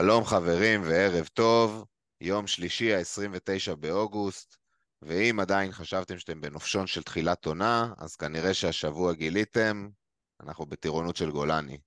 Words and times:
שלום 0.00 0.24
חברים 0.24 0.82
וערב 0.82 1.26
טוב, 1.26 1.84
יום 2.20 2.46
שלישי 2.46 2.94
ה-29 2.94 3.74
באוגוסט, 3.74 4.56
ואם 5.02 5.40
עדיין 5.40 5.72
חשבתם 5.72 6.18
שאתם 6.18 6.40
בנופשון 6.40 6.86
של 6.86 7.02
תחילת 7.02 7.46
עונה, 7.46 7.92
אז 7.98 8.16
כנראה 8.16 8.54
שהשבוע 8.54 9.12
גיליתם, 9.12 9.88
אנחנו 10.40 10.66
בטירונות 10.66 11.16
של 11.16 11.30
גולני. 11.30 11.78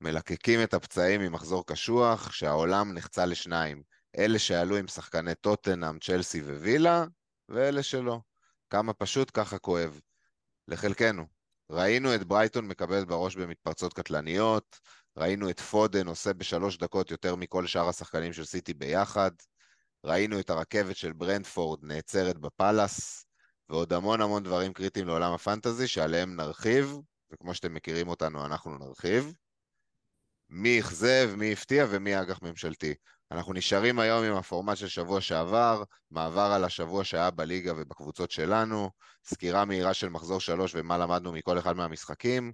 מלקקים 0.00 0.62
את 0.62 0.74
הפצעים 0.74 1.20
ממחזור 1.20 1.66
קשוח, 1.66 2.32
שהעולם 2.32 2.92
נחצה 2.92 3.26
לשניים, 3.26 3.82
אלה 4.18 4.38
שעלו 4.38 4.76
עם 4.76 4.88
שחקני 4.88 5.34
טוטנאם, 5.34 5.98
צ'לסי 5.98 6.42
ווילה, 6.42 7.04
ואלה 7.48 7.82
שלא. 7.82 8.20
כמה 8.70 8.92
פשוט, 8.92 9.30
ככה 9.34 9.58
כואב. 9.58 10.00
לחלקנו. 10.68 11.26
ראינו 11.70 12.14
את 12.14 12.24
ברייטון 12.24 12.66
מקבל 12.68 13.04
בראש 13.04 13.36
במתפרצות 13.36 13.92
קטלניות, 13.92 14.80
ראינו 15.16 15.50
את 15.50 15.60
פודן 15.60 16.06
עושה 16.06 16.32
בשלוש 16.32 16.78
דקות 16.78 17.10
יותר 17.10 17.36
מכל 17.36 17.66
שאר 17.66 17.88
השחקנים 17.88 18.32
של 18.32 18.44
סיטי 18.44 18.74
ביחד, 18.74 19.30
ראינו 20.04 20.40
את 20.40 20.50
הרכבת 20.50 20.96
של 20.96 21.12
ברנדפורד 21.12 21.78
נעצרת 21.82 22.38
בפאלאס, 22.38 23.26
ועוד 23.68 23.92
המון 23.92 24.20
המון 24.20 24.42
דברים 24.42 24.72
קריטיים 24.72 25.06
לעולם 25.06 25.32
הפנטזי 25.32 25.88
שעליהם 25.88 26.36
נרחיב, 26.36 26.96
וכמו 27.32 27.54
שאתם 27.54 27.74
מכירים 27.74 28.08
אותנו 28.08 28.46
אנחנו 28.46 28.78
נרחיב. 28.78 29.32
מי 30.50 30.80
אכזב, 30.80 31.30
מי 31.36 31.52
הפתיע 31.52 31.86
ומי 31.90 32.20
אג"ח 32.20 32.42
ממשלתי. 32.42 32.94
אנחנו 33.30 33.52
נשארים 33.52 33.98
היום 33.98 34.24
עם 34.24 34.34
הפורמט 34.34 34.76
של 34.76 34.88
שבוע 34.88 35.20
שעבר, 35.20 35.82
מעבר 36.10 36.40
על 36.40 36.64
השבוע 36.64 37.04
שהיה 37.04 37.30
בליגה 37.30 37.72
ובקבוצות 37.76 38.30
שלנו, 38.30 38.90
סקירה 39.24 39.64
מהירה 39.64 39.94
של 39.94 40.08
מחזור 40.08 40.40
שלוש 40.40 40.72
ומה 40.74 40.98
למדנו 40.98 41.32
מכל 41.32 41.58
אחד 41.58 41.76
מהמשחקים, 41.76 42.52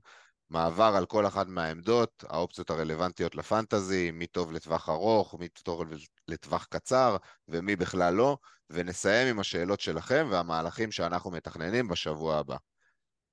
מעבר 0.51 0.93
על 0.97 1.07
כל 1.07 1.27
אחת 1.27 1.47
מהעמדות, 1.47 2.25
האופציות 2.29 2.71
הרלוונטיות 2.71 3.35
לפנטזי, 3.35 4.11
מי 4.11 4.27
טוב 4.27 4.53
לטווח 4.53 4.89
ארוך, 4.89 5.35
מי 5.35 5.49
טוב 5.49 5.83
לטווח 6.29 6.65
קצר 6.65 7.17
ומי 7.49 7.77
בכלל 7.77 8.15
לא, 8.15 8.39
ונסיים 8.71 9.29
עם 9.29 9.41
השאלות 9.41 9.81
שלכם 9.81 10.29
והמהלכים 10.31 10.93
שאנחנו 10.93 11.31
מתכננים 11.31 11.89
בשבוע 11.89 12.37
הבא. 12.37 12.57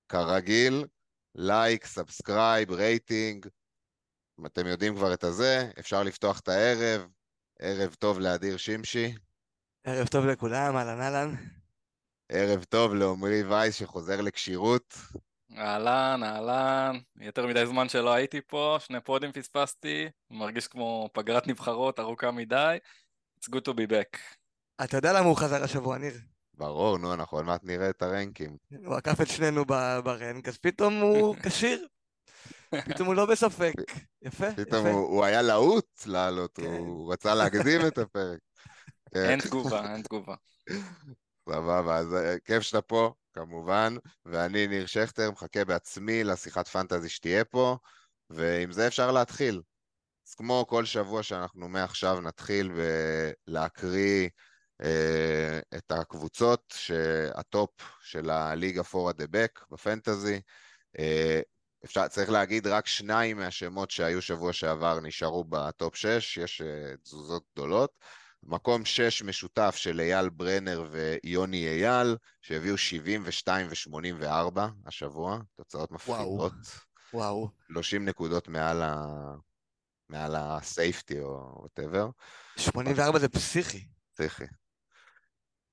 כרגיל, 0.10 0.86
לייק, 1.36 1.86
subscribe, 1.86 2.72
רייטינג, 2.72 3.48
אתם 4.46 4.68
יודעים 4.68 4.96
כבר 4.96 5.14
את 5.14 5.24
הזה, 5.24 5.70
אפשר 5.80 6.04
לפתוח 6.04 6.40
את 6.40 6.48
הערב, 6.48 7.08
ערב 7.60 7.94
טוב 7.94 8.20
לאדיר 8.20 8.58
שמשי. 8.58 9.14
ערב 9.84 10.08
טוב 10.08 10.26
לכולם, 10.26 10.76
אהלן 10.76 11.02
אהלן. 11.02 11.36
ערב 12.30 12.64
טוב 12.64 12.94
לעמרי 12.94 13.44
וייס 13.44 13.76
שחוזר 13.76 14.22
לכשירות. 14.22 14.94
אהלן, 15.56 16.22
אהלן, 16.24 16.98
יותר 17.20 17.48
מדי 17.48 17.66
זמן 17.66 17.90
שלא 17.90 18.14
הייתי 18.14 18.42
פה, 18.48 18.78
שני 18.80 19.02
פודים 19.02 19.32
פספסתי, 19.32 20.08
מרגיש 20.32 20.68
כמו 20.68 21.10
פגרת 21.14 21.48
נבחרות 21.48 22.00
ארוכה 22.00 22.32
מדי, 22.32 22.78
it's 23.40 23.50
good 23.50 23.62
to 23.68 23.74
be 23.74 23.92
back. 23.92 24.18
אתה 24.84 24.98
יודע 24.98 25.14
למה 25.14 25.26
הוא 25.26 25.38
חזר 25.38 25.64
השבוע, 25.64 25.98
ניר? 25.98 26.14
ברור, 26.54 26.98
נו, 26.98 27.14
אנחנו 27.14 27.38
עוד 27.38 27.46
מעט 27.46 27.64
נראה 27.64 27.90
את 27.90 28.02
הרנקים. 28.02 28.58
הוא 28.86 28.96
עקף 28.96 29.22
את 29.22 29.28
שנינו 29.28 29.66
ברנק, 30.04 30.48
אז 30.48 30.58
פתאום 30.58 30.94
הוא 30.94 31.36
כשיר. 31.46 31.88
פתאום 32.70 33.08
הוא 33.08 33.16
לא 33.16 33.26
בספק. 33.26 33.74
יפה, 34.22 34.52
פתאום 34.52 34.88
יפה. 34.88 34.96
הוא, 34.96 35.08
הוא 35.08 35.26
היה 35.26 35.42
להוט 35.42 36.04
לעלות, 36.06 36.56
כן. 36.56 36.66
הוא 36.66 37.14
רצה 37.14 37.36
להקדים 37.36 37.88
את 37.88 37.98
הפרק. 37.98 38.40
כן, 39.14 39.30
אין 39.30 39.40
תגובה, 39.40 39.94
אין 39.94 40.02
תגובה. 40.02 40.36
סבבה, 41.50 41.98
אז 41.98 42.14
אה, 42.14 42.36
כיף 42.46 42.64
שאתה 42.64 42.82
פה, 42.82 43.14
כמובן, 43.38 43.96
ואני 44.26 44.68
ניר 44.68 44.86
שכטר, 44.86 45.32
מחכה 45.32 45.66
בעצמי 45.66 46.24
לשיחת 46.24 46.68
פנטזי 46.68 47.10
שתהיה 47.10 47.46
פה, 47.46 47.78
ועם 48.30 48.72
זה 48.72 48.88
אפשר 48.88 49.12
להתחיל. 49.12 49.62
אז 50.28 50.34
כמו 50.36 50.66
כל 50.70 50.86
שבוע 50.86 51.24
שאנחנו 51.24 51.70
מעכשיו 51.70 52.22
נתחיל 52.22 52.72
להקריא 53.48 54.30
אה, 54.82 55.60
את 55.78 55.92
הקבוצות 55.92 56.74
שב 56.78 57.25
top 57.25 57.72
של 58.02 58.30
הליגה 58.30 58.84
Four 58.84 59.14
at 59.14 59.18
the 59.18 59.26
Back 59.30 59.60
בפנטזי. 59.72 60.42
אה, 61.00 61.42
אפשר, 61.86 62.08
צריך 62.08 62.30
להגיד, 62.30 62.68
רק 62.68 62.88
שניים 62.88 63.38
מהשמות 63.38 63.92
שהיו 63.92 64.22
שבוע 64.22 64.54
שעבר 64.54 65.00
נשארו 65.00 65.44
ב 65.44 65.57
top 65.57 65.96
6, 65.96 66.38
יש 66.38 66.62
אה, 66.62 66.96
תזוזות 67.04 67.44
גדולות. 67.54 67.92
מקום 68.44 68.86
6 68.86 69.24
משותף 69.24 69.76
של 69.78 70.00
אייל 70.00 70.30
ברנר 70.30 70.86
ויוני 70.92 71.68
אייל, 71.68 72.18
שהביאו 72.42 72.78
72 72.78 73.68
ו-84 73.70 74.60
השבוע, 74.86 75.40
תוצאות 75.56 75.92
מפחידות. 75.92 76.52
וואו. 77.14 77.50
30 77.72 78.06
נקודות 78.06 78.48
מעל 78.48 78.82
ה... 78.82 78.96
מעל 80.10 80.36
ה 80.36 80.48
safety 80.48 81.20
או 81.20 81.56
whatever. 81.60 82.10
84 82.58 83.20
זה 83.20 83.30
פסיכי. 83.30 83.88
פסיכי. 84.14 84.44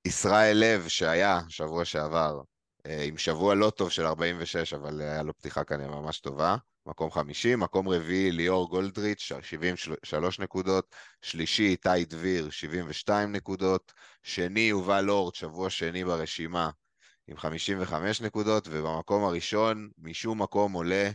ישראל 0.04 0.56
לב, 0.56 0.88
שהיה 0.88 1.40
שבוע 1.48 1.84
שעבר, 1.84 2.40
אה, 2.86 3.02
עם 3.02 3.18
שבוע 3.18 3.54
לא 3.54 3.70
טוב 3.70 3.90
של 3.90 4.06
46, 4.06 4.72
אבל 4.72 5.00
היה 5.00 5.22
לו 5.22 5.34
פתיחה 5.34 5.64
כנראה 5.64 6.00
ממש 6.00 6.20
טובה. 6.20 6.56
מקום 6.86 7.10
חמישי, 7.10 7.56
מקום 7.56 7.88
רביעי 7.88 8.32
ליאור 8.32 8.68
גולדריץ', 8.68 9.32
73 9.42 10.38
נקודות, 10.38 10.94
שלישי 11.22 11.68
איתי 11.68 12.04
דביר, 12.04 12.50
72 12.50 13.32
נקודות, 13.32 13.92
שני 14.22 14.60
יובל 14.60 15.10
אורט, 15.10 15.34
שבוע 15.34 15.70
שני 15.70 16.04
ברשימה, 16.04 16.70
עם 17.26 17.36
55 17.36 18.20
נקודות, 18.20 18.68
ובמקום 18.70 19.24
הראשון, 19.24 19.90
משום 19.98 20.42
מקום 20.42 20.72
עולה 20.72 21.10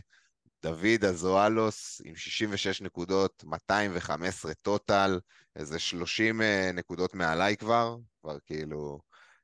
דוד 0.62 1.04
אזואלוס 1.08 2.00
עם 2.04 2.16
66 2.16 2.80
נקודות, 2.80 3.44
215 3.44 4.54
טוטל, 4.54 5.20
איזה 5.56 5.78
30 5.78 6.42
אה, 6.42 6.70
נקודות 6.74 7.14
מעליי 7.14 7.56
כבר, 7.56 7.96
כבר 8.22 8.38
כאילו, 8.46 9.00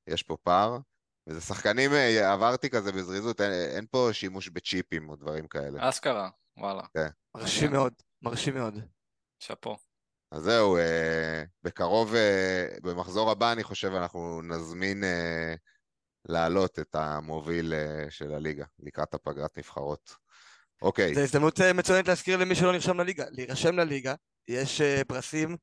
יש 0.07 0.23
פה 0.23 0.37
פער. 0.43 0.79
וזה 1.27 1.41
שחקנים, 1.41 1.93
אה, 1.93 2.33
עברתי 2.33 2.71
כזה 2.71 2.93
בזריזות, 2.93 3.41
אין, 3.41 3.53
אין 3.53 3.87
פה 3.91 4.09
שימוש 4.13 4.49
בצ'יפים 4.49 5.09
או 5.09 5.17
דברים 5.17 5.49
כאלה. 5.49 5.89
אשכרה, 5.89 6.29
וואלה. 6.57 6.83
כן. 6.95 7.09
מרשים 7.37 7.73
מאוד, 7.73 7.93
מרשים 8.23 8.55
מאוד. 8.55 8.79
שאפו. 9.39 9.77
אז 10.33 10.43
זהו, 10.43 10.77
אה, 10.77 11.43
בקרוב, 11.63 12.15
אה, 12.15 12.67
במחזור 12.83 13.31
הבא, 13.31 13.53
אני 13.53 13.65
חושב, 13.65 13.93
אנחנו 13.93 14.43
נזמין 14.43 15.05
אה, 15.05 15.55
להעלות 16.29 16.79
את 16.79 16.95
המוביל 16.95 17.75
אה, 17.75 18.11
של 18.11 18.35
הליגה, 18.35 18.65
לקראת 18.79 19.15
הפגרת 19.15 19.59
נבחרות. 19.59 20.15
אוקיי. 20.83 21.15
זו 21.15 21.21
הזדמנות 21.21 21.61
אה, 21.61 21.73
מצוינת 21.73 22.09
להזכיר 22.09 22.37
למי 22.37 22.55
שלא 22.55 22.73
נרשם 22.73 23.01
לליגה, 23.01 23.25
להירשם 23.31 23.77
לליגה, 23.77 24.15
יש 24.49 24.81
אה, 24.81 25.05
פרסים, 25.05 25.57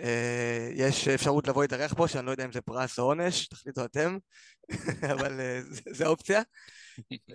אה, 0.00 0.68
יש 0.74 1.08
אפשרות 1.08 1.48
לבוא 1.48 1.62
להתארח 1.62 1.94
פה, 1.94 2.08
שאני 2.08 2.26
לא 2.26 2.30
יודע 2.30 2.44
אם 2.44 2.52
זה 2.52 2.60
פרס 2.60 2.98
או 2.98 3.04
עונש, 3.04 3.46
תחליטו 3.46 3.84
אתם, 3.84 4.18
אבל 5.12 5.40
אה, 5.40 5.60
זה- 5.70 6.06
אופציה. 6.06 6.42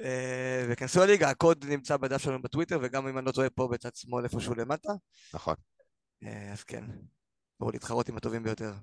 אה, 0.04 0.66
וכנסו 0.70 1.00
לליגה, 1.00 1.30
הקוד 1.30 1.66
נמצא 1.66 1.98
בדף 1.98 2.18
שלנו 2.22 2.42
בטוויטר, 2.42 2.80
וגם 2.82 3.08
אם 3.08 3.18
אני 3.18 3.26
לא 3.26 3.32
טועה 3.32 3.50
פה 3.50 3.68
בצד 3.72 3.96
שמאל 3.96 4.24
איפשהו 4.24 4.56
למטה, 4.56 4.90
נכון, 5.34 5.56
אה, 6.24 6.52
אז 6.54 6.64
כן, 6.64 6.84
בואו 7.60 7.72
להתחרות 7.72 8.10
עם 8.10 8.18
הטובים 8.18 8.44
ביותר. 8.44 8.74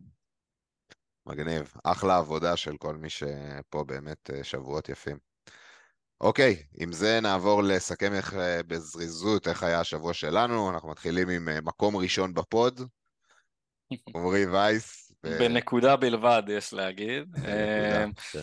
מגניב. 1.26 1.75
אחלה 1.84 2.16
עבודה 2.19 2.56
של 2.56 2.76
כל 2.76 2.96
מי 2.96 3.11
שפה 3.11 3.84
באמת 3.87 4.31
שבועות 4.43 4.88
יפים. 4.88 5.19
אוקיי, 6.20 6.62
עם 6.75 6.93
זה 6.93 7.20
נעבור 7.23 7.62
לסכם 7.62 8.12
איך, 8.12 8.34
בזריזות 8.67 9.49
איך 9.49 9.62
היה 9.62 9.81
השבוע 9.81 10.14
שלנו. 10.14 10.70
אנחנו 10.70 10.88
מתחילים 10.88 11.28
עם 11.28 11.49
מקום 11.64 11.96
ראשון 11.96 12.34
בפוד, 12.34 12.81
עמרי 14.14 14.46
וייס. 14.46 15.03
בנקודה 15.25 15.97
בלבד, 15.97 16.43
יש 16.49 16.73
להגיד. 16.73 17.32
בנקודה, 17.32 17.49
אה, 17.49 18.06
כן. 18.32 18.41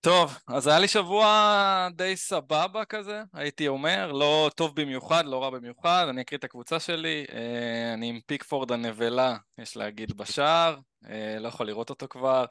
טוב, 0.00 0.38
אז 0.48 0.66
היה 0.66 0.78
לי 0.78 0.88
שבוע 0.88 1.88
די 1.96 2.16
סבבה 2.16 2.84
כזה, 2.84 3.22
הייתי 3.32 3.68
אומר, 3.68 4.12
לא 4.12 4.50
טוב 4.54 4.80
במיוחד, 4.80 5.26
לא 5.26 5.42
רע 5.42 5.50
במיוחד, 5.50 6.06
אני 6.10 6.20
אקריא 6.20 6.38
את 6.38 6.44
הקבוצה 6.44 6.80
שלי, 6.80 7.24
אה, 7.32 7.94
אני 7.94 8.08
עם 8.08 8.20
פיקפורד 8.26 8.72
הנבלה, 8.72 9.36
יש 9.58 9.76
להגיד, 9.76 10.16
בשער, 10.16 10.76
אה, 11.08 11.36
לא 11.40 11.48
יכול 11.48 11.66
לראות 11.66 11.90
אותו 11.90 12.06
כבר, 12.08 12.44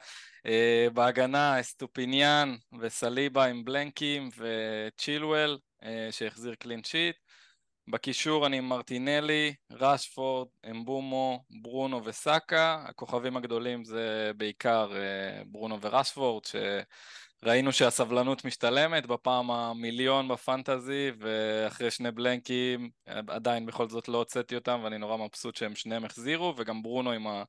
בהגנה 0.94 1.60
אסטופיניאן 1.60 2.56
וסליבה 2.80 3.44
עם 3.44 3.64
בלנקים 3.64 4.28
וצ'ילואל, 4.36 5.58
שהחזיר 6.10 6.54
clean 6.54 6.84
sheet, 6.84 7.16
בקישור 7.90 8.46
אני 8.46 8.58
עם 8.58 8.68
מרטינלי, 8.68 9.54
רשפורד, 9.70 10.48
אמבומו, 10.70 11.44
ברונו 11.50 12.04
וסאקה, 12.04 12.84
הכוכבים 12.88 13.36
הגדולים 13.36 13.84
זה 13.84 14.30
בעיקר 14.36 14.92
אה, 14.96 15.42
ברונו 15.46 15.80
ורשפורד, 15.80 16.44
ש... 16.44 16.56
ראינו 17.42 17.72
שהסבלנות 17.72 18.44
משתלמת 18.44 19.06
בפעם 19.06 19.50
המיליון 19.50 20.28
בפנטזי, 20.28 21.10
ואחרי 21.18 21.90
שני 21.90 22.10
בלנקים 22.10 22.90
עדיין 23.06 23.66
בכל 23.66 23.88
זאת 23.88 24.08
לא 24.08 24.18
הוצאתי 24.18 24.54
אותם, 24.54 24.80
ואני 24.84 24.98
נורא 24.98 25.16
מבסוט 25.16 25.56
שהם 25.56 25.74
שניהם 25.74 26.04
החזירו, 26.04 26.54
וגם 26.56 26.82
ברונו 26.82 27.12
עם 27.12 27.26
ה... 27.26 27.42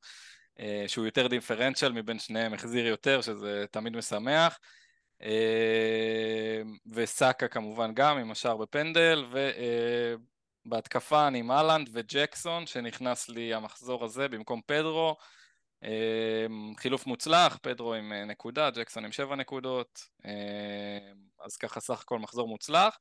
אה, 0.59 0.83
שהוא 0.87 1.05
יותר 1.05 1.27
דיפרנציאל 1.27 1.91
מבין 1.91 2.19
שניהם 2.19 2.53
החזיר 2.53 2.87
יותר, 2.87 3.21
שזה 3.21 3.65
תמיד 3.71 3.97
משמח. 3.97 4.59
אה, 5.23 6.61
וסאקה 6.93 7.47
כמובן 7.47 7.93
גם 7.93 8.17
עם 8.17 8.31
השער 8.31 8.57
בפנדל, 8.57 9.25
בהתקפה 10.65 11.27
אני 11.27 11.39
עם 11.39 11.51
אהלנד 11.51 11.89
וג'קסון, 11.93 12.65
שנכנס 12.65 13.29
לי 13.29 13.53
המחזור 13.53 14.05
הזה 14.05 14.27
במקום 14.27 14.61
פדרו. 14.65 15.15
אמ, 15.83 16.73
חילוף 16.77 17.07
מוצלח, 17.07 17.57
פדרו 17.61 17.93
עם 17.93 18.13
אה, 18.13 18.25
נקודה, 18.25 18.69
ג'קסון 18.69 19.05
עם 19.05 19.11
שבע 19.11 19.35
נקודות, 19.35 20.07
אמ, 20.25 20.31
אז 21.45 21.57
ככה 21.57 21.79
סך 21.79 22.01
הכל 22.01 22.19
מחזור 22.19 22.47
מוצלח. 22.47 22.97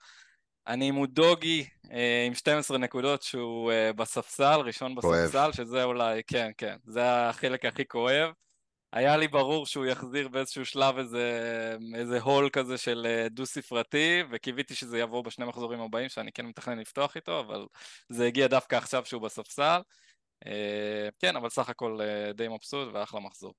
אני 0.66 0.88
עם 0.88 0.96
אודוגי 0.96 1.68
אה, 1.92 2.24
עם 2.26 2.34
12 2.34 2.78
נקודות 2.78 3.22
שהוא 3.22 3.72
אה, 3.72 3.92
בספסל, 3.92 4.60
ראשון 4.60 4.94
בספסל, 4.94 5.38
כואב. 5.38 5.52
שזה 5.52 5.84
אולי, 5.84 6.22
כן, 6.26 6.50
כן, 6.58 6.76
זה 6.86 7.28
החלק 7.28 7.64
הכי 7.64 7.88
כואב. 7.88 8.32
היה 8.92 9.16
לי 9.16 9.28
ברור 9.28 9.66
שהוא 9.66 9.87
יחזיר 9.87 10.28
באיזשהו 10.28 10.64
שלב 10.64 10.98
איזה, 10.98 11.76
איזה 11.94 12.20
הול 12.20 12.50
כזה 12.52 12.78
של 12.78 13.26
דו-ספרתי, 13.31 14.22
וקיוויתי 14.31 14.75
שזה 14.75 14.98
יבוא 14.98 15.25
בשני 15.25 15.44
מחזורים 15.44 15.81
הבאים, 15.81 16.08
שאני 16.08 16.32
כן 16.32 16.46
מתכנן 16.46 16.78
לפתוח 16.78 17.16
איתו, 17.16 17.40
אבל 17.40 17.66
זה 18.08 18.26
הגיע 18.26 18.46
דווקא 18.46 18.76
עכשיו 18.76 19.04
שהוא 19.04 19.22
בספסל. 19.22 19.81
אה, 20.46 21.08
כן, 21.19 21.37
אבל 21.37 21.48
סך 21.48 21.69
הכל 21.69 21.98
אה, 22.00 22.32
די 22.32 22.48
מבסוט 22.48 22.88
ואחלה 22.94 23.20
מחזור. 23.20 23.54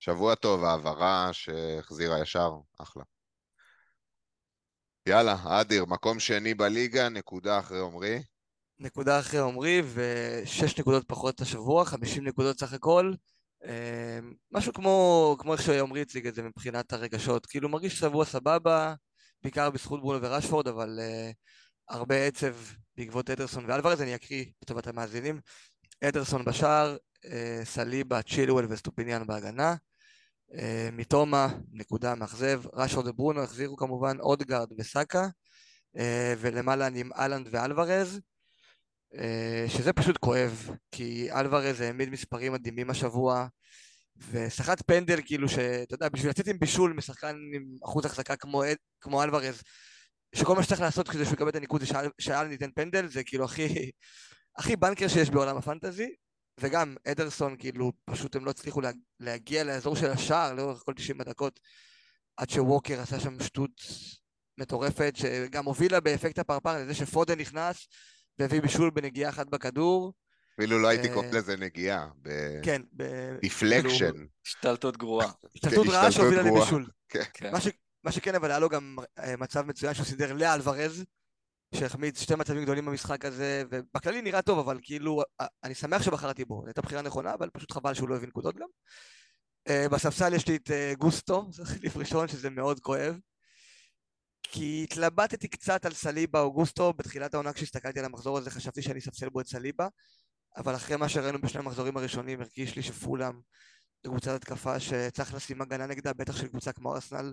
שבוע 0.00 0.34
טוב, 0.34 0.64
העברה 0.64 1.28
שהחזירה 1.32 2.20
ישר, 2.20 2.50
אחלה. 2.78 3.02
יאללה, 5.06 5.36
אדיר, 5.44 5.84
מקום 5.84 6.20
שני 6.20 6.54
בליגה, 6.54 7.08
נקודה 7.08 7.58
אחרי 7.58 7.78
עומרי. 7.78 8.22
נקודה 8.78 9.20
אחרי 9.20 9.40
עומרי 9.40 9.82
ושש 9.94 10.78
נקודות 10.78 11.08
פחות 11.08 11.40
השבוע, 11.40 11.84
חמישים 11.84 12.24
נקודות 12.24 12.58
סך 12.58 12.72
הכל. 12.72 13.12
אה, 13.66 14.18
משהו 14.52 14.72
כמו, 14.72 15.36
כמו 15.38 15.52
איך 15.52 15.62
שעומרי 15.62 16.02
הציג 16.02 16.26
את 16.26 16.34
זה 16.34 16.42
מבחינת 16.42 16.92
הרגשות. 16.92 17.46
כאילו 17.46 17.68
מרגיש 17.68 17.98
שבוע 17.98 18.24
סבבה, 18.24 18.94
בעיקר 19.42 19.70
בזכות 19.70 20.00
ברונו 20.00 20.22
ורשפורד, 20.22 20.68
אבל 20.68 20.98
אה, 21.00 21.34
הרבה 21.88 22.26
עצב 22.26 22.54
בעקבות 22.96 23.30
אדרסון 23.30 23.64
ואלוורז, 23.68 24.02
אני 24.02 24.14
אקריא 24.14 24.44
לטובת 24.62 24.86
המאזינים. 24.86 25.40
אדרסון 26.04 26.44
בשער, 26.44 26.96
אה, 27.24 27.60
סליבה, 27.64 28.22
צ'ילואל 28.22 28.66
וסטופיניאן 28.68 29.26
בהגנה. 29.26 29.74
אה, 30.54 30.88
מיטומה, 30.92 31.48
נקודה 31.72 32.14
מאכזב. 32.14 32.62
ראשו 32.72 33.02
וברונו 33.06 33.42
החזירו 33.42 33.76
כמובן 33.76 34.20
אודגרד 34.20 34.68
וסאקה. 34.78 35.28
אה, 35.96 36.34
ולמעלה 36.38 36.86
אני 36.86 37.00
עם 37.00 37.10
האלנד 37.12 37.48
ואלוורז. 37.50 38.20
שזה 39.68 39.92
פשוט 39.92 40.18
כואב, 40.18 40.70
כי 40.90 41.32
אלוורז 41.32 41.80
העמיד 41.80 42.08
מספרים 42.10 42.52
מדהימים 42.52 42.90
השבוע, 42.90 43.46
וסחט 44.16 44.82
פנדל 44.86 45.20
כאילו 45.24 45.48
שאתה 45.48 45.94
יודע, 45.94 46.08
בשביל 46.08 46.30
לצאת 46.30 46.48
עם 46.48 46.58
בישול 46.58 46.92
משחקן 46.92 47.36
עם 47.54 47.64
אחוז 47.84 48.04
החזקה 48.04 48.36
כמו, 48.36 48.62
כמו 49.00 49.22
אלוורז, 49.22 49.62
שכל 50.34 50.56
מה 50.56 50.62
שצריך 50.62 50.80
לעשות 50.80 51.08
כדי 51.08 51.24
שהוא 51.24 51.34
יקבל 51.34 51.48
את 51.48 51.56
הניקוד 51.56 51.80
זה 51.80 51.86
שהאלנד 52.18 52.46
ייתן 52.46 52.70
פנדל, 52.74 53.06
זה 53.08 53.24
כאילו 53.24 53.44
הכי, 53.44 53.90
הכי 54.58 54.76
banker 54.76 55.08
שיש 55.08 55.30
בעולם 55.30 55.56
הפנטזי, 55.56 56.14
וגם 56.60 56.94
אדרסון, 57.08 57.56
כאילו, 57.58 57.92
פשוט 58.04 58.36
הם 58.36 58.44
לא 58.44 58.50
הצליחו 58.50 58.80
לה, 58.80 58.90
להגיע 59.20 59.64
לאזור 59.64 59.96
של 59.96 60.10
השער 60.10 60.54
לאורך 60.54 60.82
כל 60.84 60.92
90 60.94 61.20
הדקות, 61.20 61.60
עד 62.36 62.50
שווקר 62.50 63.00
עשה 63.00 63.20
שם 63.20 63.40
שטות 63.42 63.70
מטורפת, 64.58 65.12
שגם 65.16 65.64
הובילה 65.64 66.00
באפקט 66.00 66.38
הפרפר 66.38 66.76
לזה 66.78 66.94
שפודן 66.94 67.38
נכנס 67.38 67.86
והביא 68.38 68.62
בישול 68.62 68.90
בנגיעה 68.90 69.30
אחת 69.30 69.46
בכדור. 69.46 70.12
אפילו 70.54 70.78
לא 70.78 70.88
הייתי 70.88 71.08
אה, 71.08 71.14
קורא 71.14 71.26
לזה 71.26 71.56
נגיעה, 71.56 72.08
כן, 72.62 72.82
deflection. 73.40 74.12
השתלטות 74.46 74.96
גרועה. 74.96 75.30
השתלטות 75.54 75.86
רעה 75.86 76.12
שהובילה 76.12 76.42
לבישול. 76.42 76.86
כן. 77.34 77.52
מה 78.04 78.12
שכן, 78.12 78.34
אבל 78.34 78.50
היה 78.50 78.58
לו 78.58 78.68
גם 78.68 78.96
אה, 79.18 79.36
מצב 79.36 79.66
מצוין 79.66 79.94
שהוא 79.94 80.06
סידר 80.06 80.32
לאלוורז, 80.32 81.04
שהחמיץ 81.74 82.20
שתי 82.20 82.34
מצבים 82.34 82.62
גדולים 82.62 82.84
במשחק 82.84 83.24
הזה, 83.24 83.62
ובכללי 83.70 84.22
נראה 84.22 84.42
טוב, 84.42 84.58
אבל 84.58 84.78
כאילו, 84.82 85.22
אני 85.64 85.74
שמח 85.74 86.02
שבחרתי 86.02 86.44
בו, 86.44 86.60
זו 86.60 86.66
הייתה 86.66 86.82
בחירה 86.82 87.02
נכונה, 87.02 87.34
אבל 87.34 87.50
פשוט 87.52 87.72
חבל 87.72 87.94
שהוא 87.94 88.08
לא 88.08 88.16
הביא 88.16 88.28
נקודות 88.28 88.56
גם. 88.56 88.68
בספסל 89.90 90.34
יש 90.34 90.48
לי 90.48 90.56
את 90.56 90.70
גוסטו, 90.98 91.46
זה 91.50 91.64
חליף 91.64 91.96
ראשון, 91.96 92.28
שזה 92.28 92.50
מאוד 92.50 92.80
כואב. 92.80 93.16
כי 94.52 94.80
התלבטתי 94.84 95.48
קצת 95.48 95.84
על 95.86 95.94
סליבה 95.94 96.40
או 96.40 96.52
גוסטו, 96.52 96.92
בתחילת 96.92 97.34
העונה 97.34 97.52
כשהסתכלתי 97.52 97.98
על 97.98 98.04
המחזור 98.04 98.38
הזה 98.38 98.50
חשבתי 98.50 98.82
שאני 98.82 98.98
אספסל 98.98 99.28
בו 99.28 99.40
את 99.40 99.46
סליבה, 99.46 99.88
אבל 100.56 100.76
אחרי 100.76 100.96
מה 100.96 101.08
שראינו 101.08 101.40
בשני 101.40 101.60
המחזורים 101.60 101.96
הראשונים 101.96 102.40
הרגיש 102.40 102.76
לי 102.76 102.82
שפולאם 102.82 103.40
זו 104.04 104.10
קבוצת 104.10 104.30
התקפה 104.30 104.80
שצריך 104.80 105.34
לשים 105.34 105.62
הגנה 105.62 105.86
נגדה, 105.86 106.12
בטח 106.12 106.36
של 106.36 106.48
קבוצה 106.48 106.72
כמו 106.72 106.94
ארסנל 106.94 107.32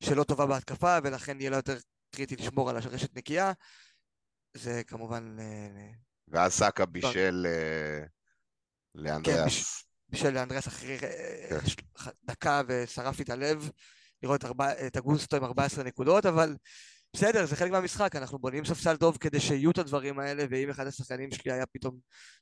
שלא 0.00 0.24
טובה 0.24 0.46
בהתקפה, 0.46 0.98
ולכן 1.04 1.40
יהיה 1.40 1.50
לה 1.50 1.56
יותר 1.56 1.76
קריטי 2.14 2.36
לשמור 2.36 2.70
על 2.70 2.76
הרשת 2.76 3.16
נקייה. 3.16 3.52
זה 4.54 4.82
כמובן... 4.86 5.36
אה, 5.40 5.90
ואז 6.28 6.52
סאקה 6.52 6.86
בישל 6.86 7.46
אה, 7.46 8.06
לאנדריאס. 8.94 9.82
כן, 9.82 9.86
בישל 10.08 10.30
לאנדריאס 10.30 10.68
אחרי 10.68 10.98
אה, 11.02 11.60
כן. 11.60 12.10
דקה 12.24 12.62
ושרף 12.68 13.18
לי 13.18 13.24
את 13.24 13.30
הלב 13.30 13.70
לראות 14.22 14.44
את 14.86 14.96
אגוסטו 14.96 15.36
עם 15.36 15.44
14 15.44 15.84
נקודות, 15.84 16.26
אבל 16.26 16.56
בסדר, 17.16 17.46
זה 17.46 17.56
חלק 17.56 17.70
מהמשחק, 17.70 18.16
אנחנו 18.16 18.38
בונים 18.38 18.64
ספסל 18.64 18.96
טוב 18.96 19.16
כדי 19.16 19.40
שיהיו 19.40 19.70
את 19.70 19.78
הדברים 19.78 20.18
האלה, 20.18 20.44
ואם 20.50 20.70
אחד 20.70 20.86
השחקנים 20.86 21.30
שלי 21.30 21.52
היה 21.52 21.66
פתאום 21.66 21.98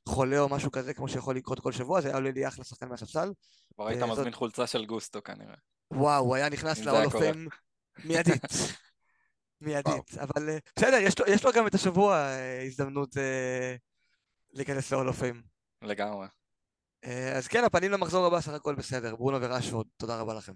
חולה 0.09 0.39
או 0.39 0.49
משהו 0.49 0.71
כזה, 0.71 0.93
כמו 0.93 1.07
שיכול 1.07 1.35
לקרות 1.35 1.59
כל 1.59 1.71
שבוע, 1.71 2.01
זה 2.01 2.07
היה 2.07 2.17
עולה 2.17 2.31
לי 2.31 2.47
אחלה 2.47 2.63
שחקן 2.63 2.89
מהספסל. 2.89 3.31
כבר 3.75 3.87
היית 3.87 4.03
מזמין 4.03 4.33
חולצה 4.33 4.67
של 4.67 4.85
גוסטו 4.85 5.23
כנראה. 5.23 5.55
וואו, 5.91 6.25
הוא 6.25 6.35
היה 6.35 6.49
נכנס 6.49 6.79
לאולופים 6.79 7.47
מיידית. 8.05 8.41
מיידית, 9.61 10.17
אבל 10.17 10.49
אה, 10.49 10.57
בסדר, 10.75 10.97
יש 10.97 11.19
לו, 11.19 11.25
יש 11.27 11.45
לו 11.45 11.51
גם 11.51 11.67
את 11.67 11.73
השבוע 11.75 12.15
אה, 12.15 12.63
הזדמנות 12.63 13.17
אה, 13.17 13.75
להיכנס 14.53 14.91
לאולופים. 14.91 15.41
לגמרי. 15.81 16.27
אז 17.35 17.47
כן, 17.47 17.63
הפנים 17.63 17.91
למחזור 17.91 18.25
הבא, 18.25 18.41
סך 18.41 18.53
הכל 18.53 18.75
בסדר. 18.75 19.15
ברונו 19.15 19.41
ורשוורד, 19.41 19.85
תודה 19.97 20.19
רבה 20.19 20.33
לכם. 20.33 20.53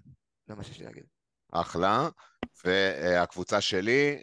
זה 0.50 0.56
מה 0.56 0.64
שיש 0.64 0.78
לי 0.78 0.84
להגיד. 0.84 1.04
אחלה. 1.52 2.08
והקבוצה 2.64 3.60
שלי, 3.60 4.22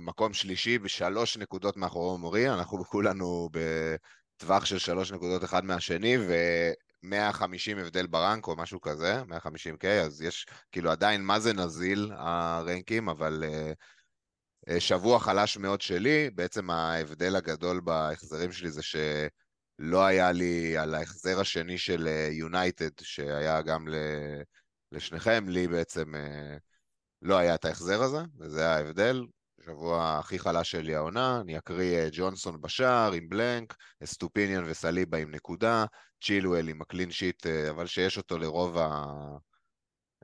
מקום 0.00 0.32
שלישי 0.32 0.78
בשלוש 0.78 1.36
נקודות 1.36 1.76
מאחורי 1.76 2.18
מורי, 2.18 2.50
אנחנו 2.50 2.84
כולנו 2.84 3.48
בטווח 3.52 4.64
של 4.64 4.78
שלוש 4.78 5.12
נקודות 5.12 5.44
אחד 5.44 5.64
מהשני, 5.64 6.16
ו-150 6.18 7.80
הבדל 7.80 8.06
ברנק 8.06 8.46
או 8.46 8.56
משהו 8.56 8.80
כזה, 8.80 9.22
150K, 9.22 9.86
אז 9.86 10.22
יש 10.22 10.46
כאילו 10.72 10.90
עדיין 10.90 11.22
מה 11.24 11.40
זה 11.40 11.52
נזיל 11.52 12.12
הרנקים, 12.16 13.08
אבל 13.08 13.44
אה, 14.68 14.80
שבוע 14.80 15.18
חלש 15.18 15.56
מאוד 15.56 15.80
שלי, 15.80 16.30
בעצם 16.30 16.70
ההבדל 16.70 17.36
הגדול 17.36 17.80
בהחזרים 17.80 18.52
שלי 18.52 18.70
זה 18.70 18.82
שלא 18.82 20.04
היה 20.04 20.32
לי 20.32 20.76
על 20.76 20.94
ההחזר 20.94 21.40
השני 21.40 21.78
של 21.78 22.08
יונייטד, 22.30 22.84
אה, 22.84 23.04
שהיה 23.04 23.62
גם 23.62 23.88
לשניכם, 24.94 25.44
לי 25.48 25.68
בעצם 25.68 26.14
אה, 26.14 26.56
לא 27.22 27.38
היה 27.38 27.54
את 27.54 27.64
ההחזר 27.64 28.02
הזה, 28.02 28.20
וזה 28.38 28.68
ההבדל. 28.68 29.26
שבוע 29.64 30.18
הכי 30.18 30.38
חלש 30.38 30.70
שלי 30.70 30.94
העונה, 30.94 31.40
אני 31.40 31.58
אקריא 31.58 32.08
ג'ונסון 32.12 32.60
בשער 32.60 33.12
עם 33.12 33.28
blank, 33.28 33.76
סטופיניאן 34.04 34.64
וסליבה 34.66 35.18
עם 35.18 35.30
נקודה, 35.30 35.84
צ'ילואל 36.22 36.68
עם 36.68 36.82
ה 36.82 36.87
clean 36.87 37.10
sheet, 37.10 37.46
אבל 37.46 37.86
שיש 37.86 38.18
אותו 38.18 38.38
לרוב 38.38 38.78
ה... 38.78 39.04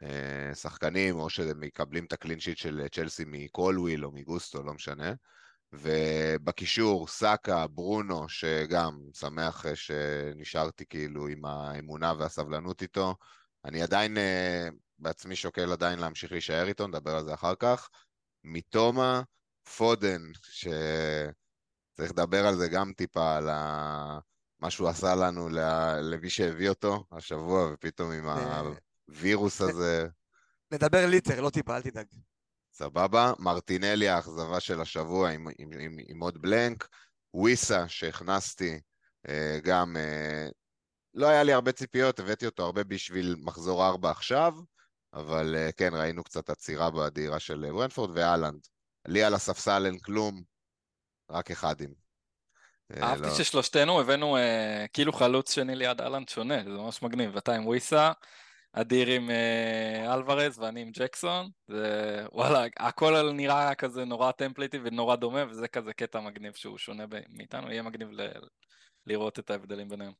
אה, 0.02 0.54
שחקנים, 0.54 1.16
או 1.18 1.30
שהם 1.30 1.60
מקבלים 1.60 2.04
את 2.04 2.12
ה 2.12 2.17
clean 2.17 2.40
sheet 2.40 2.58
של 2.58 2.86
צ'לסי 2.92 3.24
מקולוויל 3.26 4.04
או 4.04 4.12
מגוסטו, 4.12 4.62
לא 4.62 4.74
משנה. 4.74 5.12
ובקישור, 5.72 7.08
סאקה, 7.08 7.66
ברונו, 7.66 8.28
שגם 8.28 9.00
שמח 9.14 9.64
שנשארתי 9.74 10.84
כאילו 10.86 11.26
עם 11.26 11.44
האמונה 11.44 12.12
והסבלנות 12.18 12.82
איתו. 12.82 13.14
אני 13.64 13.82
עדיין 13.82 14.18
אה, 14.18 14.68
בעצמי 14.98 15.36
שוקל 15.36 15.72
עדיין 15.72 15.98
להמשיך 15.98 16.32
להישאר 16.32 16.68
איתו, 16.68 16.86
נדבר 16.86 17.16
על 17.16 17.24
זה 17.24 17.34
אחר 17.34 17.54
כך. 17.54 17.88
מתומה, 18.44 19.22
פודן, 19.76 20.22
שצריך 20.42 22.10
לדבר 22.10 22.46
על 22.46 22.56
זה 22.56 22.68
גם 22.68 22.92
טיפה, 22.96 23.36
על 23.36 23.48
ה... 23.48 24.18
מה 24.60 24.70
שהוא 24.70 24.88
עשה 24.88 25.14
לנו 25.14 25.48
למי 26.02 26.30
שהביא 26.30 26.68
אותו 26.68 27.04
השבוע, 27.12 27.72
ופתאום 27.72 28.12
עם 28.12 28.28
ה... 28.28 28.62
הווירוס 29.08 29.60
הזה. 29.60 30.08
נדבר 30.72 31.06
ליטר, 31.06 31.40
לא 31.40 31.50
טיפה, 31.50 31.76
אל 31.76 31.82
תדאג. 31.82 32.06
סבבה. 32.72 33.32
מרטינלי, 33.38 34.08
האכזבה 34.08 34.60
של 34.60 34.80
השבוע 34.80 35.30
עם, 35.30 35.48
עם, 35.58 35.70
עם, 35.80 35.96
עם 36.08 36.20
עוד 36.20 36.42
בלנק. 36.42 36.88
וויסה, 37.34 37.88
שהכנסתי 37.88 38.80
אה, 39.28 39.58
גם... 39.62 39.96
אה, 41.16 41.20
לא 41.20 41.26
היה 41.26 41.42
לי 41.42 41.52
הרבה 41.52 41.72
ציפיות, 41.72 42.20
הבאתי 42.20 42.46
אותו 42.46 42.64
הרבה 42.64 42.84
בשביל 42.84 43.36
מחזור 43.38 43.86
ארבע 43.86 44.10
עכשיו, 44.10 44.54
אבל 45.14 45.56
אה, 45.56 45.72
כן, 45.72 45.90
ראינו 45.94 46.24
קצת 46.24 46.50
עצירה 46.50 46.90
בדהירה 46.90 47.40
של 47.40 47.66
ברנפורד 47.72 48.10
ואלנד. 48.14 48.60
לי 49.08 49.22
על 49.22 49.34
הספסל 49.34 49.86
אין 49.86 49.98
כלום, 49.98 50.42
רק 51.30 51.50
אחדים. 51.50 51.94
אהבתי 53.02 53.22
לא... 53.22 53.34
ששלושתנו 53.34 54.00
הבאנו 54.00 54.36
כאילו 54.92 55.12
חלוץ 55.12 55.54
שני 55.54 55.76
ליד 55.76 56.00
אהלנד 56.00 56.28
שונה, 56.28 56.64
זה 56.64 56.70
ממש 56.70 57.02
מגניב. 57.02 57.36
אתה 57.36 57.54
עם 57.54 57.66
וויסה, 57.66 58.12
אדיר 58.72 59.08
עם 59.08 59.30
אה, 59.30 60.14
אלוורז 60.14 60.58
ואני 60.58 60.80
עם 60.80 60.90
ג'קסון, 60.90 61.50
וואלה, 62.32 62.64
הכל 62.78 63.32
נראה 63.32 63.74
כזה 63.74 64.04
נורא 64.04 64.32
טמפליטי 64.32 64.78
ונורא 64.84 65.16
דומה, 65.16 65.44
וזה 65.50 65.68
כזה 65.68 65.92
קטע 65.92 66.20
מגניב 66.20 66.52
שהוא 66.54 66.78
שונה 66.78 67.04
מאיתנו, 67.28 67.70
יהיה 67.70 67.82
מגניב 67.82 68.08
ל- 68.10 68.32
לראות 69.06 69.38
את 69.38 69.50
ההבדלים 69.50 69.88
ביניהם. 69.88 70.12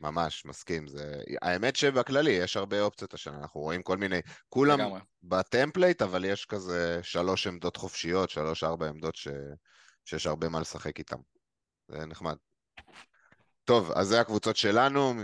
ממש, 0.00 0.44
מסכים. 0.44 0.86
זה... 0.86 1.22
האמת 1.42 1.76
שבכללי 1.76 2.30
יש 2.30 2.56
הרבה 2.56 2.80
אופציות 2.80 3.14
השנה, 3.14 3.38
אנחנו 3.38 3.60
רואים 3.60 3.82
כל 3.82 3.96
מיני... 3.96 4.20
כולם 4.48 4.80
לגמרי. 4.80 5.00
ב 5.22 5.30
template, 5.30 6.02
אבל 6.02 6.24
יש 6.24 6.44
כזה 6.44 7.00
שלוש 7.02 7.46
עמדות 7.46 7.76
חופשיות, 7.76 8.30
שלוש-ארבע 8.30 8.88
עמדות 8.88 9.16
ש... 9.16 9.28
שיש 10.04 10.26
הרבה 10.26 10.48
מה 10.48 10.60
לשחק 10.60 10.98
איתן. 10.98 11.16
זה 11.88 12.06
נחמד. 12.06 12.36
טוב, 13.64 13.92
אז 13.92 14.08
זה 14.08 14.20
הקבוצות 14.20 14.56
שלנו, 14.56 15.14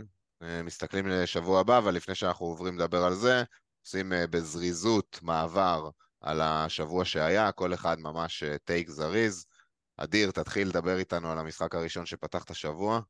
אה, 0.42 0.62
מסתכלים 0.62 1.08
לשבוע 1.08 1.60
הבא, 1.60 1.78
אבל 1.78 1.94
לפני 1.94 2.14
שאנחנו 2.14 2.46
עוברים 2.46 2.78
לדבר 2.78 3.04
על 3.04 3.14
זה, 3.14 3.42
עושים 3.84 4.12
אה, 4.12 4.26
בזריזות 4.26 5.18
מעבר 5.22 5.90
על 6.20 6.40
השבוע 6.40 7.04
שהיה, 7.04 7.52
כל 7.52 7.74
אחד 7.74 7.98
ממש 8.00 8.44
טייק 8.64 8.88
זריז. 8.90 9.46
אדיר, 9.96 10.30
תתחיל 10.30 10.68
לדבר 10.68 10.98
איתנו 10.98 11.32
על 11.32 11.38
המשחק 11.38 11.74
הראשון 11.74 12.06
שפתח 12.06 12.44
את 12.44 12.50
השבוע. 12.50 13.00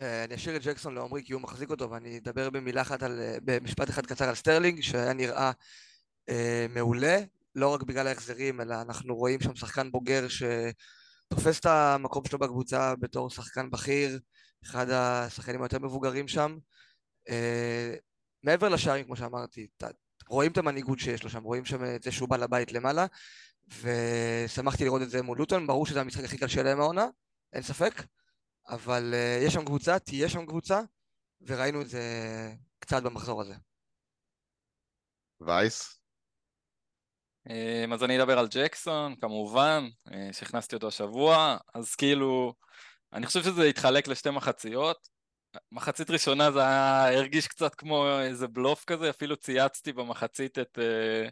אה, 0.00 0.24
אני 0.24 0.34
אשאיר 0.34 0.56
את 0.56 0.62
ג'קסון 0.62 0.94
לעומרי 0.94 1.22
כי 1.24 1.32
הוא 1.32 1.42
מחזיק 1.42 1.70
אותו 1.70 1.90
ואני 1.90 2.18
אדבר 2.18 2.50
במילה 2.50 2.82
אחת 2.82 3.02
על, 3.02 3.20
אה, 3.20 3.36
במשפט 3.44 3.90
אחד 3.90 4.06
קצר 4.06 4.28
על 4.28 4.34
סטרלינג 4.34 4.80
שהיה 4.80 5.12
נראה 5.12 5.50
אה, 6.28 6.66
מעולה, 6.70 7.18
לא 7.54 7.74
רק 7.74 7.82
בגלל 7.82 8.06
ההחזרים 8.06 8.60
אלא 8.60 8.82
אנחנו 8.82 9.16
רואים 9.16 9.40
שם 9.40 9.54
שחקן 9.54 9.90
בוגר 9.90 10.26
שתופס 10.28 11.60
את 11.60 11.66
המקום 11.66 12.24
שלו 12.24 12.38
בקבוצה 12.38 12.94
בתור 12.96 13.30
שחקן 13.30 13.70
בכיר, 13.70 14.20
אחד 14.64 14.90
השחקנים 14.90 15.62
היותר 15.62 15.78
מבוגרים 15.78 16.28
שם. 16.28 16.58
אה, 17.28 17.94
מעבר 18.42 18.68
לשערים 18.68 19.04
כמו 19.04 19.16
שאמרתי, 19.16 19.66
ת, 19.76 19.84
רואים 20.28 20.52
את 20.52 20.58
המנהיגות 20.58 20.98
שיש 20.98 21.22
לו 21.22 21.30
שם, 21.30 21.42
רואים 21.42 21.64
שם 21.64 21.84
את 21.84 22.02
זה 22.02 22.12
שהוא 22.12 22.28
בא 22.28 22.36
לבית 22.36 22.72
למעלה 22.72 23.06
ושמחתי 23.80 24.84
לראות 24.84 25.02
את 25.02 25.10
זה 25.10 25.22
מול 25.22 25.38
לוטון, 25.38 25.66
ברור 25.66 25.86
שזה 25.86 26.00
המשחק 26.00 26.24
הכי 26.24 26.38
קשה 26.38 26.62
להם 26.62 26.80
העונה, 26.80 27.06
אין 27.52 27.62
ספק. 27.62 28.02
אבל 28.68 29.14
uh, 29.14 29.46
יש 29.46 29.54
שם 29.54 29.64
קבוצה, 29.64 29.98
תהיה 29.98 30.28
שם 30.28 30.46
קבוצה, 30.46 30.80
וראינו 31.40 31.82
את 31.82 31.88
זה 31.88 32.02
קצת 32.78 33.02
במחזור 33.02 33.40
הזה. 33.40 33.54
וייס? 35.40 36.00
אמ, 37.50 37.92
אז 37.92 38.04
אני 38.04 38.18
אדבר 38.22 38.38
על 38.38 38.46
ג'קסון, 38.50 39.16
כמובן, 39.16 39.88
אה, 40.12 40.28
שהכנסתי 40.32 40.74
אותו 40.74 40.88
השבוע, 40.88 41.56
אז 41.74 41.94
כאילו, 41.94 42.54
אני 43.12 43.26
חושב 43.26 43.42
שזה 43.42 43.64
התחלק 43.64 44.08
לשתי 44.08 44.30
מחציות. 44.30 45.08
מחצית 45.72 46.10
ראשונה 46.10 46.52
זה 46.52 46.60
היה, 46.60 47.18
הרגיש 47.18 47.48
קצת 47.48 47.74
כמו 47.74 48.20
איזה 48.20 48.48
בלוף 48.48 48.84
כזה, 48.84 49.10
אפילו 49.10 49.36
צייצתי 49.36 49.92
במחצית 49.92 50.58
את, 50.58 50.78
אה, 50.78 51.28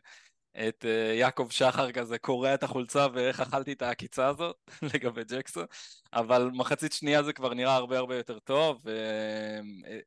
את 0.59 0.85
uh, 0.85 1.15
יעקב 1.15 1.47
שחר 1.51 1.93
כזה 1.93 2.19
קורע 2.19 2.55
את 2.55 2.63
החולצה 2.63 3.07
ואיך 3.13 3.41
אכלתי 3.41 3.73
את 3.73 3.83
העקיצה 3.83 4.27
הזאת 4.29 4.57
לגבי 4.95 5.25
ג'קסון, 5.25 5.67
אבל 6.13 6.51
מחצית 6.55 6.93
שנייה 6.93 7.23
זה 7.23 7.33
כבר 7.33 7.55
נראה 7.55 7.75
הרבה 7.75 7.99
הרבה 7.99 8.17
יותר 8.17 8.39
טוב, 8.39 8.85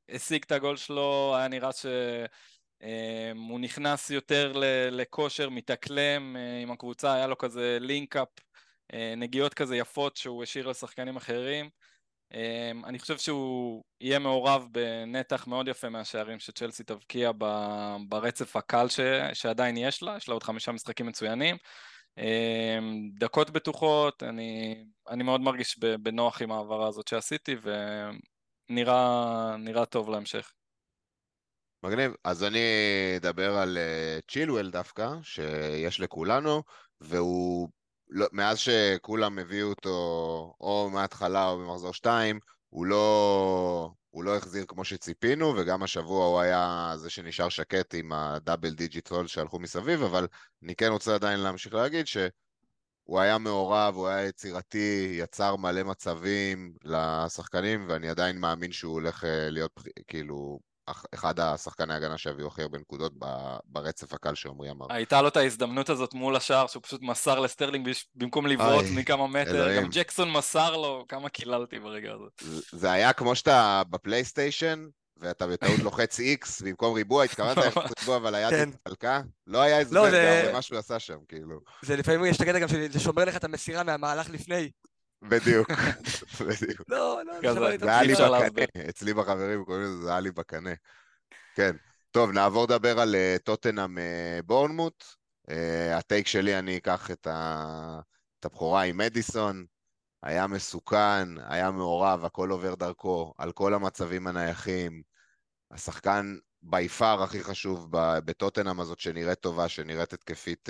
השיג 0.09 0.43
את 0.43 0.51
הגול 0.51 0.77
שלו, 0.77 1.35
היה 1.37 1.47
נראה 1.47 1.69
שהוא 1.73 3.59
נכנס 3.59 4.09
יותר 4.09 4.53
לכושר, 4.91 5.49
מתאקלם 5.49 6.35
עם 6.63 6.71
הקבוצה, 6.71 7.13
היה 7.13 7.27
לו 7.27 7.37
כזה 7.37 7.77
לינק-אפ, 7.81 8.27
נגיעות 9.17 9.53
כזה 9.53 9.77
יפות 9.77 10.17
שהוא 10.17 10.43
השאיר 10.43 10.67
לשחקנים 10.67 11.17
אחרים. 11.17 11.69
אמ, 12.33 12.85
אני 12.85 12.99
חושב 12.99 13.17
שהוא 13.17 13.83
יהיה 14.01 14.19
מעורב 14.19 14.67
בנתח 14.71 15.47
מאוד 15.47 15.67
יפה 15.67 15.89
מהשערים 15.89 16.39
שצ'לסי 16.39 16.83
תבקיע 16.83 17.31
ברצף 18.09 18.55
הקל 18.55 18.89
ש... 18.89 18.99
שעדיין 19.33 19.77
יש 19.77 20.03
לה, 20.03 20.17
יש 20.17 20.27
לה 20.27 20.33
עוד 20.33 20.43
חמישה 20.43 20.71
משחקים 20.71 21.05
מצוינים. 21.05 21.57
אמ, 22.17 23.09
דקות 23.13 23.49
בטוחות, 23.49 24.23
אני, 24.23 24.83
אני 25.09 25.23
מאוד 25.23 25.41
מרגיש 25.41 25.79
בנוח 25.79 26.41
עם 26.41 26.51
ההעברה 26.51 26.87
הזאת 26.87 27.07
שעשיתי 27.07 27.55
ונראה 28.69 29.85
טוב 29.89 30.09
להמשך. 30.09 30.51
מגניב. 31.83 32.11
אז 32.23 32.43
אני 32.43 32.59
אדבר 33.17 33.57
על 33.57 33.77
צ'ילוול 34.31 34.67
אה, 34.67 34.71
דווקא, 34.71 35.09
שיש 35.21 35.99
לכולנו, 35.99 36.63
והוא 37.01 37.69
לא, 38.09 38.27
מאז 38.31 38.57
שכולם 38.57 39.39
הביאו 39.39 39.69
אותו 39.69 39.89
או 40.61 40.89
מההתחלה 40.93 41.49
או 41.49 41.57
במחזור 41.57 41.93
2, 41.93 42.39
הוא 42.69 42.85
לא, 42.85 43.91
הוא 44.09 44.23
לא 44.23 44.37
החזיר 44.37 44.65
כמו 44.67 44.85
שציפינו, 44.85 45.53
וגם 45.57 45.83
השבוע 45.83 46.25
הוא 46.25 46.39
היה 46.39 46.93
זה 46.95 47.09
שנשאר 47.09 47.49
שקט 47.49 47.95
עם 47.95 48.13
ה 48.13 48.22
double 48.22 48.73
digit 48.73 49.09
haul 49.09 49.27
שהלכו 49.27 49.59
מסביב, 49.59 50.03
אבל 50.03 50.27
אני 50.63 50.75
כן 50.75 50.87
רוצה 50.87 51.15
עדיין 51.15 51.39
להמשיך 51.39 51.73
להגיד 51.73 52.07
שהוא 52.07 53.19
היה 53.19 53.37
מעורב, 53.37 53.95
הוא 53.95 54.07
היה 54.07 54.27
יצירתי, 54.27 55.15
יצר 55.19 55.55
מלא 55.55 55.83
מצבים 55.83 56.73
לשחקנים, 56.83 57.85
ואני 57.89 58.09
עדיין 58.09 58.39
מאמין 58.39 58.71
שהוא 58.71 58.93
הולך 58.93 59.23
אה, 59.23 59.49
להיות 59.49 59.79
כאילו 60.07 60.59
אחד 61.13 61.39
השחקני 61.39 61.93
ההגנה 61.93 62.17
שהביאו 62.17 62.47
הכי 62.47 62.61
הרבה 62.61 62.77
נקודות 62.77 63.13
ברצף 63.65 64.13
הקל 64.13 64.35
שעמרי 64.35 64.69
אמר. 64.69 64.85
הייתה 64.89 65.21
לו 65.21 65.27
את 65.27 65.37
ההזדמנות 65.37 65.89
הזאת 65.89 66.13
מול 66.13 66.35
השער 66.35 66.67
שהוא 66.67 66.83
פשוט 66.83 67.01
מסר 67.01 67.39
לסטרלינג 67.39 67.89
במקום 68.15 68.47
לבעוט 68.47 68.85
מכמה 68.95 69.27
מטר, 69.27 69.55
אלוהים. 69.55 69.83
גם 69.83 69.89
ג'קסון 69.91 70.31
מסר 70.31 70.77
לו, 70.77 71.05
כמה 71.09 71.29
קיללתי 71.29 71.79
ברגע 71.79 72.11
הזה. 72.13 72.61
זה 72.71 72.91
היה 72.91 73.13
כמו 73.13 73.35
שאתה 73.35 73.81
בפלייסטיישן, 73.89 74.87
ואתה 75.19 75.47
בטעות 75.47 75.79
לוחץ 75.79 76.19
איקס 76.19 76.61
במקום 76.61 76.93
ריבוע, 76.95 77.23
התכוונת 77.23 77.57
ללחוץ 77.57 77.91
ריבוע 77.99 78.17
אבל 78.17 78.35
היד 78.35 78.49
כן. 78.49 78.69
התפלקה? 78.69 79.21
לא 79.47 79.61
היה 79.61 79.79
הסבר 79.79 80.01
לא, 80.01 80.09
גם 80.09 80.49
למה 80.49 80.61
שהוא 80.61 80.79
עשה 80.79 80.99
שם, 80.99 81.17
כאילו. 81.27 81.59
זה 81.85 81.95
לפעמים 81.95 82.25
יש 82.25 82.37
את 82.37 82.41
הקטע 82.41 82.59
גם 82.59 82.67
שזה 82.67 82.99
שומר 82.99 83.25
לך 83.25 83.35
את 83.35 83.43
המסירה 83.43 83.83
מהמהלך 83.83 84.29
לפני. 84.29 84.69
בדיוק, 85.21 85.67
בדיוק. 86.47 86.81
לא, 86.87 87.21
לא, 87.43 87.53
זה 87.77 87.89
היה 87.89 88.03
לי 88.03 88.13
בקנה, 88.13 88.89
אצלי 88.89 89.13
בחברים 89.13 89.65
קוראים 89.65 89.83
לזה, 89.83 89.97
זה 89.97 90.09
היה 90.09 90.19
לי 90.19 90.31
בקנה. 90.31 90.73
כן. 91.55 91.75
טוב, 92.11 92.31
נעבור 92.31 92.63
לדבר 92.63 92.99
על 92.99 93.15
אה, 93.15 93.35
טוטנאם 93.43 93.97
אה, 93.97 94.39
בורנמוט. 94.45 95.03
אה, 95.49 95.97
הטייק 95.97 96.27
שלי, 96.27 96.59
אני 96.59 96.77
אקח 96.77 97.11
את, 97.11 97.27
הבכורה 98.45 98.81
עם 98.81 98.97
מדיסון. 98.97 99.65
היה 100.23 100.47
מסוכן, 100.47 101.27
היה 101.47 101.71
מעורב, 101.71 102.25
הכל 102.25 102.49
עובר 102.49 102.75
דרכו, 102.75 103.33
על 103.37 103.51
כל 103.51 103.73
המצבים 103.73 104.27
הנייחים. 104.27 105.01
השחקן 105.71 106.37
בי 106.61 106.89
פאר 106.89 107.23
הכי 107.23 107.43
חשוב 107.43 107.87
בטוטנאם 108.25 108.79
הזאת 108.79 108.99
שנראית 108.99 109.39
טובה, 109.39 109.69
שנראית 109.69 110.13
התקפית 110.13 110.69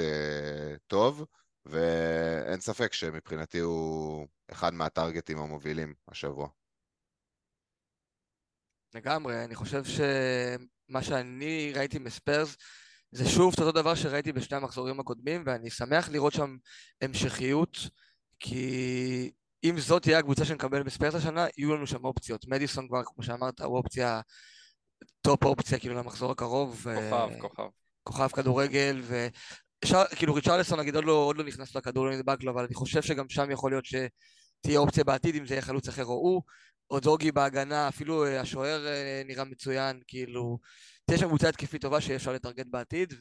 טוב, 0.88 1.26
ואין 1.70 2.60
ספק 2.60 2.94
שמבחינתי 2.94 3.60
הוא 3.60 4.28
אחד 4.52 4.74
מהטרגטים 4.74 5.38
המובילים 5.38 5.94
השבוע. 6.08 6.48
לגמרי, 8.94 9.44
אני 9.44 9.56
חושב 9.56 9.84
שמה 9.84 11.04
שאני 11.04 11.72
ראיתי 11.76 12.00
מספיירס 12.00 12.56
זה 13.12 13.30
שוב 13.30 13.54
את 13.54 13.60
אותו 13.60 13.72
דבר 13.72 13.96
שראיתי 13.96 14.32
בשני 14.32 14.58
המחזורים 14.58 15.00
הקודמים 15.00 15.44
ואני 15.46 15.70
שמח 15.70 16.10
לראות 16.10 16.34
שם 16.34 16.58
המשכיות 17.02 17.78
כי 18.40 19.32
אם 19.64 19.80
זאת 19.80 20.02
תהיה 20.02 20.20
הקבוצה 20.20 20.46
שנקבל 20.46 20.84
בספיירס 20.84 21.16
השנה 21.16 21.46
יהיו 21.58 21.76
לנו 21.76 21.88
שם 21.88 22.06
אופציות 22.06 22.48
מדיסון 22.48 22.88
כבר 22.88 23.04
כמו 23.04 23.24
שאמרת 23.24 23.62
הוא 23.62 23.78
אופציה 23.78 24.22
top 25.22 25.44
אופציה 25.44 25.80
כאילו 25.80 25.96
למחזור 25.96 26.32
הקרוב 26.32 26.76
כוכב, 26.76 27.30
ו... 27.38 27.40
כוכב 27.40 27.68
כוכב 28.04 28.28
כדורגל 28.28 29.02
אפשר, 29.84 30.04
כאילו 30.16 30.34
ריצ'רלסון 30.34 30.80
נגיד 30.80 30.96
עוד 30.96 31.06
לא, 31.06 31.12
עוד 31.12 31.38
לא 31.38 31.44
נכנס 31.44 31.76
לכדור, 31.76 32.06
לא 32.06 32.16
נדבק 32.16 32.44
לו, 32.44 32.52
אבל 32.52 32.64
אני 32.64 32.74
חושב 32.76 33.02
שגם 33.02 33.30
שם 33.30 33.52
יכול 33.52 33.72
להיות 33.72 33.86
שתהיה 33.86 34.80
אופציה 34.80 35.04
בעתיד 35.04 35.36
אם 35.36 35.46
זה 35.46 35.54
יהיה 35.54 35.62
חלוץ 35.62 35.88
אחר 35.88 36.06
או 36.06 36.14
הוא, 36.14 36.42
או 36.92 37.00
אודוגי 37.00 37.32
בהגנה, 37.32 37.88
אפילו 37.88 38.26
אה, 38.26 38.42
השוער 38.42 38.88
אה, 38.88 39.22
נראה 39.26 39.44
מצוין, 39.44 40.02
כאילו, 40.08 40.60
תהיה 41.06 41.18
שם 41.20 41.28
קבוצה 41.28 41.50
התקפית 41.50 41.82
טובה 41.82 42.02
שאפשר 42.02 42.34
לטרגט 42.34 42.66
בעתיד, 42.70 43.14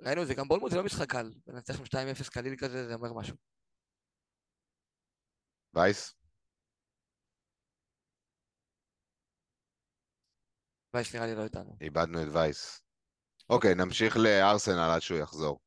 וראינו 0.00 0.22
את 0.22 0.26
זה, 0.26 0.34
גם 0.34 0.48
בורנמות' 0.48 0.70
זה 0.70 0.76
לא 0.76 0.84
משחק 0.84 1.10
קל, 1.10 1.32
לנצח 1.46 1.76
שם 1.76 1.84
2-0 1.84 2.30
קליל 2.30 2.56
כזה, 2.56 2.86
זה 2.86 2.94
אומר 2.94 3.12
משהו. 3.12 3.36
וייס? 5.74 6.14
וייס 10.94 11.14
נראה 11.14 11.26
לי 11.26 11.34
לא 11.34 11.44
איתנו. 11.44 11.76
איבדנו 11.80 12.22
את 12.22 12.28
וייס. 12.32 12.81
אוקיי, 13.52 13.74
נמשיך 13.74 14.16
לארסנל 14.16 14.90
עד 14.90 15.02
שהוא 15.02 15.18
יחזור. 15.18 15.60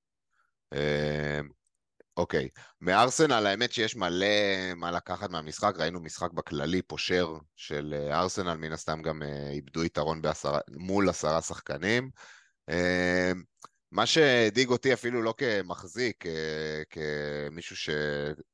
אה, 0.73 1.39
אוקיי, 2.17 2.49
מארסנל 2.81 3.45
האמת 3.45 3.71
שיש 3.71 3.95
מלא 3.95 4.27
מה 4.75 4.91
לקחת 4.91 5.29
מהמשחק, 5.29 5.73
ראינו 5.77 5.99
משחק 5.99 6.31
בכללי 6.31 6.81
פושר 6.81 7.37
של 7.55 7.95
אה, 7.97 8.19
ארסנל, 8.19 8.55
מן 8.57 8.71
הסתם 8.71 9.01
גם 9.01 9.23
אה, 9.23 9.49
איבדו 9.49 9.83
יתרון 9.83 10.21
בעשרה, 10.21 10.59
מול 10.77 11.09
עשרה 11.09 11.41
שחקנים. 11.41 12.09
מה 13.91 14.05
שהדאיג 14.05 14.69
אותי 14.69 14.93
אפילו 14.93 15.21
לא 15.21 15.33
כמחזיק, 15.37 16.23
כמישהו 16.89 17.75
ש... 17.75 17.89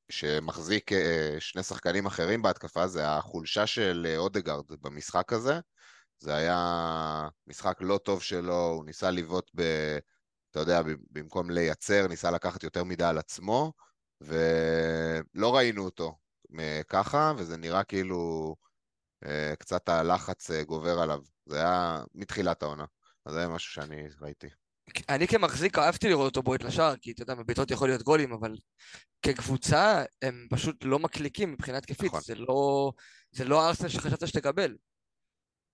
שמחזיק 0.09 0.91
שני 1.39 1.63
שחקנים 1.63 2.05
אחרים 2.05 2.41
בהתקפה, 2.41 2.87
זה 2.87 3.09
החולשה 3.09 3.67
של 3.67 4.13
אודגרד 4.17 4.63
במשחק 4.81 5.33
הזה. 5.33 5.59
זה 6.21 6.35
היה 6.35 7.27
משחק 7.47 7.77
לא 7.81 7.97
טוב 7.97 8.21
שלו, 8.21 8.65
הוא 8.67 8.85
ניסה 8.85 9.11
לבעוט 9.11 9.51
ב... 9.55 9.61
אתה 10.51 10.59
יודע, 10.59 10.81
במקום 11.11 11.49
לייצר, 11.49 12.07
ניסה 12.07 12.31
לקחת 12.31 12.63
יותר 12.63 12.83
מדי 12.83 13.03
על 13.03 13.17
עצמו, 13.17 13.73
ולא 14.21 15.55
ראינו 15.55 15.85
אותו 15.85 16.17
ככה, 16.87 17.33
וזה 17.37 17.57
נראה 17.57 17.83
כאילו 17.83 18.55
אה, 19.25 19.53
קצת 19.59 19.89
הלחץ 19.89 20.51
אה, 20.51 20.63
גובר 20.63 20.99
עליו. 20.99 21.19
זה 21.45 21.57
היה 21.57 22.03
מתחילת 22.15 22.63
העונה. 22.63 22.85
אז 23.25 23.33
זה 23.33 23.39
היה 23.39 23.47
משהו 23.47 23.73
שאני 23.73 24.03
ראיתי. 24.21 24.47
אני 25.09 25.27
כמחזיק 25.27 25.77
אהבתי 25.77 26.09
לראות 26.09 26.25
אותו 26.25 26.43
בועט 26.43 26.63
לשער, 26.63 26.95
כי 27.01 27.11
אתה 27.11 27.23
יודע, 27.23 27.35
בביתות 27.35 27.71
יכול 27.71 27.89
להיות 27.89 28.01
גולים, 28.01 28.33
אבל 28.33 28.55
כקבוצה 29.21 30.03
הם 30.21 30.47
פשוט 30.49 30.83
לא 30.83 30.99
מקליקים 30.99 31.51
מבחינה 31.51 31.77
התקפית. 31.77 32.05
נכון. 32.05 32.21
זה 32.21 32.35
לא, 32.35 32.91
זה 33.31 33.45
לא 33.45 33.67
ארסנל 33.67 33.89
שחשבת 33.89 34.27
שתקבל. 34.27 34.75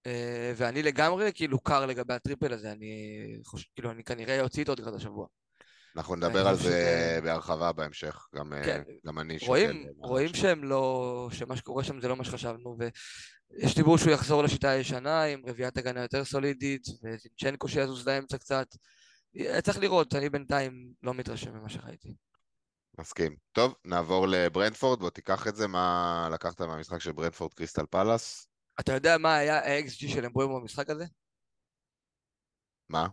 אה, 0.05 0.53
ואני 0.55 0.83
לגמרי 0.83 1.31
כאילו 1.33 1.59
קר 1.59 1.85
לגבי 1.85 2.13
הטריפל 2.13 2.53
הזה, 2.53 2.71
אני 2.71 2.91
חושב, 3.45 3.65
כאילו, 3.75 3.91
אני 3.91 4.03
כנראה 4.03 4.41
אוציא 4.41 4.59
איתו 4.59 4.73
לקראת 4.73 4.93
השבוע. 4.93 5.27
אנחנו 5.95 6.15
נדבר 6.15 6.47
על 6.47 6.55
זה 6.55 7.19
בהרחבה 7.23 7.71
בהמשך, 7.71 8.27
גם, 8.35 8.53
כן. 8.65 8.83
גם 9.05 9.19
אני 9.19 9.39
שוקל. 9.39 9.49
רואים, 9.51 9.87
רואים 9.97 10.33
שהם 10.33 10.63
לא, 10.63 11.29
שמה 11.31 11.55
שקורה 11.55 11.83
שם 11.83 12.01
זה 12.01 12.07
לא 12.07 12.15
מה 12.15 12.23
שחשבנו, 12.23 12.77
ויש 12.79 13.75
דיבור 13.75 13.97
שהוא 13.97 14.11
יחזור 14.11 14.43
לשיטה 14.43 14.69
הישנה 14.69 15.23
עם 15.23 15.41
רביעיית 15.47 15.77
הגנה 15.77 16.01
יותר 16.01 16.25
סולידית, 16.25 16.87
וזינצ'נקו 17.03 17.67
שיזוז 17.67 18.07
לאמצע 18.07 18.37
קצת. 18.37 18.67
צריך 19.63 19.77
לראות, 19.79 20.15
אני 20.15 20.29
בינתיים 20.29 20.87
לא 21.03 21.13
מתרשם 21.13 21.53
ממה 21.53 21.69
שראיתי. 21.69 22.15
מסכים. 22.99 23.35
טוב, 23.51 23.73
נעבור 23.85 24.27
לברנדפורד, 24.27 24.99
בוא 24.99 25.09
תיקח 25.09 25.47
את 25.47 25.55
זה, 25.55 25.67
מה 25.67 26.29
לקחת 26.31 26.61
מהמשחק 26.61 27.01
של 27.01 27.11
ברנדפורד 27.11 27.53
קריסטל 27.53 27.85
פלאס? 27.89 28.47
אתה 28.79 28.93
יודע 28.93 29.17
מה 29.17 29.35
היה 29.35 29.59
ה-XG 29.59 30.13
של 30.13 30.25
אמבוימו 30.25 30.61
במשחק 30.61 30.89
הזה? 30.89 31.05
מה? 32.89 33.07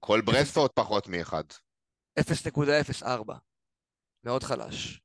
כל 0.00 0.20
ברנדפורד 0.20 0.70
פחות 0.74 1.08
מאחד. 1.08 1.44
0.04. 2.20 3.04
מאוד 4.24 4.42
חלש. 4.42 5.00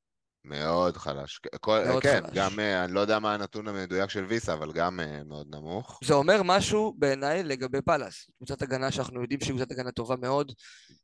מאוד 0.46 0.98
חלש. 0.98 1.40
כל, 1.60 1.84
מאוד 1.88 2.04
כן, 2.04 2.22
חלש. 2.26 2.36
גם, 2.36 2.60
אה, 2.60 2.84
אני 2.84 2.94
לא 2.94 3.00
יודע 3.00 3.20
מה 3.20 3.34
הנתון 3.34 3.68
המדויק 3.68 4.10
של 4.10 4.26
ויסה, 4.26 4.54
אבל 4.54 4.72
גם 4.72 5.00
אה, 5.00 5.24
מאוד 5.24 5.48
נמוך. 5.56 6.00
זה 6.04 6.14
אומר 6.14 6.42
משהו 6.44 6.94
בעיניי 6.98 7.44
לגבי 7.44 7.82
פאלאס. 7.82 8.30
קבוצת 8.38 8.62
הגנה 8.62 8.92
שאנחנו 8.92 9.22
יודעים 9.22 9.40
שהיא 9.40 9.56
קבוצת 9.56 9.72
הגנה 9.72 9.92
טובה 9.92 10.16
מאוד, 10.16 10.52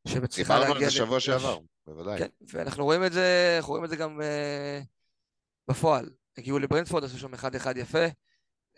שמצליחה 0.08 0.54
להגיע... 0.54 0.68
דיברנו 0.68 0.86
על 0.86 0.92
זה 0.92 0.98
שבוע 0.98 1.20
שעבר, 1.20 1.60
בוודאי. 1.88 2.20
כן, 2.20 2.28
ואנחנו 2.48 2.84
רואים 2.84 3.06
את 3.06 3.14
זה, 3.14 3.56
אנחנו 3.58 3.72
רואים 3.72 3.86
את 3.86 3.90
זה 3.90 3.96
גם 3.96 4.20
uh, 4.22 4.86
בפועל. 5.68 6.10
הגיעו 6.38 6.60
לברנדפורד, 6.60 7.04
עשו 7.04 7.18
שם 7.18 7.34
אחד 7.34 7.56
אחד 7.56 7.78
יפה. 7.78 8.06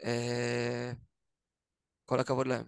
Uh, 0.03 0.95
כל 2.05 2.19
הכבוד 2.19 2.47
להם. 2.47 2.65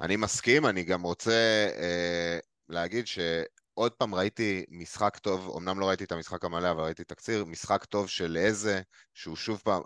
אני 0.00 0.16
מסכים, 0.16 0.66
אני 0.66 0.84
גם 0.84 1.02
רוצה 1.02 1.68
uh, 1.70 2.46
להגיד 2.68 3.06
ש... 3.06 3.18
עוד 3.74 3.92
פעם 3.92 4.14
ראיתי 4.14 4.64
משחק 4.68 5.18
טוב, 5.18 5.56
אמנם 5.56 5.80
לא 5.80 5.88
ראיתי 5.88 6.04
את 6.04 6.12
המשחק 6.12 6.44
המלא, 6.44 6.70
אבל 6.70 6.82
ראיתי 6.82 7.04
תקציר, 7.04 7.44
משחק 7.44 7.84
טוב 7.84 8.08
של 8.08 8.36
איזה, 8.36 8.80
שהוא 9.14 9.36
שוב 9.36 9.60
פעם, 9.64 9.82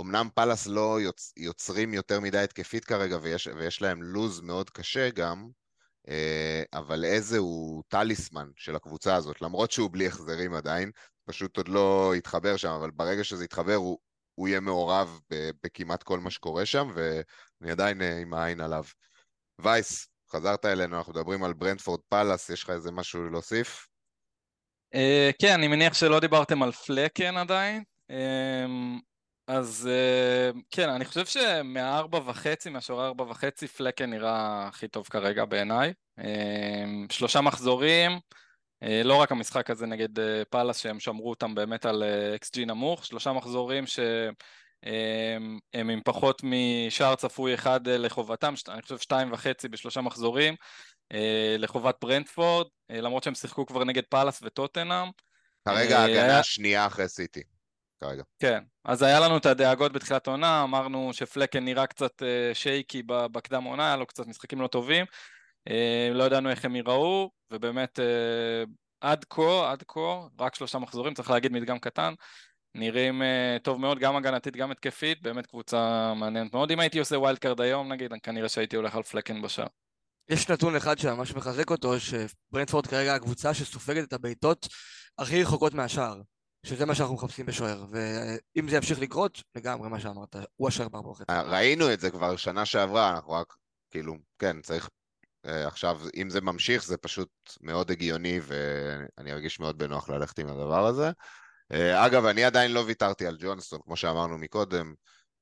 אמנם 0.00 0.28
פאלאס 0.34 0.66
לא 0.66 1.00
יוצ, 1.00 1.32
יוצרים 1.36 1.94
יותר 1.94 2.20
מדי 2.20 2.38
התקפית 2.38 2.84
כרגע, 2.84 3.18
ויש, 3.22 3.46
ויש 3.46 3.82
להם 3.82 4.02
לוז 4.02 4.40
מאוד 4.40 4.70
קשה 4.70 5.10
גם, 5.10 5.48
אה, 6.08 6.62
אבל 6.72 7.04
איזה 7.04 7.38
הוא 7.38 7.82
טליסמן 7.88 8.48
של 8.56 8.76
הקבוצה 8.76 9.14
הזאת, 9.14 9.42
למרות 9.42 9.70
שהוא 9.70 9.90
בלי 9.90 10.06
החזרים 10.06 10.54
עדיין, 10.54 10.90
פשוט 11.24 11.56
עוד 11.56 11.68
לא 11.68 12.14
התחבר 12.14 12.56
שם, 12.56 12.70
אבל 12.70 12.90
ברגע 12.90 13.24
שזה 13.24 13.44
יתחבר 13.44 13.74
הוא, 13.74 13.98
הוא 14.34 14.48
יהיה 14.48 14.60
מעורב 14.60 15.20
בכמעט 15.64 16.02
כל 16.02 16.20
מה 16.20 16.30
שקורה 16.30 16.66
שם, 16.66 16.90
ואני 16.94 17.72
עדיין 17.72 18.02
אה, 18.02 18.18
עם 18.18 18.34
העין 18.34 18.60
עליו. 18.60 18.84
וייס, 19.58 20.08
חזרת 20.30 20.64
אלינו, 20.64 20.96
אנחנו 20.96 21.12
מדברים 21.12 21.44
על 21.44 21.52
ברנדפורד 21.52 22.00
פאלאס, 22.08 22.50
יש 22.50 22.62
לך 22.62 22.70
איזה 22.70 22.92
משהו 22.92 23.30
להוסיף? 23.30 23.88
Uh, 24.94 25.32
כן, 25.40 25.52
אני 25.54 25.68
מניח 25.68 25.94
שלא 25.94 26.20
דיברתם 26.20 26.62
על 26.62 26.72
פלקן 26.72 27.36
עדיין. 27.36 27.82
Uh, 28.12 28.14
אז 29.46 29.88
uh, 29.90 30.58
כן, 30.70 30.88
אני 30.88 31.04
חושב 31.04 31.26
שמהארבע 31.26 32.18
וחצי, 32.26 32.70
מהשורה 32.70 33.06
ארבע 33.06 33.24
וחצי, 33.24 33.66
פלקן 33.66 34.10
נראה 34.10 34.66
הכי 34.66 34.88
טוב 34.88 35.06
כרגע 35.06 35.44
בעיניי. 35.44 35.92
אה, 36.20 36.24
שלושה 37.10 37.40
מחזורים, 37.40 38.12
לא 39.04 39.14
רק 39.14 39.32
המשחק 39.32 39.70
הזה 39.70 39.86
נגד 39.86 40.18
אה, 40.18 40.22
פאלאס 40.50 40.78
שהם 40.78 41.00
שמרו 41.00 41.30
אותם 41.30 41.54
באמת 41.54 41.86
על 41.86 42.02
X 42.34 42.48
אה, 42.48 42.52
G 42.54 42.64
נמוך, 42.64 43.04
שלושה 43.04 43.32
מחזורים 43.32 43.86
ש... 43.86 43.98
הם, 44.84 45.58
הם 45.74 45.90
עם 45.90 46.00
פחות 46.04 46.42
משער 46.44 47.14
צפוי 47.14 47.54
אחד 47.54 47.88
אה, 47.88 47.98
לחובתם, 47.98 48.54
אני 48.68 48.82
חושב 48.82 48.98
שתיים 48.98 49.32
וחצי 49.32 49.68
בשלושה 49.68 50.00
מחזורים 50.00 50.54
אה, 51.12 51.56
לחובת 51.58 51.96
ברנטפורד, 52.00 52.66
אה, 52.90 53.00
למרות 53.00 53.22
שהם 53.22 53.34
שיחקו 53.34 53.66
כבר 53.66 53.84
נגד 53.84 54.02
פאלאס 54.08 54.40
וטוטנאם. 54.42 55.08
כרגע 55.68 55.98
ההגנה 55.98 56.22
היה... 56.22 56.38
השנייה 56.38 56.86
אחרי 56.86 57.08
סיטי. 57.08 57.42
כרגע. 58.00 58.22
כן, 58.38 58.62
אז 58.84 59.02
היה 59.02 59.20
לנו 59.20 59.36
את 59.36 59.46
הדאגות 59.46 59.92
בתחילת 59.92 60.26
העונה, 60.26 60.62
אמרנו 60.62 61.10
שפלקן 61.12 61.64
נראה 61.64 61.86
קצת 61.86 62.22
shaky 62.52 63.02
בקדם 63.06 63.64
עונה, 63.64 63.86
היה 63.86 63.96
לו 63.96 64.06
קצת 64.06 64.26
משחקים 64.26 64.60
לא 64.60 64.66
טובים, 64.66 65.06
לא 66.14 66.24
ידענו 66.24 66.50
איך 66.50 66.64
הם 66.64 66.76
ייראו, 66.76 67.30
ובאמת 67.52 67.98
עד 69.00 69.24
כה, 69.30 69.70
עד 69.70 69.82
כה, 69.88 70.26
רק 70.40 70.54
שלושה 70.54 70.78
מחזורים, 70.78 71.14
צריך 71.14 71.30
להגיד 71.30 71.52
מדגם 71.52 71.78
קטן, 71.78 72.14
נראים 72.74 73.22
אה, 73.22 73.62
טוב 73.62 73.80
מאוד, 73.80 73.98
גם 73.98 74.16
הגנתית, 74.16 74.56
גם 74.56 74.70
התקפית, 74.70 75.22
באמת 75.22 75.46
קבוצה 75.46 76.12
מעניינת 76.16 76.54
מאוד. 76.54 76.70
אם 76.70 76.80
הייתי 76.80 76.98
עושה 76.98 77.18
wild 77.18 77.38
card 77.38 77.60
היום, 77.60 77.92
נגיד, 77.92 78.12
כנראה 78.22 78.48
שהייתי 78.48 78.76
הולך 78.76 78.94
על 78.94 79.02
פלקן 79.02 79.42
בשער. 79.42 79.66
יש 80.28 80.50
נתון 80.50 80.76
אחד 80.76 80.98
שממש 80.98 81.34
מחזק 81.34 81.70
אותו, 81.70 81.92
שברנטפורד 82.00 82.86
כרגע 82.86 83.14
הקבוצה 83.14 83.54
שסופגת 83.54 84.08
את 84.08 84.12
הבעיטות 84.12 84.68
הכי 85.18 85.42
רחוקות 85.42 85.74
מהשער, 85.74 86.20
שזה 86.66 86.86
מה 86.86 86.94
שאנחנו 86.94 87.14
מחפשים 87.14 87.46
בשוער, 87.46 87.84
ואם 87.90 88.68
זה 88.68 88.76
ימשיך 88.76 89.00
לקרות, 89.00 89.42
לגמרי 89.54 89.88
מה 89.88 90.00
שאמרת, 90.00 90.36
הוא 90.56 90.68
השוער 90.68 90.88
בארבע 90.88 91.08
וחצי. 91.08 91.32
אה, 91.32 91.42
ראינו 91.42 91.92
את 91.92 92.00
זה 92.00 92.10
כבר 92.10 92.36
שנה 92.36 92.64
שעברה, 92.64 93.10
אנחנו 93.10 93.32
רק, 93.32 93.54
כאילו, 93.90 94.14
כן, 94.38 94.60
צריך 94.60 94.88
עכשיו, 95.44 96.00
אם 96.16 96.30
זה 96.30 96.40
ממשיך, 96.40 96.84
זה 96.84 96.96
פשוט 96.96 97.28
מאוד 97.60 97.90
הגיוני, 97.90 98.40
ואני 98.42 99.32
ארגיש 99.32 99.60
מאוד 99.60 99.78
בנוח 99.78 100.08
ללכת 100.08 100.38
עם 100.38 100.48
הדבר 100.48 100.86
הזה. 100.86 101.10
אה, 101.72 102.06
אגב, 102.06 102.26
אני 102.26 102.44
עדיין 102.44 102.72
לא 102.72 102.80
ויתרתי 102.86 103.26
על 103.26 103.36
ג'ונסטון, 103.40 103.80
כמו 103.84 103.96
שאמרנו 103.96 104.38
מקודם. 104.38 104.94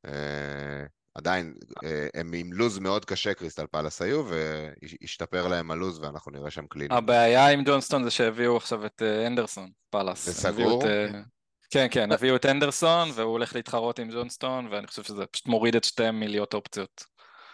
אה, 0.07 0.85
עדיין, 1.15 1.55
אה, 1.85 2.07
הם 2.15 2.33
עם 2.33 2.53
לוז 2.53 2.79
מאוד 2.79 3.05
קשה, 3.05 3.35
קריסטל 3.35 3.67
פלאס 3.71 4.03
היו, 4.03 4.25
והשתפר 4.29 5.49
להם 5.49 5.71
הלוז, 5.71 5.99
ואנחנו 5.99 6.33
נראה 6.33 6.51
שם 6.51 6.67
קלינים. 6.67 6.93
הבעיה 6.93 7.49
עם 7.49 7.65
ג'ונסטון 7.65 8.05
זה 8.05 8.11
שהביאו 8.11 8.57
עכשיו 8.57 8.87
את 8.87 9.03
אנדרסון, 9.27 9.71
פלאס. 9.91 10.27
זה 10.27 10.35
סגור? 10.35 10.83
כן, 11.71 11.87
כן, 11.91 12.12
הביאו 12.12 12.37
את 12.37 12.47
אנדרסון, 12.47 13.11
והוא 13.15 13.33
הולך 13.33 13.55
להתחרות 13.55 13.99
עם 13.99 14.11
ג'ונסטון, 14.11 14.67
ואני 14.71 14.87
חושב 14.87 15.03
שזה 15.03 15.27
פשוט 15.27 15.47
מוריד 15.47 15.77
את 15.77 15.85
שתיהם 15.85 16.21
מלהיות 16.21 16.55
אופציות. 16.55 17.05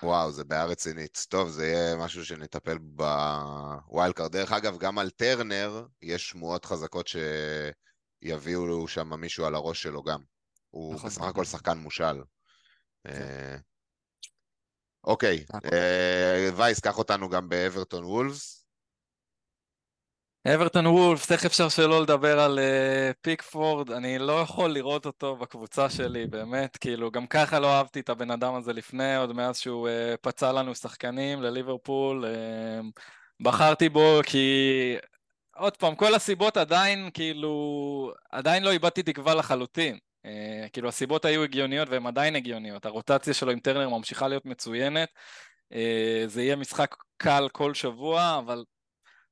וואו, 0.02 0.32
זה 0.32 0.44
בעיה 0.44 0.64
רצינית. 0.64 1.26
טוב, 1.28 1.48
זה 1.48 1.66
יהיה 1.66 1.96
משהו 1.96 2.24
שנטפל 2.24 2.78
ב 2.78 3.05
wild 3.05 4.14
card. 4.14 4.32
דרך 4.32 4.52
אגב, 4.52 4.78
גם 4.78 4.98
על 4.98 5.10
טרנר 5.10 5.86
יש 6.02 6.28
שמועות 6.28 6.64
חזקות 6.64 7.06
ש... 7.08 7.16
יביאו 8.22 8.88
שם 8.88 9.20
מישהו 9.20 9.44
על 9.44 9.54
הראש 9.54 9.82
שלו 9.82 10.02
גם. 10.02 10.20
הוא 10.70 10.94
נכון. 10.94 11.10
בסך 11.10 11.22
הכל 11.22 11.44
שחקן 11.44 11.78
מושאל. 11.78 12.22
כן. 13.04 13.10
אה, 13.10 13.56
אוקיי, 15.04 15.44
אה, 15.72 16.50
וייס, 16.56 16.80
קח 16.80 16.98
אותנו 16.98 17.28
גם 17.28 17.48
באברטון 17.48 18.04
וולפס. 18.04 18.57
אברטון 20.54 20.86
וולפס, 20.86 21.32
איך 21.32 21.46
אפשר 21.46 21.68
שלא 21.68 22.02
לדבר 22.02 22.40
על 22.40 22.58
uh, 22.58 23.14
פיקפורד? 23.20 23.90
אני 23.90 24.18
לא 24.18 24.40
יכול 24.40 24.70
לראות 24.70 25.06
אותו 25.06 25.36
בקבוצה 25.36 25.90
שלי, 25.90 26.26
באמת, 26.26 26.76
כאילו, 26.76 27.10
גם 27.10 27.26
ככה 27.26 27.58
לא 27.58 27.72
אהבתי 27.72 28.00
את 28.00 28.08
הבן 28.08 28.30
אדם 28.30 28.54
הזה 28.54 28.72
לפני, 28.72 29.16
עוד 29.16 29.32
מאז 29.32 29.58
שהוא 29.58 29.88
uh, 29.88 30.16
פצע 30.20 30.52
לנו 30.52 30.74
שחקנים 30.74 31.42
לליברפול. 31.42 32.24
Uh, 32.24 33.00
בחרתי 33.40 33.88
בו 33.88 34.20
כי 34.26 34.96
עוד 35.56 35.76
פעם, 35.76 35.94
כל 35.94 36.14
הסיבות 36.14 36.56
עדיין, 36.56 37.10
כאילו, 37.14 38.12
עדיין 38.30 38.62
לא 38.62 38.70
איבדתי 38.70 39.02
תקווה 39.02 39.34
לחלוטין. 39.34 39.98
Uh, 40.26 40.28
כאילו, 40.72 40.88
הסיבות 40.88 41.24
היו 41.24 41.42
הגיוניות 41.42 41.88
והן 41.88 42.06
עדיין 42.06 42.36
הגיוניות. 42.36 42.86
הרוטציה 42.86 43.34
שלו 43.34 43.50
עם 43.50 43.60
טרנר 43.60 43.88
ממשיכה 43.88 44.28
להיות 44.28 44.46
מצוינת. 44.46 45.08
Uh, 45.72 45.76
זה 46.26 46.42
יהיה 46.42 46.56
משחק 46.56 46.94
קל 47.16 47.48
כל 47.52 47.74
שבוע, 47.74 48.38
אבל 48.38 48.64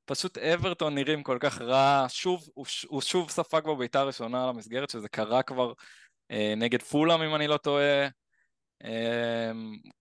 פשוט 0.07 0.39
אברטון 0.39 0.95
נראים 0.95 1.23
כל 1.23 1.37
כך 1.41 1.61
רע. 1.61 2.07
שוב, 2.09 2.49
הוא, 2.55 2.67
הוא 2.89 3.01
שוב 3.01 3.31
ספג 3.31 3.61
בביתה 3.67 4.01
הראשונה 4.01 4.43
על 4.43 4.49
המסגרת, 4.49 4.91
שזה 4.91 5.09
קרה 5.09 5.43
כבר 5.43 5.73
uh, 6.33 6.35
נגד 6.57 6.83
פולאם, 6.83 7.23
אם 7.23 7.35
אני 7.35 7.47
לא 7.47 7.57
טועה. 7.57 8.09
Um, 8.83 8.87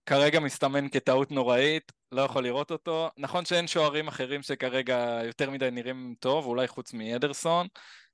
כרגע 0.06 0.40
מסתמן 0.40 0.88
כטעות 0.88 1.30
נוראית, 1.30 1.92
לא 2.12 2.22
יכול 2.22 2.44
לראות 2.44 2.70
אותו. 2.70 3.10
נכון 3.16 3.44
שאין 3.44 3.66
שוערים 3.66 4.08
אחרים 4.08 4.42
שכרגע 4.42 5.20
יותר 5.24 5.50
מדי 5.50 5.70
נראים 5.70 6.14
טוב, 6.20 6.46
אולי 6.46 6.68
חוץ 6.68 6.92
מאדרסון. 6.92 7.66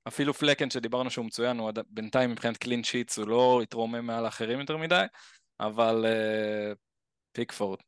אפילו 0.07 0.33
פלקן 0.33 0.69
שדיברנו 0.69 1.09
שהוא 1.09 1.25
מצוין, 1.25 1.57
הוא 1.59 1.71
בינתיים 1.89 2.31
מבחינת 2.31 2.57
קלין 2.57 2.83
שיטס 2.83 3.17
הוא 3.17 3.27
לא 3.27 3.59
התרומם 3.63 4.05
מעל 4.05 4.25
האחרים 4.25 4.59
יותר 4.59 4.77
מדי, 4.77 5.03
אבל 5.59 6.05
uh, 6.05 6.77
פיקפורד. 7.31 7.79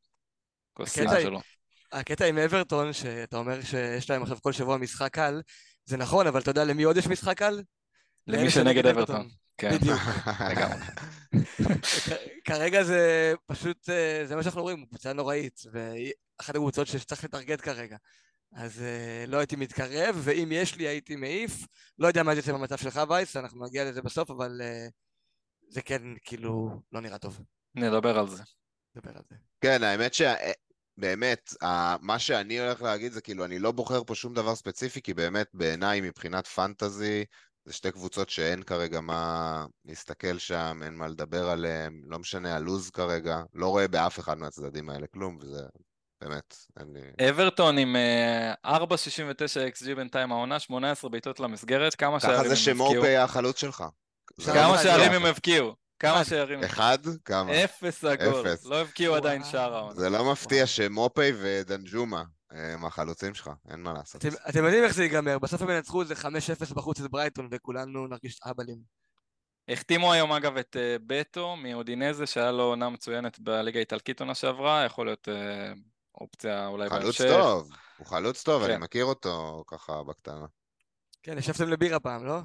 קוסינה 0.73 1.11
היא- 1.11 1.25
שלו. 1.25 1.54
הקטע 1.95 2.25
עם 2.25 2.37
אברטון, 2.37 2.93
שאתה 2.93 3.37
אומר 3.37 3.61
שיש 3.61 4.09
להם 4.09 4.21
עכשיו 4.21 4.37
כל 4.41 4.51
שבוע 4.51 4.77
משחק 4.77 5.13
קל, 5.13 5.41
זה 5.85 5.97
נכון, 5.97 6.27
אבל 6.27 6.41
אתה 6.41 6.51
יודע 6.51 6.63
למי 6.63 6.83
עוד 6.83 6.97
יש 6.97 7.07
משחק 7.07 7.37
קל? 7.37 7.61
למי 8.27 8.49
שנגד 8.49 8.85
אברטון. 8.85 9.29
כן, 9.57 9.77
בדיוק. 9.77 9.99
כרגע 12.47 12.83
זה 12.83 13.33
פשוט, 13.45 13.89
אה, 13.89 14.25
זה 14.25 14.35
מה 14.35 14.43
שאנחנו 14.43 14.61
רואים, 14.61 14.85
קבוצה 14.85 15.13
נוראית, 15.13 15.61
ואחת 15.71 16.55
הקבוצות 16.55 16.87
שצריך 16.87 17.23
לטרגט 17.23 17.61
כרגע. 17.61 17.97
אז 18.53 18.81
אה, 18.81 19.25
לא 19.27 19.37
הייתי 19.37 19.55
מתקרב, 19.55 20.21
ואם 20.23 20.49
יש 20.51 20.75
לי 20.75 20.87
הייתי 20.87 21.15
מעיף. 21.15 21.67
לא 21.99 22.07
יודע 22.07 22.23
מה 22.23 22.33
זה 22.33 22.39
יוצא 22.39 22.53
במצב 22.53 22.77
שלך 22.77 23.01
וייס, 23.09 23.37
אנחנו 23.37 23.65
נגיע 23.65 23.85
לזה 23.85 24.01
בסוף, 24.01 24.31
אבל 24.31 24.61
אה, 24.61 24.87
זה 25.69 25.81
כן, 25.81 26.01
כאילו, 26.23 26.81
לא 26.91 27.01
נראה 27.01 27.17
טוב. 27.17 27.39
נדבר 27.75 28.19
על 28.19 28.29
זה. 28.29 28.43
נדבר 28.95 29.11
על 29.15 29.23
זה. 29.29 29.35
כן, 29.61 29.83
האמת 29.83 30.13
ש... 30.13 30.21
באמת, 30.97 31.53
מה 32.01 32.19
שאני 32.19 32.59
הולך 32.59 32.81
להגיד 32.81 33.11
זה 33.11 33.21
כאילו, 33.21 33.45
אני 33.45 33.59
לא 33.59 33.71
בוחר 33.71 34.03
פה 34.03 34.15
שום 34.15 34.33
דבר 34.33 34.55
ספציפי, 34.55 35.01
כי 35.01 35.13
באמת, 35.13 35.47
בעיניי, 35.53 36.01
מבחינת 36.01 36.47
פנטזי, 36.47 37.25
זה 37.65 37.73
שתי 37.73 37.91
קבוצות 37.91 38.29
שאין 38.29 38.63
כרגע 38.63 39.01
מה 39.01 39.65
להסתכל 39.85 40.37
שם, 40.37 40.79
אין 40.83 40.95
מה 40.95 41.07
לדבר 41.07 41.49
עליהן, 41.49 42.01
לא 42.05 42.19
משנה 42.19 42.55
הלוז 42.55 42.89
כרגע, 42.89 43.41
לא 43.53 43.67
רואה 43.67 43.87
באף 43.87 44.19
אחד 44.19 44.37
מהצדדים 44.37 44.89
האלה 44.89 45.07
כלום, 45.07 45.37
וזה 45.41 45.61
באמת, 46.21 46.55
אין 46.79 46.87
לי... 46.93 47.29
אברטון 47.29 47.77
עם 47.77 47.95
אה, 47.95 48.77
4.69 48.77 48.83
XG 49.81 49.95
בינתיים 49.95 50.31
העונה, 50.31 50.59
18 50.59 51.09
בעיטות 51.09 51.39
למסגרת, 51.39 51.95
כמה 51.95 52.19
שערים 52.19 52.35
ככה 52.35 52.43
הם 52.43 52.49
זה? 52.49 52.55
שמורפי 52.55 53.15
החלוץ 53.15 53.59
שלך. 53.59 53.83
כמה. 54.45 54.77
שערים 54.83 55.11
הם 55.11 55.25
הבקיעו? 55.25 55.84
כמה 55.99 56.25
שערים? 56.25 56.63
אחד? 56.63 56.97
כמה? 57.25 57.63
אפס 57.63 58.03
עגול. 58.03 58.51
אפס. 58.51 58.65
לא 58.65 58.81
הבקיעו 58.81 59.15
עדיין. 59.15 59.43
שער 59.43 59.75
העונה. 59.75 59.95
זה 59.95 60.09
לא 60.09 60.31
מפתיע 60.31 60.67
שמופי 60.67 61.31
ודנג'ומה 61.41 62.23
הם 62.51 62.85
החלוצים 62.85 63.33
שלך, 63.33 63.49
אין 63.69 63.79
מה 63.79 63.93
לעשות. 63.93 64.25
אתם, 64.49 64.63
יודעים 64.63 64.83
איך 64.83 64.93
זה 64.93 65.03
ייגמר, 65.03 65.39
בסוף 65.39 65.61
הם 65.61 65.69
ינצחו 65.69 66.01
איזה 66.01 66.13
5-0 66.13 66.73
בחוץ 66.75 66.99
את 66.99 67.11
ברייטון, 67.11 67.47
וכולנו 67.51 68.07
נרגיש 68.07 68.39
אהבלים. 68.45 68.77
החתימו 69.69 70.13
היום 70.13 70.31
אגב 70.31 70.57
את 70.57 70.75
אה, 70.79 70.95
בטו 71.07 71.55
מאודינזה, 71.55 72.25
שהיה 72.25 72.51
לו 72.51 72.63
עונה 72.63 72.89
מצוינת 72.89 73.39
בליגה 73.39 73.79
האיטלקית 73.79 74.19
עונה 74.19 74.35
שעברה, 74.35 74.85
יכול 74.85 75.05
להיות 75.05 75.29
אה, 75.29 75.73
אופציה 76.21 76.67
אולי 76.67 76.89
בהמשך. 76.89 77.21
חלוץ 77.21 77.31
טוב, 77.31 77.69
הוא 77.97 78.07
חלוץ 78.07 78.43
טוב, 78.43 78.63
אני 78.63 78.73
כן. 78.73 78.81
מכיר 78.81 79.05
אותו 79.05 79.63
ככה 79.67 80.03
בקטנה. 80.03 80.45
כן, 81.23 81.37
ישבתם 81.37 81.69
לבירה 81.69 81.99
פעם, 81.99 82.25
לא? 82.25 82.39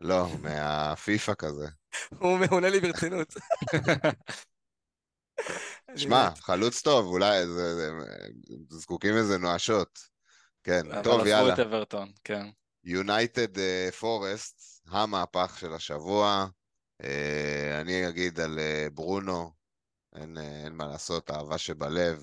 לא, 0.00 0.26
מהפיפא 0.42 1.32
כזה. 1.38 1.66
הוא 2.18 2.38
מעונה 2.38 2.68
לי 2.70 2.80
ברצינות. 2.80 3.34
שמע. 5.96 6.28
חלוץ 6.40 6.82
טוב, 6.82 7.06
אולי 7.06 7.46
זה- 7.46 7.74
זה- 7.76 7.90
זקוקים 8.70 9.14
לזה 9.16 9.38
נואשות. 9.38 9.98
כן, 10.64 10.92
אבל 10.92 11.02
טוב, 11.02 11.14
עזבו 11.14 11.28
יאללה. 11.28 11.54
את 11.54 11.58
אברטון, 11.58 12.12
כן. 12.24 12.46
יונייטד 12.84 13.48
פורסט, 13.98 14.60
המהפך 14.88 15.56
של 15.60 15.72
השבוע. 15.72 16.46
אה, 17.04 17.78
אני 17.80 18.08
אגיד 18.08 18.40
על 18.40 18.58
אה, 18.58 18.86
ברונו, 18.94 19.52
אין, 20.16 20.38
אה, 20.38 20.64
אין 20.64 20.72
מה 20.72 20.86
לעשות, 20.86 21.30
אהבה 21.30 21.58
שבלב. 21.58 22.22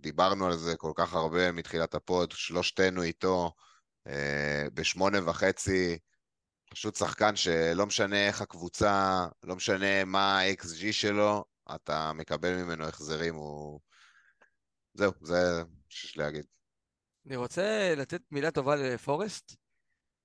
דיברנו 0.00 0.46
על 0.46 0.56
זה 0.56 0.76
כל 0.76 0.92
כך 0.94 1.14
הרבה 1.14 1.52
מתחילת 1.52 1.94
ה 1.94 2.02
pod, 2.02 2.32
שלושתנו 2.32 3.02
איתו, 3.02 3.52
אה, 4.06 4.64
בשמונה 4.74 5.30
וחצי. 5.30 5.98
פשוט 6.70 6.96
שחקן 6.96 7.36
שלא 7.36 7.86
משנה 7.86 8.26
איך 8.26 8.40
הקבוצה, 8.40 9.26
לא 9.44 9.56
משנה 9.56 10.04
מה 10.04 10.38
ה-XG 10.38 10.92
שלו, 10.92 11.44
אתה 11.74 12.12
מקבל 12.12 12.56
ממנו 12.62 12.84
החזרים, 12.84 13.34
הוא... 13.34 13.80
זהו, 14.94 15.12
זה 15.22 15.62
מה 15.64 15.74
שיש 15.88 16.16
להגיד. 16.16 16.44
אני 17.26 17.36
רוצה 17.36 17.94
לתת 17.96 18.22
מילה 18.30 18.50
טובה 18.50 18.76
לפורסט, 18.76 19.56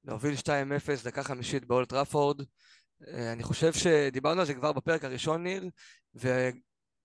להוביל 0.04 0.36
2-0 0.36 0.48
דקה 1.04 1.24
חמישית 1.24 1.66
באולד 1.66 1.90
טראפורד. 1.90 2.42
אה, 3.08 3.32
אני 3.32 3.44
חושב 3.44 3.74
שדיברנו 3.74 4.40
על 4.40 4.46
זה 4.48 4.54
כבר 4.54 4.72
בפרק 4.72 5.04
הראשון, 5.04 5.44
ניר, 5.44 5.70
ואם 6.16 6.52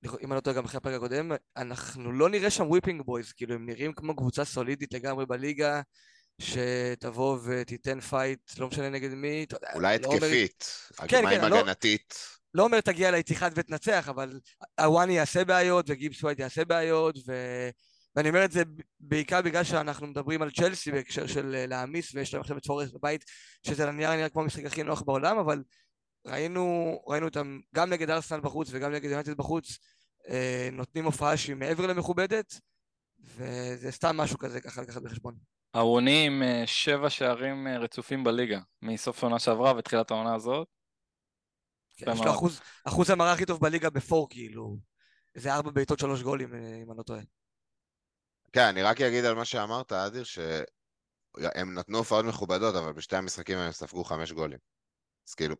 אני 0.03 0.35
לא 0.35 0.41
טועה 0.41 0.57
גם 0.57 0.65
אחרי 0.65 0.79
הפרק 0.79 0.95
הקודם, 0.95 1.33
אנחנו 1.57 2.13
לא 2.13 2.29
נראה 2.29 2.51
שם 2.51 2.67
whipping 2.67 3.03
boys, 3.03 3.33
כאילו 3.33 3.55
הם 3.55 3.67
נראים 3.67 3.93
כמו 3.93 4.17
קבוצה 4.17 4.45
סולידית 4.45 4.93
לגמרי 4.93 5.27
בליגה, 5.27 5.81
שתבוא 6.41 7.39
ותיתן 7.45 8.01
fight, 8.01 8.59
לא 8.59 8.69
משנה 8.69 8.89
נגד 8.89 9.15
מי. 9.15 9.47
אולי 9.75 9.99
לא 9.99 10.15
התקפית, 10.15 10.65
כן, 11.09 11.25
מה 11.25 11.31
עם 11.31 11.41
כן, 11.41 11.51
לא- 11.51 11.59
הגנתית? 11.59 12.15
לא 12.55 12.63
אומר 12.63 12.81
תגיע 12.81 13.11
לאיתיחד 13.11 13.51
ותנצח, 13.55 14.09
אבל 14.09 14.41
אוואניי 14.81 15.13
יעשה 15.13 15.45
בעיות 15.45 15.85
וגיבס 15.89 16.23
ווייט 16.23 16.39
יעשה 16.39 16.65
בעיות, 16.65 17.17
ו... 17.27 17.33
ואני 18.17 18.29
אומר 18.29 18.45
את 18.45 18.53
זה 18.53 18.63
בעיקר 19.01 19.43
בגלל 19.43 19.65
שאנחנו 19.65 20.07
מדברים 20.07 20.43
על 20.43 20.51
צ'לסי 20.51 20.93
בהקשר 20.93 21.27
של 21.27 21.55
אה, 21.55 21.67
להעמיס, 21.67 22.15
ויש 22.15 22.35
להם 22.35 22.41
עכשיו 22.41 22.59
את 22.59 22.67
פורסט 22.67 22.93
בבית, 22.95 23.25
שעל 23.67 23.89
הנייר 23.89 24.17
נראה 24.17 24.29
כמו 24.29 24.43
המשחק 24.43 24.65
הכי 24.65 24.83
נוח 24.83 25.03
בעולם, 25.03 25.39
אבל 25.39 25.63
ראינו, 26.27 26.99
ראינו 27.07 27.27
אותם 27.27 27.61
גם 27.75 27.91
נגד 27.91 28.11
ארסנל 28.11 28.41
בחוץ 28.41 28.69
וגם 28.71 28.93
נגד 28.93 29.11
יונטד 29.11 29.37
בחוץ, 29.37 29.79
אה, 30.29 30.69
נותנים 30.73 31.05
הופעה 31.05 31.37
שהיא 31.37 31.57
מעבר 31.57 31.87
למכובדת, 31.87 32.55
וזה 33.21 33.91
סתם 33.91 34.17
משהו 34.17 34.39
כזה 34.39 34.61
ככה 34.61 34.83
לקחת 34.83 35.03
בחשבון. 35.03 35.35
ארוני 35.79 36.27
עם 36.27 36.43
אה, 36.43 36.63
שבע 36.67 37.11
שערים 37.11 37.67
אה, 37.67 37.79
רצופים 37.79 38.25
בליגה, 38.25 38.61
מסוף 38.83 39.25
העונה 39.25 39.39
שעברה 39.39 39.77
ותחילת 39.77 40.11
העונה 40.11 40.35
הזאת. 40.35 40.69
כן, 41.97 42.13
יש. 42.13 42.21
לו 42.21 42.31
אחוז, 42.31 42.61
אחוז 42.85 43.11
המרה 43.11 43.33
הכי 43.33 43.47
טוב 43.47 43.61
בליגה 43.61 43.91
בפור, 43.91 44.29
כאילו, 44.31 44.77
איזה 45.35 45.55
ארבע 45.55 45.71
בעיטות 45.71 45.99
שלוש 45.99 46.23
גולים, 46.23 46.55
אה, 46.55 46.59
אם 46.83 46.91
אני 46.91 46.99
לא 46.99 47.03
טועה. 47.03 47.21
כן, 48.53 48.65
אני 48.65 48.83
רק 48.83 49.01
אגיד 49.01 49.25
על 49.25 49.35
מה 49.35 49.45
שאמרת, 49.45 49.93
אדיר, 49.93 50.25
שהם 50.25 51.75
נתנו 51.75 51.99
הופעות 51.99 52.25
מכובדות, 52.25 52.75
אבל 52.75 52.93
בשתי 52.93 53.17
המשחקים 53.17 53.59
הם 53.59 53.73
ספגו 53.73 54.05
חמש 54.05 54.33
גולים. 54.33 54.59
אז 55.29 55.35
כאילו, 55.35 55.55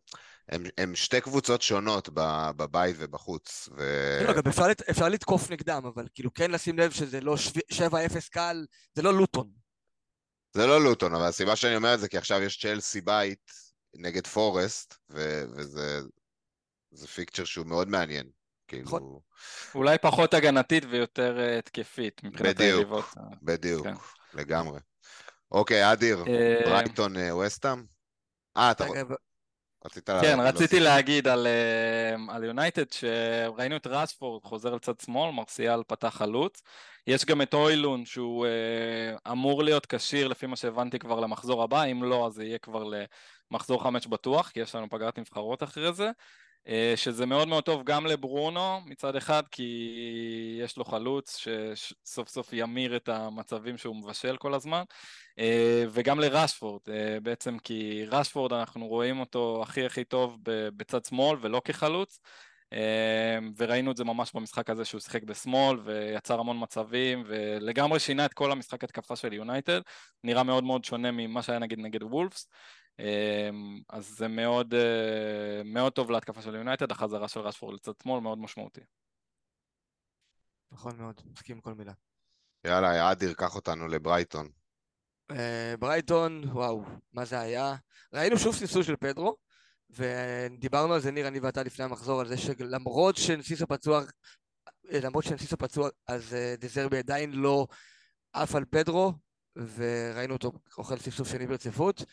הם, 0.49 0.63
הם 0.77 0.95
שתי 0.95 1.21
קבוצות 1.21 1.61
שונות 1.61 2.09
ב- 2.13 2.51
בבית 2.55 2.95
ובחוץ, 2.99 3.69
ו... 3.77 3.83
לא, 4.27 4.33
גם 4.33 4.41
אפשר, 4.47 4.63
אפשר 4.89 5.09
לתקוף 5.09 5.51
נגדם, 5.51 5.85
אבל 5.85 6.07
כאילו 6.13 6.33
כן 6.33 6.51
לשים 6.51 6.79
לב 6.79 6.91
שזה 6.91 7.21
לא 7.21 7.37
שו- 7.37 7.59
7-0 7.71 8.29
קל, 8.31 8.65
זה 8.93 9.01
לא 9.01 9.13
לוטון. 9.13 9.58
זה 10.53 10.67
לא 10.67 10.83
לוטון, 10.83 11.15
אבל 11.15 11.25
הסיבה 11.25 11.55
שאני 11.55 11.75
אומר 11.75 11.93
את 11.93 11.99
זה, 11.99 12.07
כי 12.07 12.17
עכשיו 12.17 12.41
יש 12.41 12.61
צ'לסי 12.61 13.01
בית 13.01 13.51
נגד 13.95 14.27
פורסט, 14.27 14.95
ו- 15.09 15.43
וזה 15.55 15.99
זה 16.91 17.07
פיקצ'ר 17.07 17.43
שהוא 17.43 17.65
מאוד 17.65 17.87
מעניין. 17.87 18.29
כאילו, 18.67 18.83
נכון. 18.83 19.19
אולי 19.75 19.97
פחות 19.97 20.33
הגנתית 20.33 20.83
ויותר 20.89 21.39
אה, 21.39 21.59
התקפית 21.59 22.23
מבחינת 22.23 22.55
בדיוק. 22.55 22.75
היריבות. 22.75 23.05
בדיוק, 23.41 23.87
כן. 23.87 23.93
לגמרי. 24.33 24.79
אוקיי, 25.51 25.91
אדיר, 25.91 26.23
אה, 26.27 26.61
ברייטון 26.65 27.17
אה, 27.17 27.35
וסטאם? 27.35 27.83
אה, 28.57 28.71
אתה 28.71 28.83
רגע, 28.85 29.03
רצית 29.89 30.09
כן, 30.09 30.37
להוסיף. 30.39 30.55
רציתי 30.55 30.79
להגיד 30.79 31.27
על, 31.27 31.47
אה, 31.47 32.35
על 32.35 32.43
יונייטד, 32.43 32.91
שראינו 32.91 33.75
את 33.75 33.87
רשפורד 33.87 34.43
חוזר 34.43 34.75
לצד 34.75 34.99
שמאל, 34.99 35.31
מרסיאל 35.31 35.83
פתח 35.87 36.09
חלוץ. 36.17 36.61
יש 37.07 37.25
גם 37.25 37.41
את 37.41 37.53
אוילון 37.53 38.05
שהוא 38.05 38.45
אה, 38.45 39.31
אמור 39.31 39.63
להיות 39.63 39.85
כשיר 39.85 40.27
לפי 40.27 40.45
מה 40.45 40.55
שהבנתי 40.55 40.99
כבר 40.99 41.19
למחזור 41.19 41.63
הבא, 41.63 41.83
אם 41.83 42.03
לא 42.03 42.27
אז 42.27 42.33
זה 42.33 42.43
יהיה 42.43 42.57
כבר 42.57 42.83
למחזור 43.51 43.83
חמש 43.83 44.07
בטוח, 44.07 44.49
כי 44.49 44.59
יש 44.59 44.75
לנו 44.75 44.89
פגרת 44.89 45.19
נבחרות 45.19 45.63
אחרי 45.63 45.93
זה. 45.93 46.09
אה, 46.67 46.93
שזה 46.95 47.25
מאוד 47.25 47.47
מאוד 47.47 47.63
טוב 47.63 47.83
גם 47.83 48.05
לברונו 48.05 48.81
מצד 48.85 49.15
אחד, 49.15 49.43
כי 49.51 49.95
יש 50.61 50.77
לו 50.77 50.85
חלוץ 50.85 51.37
שסוף 51.37 52.29
סוף 52.29 52.49
ימיר 52.53 52.95
את 52.95 53.09
המצבים 53.09 53.77
שהוא 53.77 53.95
מבשל 53.95 54.37
כל 54.37 54.53
הזמן, 54.53 54.83
אה, 55.39 55.83
וגם 55.89 56.19
לרשפורד, 56.19 56.81
אה, 56.89 57.19
בעצם 57.23 57.59
כי 57.59 58.05
רשפורד 58.07 58.53
אנחנו 58.53 58.87
רואים 58.87 59.19
אותו 59.19 59.59
הכי 59.63 59.85
הכי 59.85 60.03
טוב 60.03 60.37
בצד 60.77 61.05
שמאל 61.05 61.37
ולא 61.41 61.61
כחלוץ, 61.65 62.19
וראינו 63.57 63.91
את 63.91 63.97
זה 63.97 64.03
ממש 64.03 64.31
במשחק 64.33 64.69
הזה 64.69 64.85
שהוא 64.85 65.01
שיחק 65.01 65.23
בשמאל 65.23 65.79
ויצר 65.79 66.39
המון 66.39 66.57
מצבים 66.59 67.23
ולגמרי 67.25 67.99
שינה 67.99 68.25
את 68.25 68.33
כל 68.33 68.51
המשחק 68.51 68.83
התקפה 68.83 69.15
של 69.15 69.33
יונייטד, 69.33 69.81
נראה 70.23 70.43
מאוד 70.43 70.63
מאוד 70.63 70.85
שונה 70.85 71.11
ממה 71.11 71.41
שהיה 71.41 71.59
נגיד 71.59 71.79
נגד 71.79 72.03
וולפס. 72.03 72.47
אמ, 72.99 73.81
אז 73.89 74.07
זה 74.07 74.27
מאוד, 74.27 74.73
אה, 74.73 75.61
מאוד 75.65 75.93
טוב 75.93 76.11
להתקפה 76.11 76.41
של 76.41 76.55
יונייטד, 76.55 76.91
החזרה 76.91 77.27
של 77.27 77.39
רשפורד 77.39 77.73
לצד 77.73 77.91
שמאל 78.03 78.21
מאוד 78.21 78.37
משמעותי. 78.37 78.81
נכון 80.71 80.97
מאוד, 80.97 81.21
מסכים 81.31 81.55
עם 81.55 81.61
כל 81.61 81.73
מילה. 81.73 81.93
יאללה, 82.63 83.11
אדיר, 83.11 83.33
קח 83.33 83.55
אותנו 83.55 83.87
לברייטון. 83.87 84.49
אה, 85.31 85.73
ברייטון, 85.79 86.43
וואו, 86.43 86.83
מה 87.13 87.25
זה 87.25 87.39
היה? 87.39 87.75
ראינו 88.13 88.37
שוב 88.37 88.55
ספסול 88.55 88.83
של 88.83 88.95
פדרו, 88.95 89.37
ודיברנו 89.89 90.93
על 90.93 90.99
זה, 90.99 91.11
ניר, 91.11 91.27
אני 91.27 91.39
ואתה 91.39 91.63
לפני 91.63 91.85
המחזור, 91.85 92.21
על 92.21 92.27
זה 92.27 92.37
שלמרות 92.37 93.17
שנסיסו 93.17 93.67
פצוע, 93.67 94.01
אה, 94.91 94.99
למרות 95.03 95.23
שנסיסו 95.23 95.57
פצוע, 95.57 95.89
אז 96.07 96.35
דזרבי 96.59 96.97
עדיין 96.97 97.31
לא 97.31 97.67
עף 98.33 98.55
על 98.55 98.65
פדרו, 98.65 99.13
וראינו 99.55 100.33
אותו 100.33 100.51
אוכל 100.77 100.97
ספסול 100.97 101.25
שני 101.25 101.47
ברציפות. 101.47 102.03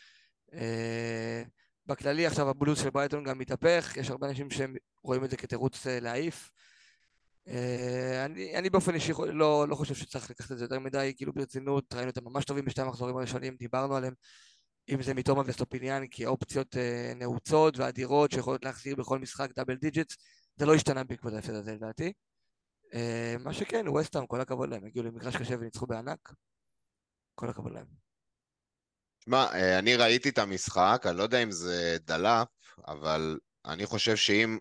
אה, 0.53 1.43
בכללי 1.87 2.25
עכשיו 2.25 2.49
הבלוז 2.49 2.79
של 2.79 2.89
ברייטון 2.89 3.23
גם 3.23 3.39
מתהפך, 3.39 3.93
יש 3.97 4.09
הרבה 4.09 4.29
אנשים 4.29 4.47
שרואים 4.49 5.23
את 5.23 5.29
זה 5.29 5.37
כתירוץ 5.37 5.87
אה, 5.87 5.99
להעיף. 5.99 6.51
אה, 7.47 8.25
אני, 8.25 8.57
אני 8.57 8.69
באופן 8.69 8.95
אישי 8.95 9.13
לא, 9.33 9.67
לא 9.67 9.75
חושב 9.75 9.95
שצריך 9.95 10.29
לקחת 10.29 10.51
את 10.51 10.57
זה 10.57 10.63
יותר 10.63 10.79
מדי, 10.79 11.13
כאילו 11.17 11.33
ברצינות, 11.33 11.93
ראינו 11.93 12.09
אותם 12.09 12.23
ממש 12.23 12.45
טובים 12.45 12.65
בשתי 12.65 12.81
המחזורים 12.81 13.17
הראשונים, 13.17 13.55
דיברנו 13.55 13.95
עליהם, 13.95 14.13
אם 14.89 15.01
זה 15.01 15.13
מיטומה 15.13 15.43
ואסטופיניאן, 15.45 16.03
כאופציות 16.11 16.77
אה, 16.77 17.13
נעוצות 17.15 17.77
ואדירות 17.77 18.31
שיכולות 18.31 18.65
להחזיר 18.65 18.95
בכל 18.95 19.19
משחק 19.19 19.49
double 19.55 19.75
digits, 19.75 20.17
זה 20.55 20.65
לא 20.65 20.75
השתנה 20.75 21.03
בעקבות 21.03 21.33
ההפסד 21.33 21.53
הזה 21.53 21.73
לדעתי. 21.73 22.13
מה 23.39 23.53
שכן, 23.53 23.87
ווסטהאם, 23.87 24.27
כל 24.27 24.41
הכבוד 24.41 24.69
להם, 24.69 24.85
הגיעו 24.85 25.05
למגרש 25.05 25.35
קשה 25.35 25.55
וניצחו 25.59 25.87
בענק, 25.87 26.33
כל 27.35 27.49
הכבוד 27.49 27.71
להם. 27.71 28.06
שמע, 29.27 29.45
אה, 29.53 29.79
אני 29.79 29.95
ראיתי 29.95 30.29
את 30.29 30.37
המשחק, 30.37 31.03
אני 31.05 31.17
לא 31.17 31.23
יודע 31.23 31.43
אם 31.43 31.51
זה 31.51 31.97
דלאפ, 32.05 32.47
אבל 32.87 33.39
אני 33.65 33.85
חושב 33.85 34.15
שאם 34.15 34.57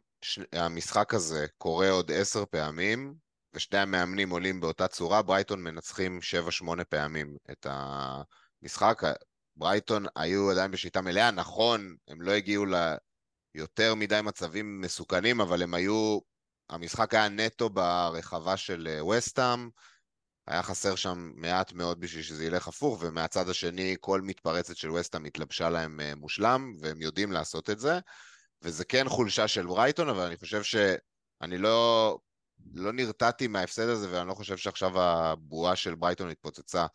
המשחק 0.52 1.14
הזה 1.14 1.46
קורה 1.58 1.90
עוד 1.90 2.12
עשר 2.12 2.44
פעמים, 2.50 3.14
ושני 3.54 3.78
המאמנים 3.78 4.30
עולים 4.30 4.60
באותה 4.60 4.88
צורה, 4.88 5.22
ברייטון 5.22 5.62
מנצחים 5.62 6.22
שבע, 6.22 6.50
שמונה 6.50 6.84
פעמים 6.84 7.36
את 7.50 7.66
המשחק. 7.70 9.02
ברייטון 9.56 10.06
היו 10.16 10.50
עדיין 10.50 10.70
בשיטה 10.70 11.00
מלאה, 11.00 11.30
נכון, 11.30 11.96
הם 12.08 12.22
לא 12.22 12.32
הגיעו 12.32 12.64
ליותר 13.54 13.94
מדי 13.94 14.20
מצבים 14.22 14.80
מסוכנים, 14.80 15.40
אבל 15.40 15.62
הם 15.62 15.74
היו, 15.74 16.18
המשחק 16.70 17.14
היה 17.14 17.28
נטו 17.28 17.70
ברחבה 17.70 18.56
של 18.56 19.00
וסטאם, 19.10 19.68
היה 20.46 20.62
חסר 20.62 20.94
שם 20.94 21.32
מעט 21.34 21.72
מאוד 21.72 22.00
בשביל 22.00 22.22
שזה 22.22 22.44
ילך 22.44 22.68
הפוך, 22.68 22.98
ומהצד 23.00 23.48
השני 23.48 23.96
כל 24.00 24.20
מתפרצת 24.20 24.76
של 24.76 24.90
וסטאם 24.90 25.24
התלבשה 25.24 25.70
להם 25.70 26.00
אה, 26.00 26.14
מושלם, 26.14 26.72
והם 26.80 27.00
יודעים 27.00 27.32
לעשות 27.32 27.70
את 27.70 27.78
זה. 27.78 27.98
וזה 28.62 28.84
כן 28.84 29.08
חולשה 29.08 29.48
של 29.48 29.66
ברייטון, 29.66 30.08
אבל 30.08 30.26
אני 30.26 30.36
חושב 30.36 30.62
שאני 30.62 31.58
לא, 31.58 32.18
לא 32.74 32.92
נרתעתי 32.92 33.46
מההפסד 33.46 33.88
הזה, 33.88 34.12
ואני 34.12 34.28
לא 34.28 34.34
חושב 34.34 34.56
שעכשיו 34.56 35.00
הבועה 35.00 35.76
של 35.76 35.94
ברייטון 35.94 36.30
התפוצצה. 36.30 36.86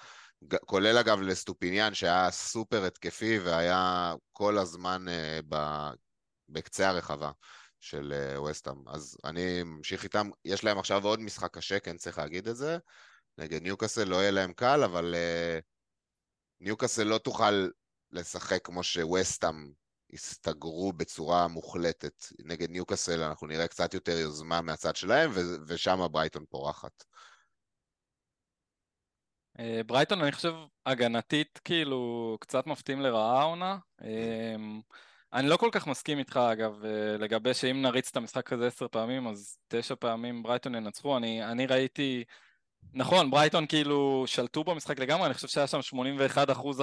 כולל 0.65 0.97
אגב 0.97 1.21
לאסטופיניאן, 1.21 1.93
שהיה 1.93 2.31
סופר 2.31 2.85
התקפי 2.85 3.39
והיה 3.39 4.13
כל 4.31 4.57
הזמן 4.57 5.05
אה, 5.07 5.45
ב, 5.49 5.55
בקצה 6.49 6.89
הרחבה 6.89 7.31
של 7.79 8.13
אה, 8.36 8.39
ווסטהאם. 8.39 8.89
אז 8.89 9.17
אני 9.23 9.63
ממשיך 9.63 10.03
איתם, 10.03 10.29
יש 10.45 10.63
להם 10.63 10.79
עכשיו 10.79 11.07
עוד 11.07 11.19
משחק 11.19 11.57
קשה, 11.57 11.79
כן 11.79 11.97
צריך 11.97 12.17
להגיד 12.17 12.47
את 12.47 12.55
זה. 12.55 12.77
נגד 13.37 13.61
ניוקאסל 13.61 14.03
לא 14.03 14.15
יהיה 14.15 14.31
להם 14.31 14.53
קל, 14.53 14.83
אבל 14.83 15.13
אה, 15.13 15.62
ניוקאסל 16.59 17.03
לא 17.03 17.17
תוכל 17.17 17.67
לשחק 18.11 18.65
כמו 18.65 18.83
שווסטאם 18.83 19.71
הסתגרו 20.13 20.93
בצורה 20.93 21.47
מוחלטת. 21.47 22.25
נגד 22.45 22.69
ניוקאסל 22.69 23.23
אנחנו 23.23 23.47
נראה 23.47 23.67
קצת 23.67 23.93
יותר 23.93 24.17
יוזמה 24.17 24.61
מהצד 24.61 24.95
שלהם, 24.95 25.31
ו- 25.33 25.55
ושם 25.67 25.99
ברייטון 26.11 26.45
פורחת. 26.49 27.03
אה, 29.59 29.81
ברייטון, 29.85 30.21
אני 30.21 30.31
חושב, 30.31 30.53
הגנתית, 30.85 31.59
כאילו, 31.63 32.37
קצת 32.41 32.67
מפתיעים 32.67 33.01
לרעה 33.01 33.41
העונה. 33.41 33.77
אמ, 34.03 34.81
אני 35.33 35.47
לא 35.47 35.57
כל 35.57 35.69
כך 35.71 35.87
מסכים 35.87 36.19
איתך, 36.19 36.39
אגב, 36.51 36.85
אה, 36.85 37.17
לגבי 37.17 37.53
שאם 37.53 37.81
נריץ 37.81 38.09
את 38.09 38.17
המשחק 38.17 38.53
הזה 38.53 38.67
עשר 38.67 38.87
פעמים, 38.87 39.27
אז 39.27 39.57
תשע 39.67 39.95
פעמים 39.99 40.43
ברייטון 40.43 40.75
ינצחו. 40.75 41.17
אני, 41.17 41.45
אני 41.45 41.65
ראיתי... 41.65 42.23
נכון, 42.93 43.31
ברייטון 43.31 43.67
כאילו 43.67 44.23
שלטו 44.27 44.63
במשחק 44.63 44.99
לגמרי, 44.99 45.25
אני 45.25 45.33
חושב 45.33 45.47
שהיה 45.47 45.67
שם 45.67 45.79
81% 45.79 46.51
אחוז 46.51 46.81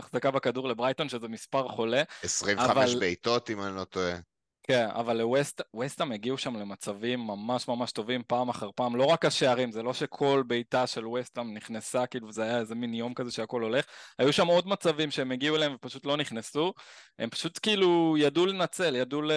החזקה 0.00 0.30
בכדור 0.30 0.68
לברייטון, 0.68 1.08
שזה 1.08 1.28
מספר 1.28 1.68
חולה. 1.68 2.02
25 2.22 2.90
אבל... 2.90 3.00
בעיטות, 3.00 3.50
אם 3.50 3.62
אני 3.62 3.76
לא 3.76 3.84
טועה. 3.84 4.16
כן, 4.62 4.86
אבל 4.90 5.20
לווסטהאם 5.20 6.12
הגיעו 6.12 6.38
שם 6.38 6.56
למצבים 6.56 7.20
ממש 7.20 7.68
ממש 7.68 7.92
טובים 7.92 8.22
פעם 8.26 8.48
אחר 8.48 8.70
פעם, 8.74 8.96
לא 8.96 9.04
רק 9.04 9.24
השערים, 9.24 9.72
זה 9.72 9.82
לא 9.82 9.94
שכל 9.94 10.42
בעיטה 10.46 10.86
של 10.86 11.06
ווסטהאם 11.06 11.54
נכנסה, 11.54 12.06
כאילו 12.06 12.32
זה 12.32 12.42
היה 12.42 12.58
איזה 12.58 12.74
מין 12.74 12.94
יום 12.94 13.14
כזה 13.14 13.30
שהכל 13.30 13.62
הולך, 13.62 13.84
היו 14.18 14.32
שם 14.32 14.46
עוד 14.46 14.68
מצבים 14.68 15.10
שהם 15.10 15.32
הגיעו 15.32 15.56
אליהם 15.56 15.74
ופשוט 15.74 16.06
לא 16.06 16.16
נכנסו, 16.16 16.72
הם 17.18 17.30
פשוט 17.30 17.58
כאילו 17.62 18.16
ידעו 18.18 18.46
לנצל, 18.46 18.96
ידעו 18.96 19.22
ל... 19.22 19.32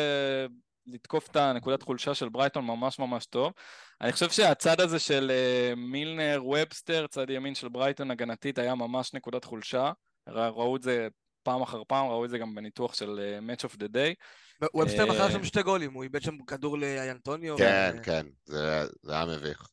לתקוף 0.87 1.29
את 1.29 1.35
הנקודת 1.35 1.83
חולשה 1.83 2.13
של 2.13 2.29
ברייטון 2.29 2.65
ממש 2.65 2.99
ממש 2.99 3.25
טוב. 3.25 3.53
אני 4.01 4.11
חושב 4.11 4.29
שהצד 4.29 4.81
הזה 4.81 4.99
של 4.99 5.31
uh, 5.31 5.75
מילנר, 5.75 6.41
ובסטר, 6.45 7.07
צד 7.07 7.29
ימין 7.29 7.55
של 7.55 7.69
ברייטון 7.69 8.11
הגנתית 8.11 8.57
היה 8.57 8.75
ממש 8.75 9.13
נקודת 9.13 9.43
חולשה. 9.43 9.91
ראו 10.27 10.75
את 10.75 10.81
זה 10.81 11.07
פעם 11.43 11.61
אחר 11.61 11.81
פעם, 11.87 12.07
ראו 12.07 12.25
את 12.25 12.29
זה 12.29 12.37
גם 12.37 12.55
בניתוח 12.55 12.93
של 12.93 13.19
uh, 13.19 13.51
Match 13.51 13.69
of 13.69 13.75
the 13.75 13.87
Day. 13.87 14.13
וובסטר 14.73 15.05
מכר 15.05 15.29
שם 15.29 15.43
שתי 15.43 15.63
גולים, 15.63 15.93
הוא 15.93 16.03
איבד 16.03 16.21
שם 16.21 16.37
כדור 16.47 16.77
לאנטוניו. 16.77 17.57
כן, 17.57 17.95
ו... 17.97 18.03
כן, 18.03 18.25
זה, 18.45 18.83
זה 19.01 19.13
היה 19.13 19.25
מביך. 19.25 19.67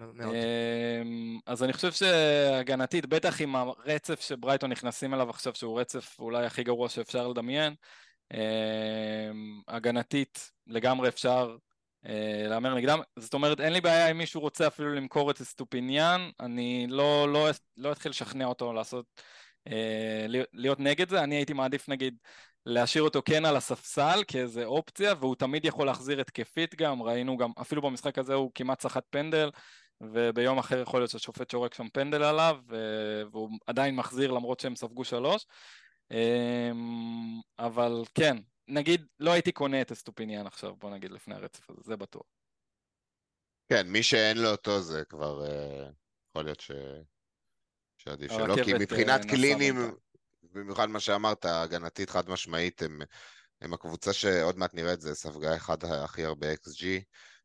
אמ, 0.00 1.38
אז 1.46 1.62
אני 1.62 1.72
חושב 1.72 1.92
שהגנתית, 1.92 3.06
בטח 3.06 3.40
עם 3.40 3.56
הרצף 3.56 4.20
שברייטון 4.20 4.72
נכנסים 4.72 5.14
אליו 5.14 5.30
עכשיו, 5.30 5.54
שהוא 5.54 5.80
רצף 5.80 6.16
אולי 6.18 6.46
הכי 6.46 6.62
גרוע 6.62 6.88
שאפשר 6.88 7.28
לדמיין, 7.28 7.74
הגנתית 9.68 10.50
לגמרי 10.66 11.08
אפשר 11.08 11.56
אה, 12.06 12.48
להמר 12.48 12.74
נגדם. 12.74 13.00
זאת 13.18 13.34
אומרת, 13.34 13.60
אין 13.60 13.72
לי 13.72 13.80
בעיה 13.80 14.10
אם 14.10 14.18
מישהו 14.18 14.40
רוצה 14.40 14.66
אפילו 14.66 14.94
למכור 14.94 15.30
את 15.30 15.42
סטופיניאן, 15.42 16.30
אני 16.40 16.86
לא, 16.88 17.32
לא, 17.32 17.48
לא 17.76 17.92
אתחיל 17.92 18.10
לשכנע 18.10 18.44
אותו 18.44 18.72
לעשות, 18.72 19.06
אה, 19.68 20.26
להיות 20.52 20.80
נגד 20.80 21.08
זה. 21.08 21.22
אני 21.22 21.34
הייתי 21.34 21.52
מעדיף 21.52 21.88
נגיד 21.88 22.16
להשאיר 22.66 23.04
אותו 23.04 23.22
כן 23.24 23.44
על 23.44 23.56
הספסל 23.56 24.22
כאיזה 24.28 24.64
אופציה, 24.64 25.14
והוא 25.20 25.36
תמיד 25.36 25.64
יכול 25.64 25.86
להחזיר 25.86 26.20
התקפית 26.20 26.74
גם, 26.74 27.02
ראינו 27.02 27.36
גם, 27.36 27.50
אפילו 27.60 27.82
במשחק 27.82 28.18
הזה 28.18 28.34
הוא 28.34 28.50
כמעט 28.54 28.80
סחט 28.80 29.04
פנדל, 29.10 29.50
וביום 30.00 30.58
אחר 30.58 30.82
יכול 30.82 31.00
להיות 31.00 31.10
שהשופט 31.10 31.50
שורק 31.50 31.74
שם 31.74 31.88
פנדל 31.88 32.22
עליו, 32.22 32.56
והוא 33.32 33.50
עדיין 33.66 33.96
מחזיר 33.96 34.30
למרות 34.30 34.60
שהם 34.60 34.76
ספגו 34.76 35.04
שלוש. 35.04 35.46
אמ, 36.10 37.40
אבל 37.58 37.92
כן, 38.14 38.36
נגיד 38.68 39.06
לא 39.20 39.32
הייתי 39.32 39.52
קונה 39.52 39.80
את 39.80 39.92
אסטופיניאן 39.92 40.46
עכשיו, 40.46 40.76
בוא 40.76 40.90
נגיד 40.90 41.10
לפני 41.10 41.34
הרצף 41.34 41.70
הזה, 41.70 41.80
זה 41.84 41.96
בטוח. 41.96 42.26
כן, 43.68 43.88
מי 43.88 44.02
שאין 44.02 44.38
לו 44.38 44.48
אותו 44.50 44.80
זה 44.82 45.04
כבר 45.04 45.44
uh, 45.44 45.92
יכול 46.30 46.44
להיות 46.44 46.60
ש... 46.60 46.70
שעדיף 47.98 48.32
שלא, 48.32 48.64
כי 48.64 48.72
אה, 48.72 48.78
מבחינת 48.78 49.24
קלינים, 49.24 49.74
במיוחד 50.42 50.86
מה 50.86 51.00
שאמרת, 51.00 51.44
הגנתית 51.44 52.10
חד 52.10 52.30
משמעית, 52.30 52.82
הם, 52.82 53.00
הם 53.60 53.74
הקבוצה 53.74 54.12
שעוד 54.12 54.58
מעט 54.58 54.74
נראה 54.74 54.92
את 54.92 55.00
זה, 55.00 55.14
ספגה 55.14 55.56
אחד 55.56 55.84
הכי 55.84 56.24
הרבה 56.24 56.52
XG. 56.52 56.84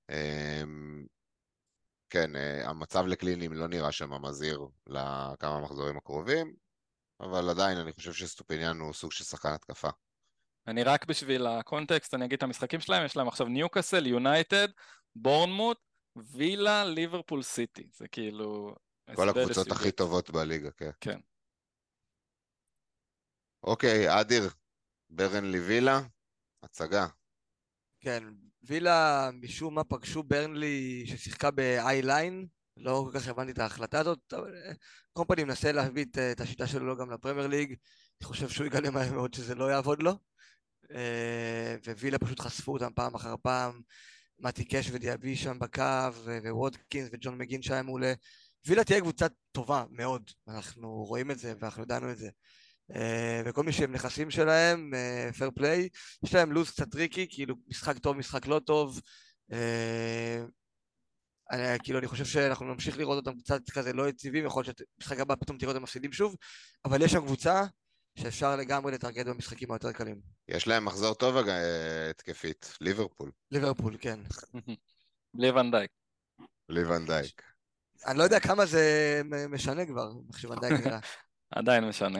אמ, 0.09 1.05
כן, 2.09 2.35
אה, 2.35 2.69
המצב 2.69 3.05
לקלינים 3.05 3.53
לא 3.53 3.67
נראה 3.67 3.91
שם 3.91 4.25
מזהיר 4.25 4.67
לכמה 4.87 5.59
מחזורים 5.61 5.97
הקרובים, 5.97 6.55
אבל 7.21 7.49
עדיין 7.49 7.77
אני 7.77 7.93
חושב 7.93 8.13
שסטופיניאן 8.13 8.79
הוא 8.79 8.93
סוג 8.93 9.11
של 9.11 9.23
שחקן 9.23 9.49
התקפה. 9.49 9.89
אני 10.67 10.83
רק 10.83 11.05
בשביל 11.05 11.47
הקונטקסט, 11.47 12.13
אני 12.13 12.25
אגיד 12.25 12.37
את 12.37 12.43
המשחקים 12.43 12.79
שלהם, 12.79 13.05
יש 13.05 13.17
להם 13.17 13.27
עכשיו 13.27 13.47
ניוקאסל, 13.47 14.07
יונייטד, 14.07 14.67
בורנמוט, 15.15 15.77
וילה, 16.15 16.85
ליברפול 16.85 17.43
סיטי. 17.43 17.89
זה 17.93 18.07
כאילו... 18.07 18.75
כל 19.15 19.29
הקבוצות 19.29 19.71
הכי 19.71 19.91
טובות 19.91 20.29
בליגה, 20.29 20.71
כן. 20.71 20.89
כן. 20.99 21.19
אוקיי, 23.63 24.21
אדיר, 24.21 24.49
ברנלי 25.09 25.59
וילה, 25.59 25.99
הצגה. 26.63 27.07
כן, 27.99 28.23
וילה 28.63 29.29
משום 29.33 29.75
מה 29.75 29.83
פגשו 29.83 30.23
ברנלי 30.23 31.03
ששיחקה 31.07 31.51
ב-i-line, 31.51 32.47
לא 32.77 33.03
כל 33.11 33.19
כך 33.19 33.27
הבנתי 33.27 33.51
את 33.51 33.59
ההחלטה 33.59 33.99
הזאת, 33.99 34.33
אבל 34.33 34.53
קודם 35.13 35.27
כל 35.27 35.33
אני 35.33 35.43
מנסה 35.43 35.71
להביא 35.71 36.05
את 36.31 36.41
השיטה 36.41 36.67
שלו 36.67 36.97
גם 36.97 37.11
לפרמייר 37.11 37.47
ליג, 37.47 37.75
אני 38.21 38.27
חושב 38.27 38.49
שהוא 38.49 38.67
יגלה 38.67 38.89
מהר 38.89 39.13
מאוד 39.13 39.33
שזה 39.33 39.55
לא 39.55 39.71
יעבוד 39.71 40.03
לו, 40.03 40.17
אה, 40.91 41.75
ווילה 41.99 42.19
פשוט 42.19 42.39
חשפו 42.39 42.73
אותם 42.73 42.93
פעם 42.95 43.15
אחר 43.15 43.35
פעם, 43.41 43.81
מתי 44.39 44.65
קאש 44.65 44.89
ודיאבי 44.91 45.35
שם 45.35 45.59
בקו, 45.59 45.83
וווטקינס 46.49 47.09
וג'ון 47.13 47.37
מגין 47.37 47.61
שהיה 47.61 47.83
מעולה. 47.83 48.13
וילה 48.65 48.83
תהיה 48.83 49.01
קבוצה 49.01 49.25
טובה 49.51 49.83
מאוד, 49.91 50.31
אנחנו 50.47 50.89
רואים 50.89 51.31
את 51.31 51.39
זה 51.39 51.53
ואנחנו 51.59 51.83
ידענו 51.83 52.11
את 52.11 52.17
זה. 52.17 52.29
אה, 52.95 53.41
וכל 53.45 53.63
מי 53.63 53.71
שהם 53.71 53.91
נכסים 53.91 54.31
שלהם, 54.31 54.91
fair 55.37 55.51
play, 55.55 55.89
יש 56.23 56.33
להם 56.33 56.51
לו"ז 56.51 56.71
קצת 56.71 56.91
טריקי, 56.91 57.27
כאילו 57.29 57.55
משחק 57.67 57.97
טוב, 57.97 58.17
משחק 58.17 58.47
לא 58.47 58.59
טוב. 58.59 59.01
אני, 61.51 61.79
כאילו 61.83 61.99
אני 61.99 62.07
חושב 62.07 62.25
שאנחנו 62.25 62.65
נמשיך 62.65 62.97
לראות 62.97 63.27
אותם 63.27 63.39
קצת 63.39 63.69
כזה 63.69 63.93
לא 63.93 64.09
יציבים, 64.09 64.45
יכול 64.45 64.63
להיות 64.65 64.77
שבמשחק 64.77 65.19
הבא 65.19 65.35
פתאום 65.35 65.57
תראו 65.57 65.71
אותם 65.71 65.83
מפסידים 65.83 66.11
שוב, 66.13 66.35
אבל 66.85 67.01
יש 67.01 67.11
שם 67.11 67.25
קבוצה 67.25 67.63
שאפשר 68.15 68.55
לגמרי 68.55 68.91
לטרגט 68.91 69.25
במשחקים 69.25 69.71
היותר 69.71 69.91
קלים. 69.91 70.21
יש 70.47 70.67
להם 70.67 70.85
מחזור 70.85 71.13
טוב 71.13 71.35
התקפית, 72.09 72.77
ליברפול. 72.81 73.31
ליברפול, 73.51 73.97
כן. 73.99 74.19
בלי 75.33 75.49
ונדייק. 75.51 75.91
בלי 76.69 76.85
ונדייק. 76.85 77.41
אני 78.05 78.17
לא 78.17 78.23
יודע 78.23 78.39
כמה 78.39 78.65
זה 78.65 79.21
משנה 79.49 79.85
כבר, 79.85 80.11
איך 80.29 80.39
שוונדייק 80.39 80.73
נראה. 80.73 80.99
עדיין 81.55 81.83
משנה. 81.89 82.19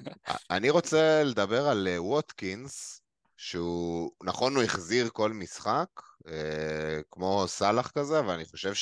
אני 0.50 0.70
רוצה 0.70 1.22
לדבר 1.24 1.68
על 1.68 1.88
אה, 1.88 2.02
ווטקינס, 2.02 3.00
שהוא, 3.36 4.12
נכון, 4.22 4.56
הוא 4.56 4.64
החזיר 4.64 5.08
כל 5.12 5.32
משחק, 5.32 5.88
אה, 6.28 7.00
כמו 7.10 7.44
סאלח 7.48 7.90
כזה, 7.90 8.18
אבל 8.18 8.34
אני 8.34 8.44
חושב 8.44 8.72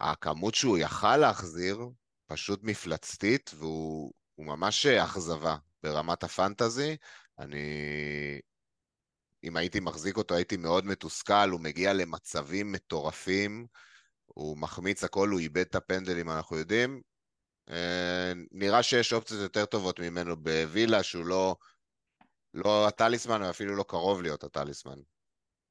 שהכמות 0.00 0.54
שהוא 0.54 0.78
יכל 0.78 1.16
להחזיר, 1.16 1.78
פשוט 2.26 2.60
מפלצתית, 2.62 3.50
והוא 3.58 4.12
ממש 4.38 4.86
אכזבה 4.86 5.56
ברמת 5.82 6.24
הפנטזי. 6.24 6.96
אני... 7.38 7.60
אם 9.44 9.56
הייתי 9.56 9.80
מחזיק 9.80 10.16
אותו 10.16 10.34
הייתי 10.34 10.56
מאוד 10.56 10.86
מתוסכל, 10.86 11.50
הוא 11.50 11.60
מגיע 11.60 11.92
למצבים 11.92 12.72
מטורפים, 12.72 13.66
הוא 14.26 14.58
מחמיץ 14.58 15.04
הכל, 15.04 15.28
הוא 15.28 15.40
איבד 15.40 15.60
את 15.60 15.74
הפנדלים, 15.74 16.30
אנחנו 16.30 16.56
יודעים. 16.56 17.00
אה, 17.70 18.32
נראה 18.50 18.82
שיש 18.82 19.12
אופציות 19.12 19.40
יותר 19.40 19.64
טובות 19.64 20.00
ממנו 20.00 20.36
בווילה, 20.36 21.02
שהוא 21.02 21.24
לא, 21.24 21.56
לא 22.56 22.88
הטליסמן, 22.88 23.42
ואפילו 23.42 23.76
לא 23.76 23.84
קרוב 23.88 24.22
להיות 24.22 24.44
הטליסמן. 24.44 24.98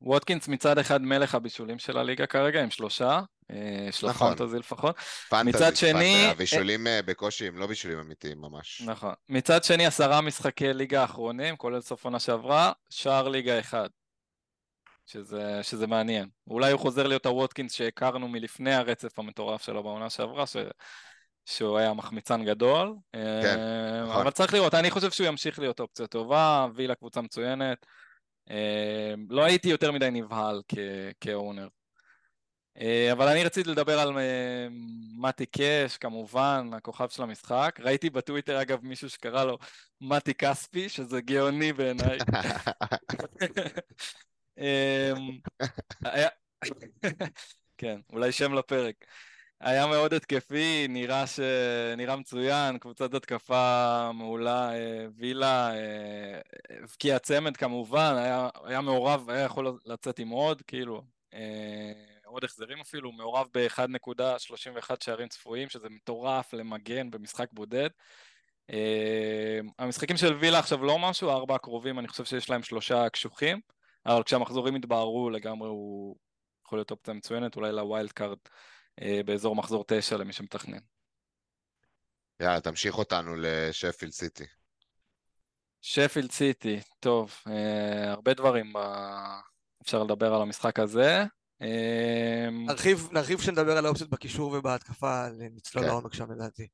ווטקינס 0.02 0.48
מצד 0.48 0.78
אחד 0.78 1.02
מלך 1.02 1.36
הבישולים 1.36 1.80
של 1.80 1.98
הליגה 1.98 2.26
כרגע, 2.26 2.63
עם 2.63 2.69
שלושה, 2.69 3.21
אה, 3.52 3.91
של 3.91 4.08
נכון. 4.08 4.34
הפנטזי 4.34 4.60
לפחות. 4.60 4.95
פנטזי, 5.30 5.50
מצד 5.50 5.76
שני... 5.76 5.91
פנטזי, 5.91 6.26
הבישולים 6.26 6.88
אה, 6.88 7.02
בקושי 7.06 7.48
הם 7.48 7.58
לא 7.58 7.67
בישולים 7.67 8.00
אמיתיים 8.00 8.41
ממש. 8.41 8.82
נכון. 8.86 9.13
מצד 9.30 9.63
שני, 9.63 9.86
עשרה 9.86 10.21
משחקי 10.21 10.74
ליגה 10.74 11.02
האחרונים, 11.02 11.56
כולל 11.56 11.82
סוף 11.82 12.06
עונה 12.06 12.19
שעברה, 12.19 12.71
שער 12.89 13.28
ליגה 13.28 13.60
אחד. 13.60 13.89
שזה, 15.06 15.60
שזה 15.62 15.88
מעניין. 15.88 16.30
אולי 16.48 16.71
הוא 16.71 16.80
חוזר 16.80 17.08
להיות 17.08 17.26
הווטקינס 17.26 17.74
שהכרנו 17.74 18.28
מלפני 18.28 18.74
הרצף 18.74 19.19
המטורף 19.19 19.62
שלו 19.62 19.84
בעונה 19.84 20.10
שעברה, 20.10 20.48
ש... 20.48 20.58
שהוא 21.46 21.78
היה 21.78 21.94
מחמיצן 21.94 22.46
גדול. 22.46 22.96
כן, 23.14 23.20
אה, 23.60 24.04
נכון. 24.04 24.22
אבל 24.22 24.32
צריך 24.32 24.54
לראות, 24.54 24.74
אני 24.74 24.92
חושב 24.92 25.12
שהוא 25.12 25.28
ימשיך 25.28 25.60
להיות 25.60 25.80
אופציה 25.80 26.08
טובה, 26.08 26.68
וילה 26.76 26.96
קבוצה 26.96 27.22
מצוינת. 27.22 27.86
אה, 28.50 29.14
לא 29.30 29.44
הייתי 29.44 29.70
יותר 29.70 29.92
מדי 29.92 30.10
נבהל 30.12 30.62
כאונר. 31.22 31.68
אה, 32.82 33.12
אבל 33.12 33.28
אני 33.28 33.44
רציתי 33.44 33.70
לדבר 33.70 34.00
על 34.00 34.18
מתי 35.18 35.46
קאש, 35.46 35.98
כמובן, 35.98 36.70
הכוכב 36.74 37.10
של 37.10 37.24
המשחק. 37.24 37.80
ראיתי 37.80 38.10
בטוויטר, 38.10 38.62
אגב, 38.62 38.80
מישהו 38.84 39.10
שקרא 39.10 39.44
לו 39.44 39.58
מתי 40.02 40.34
כספי, 40.34 40.90
שזה 40.90 41.22
גאוני 41.22 41.74
בעיניי. 41.74 42.18
כן, 47.78 48.00
אולי 48.14 48.32
שם 48.32 48.54
לפרק. 48.54 48.96
היה 49.65 49.88
מאוד 49.88 50.13
התקפי, 50.13 50.88
נראה, 50.89 51.28
ש... 51.28 51.39
נראה 51.97 52.15
מצוין, 52.15 52.78
קבוצת 52.78 53.13
התקפה 53.13 54.12
מעולה, 54.13 54.73
אה, 54.73 55.06
וילה, 55.17 55.75
אה, 55.75 56.39
הבקיע 56.84 57.19
צמד 57.19 57.58
כמובן, 57.58 58.13
היה, 58.17 58.49
היה 58.63 58.82
מעורב, 58.82 59.30
היה 59.30 59.43
יכול 59.43 59.80
לצאת 59.86 60.19
עם 60.19 60.30
עוד, 60.30 60.62
כאילו, 60.62 61.01
אה, 61.34 61.91
עוד 62.25 62.43
החזרים 62.43 62.80
אפילו, 62.80 63.12
מעורב 63.12 63.47
ב-1.31 63.54 64.95
שערים 65.04 65.28
צפויים, 65.28 65.69
שזה 65.69 65.89
מטורף 65.89 66.54
למגן 66.54 67.12
במשחק 67.12 67.47
בודד. 67.51 67.89
המשחקים 69.80 70.17
של 70.17 70.34
וילה 70.34 70.60
עכשיו 70.60 70.84
לא 70.84 70.99
משהו, 70.99 71.30
הארבע 71.30 71.56
הקרובים, 71.56 71.99
אני 71.99 72.08
חושב 72.08 72.25
שיש 72.25 72.49
להם 72.49 72.63
שלושה 72.63 73.10
קשוחים, 73.10 73.60
אבל 74.06 74.23
כשהמחזורים 74.23 74.75
יתבהרו 74.75 75.30
לגמרי 75.30 75.69
הוא 75.69 76.15
יכול 76.65 76.78
להיות 76.80 76.91
אופציה 76.91 77.13
מצוינת, 77.13 77.56
אולי 77.56 77.71
ל 77.72 77.80
wild 77.80 78.12
card. 78.12 78.38
אה, 79.02 79.22
באזור 79.26 79.56
מחזור 79.56 79.86
תשע 79.88 80.18
למי 80.18 80.34
שמתכנן. 80.34 80.80
יאללה, 82.40 82.62
תמשיך 82.62 82.98
אותנו 82.98 83.36
לשפילד 83.36 84.12
סיטי. 84.12 84.44
שפילד 85.82 86.32
סיטי, 86.32 86.80
טוב, 87.00 87.36
אה, 87.48 88.12
הרבה 88.12 88.34
דברים 88.34 88.74
ב... 88.74 88.78
אפשר 89.84 90.04
לדבר 90.04 90.34
על 90.34 90.42
המשחק 90.42 90.80
הזה. 90.80 91.24
אה, 91.62 92.48
נרחיב, 92.52 93.10
נרחיב 93.12 93.42
שנדבר 93.42 93.78
על 93.78 93.86
האופציות 93.86 94.10
בקישור 94.10 94.52
ובהתקפה, 94.52 95.28
נצלול 95.40 95.86
כן. 95.86 95.90
לעומק 95.90 96.14
שם 96.14 96.32
לדעתי. 96.32 96.68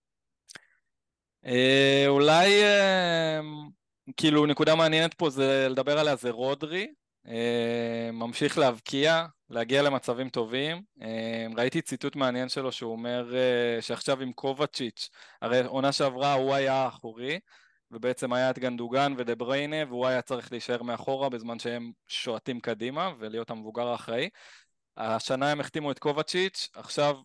אה, 1.45 2.05
אולי, 2.07 2.63
אה, 2.63 3.39
כאילו, 4.17 4.45
נקודה 4.45 4.75
מעניינת 4.75 5.13
פה 5.13 5.29
זה 5.29 5.67
לדבר 5.69 5.99
עליה 5.99 6.15
זה 6.15 6.29
רודרי, 6.29 6.81
אה, 6.83 6.93
ממשיך 8.13 8.57
להבקיע, 8.57 9.25
להגיע 9.49 9.81
למצבים 9.81 10.29
טובים. 10.29 10.81
אה, 11.01 11.47
ראיתי 11.55 11.81
ציטוט 11.81 12.15
מעניין 12.15 12.49
שלו 12.49 12.71
שהוא 12.71 12.91
אומר 12.91 13.35
אה, 13.35 13.81
שעכשיו 13.81 14.21
עם 14.21 14.31
קובצ'יץ', 14.33 15.09
הרי 15.41 15.63
עונה 15.63 15.91
שעברה 15.91 16.33
הוא 16.33 16.53
היה 16.53 16.73
האחורי, 16.73 17.39
ובעצם 17.91 18.33
היה 18.33 18.49
את 18.49 18.59
גנדוגן 18.59 19.13
ודה 19.17 19.35
בריינה, 19.35 19.75
והוא 19.87 20.07
היה 20.07 20.21
צריך 20.21 20.51
להישאר 20.51 20.83
מאחורה 20.83 21.29
בזמן 21.29 21.59
שהם 21.59 21.91
שועטים 22.07 22.59
קדימה 22.59 23.11
ולהיות 23.19 23.49
המבוגר 23.49 23.87
האחראי. 23.87 24.29
השנה 24.97 25.51
הם 25.51 25.59
החתימו 25.59 25.91
את 25.91 25.99
קובצ'יץ', 25.99 26.69
עכשיו 26.75 27.15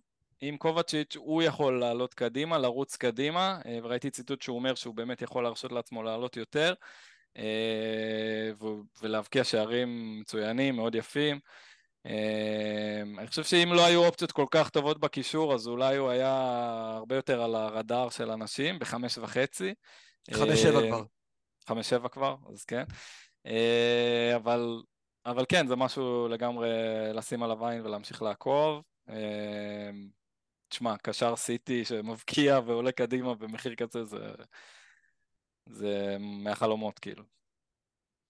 עם 0.41 0.57
קובצ'יץ' 0.57 1.17
הוא 1.17 1.43
יכול 1.43 1.81
לעלות 1.81 2.15
קדימה, 2.15 2.59
לרוץ 2.59 2.97
קדימה, 2.97 3.59
וראיתי 3.83 4.11
ציטוט 4.11 4.43
שהוא 4.43 4.57
אומר 4.57 4.75
שהוא 4.75 4.95
באמת 4.95 5.23
יכול 5.23 5.43
להרשות 5.43 5.73
לעצמו 5.73 6.03
לעלות 6.03 6.37
יותר. 6.37 6.75
אה, 7.39 8.51
ולהבקיע 9.03 9.45
שערים 9.45 10.21
מצוינים, 10.21 10.77
מאוד 10.77 10.95
יפים. 10.95 11.41
אה, 12.07 13.03
אני 13.19 13.27
חושב 13.27 13.45
שאם 13.45 13.73
לא 13.73 13.87
היו 13.87 14.05
אופציות 14.07 14.33
כל 14.33 14.47
כך 14.51 14.71
טובות 14.71 15.01
בקישור, 15.01 15.55
אז 15.55 15.69
אולי 15.69 15.97
הוא 15.97 16.09
היה 16.09 16.33
הרבה 16.97 17.17
יותר 17.17 17.43
על 17.43 17.55
הרדאר 17.55 18.11
של 18.11 18.31
אנשים, 18.31 18.79
בחמש 18.79 19.19
וחצי. 19.19 19.75
חמש 20.33 20.59
שבע 20.59 20.81
אה, 20.81 20.89
כבר. 20.89 21.03
חמש 21.69 21.89
שבע 21.89 22.09
כבר, 22.09 22.37
אז 22.53 22.65
כן. 22.65 22.85
אבל, 24.37 24.83
אבל 25.27 25.45
כן, 25.49 25.67
זה 25.67 25.77
משהו 25.77 26.29
לגמרי 26.29 26.69
לשים 27.15 27.43
עליו 27.43 27.67
עין 27.67 27.87
ולהמשיך 27.87 28.23
לעקוב. 28.23 28.83
תשמע, 30.69 30.97
קשר 31.03 31.37
סיטי 31.37 31.85
שמבקיע 31.85 32.61
ועולה 32.67 32.93
קדימה 32.93 33.35
במחיר 33.35 33.75
כזה, 33.75 34.05
זה, 34.05 34.19
זה 35.69 36.17
מהחלומות 36.21 36.99
כאילו. 36.99 37.25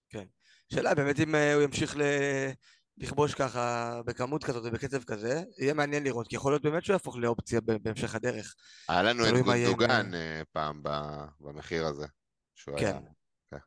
כן. 0.09 0.25
שאלה 0.73 0.95
באמת 0.95 1.19
אם 1.19 1.35
אה, 1.35 1.53
הוא 1.53 1.63
ימשיך 1.63 1.97
ל... 1.97 2.01
לכבוש 2.97 3.33
ככה 3.33 4.01
בכמות 4.05 4.43
כזאת 4.43 4.63
ובקצב 4.65 5.03
כזה, 5.03 5.43
יהיה 5.57 5.73
מעניין 5.73 6.03
לראות, 6.03 6.27
כי 6.27 6.35
יכול 6.35 6.51
להיות 6.51 6.61
באמת 6.61 6.85
שהוא 6.85 6.93
יהפוך 6.93 7.17
לאופציה 7.17 7.61
בהמשך 7.61 8.15
הדרך. 8.15 8.55
היה 8.89 9.03
לנו 9.03 9.27
את 9.27 9.33
גונדוגן 9.33 10.13
אה, 10.13 10.41
פעם 10.51 10.81
במחיר 11.39 11.85
הזה. 11.85 12.05
כן. 12.65 12.73
היה... 12.77 12.99
כן. 13.49 13.57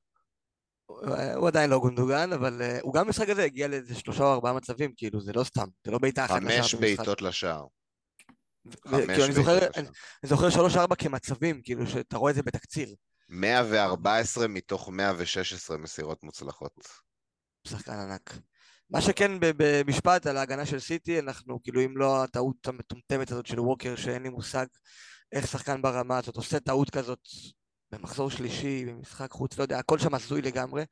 הוא 1.35 1.49
עדיין 1.49 1.71
לא 1.71 1.79
גונדוגן, 1.79 2.33
אבל 2.33 2.63
הוא 2.83 2.95
גם 2.95 3.07
במשחק 3.07 3.29
הזה 3.29 3.45
הגיע 3.45 3.69
לאיזה 3.69 3.95
שלושה 3.95 4.25
או 4.25 4.33
ארבעה 4.33 4.53
מצבים, 4.53 4.93
כאילו 4.97 5.21
זה 5.21 5.33
לא 5.33 5.45
סתם, 5.45 5.67
זה 5.85 5.91
לא 5.91 5.99
בעיטה 5.99 6.25
אחת. 6.25 6.41
חמש 6.43 6.75
בעיטות 6.75 7.23
לשער. 7.23 7.67
כאילו 8.83 9.25
אני 9.25 9.33
זוכר, 9.33 9.59
אני 9.77 9.87
זוכר 10.23 10.51
שלוש 10.51 10.77
ארבע 10.77 10.97
כמצבים, 10.97 11.63
כאילו 11.63 11.87
שאתה 11.87 12.17
רואה 12.17 12.31
את 12.31 12.37
זה 12.37 12.43
בתקציר. 12.43 12.95
114 13.31 14.49
מתוך 14.49 14.89
116 14.89 15.77
מסירות 15.77 16.23
מוצלחות. 16.23 16.89
שחקן 17.67 17.93
ענק. 17.93 18.39
מה 18.91 19.01
שכן 19.01 19.33
במשפט 19.41 20.27
על 20.27 20.37
ההגנה 20.37 20.67
של 20.67 20.81
סיטי, 20.81 21.19
אנחנו 21.19 21.63
כאילו 21.63 21.85
אם 21.85 21.97
לא 21.97 22.25
הטעות 22.25 22.69
המטומטמת 22.69 23.33
הזאת 23.33 23.47
של 23.47 23.61
ווקר, 23.61 23.97
שאין 23.97 24.23
לי 24.23 24.29
מושג 24.29 24.67
איך 25.33 25.47
שחקן 25.47 25.83
ברמה 25.83 26.19
הזאת 26.19 26.37
עושה 26.37 26.61
טעות 26.61 26.91
כזאת 26.91 27.29
במחזור 27.93 28.31
שלישי, 28.31 28.85
במשחק 28.85 29.31
חוץ, 29.31 29.59
לא 29.59 29.63
יודע, 29.63 29.79
הכל 29.79 29.99
שם 29.99 30.15
הזוי 30.15 30.43
לגמרי. 30.43 30.85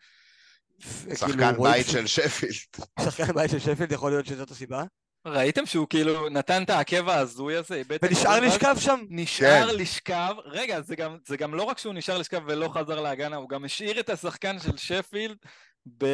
שחקן 1.15 1.63
בית 1.63 1.87
של 1.87 2.07
שפילד. 2.07 2.87
שחקן 3.05 3.33
בית 3.33 3.51
של 3.51 3.59
שפילד, 3.59 3.93
יכול 3.93 4.11
להיות 4.11 4.27
שזאת 4.27 4.51
הסיבה. 4.51 4.85
ראיתם 5.31 5.67
שהוא 5.67 5.87
כאילו 5.91 6.29
נתן 6.29 6.63
את 6.63 6.71
העקב 6.71 7.09
ההזוי 7.09 7.57
הזה? 7.57 7.83
ונשאר 8.03 8.41
לשכב 8.41 8.77
שם? 8.79 9.01
נשאר 9.09 9.69
כן. 9.71 9.77
לשכב, 9.77 10.35
רגע, 10.45 10.81
זה 10.81 10.97
גם, 10.97 11.17
זה 11.27 11.37
גם 11.37 11.55
לא 11.55 11.63
רק 11.63 11.79
שהוא 11.79 11.95
נשאר 11.95 12.19
לשכב 12.19 12.43
ולא 12.47 12.69
חזר 12.69 13.01
להגנה, 13.01 13.37
הוא 13.37 13.49
גם 13.49 13.65
השאיר 13.65 14.01
את 14.01 14.11
השחקן 14.11 14.59
של 14.59 14.77
שפילד, 14.77 15.37
ב... 15.99 16.07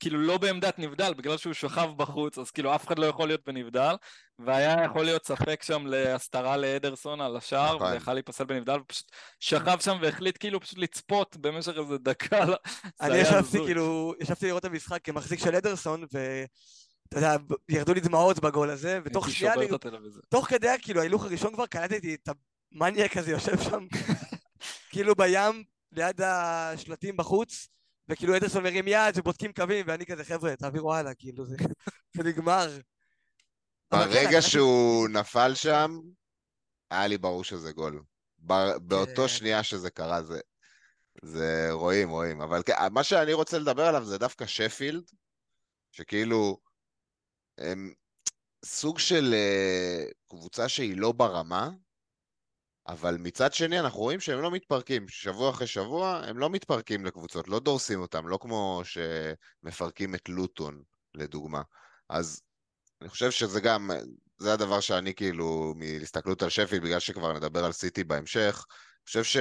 כאילו 0.00 0.18
לא 0.18 0.38
בעמדת 0.38 0.78
נבדל, 0.78 1.14
בגלל 1.14 1.36
שהוא 1.36 1.52
שכב 1.52 1.90
בחוץ, 1.96 2.38
אז 2.38 2.50
כאילו 2.50 2.74
אף 2.74 2.86
אחד 2.86 2.98
לא 2.98 3.06
יכול 3.06 3.28
להיות 3.28 3.40
בנבדל, 3.46 3.94
והיה 4.38 4.84
יכול 4.84 5.04
להיות 5.04 5.26
ספק 5.26 5.62
שם 5.62 5.86
להסתרה 5.86 6.56
לאדרסון 6.56 7.20
על 7.20 7.36
השער, 7.36 7.76
נכון. 7.76 7.92
ויכל 7.92 8.14
להיפסל 8.14 8.44
בנבדל, 8.44 8.76
ופשוט 8.80 9.10
שכב 9.40 9.80
שם 9.80 9.98
והחליט 10.02 10.36
כאילו 10.40 10.60
פשוט 10.60 10.78
לצפות 10.78 11.36
במשך 11.36 11.72
איזה 11.78 11.98
דקה. 11.98 12.44
אני 13.00 13.16
ישבתי 13.16 13.58
כאילו, 13.58 14.14
ישבתי 14.20 14.46
לראות 14.46 14.64
את 14.64 14.70
המשחק 14.70 15.04
כמחזיק 15.04 15.40
של 15.40 15.54
אדרסון, 15.54 16.04
ו... 16.14 16.44
אתה 17.08 17.18
יודע, 17.18 17.36
ירדו 17.68 17.94
לי 17.94 18.00
דמעות 18.00 18.38
בגול 18.38 18.70
הזה, 18.70 19.00
ותוך 19.04 19.30
שנייה, 19.30 19.56
לי, 19.56 19.68
תוך 20.28 20.46
כדי 20.48 20.68
כאילו 20.82 21.00
ההילוך 21.00 21.24
הראשון 21.24 21.54
כבר 21.54 21.66
קלטתי 21.66 22.14
את 22.14 22.28
המניאק 22.72 23.16
הזה 23.16 23.30
יושב 23.30 23.62
שם, 23.62 23.86
כאילו 24.90 25.14
בים, 25.14 25.64
ליד 25.92 26.20
השלטים 26.20 27.16
בחוץ, 27.16 27.68
וכאילו 28.08 28.36
אדרסון 28.36 28.62
מרים 28.62 28.88
יד 28.88 29.18
ובודקים 29.18 29.52
קווים, 29.52 29.86
ואני 29.88 30.06
כזה, 30.06 30.24
חבר'ה, 30.24 30.56
תעבירו 30.56 30.94
הלאה, 30.94 31.14
כאילו, 31.14 31.46
זה, 31.46 31.56
זה 32.16 32.22
נגמר. 32.22 32.78
ברגע 33.90 34.30
כן, 34.30 34.40
שהוא 34.40 35.08
נפל 35.08 35.54
שם, 35.54 35.98
היה 36.90 37.06
לי 37.06 37.18
ברור 37.18 37.44
שזה 37.44 37.72
גול. 37.72 38.02
באותו 38.38 39.22
כן. 39.22 39.28
שנייה 39.28 39.62
שזה 39.62 39.90
קרה, 39.90 40.22
זה... 40.22 40.40
זה 41.22 41.68
רואים, 41.70 42.10
רואים. 42.10 42.40
אבל 42.40 42.62
כן, 42.66 42.74
מה 42.90 43.04
שאני 43.04 43.32
רוצה 43.32 43.58
לדבר 43.58 43.82
עליו 43.86 44.04
זה 44.04 44.18
דווקא 44.18 44.46
שפילד, 44.46 45.10
שכאילו, 45.92 46.58
הם 47.58 47.92
סוג 48.64 48.98
של 48.98 49.34
אה, 49.34 50.04
קבוצה 50.28 50.68
שהיא 50.68 50.96
לא 50.96 51.12
ברמה, 51.12 51.70
אבל 52.88 53.16
מצד 53.18 53.52
שני 53.52 53.80
אנחנו 53.80 54.00
רואים 54.00 54.20
שהם 54.20 54.40
לא 54.40 54.50
מתפרקים. 54.50 55.08
שבוע 55.08 55.50
אחרי 55.50 55.66
שבוע 55.66 56.22
הם 56.26 56.38
לא 56.38 56.50
מתפרקים 56.50 57.04
לקבוצות, 57.04 57.48
לא 57.48 57.60
דורסים 57.60 58.00
אותם, 58.00 58.28
לא 58.28 58.38
כמו 58.40 58.82
שמפרקים 58.84 60.14
את 60.14 60.28
לוטון, 60.28 60.82
לדוגמה. 61.14 61.62
אז 62.08 62.42
אני 63.00 63.08
חושב 63.08 63.30
שזה 63.30 63.60
גם, 63.60 63.90
זה 64.38 64.52
הדבר 64.52 64.80
שאני 64.80 65.14
כאילו, 65.14 65.74
מהסתכלות 65.76 66.42
על 66.42 66.48
שפילד, 66.48 66.82
בגלל 66.82 67.00
שכבר 67.00 67.32
נדבר 67.32 67.64
על 67.64 67.72
סיטי 67.72 68.04
בהמשך, 68.04 68.64
אני 68.68 69.22
חושב 69.22 69.40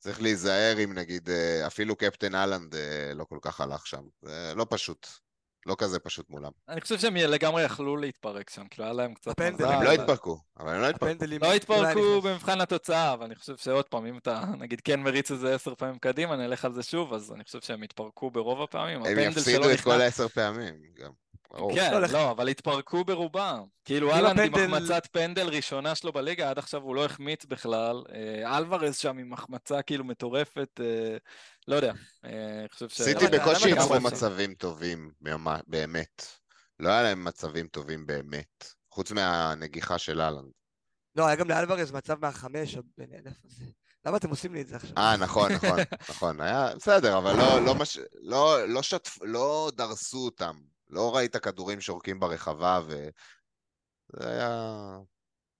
שצריך 0.00 0.22
להיזהר 0.22 0.84
אם 0.84 0.92
נגיד 0.92 1.30
אה, 1.30 1.66
אפילו 1.66 1.96
קפטן 1.96 2.34
אהלנד 2.34 2.74
אה, 2.74 3.14
לא 3.14 3.24
כל 3.24 3.38
כך 3.42 3.60
הלך 3.60 3.86
שם. 3.86 4.02
זה 4.22 4.52
לא 4.56 4.66
פשוט. 4.70 5.23
לא 5.66 5.76
כזה 5.78 5.98
פשוט 5.98 6.30
מולם. 6.30 6.50
אני 6.68 6.80
חושב 6.80 6.98
שהם 6.98 7.16
לגמרי 7.16 7.62
יכלו 7.62 7.96
להתפרק 7.96 8.50
שם, 8.50 8.68
כאילו 8.68 8.84
היה 8.84 8.92
להם 8.92 9.14
קצת. 9.14 9.40
מזל. 9.40 9.64
הם 9.64 9.82
לא 9.82 9.92
התפרקו, 9.92 10.38
אבל 10.60 10.74
הם 10.74 10.80
לא 10.80 10.88
התפרקו. 10.88 11.24
לא 11.40 11.52
התפרקו. 11.52 12.20
במבחן 12.20 12.60
התוצאה, 12.60 13.12
אבל 13.12 13.24
אני 13.24 13.34
חושב 13.34 13.56
שעוד 13.56 13.84
פעם, 13.84 14.06
אם 14.06 14.18
אתה 14.18 14.44
נגיד 14.60 14.80
כן 14.80 15.00
מריץ 15.00 15.30
את 15.30 15.38
זה 15.38 15.54
עשר 15.54 15.74
פעמים 15.74 15.98
קדימה, 15.98 16.36
נלך 16.36 16.64
על 16.64 16.72
זה 16.72 16.82
שוב, 16.82 17.14
אז 17.14 17.32
אני 17.32 17.44
חושב 17.44 17.60
שהם 17.60 17.82
התפרקו 17.82 18.30
ברוב 18.30 18.62
הפעמים. 18.62 18.96
הם 18.96 19.02
הפנדל 19.02 19.28
יפסידו 19.28 19.70
את 19.70 19.80
כל 19.80 20.00
העשר 20.00 20.28
פעמים, 20.28 20.74
גם. 20.98 21.23
כן, 21.74 21.92
לא, 21.92 22.00
לא, 22.00 22.30
אבל 22.30 22.48
התפרקו 22.48 23.04
ברובם. 23.04 23.64
כאילו 23.84 24.12
אהלנד 24.12 24.40
עם 24.40 24.54
החמצת 24.54 25.06
פנדל 25.12 25.48
ראשונה 25.48 25.94
שלו 25.94 26.12
בליגה, 26.12 26.50
עד 26.50 26.58
עכשיו 26.58 26.82
הוא 26.82 26.94
לא 26.94 27.04
החמיץ 27.04 27.44
בכלל. 27.44 28.02
אה, 28.12 28.58
אלוורז 28.58 28.96
שם 28.96 29.18
עם 29.18 29.32
החמצה 29.32 29.82
כאילו 29.82 30.04
מטורפת, 30.04 30.80
אה, 30.80 31.16
לא 31.68 31.76
יודע. 31.76 31.92
אה. 32.24 32.64
סיטי 32.88 33.26
אתה- 33.26 33.38
בקושי 33.38 33.68
יצרו? 33.70 34.00
מצבים 34.00 34.54
טובים, 34.54 35.10
באמת. 35.66 36.26
לא 36.80 36.88
היה 36.88 37.02
להם 37.02 37.24
מצבים 37.24 37.66
טובים 37.66 38.06
באמת, 38.06 38.64
חוץ 38.90 39.12
מהנגיחה 39.12 39.98
של 39.98 40.20
אהלנד. 40.20 40.50
לא, 41.16 41.26
היה 41.26 41.36
גם 41.36 41.48
לאלוורז 41.48 41.92
מצב 41.92 42.16
מהחמש. 42.20 42.76
למה 44.06 44.16
אתם 44.16 44.30
עושים 44.30 44.54
לי 44.54 44.60
את 44.60 44.68
זה 44.68 44.76
עכשיו? 44.76 44.98
אה, 44.98 45.16
נכון, 45.16 45.52
נכון, 45.52 45.78
נכון, 46.08 46.40
היה 46.40 46.74
בסדר, 46.76 47.18
אבל 47.18 47.36
לא, 47.36 47.64
לא, 47.64 47.74
מש... 47.74 47.98
לא, 48.22 48.68
לא, 48.68 48.82
שטפ... 48.82 49.18
לא 49.22 49.70
דרסו 49.76 50.18
אותם. 50.18 50.54
לא 50.90 51.16
ראית 51.16 51.36
כדורים 51.36 51.80
שורקים 51.80 52.20
ברחבה, 52.20 52.80
וזה 52.86 53.10
היה 54.30 54.68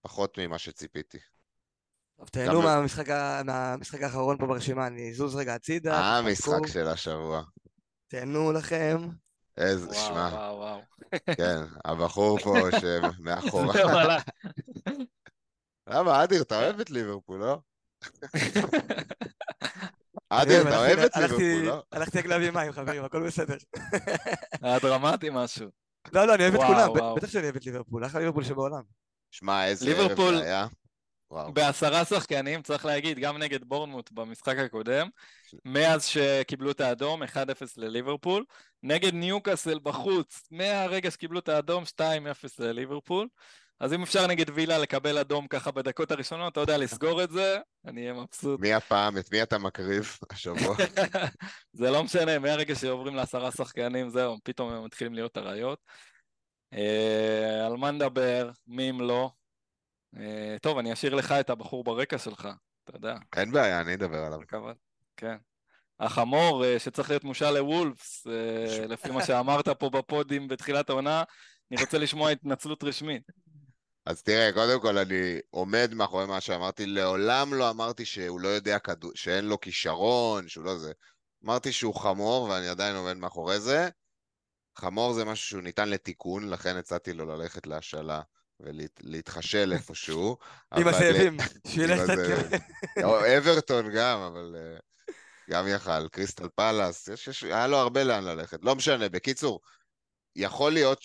פחות 0.01 0.37
ממה 0.37 0.57
שציפיתי. 0.57 1.17
טוב, 2.17 2.27
תהנו 2.27 2.59
גם- 2.59 2.65
מהמשחק 2.65 3.09
ה- 3.09 3.41
מהמשחק 3.45 4.01
האחרון 4.01 4.37
פה 4.37 4.45
ברשימה, 4.45 4.87
אני 4.87 5.11
אזוז 5.11 5.35
רגע 5.35 5.53
הצידה. 5.55 5.93
אה, 5.93 6.17
המשחק 6.17 6.67
של 6.67 6.87
השבוע. 6.87 7.43
תהנו 8.07 8.51
לכם. 8.51 8.97
איזה, 9.57 9.93
שמע, 9.95 10.29
וואו, 10.31 10.55
וואו. 10.57 10.81
כן, 11.37 11.57
הבחור 11.85 12.39
פה 12.39 12.53
שמאחורה. 12.81 14.17
למה, 15.87 16.23
אדיר, 16.23 16.41
אתה 16.41 16.57
אוהב 16.59 16.79
את 16.79 16.89
ליברפול, 16.89 17.39
לא? 17.39 17.57
אוהב, 20.31 20.67
אתה 20.67 20.77
אוהב 20.77 20.99
את 20.99 21.15
ליברפול, 21.15 21.65
לא? 21.65 21.83
הלכתי 21.91 22.19
רק 22.19 22.25
להביא 22.25 22.51
מים, 22.51 22.71
חברים, 22.71 23.03
הכל 23.03 23.27
בסדר. 23.27 23.55
היה 24.61 24.79
דרמטי 24.79 25.29
משהו. 25.31 25.67
לא, 26.13 26.27
לא, 26.27 26.35
אני 26.35 26.43
אוהב 26.43 26.55
את 26.55 26.61
כולם. 26.67 27.15
בטח 27.15 27.27
שאני 27.29 27.43
אוהב 27.43 27.55
את 27.55 27.65
ליברפול, 27.65 28.05
אחלה 28.05 28.19
ליברפול 28.19 28.43
שבעולם. 28.43 28.81
שמע, 29.31 29.65
איזה 29.67 29.89
ערב 29.91 29.97
ליברפול- 30.11 30.37
זה 30.37 30.43
היה. 30.43 30.67
וואו. 31.31 31.53
בעשרה 31.53 32.05
שחקנים, 32.05 32.61
צריך 32.61 32.85
להגיד, 32.85 33.19
גם 33.19 33.37
נגד 33.37 33.63
בורנמוט 33.63 34.11
במשחק 34.11 34.57
הקודם, 34.57 35.09
מאז 35.65 36.05
שקיבלו 36.05 36.71
את 36.71 36.81
האדום, 36.81 37.23
1-0 37.23 37.27
לליברפול, 37.77 38.43
נגד 38.83 39.13
ניוקאסל 39.13 39.79
בחוץ, 39.83 40.47
מהרגע 40.51 41.11
שקיבלו 41.11 41.39
את 41.39 41.49
האדום, 41.49 41.83
2-0 41.85 41.99
לליברפול. 42.59 43.27
אז 43.79 43.93
אם 43.93 44.03
אפשר 44.03 44.27
נגד 44.27 44.45
וילה 44.53 44.77
לקבל 44.77 45.17
אדום 45.17 45.47
ככה 45.47 45.71
בדקות 45.71 46.11
הראשונות, 46.11 46.53
אתה 46.53 46.59
יודע, 46.59 46.77
לסגור 46.77 47.23
את 47.23 47.31
זה, 47.31 47.57
אני 47.85 48.01
אהיה 48.01 48.13
מבסוט. 48.13 48.59
מי 48.59 48.73
הפעם, 48.73 49.17
את 49.17 49.31
מי 49.31 49.43
אתה 49.43 49.57
מקריב 49.57 50.17
השבוע? 50.29 50.75
זה 51.79 51.91
לא 51.91 52.03
משנה, 52.03 52.39
מהרגע 52.39 52.75
שעוברים 52.75 53.15
לעשרה 53.15 53.51
שחקנים, 53.51 54.09
זהו, 54.09 54.37
פתאום 54.43 54.71
הם 54.71 54.85
מתחילים 54.85 55.13
להיות 55.13 55.37
אריות. 55.37 55.79
אה, 56.73 57.65
על 57.65 57.77
מה 57.77 57.91
נדבר, 57.91 58.51
מי 58.67 58.89
אם 58.89 59.01
לא. 59.01 59.31
אה, 60.19 60.55
טוב, 60.61 60.77
אני 60.77 60.93
אשאיר 60.93 61.15
לך 61.15 61.31
את 61.31 61.49
הבחור 61.49 61.83
ברקע 61.83 62.17
שלך, 62.17 62.47
אתה 62.83 62.97
יודע. 62.97 63.15
אין 63.35 63.51
בעיה, 63.51 63.81
אני 63.81 63.93
אדבר 63.93 64.17
עליו. 64.17 64.39
בכבוד, 64.39 64.75
כן. 65.17 65.35
החמור 65.99 66.65
אה, 66.65 66.79
שצריך 66.79 67.09
להיות 67.09 67.23
מושל 67.23 67.51
לוולפס, 67.51 68.27
אה, 68.27 68.87
לפי 68.87 69.11
מה 69.11 69.25
שאמרת 69.25 69.69
פה 69.69 69.89
בפודים 69.89 70.47
בתחילת 70.47 70.89
העונה, 70.89 71.23
אני 71.71 71.81
רוצה 71.81 71.97
לשמוע 71.97 72.29
התנצלות 72.29 72.83
רשמית. 72.83 73.23
אז 74.05 74.23
תראה, 74.23 74.51
קודם 74.53 74.81
כל 74.81 74.97
אני 74.97 75.39
עומד 75.49 75.93
מאחורי 75.93 76.25
מה 76.25 76.41
שאמרתי, 76.41 76.85
לעולם 76.85 77.53
לא 77.53 77.69
אמרתי 77.69 78.05
שהוא 78.05 78.39
לא 78.39 78.47
יודע 78.47 78.79
כדור, 78.79 79.11
שאין 79.15 79.45
לו 79.45 79.59
כישרון, 79.59 80.47
שהוא 80.47 80.65
לא 80.65 80.77
זה. 80.77 80.91
אמרתי 81.45 81.71
שהוא 81.71 81.95
חמור, 81.95 82.43
ואני 82.43 82.67
עדיין 82.67 82.95
עומד 82.95 83.17
מאחורי 83.17 83.59
זה. 83.59 83.89
חמור 84.77 85.13
זה 85.13 85.25
משהו 85.25 85.47
שהוא 85.47 85.61
ניתן 85.61 85.89
לתיקון, 85.89 86.49
לכן 86.49 86.77
הצעתי 86.77 87.13
לו 87.13 87.25
ללכת 87.25 87.67
להשאלה 87.67 88.21
ולהתחשל 88.59 89.73
איפשהו. 89.73 90.37
עם 90.77 90.87
הזאבים. 90.87 91.37
הזאבים. 91.91 92.59
או 93.03 93.37
אברטון 93.37 93.91
גם, 93.95 94.19
אבל 94.19 94.55
אה, 94.57 94.77
גם 95.49 95.67
יכל. 95.67 96.07
קריסטל 96.09 96.47
פלאס, 96.55 97.09
היה 97.41 97.67
לו 97.67 97.77
הרבה 97.77 98.03
לאן 98.03 98.23
ללכת. 98.23 98.59
לא 98.61 98.75
משנה, 98.75 99.09
בקיצור, 99.09 99.59
יכול 100.35 100.73
להיות. 100.73 101.01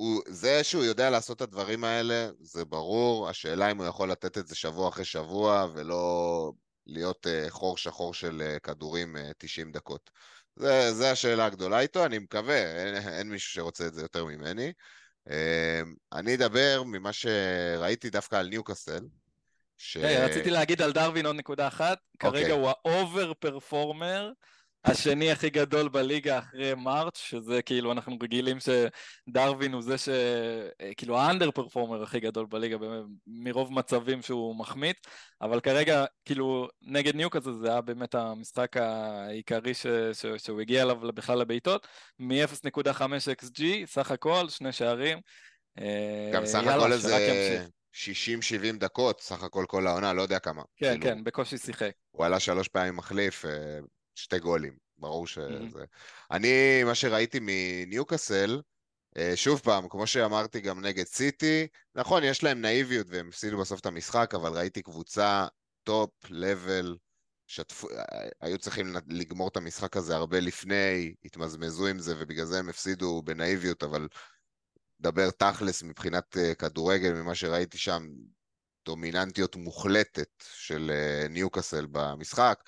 הוא, 0.00 0.22
זה 0.26 0.64
שהוא 0.64 0.84
יודע 0.84 1.10
לעשות 1.10 1.36
את 1.36 1.42
הדברים 1.42 1.84
האלה, 1.84 2.30
זה 2.40 2.64
ברור. 2.64 3.28
השאלה 3.28 3.70
אם 3.70 3.78
הוא 3.78 3.86
יכול 3.86 4.10
לתת 4.10 4.38
את 4.38 4.46
זה 4.46 4.54
שבוע 4.54 4.88
אחרי 4.88 5.04
שבוע, 5.04 5.66
ולא 5.74 6.52
להיות 6.86 7.26
uh, 7.26 7.50
חור 7.50 7.76
שחור 7.78 8.14
של 8.14 8.42
uh, 8.56 8.60
כדורים 8.60 9.16
uh, 9.16 9.20
90 9.38 9.72
דקות. 9.72 10.10
זה, 10.56 10.92
זה 10.92 11.10
השאלה 11.10 11.46
הגדולה 11.46 11.80
איתו, 11.80 12.04
אני 12.04 12.18
מקווה, 12.18 12.56
אין, 12.56 13.08
אין 13.08 13.30
מישהו 13.30 13.52
שרוצה 13.52 13.86
את 13.86 13.94
זה 13.94 14.02
יותר 14.02 14.24
ממני. 14.24 14.72
Uh, 15.28 15.32
אני 16.12 16.34
אדבר 16.34 16.82
ממה 16.86 17.12
שראיתי 17.12 18.10
דווקא 18.10 18.36
על 18.36 18.48
ניוקאסל. 18.48 19.04
ש... 19.76 19.96
היי, 19.96 20.24
רציתי 20.24 20.50
להגיד 20.50 20.82
על 20.82 20.92
דרווין 20.92 21.26
עוד 21.26 21.36
נקודה 21.36 21.68
אחת, 21.68 21.98
כרגע 22.18 22.38
אוקיי. 22.38 22.50
הוא 22.50 22.68
ה 22.68 22.81
over 22.81 23.32
performer. 23.34 24.32
השני 24.84 25.30
הכי 25.32 25.50
גדול 25.50 25.88
בליגה 25.88 26.38
אחרי 26.38 26.74
מרץ', 26.74 27.16
שזה 27.16 27.62
כאילו 27.62 27.92
אנחנו 27.92 28.16
רגילים 28.22 28.56
שדרווין 28.60 29.72
הוא 29.72 29.82
זה 29.82 29.98
ש... 29.98 30.08
אה, 30.80 30.94
כאילו 30.96 31.18
האנדר 31.18 31.50
פרפורמר 31.50 32.02
הכי 32.02 32.20
גדול 32.20 32.46
בליגה 32.46 32.76
מרוב 33.26 33.72
מצבים 33.72 34.22
שהוא 34.22 34.56
מחמיץ, 34.56 34.96
אבל 35.40 35.60
כרגע 35.60 36.04
כאילו 36.24 36.68
נגד 36.82 37.16
ניוקאסל 37.16 37.52
זה 37.52 37.70
היה 37.70 37.80
באמת 37.80 38.14
המשחק 38.14 38.76
העיקרי 38.76 39.74
ש... 39.74 39.86
ש... 40.12 40.26
שהוא 40.36 40.60
הגיע 40.60 40.82
אליו 40.82 40.96
בכלל 40.96 41.38
לבעיטות, 41.38 41.86
מ-0.5 42.18 43.02
XG, 43.42 43.62
סך 43.86 44.10
הכל, 44.10 44.48
שני 44.48 44.72
שערים. 44.72 45.18
אה, 45.78 46.30
גם 46.32 46.46
סך 46.46 46.66
הכל 46.66 46.92
איזה 46.92 47.14
ימשיך. 47.14 47.70
60-70 47.94 48.78
דקות, 48.78 49.20
סך 49.20 49.42
הכל 49.42 49.64
כל 49.68 49.86
העונה, 49.86 50.12
לא 50.12 50.22
יודע 50.22 50.38
כמה. 50.38 50.62
כן, 50.76 51.00
כאילו, 51.00 51.02
כן, 51.02 51.24
בקושי 51.24 51.58
שיחק. 51.58 51.90
הוא 52.10 52.26
עלה 52.26 52.40
שלוש 52.40 52.68
פעמים 52.68 52.96
מחליף, 52.96 53.44
אה, 53.44 53.50
שתי 54.20 54.38
גולים, 54.38 54.76
ברור 54.98 55.26
שזה... 55.26 55.84
אני, 56.30 56.84
מה 56.84 56.94
שראיתי 56.94 57.38
מניוקאסל, 57.42 58.60
אה, 59.16 59.32
שוב 59.36 59.60
פעם, 59.60 59.88
כמו 59.88 60.06
שאמרתי 60.06 60.60
גם 60.60 60.80
נגד 60.80 61.04
סיטי, 61.06 61.66
נכון, 61.94 62.24
יש 62.24 62.44
להם 62.44 62.60
נאיביות 62.60 63.06
והם 63.10 63.28
הפסידו 63.28 63.58
בסוף 63.58 63.80
את 63.80 63.86
המשחק, 63.86 64.34
אבל 64.34 64.58
ראיתי 64.58 64.82
קבוצה 64.82 65.46
top, 65.84 66.10
level, 66.30 66.96
שתפו, 67.46 67.90
אה, 67.90 68.28
היו 68.40 68.58
צריכים 68.58 68.94
לגמור 69.08 69.48
את 69.48 69.56
המשחק 69.56 69.96
הזה 69.96 70.16
הרבה 70.16 70.40
לפני, 70.40 71.14
התמזמזו 71.24 71.86
עם 71.86 71.98
זה, 71.98 72.14
ובגלל 72.18 72.44
זה 72.44 72.58
הם 72.58 72.68
הפסידו 72.68 73.22
בנאיביות, 73.22 73.82
אבל 73.82 74.08
דבר 75.00 75.30
תכלס 75.30 75.82
מבחינת 75.82 76.36
אה, 76.36 76.54
כדורגל, 76.54 77.12
ממה 77.12 77.34
שראיתי 77.34 77.78
שם, 77.78 78.06
דומיננטיות 78.84 79.56
מוחלטת 79.56 80.44
של 80.54 80.90
ניוקאסל 81.30 81.86
במשחק. 81.90 82.62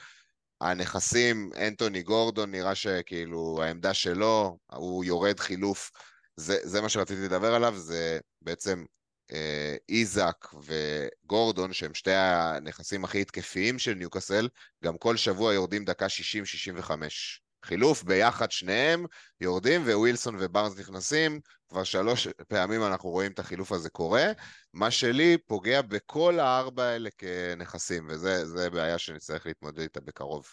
הנכסים, 0.62 1.50
אנטוני 1.56 2.02
גורדון, 2.02 2.50
נראה 2.50 2.74
שכאילו 2.74 3.62
העמדה 3.62 3.94
שלו, 3.94 4.58
הוא 4.72 5.04
יורד 5.04 5.40
חילוף. 5.40 5.90
זה, 6.36 6.58
זה 6.62 6.80
מה 6.80 6.88
שרציתי 6.88 7.20
לדבר 7.22 7.54
עליו, 7.54 7.78
זה 7.78 8.18
בעצם 8.42 8.84
אה, 9.32 9.76
איזק 9.88 10.46
וגורדון, 10.64 11.72
שהם 11.72 11.94
שתי 11.94 12.14
הנכסים 12.14 13.04
הכי 13.04 13.20
התקפיים 13.20 13.78
של 13.78 13.94
ניוקאסל, 13.94 14.48
גם 14.84 14.98
כל 14.98 15.16
שבוע 15.16 15.54
יורדים 15.54 15.84
דקה 15.84 16.06
60-65. 16.06 17.41
חילוף 17.64 18.02
ביחד 18.02 18.50
שניהם, 18.50 19.04
יורדים, 19.40 19.82
ווילסון 19.82 20.36
ובארנס 20.38 20.78
נכנסים, 20.78 21.40
כבר 21.68 21.84
שלוש 21.84 22.28
פעמים 22.48 22.82
אנחנו 22.82 23.10
רואים 23.10 23.32
את 23.32 23.38
החילוף 23.38 23.72
הזה 23.72 23.90
קורה. 23.90 24.26
מה 24.72 24.90
שלי 24.90 25.38
פוגע 25.46 25.82
בכל 25.82 26.40
הארבע 26.40 26.84
האלה 26.84 27.10
כנכסים, 27.18 28.06
וזה 28.10 28.46
זה 28.46 28.70
בעיה 28.70 28.98
שנצטרך 28.98 29.46
להתמודד 29.46 29.80
איתה 29.80 30.00
בקרוב. 30.00 30.46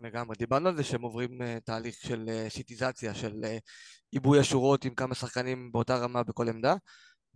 לגמרי. 0.00 0.36
דיברנו 0.38 0.68
על 0.68 0.76
זה 0.76 0.84
שהם 0.84 1.02
עוברים 1.02 1.42
uh, 1.42 1.44
תהליך 1.64 1.94
של 1.94 2.28
uh, 2.28 2.50
שיטיזציה, 2.50 3.14
של 3.14 3.32
uh, 3.42 3.60
עיבוי 4.10 4.40
השורות 4.40 4.84
עם 4.84 4.94
כמה 4.94 5.14
שחקנים 5.14 5.72
באותה 5.72 5.96
רמה 5.96 6.22
בכל 6.22 6.48
עמדה, 6.48 6.74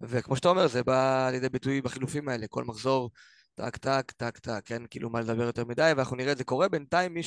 וכמו 0.01 0.36
שאתה 0.36 0.49
אומר, 0.49 0.66
זה 0.66 0.82
בא 0.82 1.28
לידי 1.32 1.49
ביטוי 1.49 1.80
בחילופים 1.80 2.28
האלה, 2.28 2.47
כל 2.49 2.64
מחזור, 2.64 3.11
טק, 3.55 3.76
טק, 3.76 4.12
טק, 4.16 4.38
טק, 4.38 4.61
כן, 4.64 4.82
כאילו 4.90 5.11
מה 5.11 5.20
לדבר 5.20 5.42
יותר 5.42 5.64
מדי, 5.64 5.92
ואנחנו 5.97 6.16
נראה 6.16 6.32
את 6.32 6.38
זה 6.38 6.44
קורה. 6.44 6.68
בינתיים 6.68 7.14
מי 7.14 7.22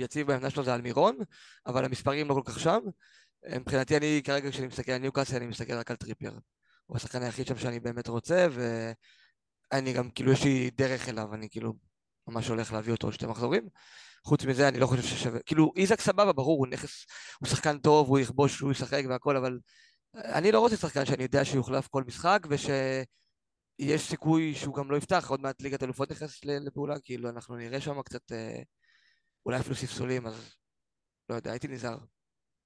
שיציב 0.00 0.26
בעמדה 0.26 0.50
שלו 0.50 0.64
זה 0.64 0.74
אלמירון, 0.74 1.18
אבל 1.66 1.84
המספרים 1.84 2.28
לא 2.28 2.34
כל 2.34 2.42
כך 2.44 2.60
שם. 2.60 2.80
מבחינתי, 3.56 3.96
אני 3.96 4.20
כרגע, 4.24 4.50
כשאני 4.50 4.66
מסתכל 4.66 4.92
על 4.92 4.98
ניוקאסל, 4.98 5.36
אני 5.36 5.46
מסתכל 5.46 5.72
רק 5.72 5.90
על 5.90 5.96
טריפייר. 5.96 6.32
הוא 6.86 6.96
השחקן 6.96 7.22
היחיד 7.22 7.46
שם 7.46 7.58
שאני 7.58 7.80
באמת 7.80 8.08
רוצה, 8.08 8.46
ואני 9.70 9.92
גם, 9.92 10.10
כאילו, 10.10 10.32
יש 10.32 10.44
לי 10.44 10.70
דרך 10.70 11.08
אליו, 11.08 11.34
אני 11.34 11.48
כאילו 11.50 11.74
ממש 12.28 12.48
הולך 12.48 12.72
להביא 12.72 12.92
אותו 12.92 13.06
עוד 13.06 13.14
שתי 13.14 13.26
מחזורים. 13.26 13.68
חוץ 14.24 14.44
מזה, 14.44 14.68
אני 14.68 14.78
לא 14.78 14.86
חושב 14.86 15.02
ששווה... 15.02 15.40
כאילו, 15.42 15.72
איזק 15.76 16.00
סבבה, 16.00 16.32
ברור, 16.32 16.58
הוא 16.58 16.66
נכס, 16.66 17.06
הוא 17.40 17.48
שחקן 17.48 17.78
טוב, 17.78 18.08
הוא 18.08 18.18
יכבוש, 18.18 18.60
הוא 18.60 18.72
ישחק 18.72 19.02
והכל, 19.08 19.36
אבל 19.36 19.58
אני 20.14 20.52
לא 20.52 20.60
רוצה 20.60 20.76
שחקן 20.76 21.06
שאני 21.06 21.22
יודע 21.22 21.44
שיוחלף 21.44 21.88
כל 21.88 22.04
משחק, 22.04 22.46
ושיש 22.50 24.08
סיכוי 24.08 24.54
שהוא 24.54 24.74
גם 24.74 24.90
לא 24.90 24.96
יפתח, 24.96 25.30
עוד 25.30 25.40
מעט 25.40 25.62
ליגת 25.62 25.82
אלופות 25.82 26.10
נכנס 26.10 26.40
לפעולה, 26.44 27.00
כאילו, 27.00 27.28
אנחנו 27.28 27.56
נראה 27.56 27.80
שם 27.80 28.02
קצת, 28.02 28.32
אה, 28.32 28.62
אולי 29.46 29.60
אפילו 29.60 29.74
ספסולים, 29.74 30.26
אז 30.26 30.54
לא 31.28 31.34
יודע, 31.34 31.50
הייתי 31.50 31.68
נזהר. 31.68 31.98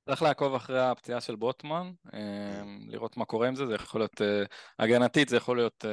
צריך 0.09 0.22
לעקוב 0.22 0.55
אחרי 0.55 0.81
הפציעה 0.83 1.20
של 1.20 1.37
בוטמן, 1.37 1.93
אה, 2.14 2.62
לראות 2.87 3.16
מה 3.16 3.25
קורה 3.25 3.49
עם 3.49 3.55
זה, 3.55 3.66
זה 3.66 3.75
יכול 3.75 4.01
להיות 4.01 4.20
אה, 4.22 4.43
הגנתית, 4.79 5.29
זה 5.29 5.37
יכול 5.37 5.57
להיות 5.57 5.85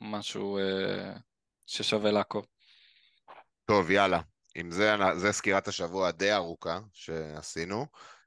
משהו 0.00 0.58
ששווה 1.66 2.10
לעקוב. 2.10 2.46
טוב, 3.64 3.90
יאללה. 3.90 4.20
עם 4.54 4.70
זה, 4.70 4.94
זה 5.16 5.32
סקירת 5.32 5.68
השבוע 5.68 6.08
הדי 6.08 6.32
ארוכה 6.32 6.80
שעשינו. 6.92 7.86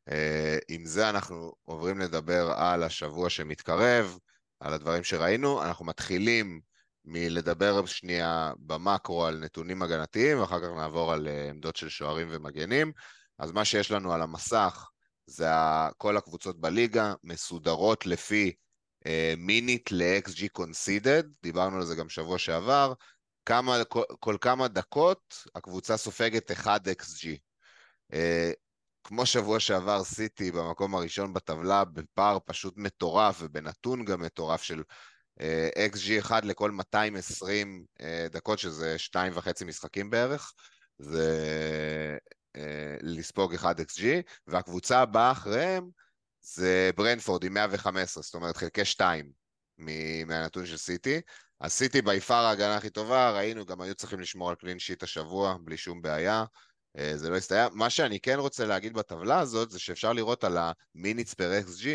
אה, 0.09 0.57
עם 0.67 0.85
זה 0.85 1.09
אנחנו 1.09 1.53
עוברים 1.61 1.99
לדבר 1.99 2.51
על 2.57 2.83
השבוע 2.83 3.29
שמתקרב, 3.29 4.17
על 4.59 4.73
הדברים 4.73 5.03
שראינו. 5.03 5.63
אנחנו 5.63 5.85
מתחילים 5.85 6.61
מלדבר 7.05 7.85
שנייה 7.85 8.53
במקרו 8.59 9.25
על 9.25 9.39
נתונים 9.39 9.81
הגנתיים, 9.81 10.39
ואחר 10.39 10.59
כך 10.59 10.67
נעבור 10.77 11.13
על 11.13 11.27
אה, 11.27 11.49
עמדות 11.49 11.75
של 11.75 11.89
שוערים 11.89 12.27
ומגנים. 12.31 12.91
אז 13.39 13.51
מה 13.51 13.65
שיש 13.65 13.91
לנו 13.91 14.13
על 14.13 14.21
המסך 14.21 14.89
זה 15.25 15.47
כל 15.97 16.17
הקבוצות 16.17 16.59
בליגה, 16.59 17.13
מסודרות 17.23 18.05
לפי 18.05 18.53
מינית 19.37 19.91
ל-XG 19.91 20.61
conceded, 20.61 21.25
דיברנו 21.43 21.77
על 21.77 21.85
זה 21.85 21.95
גם 21.95 22.09
שבוע 22.09 22.37
שעבר, 22.37 22.93
כמה, 23.45 23.83
כל, 23.83 24.03
כל 24.19 24.37
כמה 24.41 24.67
דקות 24.67 25.35
הקבוצה 25.55 25.97
סופגת 25.97 26.51
1XG. 26.51 27.27
אה, 28.13 28.51
כמו 29.03 29.25
שבוע 29.25 29.59
שעבר 29.59 30.03
סיטי 30.03 30.51
במקום 30.51 30.95
הראשון 30.95 31.33
בטבלה 31.33 31.85
בפער 31.85 32.37
פשוט 32.45 32.73
מטורף 32.77 33.37
ובנתון 33.41 34.05
גם 34.05 34.21
מטורף 34.21 34.61
של 34.61 34.79
אה, 34.79 34.83
XG 35.93 36.19
1 36.19 36.45
לכל 36.45 36.71
220 36.71 37.85
אה, 38.01 38.27
דקות, 38.31 38.59
שזה 38.59 38.97
שתיים 38.97 39.33
וחצי 39.35 39.65
משחקים 39.65 40.09
בערך, 40.09 40.53
זה 40.99 42.17
אה, 42.55 42.95
לספוג 43.01 43.53
1 43.53 43.79
XG, 43.79 44.03
והקבוצה 44.47 44.99
הבאה 45.01 45.31
אחריהם 45.31 45.89
זה 46.41 46.91
ברנפורד 46.95 47.43
עם 47.43 47.53
115, 47.53 48.23
זאת 48.23 48.35
אומרת 48.35 48.57
חלקי 48.57 48.85
2 48.85 49.31
מהנתון 50.27 50.65
של 50.65 50.77
סיטי. 50.77 51.21
אז 51.59 51.71
סיטי 51.71 52.01
בי 52.01 52.19
פאר 52.19 52.45
ההגנה 52.45 52.75
הכי 52.75 52.89
טובה, 52.89 53.31
ראינו, 53.31 53.65
גם 53.65 53.81
היו 53.81 53.95
צריכים 53.95 54.19
לשמור 54.19 54.49
על 54.49 54.55
קלין 54.55 54.79
שיט 54.79 55.03
השבוע, 55.03 55.55
בלי 55.63 55.77
שום 55.77 56.01
בעיה. 56.01 56.45
אה, 56.97 57.17
זה 57.17 57.29
לא 57.29 57.37
הסתייע. 57.37 57.67
מה 57.71 57.89
שאני 57.89 58.19
כן 58.19 58.39
רוצה 58.39 58.65
להגיד 58.65 58.93
בטבלה 58.93 59.39
הזאת, 59.39 59.71
זה 59.71 59.79
שאפשר 59.79 60.13
לראות 60.13 60.43
על 60.43 60.57
המיניץ 60.57 61.33
פר 61.33 61.51
XG, 61.67 61.85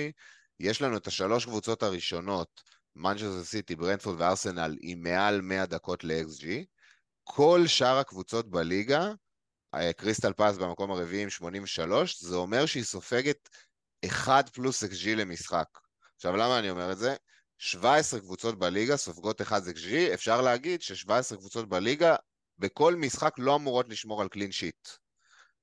יש 0.61 0.82
לנו 0.82 0.97
את 0.97 1.07
השלוש 1.07 1.45
קבוצות 1.45 1.82
הראשונות, 1.82 2.62
מנצ'סטר 2.97 3.44
סיטי, 3.44 3.76
ברנפורד 3.76 4.20
וארסנל, 4.20 4.76
עם 4.80 5.03
מעל 5.03 5.40
100 5.40 5.66
דקות 5.66 6.05
ל-XG. 6.05 6.47
כל 7.24 7.66
שאר 7.66 7.99
הקבוצות 7.99 8.51
בליגה, 8.51 9.12
אה, 9.74 9.92
קריסטל 9.92 10.32
פאלאס 10.33 10.57
במקום 10.57 10.90
הרביעי 10.90 11.22
עם 11.22 11.30
83, 11.30 12.20
זה 12.20 12.36
אומר 12.36 12.66
שהיא 12.66 12.84
סופגת 12.84 13.49
1 14.07 14.49
פלוס 14.49 14.84
XG 14.84 15.09
למשחק. 15.16 15.68
עכשיו, 16.16 16.36
למה 16.36 16.59
אני 16.59 16.70
אומר 16.70 16.92
את 16.92 16.99
זה? 16.99 17.16
17 17.59 18.20
קבוצות 18.20 18.59
בליגה 18.59 18.97
סופגות 18.97 19.42
1 19.42 19.62
XG, 19.62 20.14
אפשר 20.14 20.40
להגיד 20.40 20.82
ש-17 20.82 21.36
קבוצות 21.36 21.68
בליגה 21.68 22.16
בכל 22.59 22.94
משחק 22.94 23.34
לא 23.38 23.57
אמורות 23.57 23.88
לשמור 23.88 24.22
על 24.22 24.28
clean 24.29 24.53
sheet. 24.53 24.89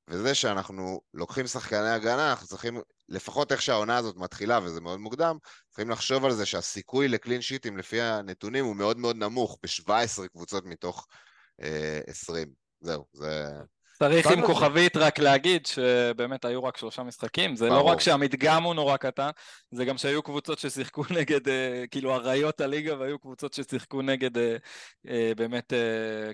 וזה 0.07 0.35
שאנחנו 0.35 1.01
לוקחים 1.13 1.47
שחקני 1.47 1.89
הגנה, 1.89 2.31
אנחנו 2.31 2.47
צריכים, 2.47 2.81
לפחות 3.09 3.51
איך 3.51 3.61
שהעונה 3.61 3.97
הזאת 3.97 4.15
מתחילה, 4.15 4.59
וזה 4.63 4.81
מאוד 4.81 4.99
מוקדם, 4.99 5.37
צריכים 5.69 5.89
לחשוב 5.89 6.25
על 6.25 6.31
זה 6.31 6.45
שהסיכוי 6.45 7.07
לקלין 7.07 7.41
שיטים 7.41 7.77
לפי 7.77 8.01
הנתונים 8.01 8.65
הוא 8.65 8.75
מאוד 8.75 8.97
מאוד 8.97 9.15
נמוך, 9.15 9.57
ב-17 9.63 10.27
קבוצות 10.27 10.65
מתוך 10.65 11.07
אה, 11.61 11.99
20. 12.07 12.47
זהו, 12.81 13.05
זה... 13.13 13.49
צריך 13.93 14.27
עם 14.27 14.45
כוכבית 14.45 14.97
רק 14.97 15.19
להגיד 15.19 15.65
שבאמת 15.65 16.45
היו 16.45 16.63
רק 16.63 16.77
שלושה 16.77 17.03
משחקים, 17.03 17.55
זה 17.55 17.69
לא 17.69 17.81
רק 17.81 17.99
שהמדגם 17.99 18.63
הוא 18.63 18.73
נורא 18.73 18.97
קטן, 18.97 19.29
זה 19.71 19.85
גם 19.85 19.97
שהיו 19.97 20.23
קבוצות 20.23 20.59
ששיחקו 20.59 21.03
נגד, 21.19 21.47
אה, 21.47 21.83
כאילו 21.91 22.15
אריות 22.15 22.61
הליגה, 22.61 22.99
והיו 22.99 23.19
קבוצות 23.19 23.53
ששיחקו 23.53 24.01
נגד 24.01 24.37
אה, 24.37 24.55
אה, 25.07 25.31
באמת 25.37 25.73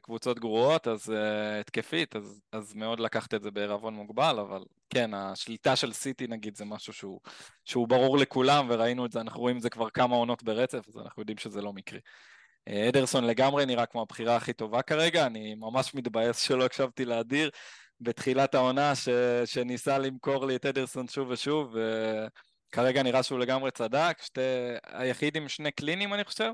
קבוצות 0.01 0.39
גרועות, 0.39 0.87
אז 0.87 1.13
התקפית, 1.59 2.15
אז, 2.15 2.41
אז 2.51 2.73
מאוד 2.75 2.99
לקחת 2.99 3.33
את 3.33 3.41
זה 3.41 3.51
בערבון 3.51 3.93
מוגבל, 3.93 4.39
אבל 4.39 4.63
כן, 4.89 5.13
השליטה 5.13 5.75
של 5.75 5.93
סיטי 5.93 6.27
נגיד 6.27 6.55
זה 6.55 6.65
משהו 6.65 6.93
שהוא, 6.93 7.19
שהוא 7.65 7.87
ברור 7.87 8.17
לכולם, 8.17 8.65
וראינו 8.69 9.05
את 9.05 9.11
זה, 9.11 9.21
אנחנו 9.21 9.39
רואים 9.39 9.57
את 9.57 9.61
זה 9.61 9.69
כבר 9.69 9.89
כמה 9.89 10.15
עונות 10.15 10.43
ברצף, 10.43 10.87
אז 10.87 10.97
אנחנו 10.97 11.21
יודעים 11.21 11.37
שזה 11.37 11.61
לא 11.61 11.73
מקרי. 11.73 11.99
אדרסון 12.69 13.23
לגמרי 13.23 13.65
נראה 13.65 13.85
כמו 13.85 14.01
הבחירה 14.01 14.35
הכי 14.35 14.53
טובה 14.53 14.81
כרגע, 14.81 15.25
אני 15.25 15.55
ממש 15.55 15.95
מתבאס 15.95 16.39
שלא 16.39 16.65
הקשבתי 16.65 17.05
לאדיר 17.05 17.49
בתחילת 18.01 18.55
העונה 18.55 18.95
ש... 18.95 19.09
שניסה 19.45 19.97
למכור 19.97 20.45
לי 20.45 20.55
את 20.55 20.65
אדרסון 20.65 21.07
שוב 21.07 21.29
ושוב, 21.29 21.75
וכרגע 22.69 23.03
נראה 23.03 23.23
שהוא 23.23 23.39
לגמרי 23.39 23.71
צדק, 23.71 24.17
שתי... 24.21 24.41
היחיד 24.83 25.37
עם 25.37 25.49
שני 25.49 25.71
קלינים 25.71 26.13
אני 26.13 26.23
חושב, 26.23 26.51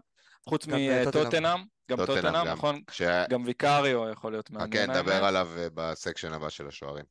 חוץ 0.49 0.67
מטוטנאם, 0.67 1.59
גם 1.91 2.05
טוטנאם, 2.05 2.47
נכון? 2.47 2.81
ש... 2.91 3.01
גם 3.29 3.43
ויקאריו 3.45 4.09
יכול 4.11 4.31
להיות 4.31 4.51
מעניין. 4.51 4.87
כן, 4.87 4.91
נדבר 4.91 5.25
עליו 5.25 5.47
אה, 5.57 5.67
ב 5.73 5.81
section 5.81 6.33
הבא 6.33 6.49
של 6.49 6.67
השוערים. 6.67 7.05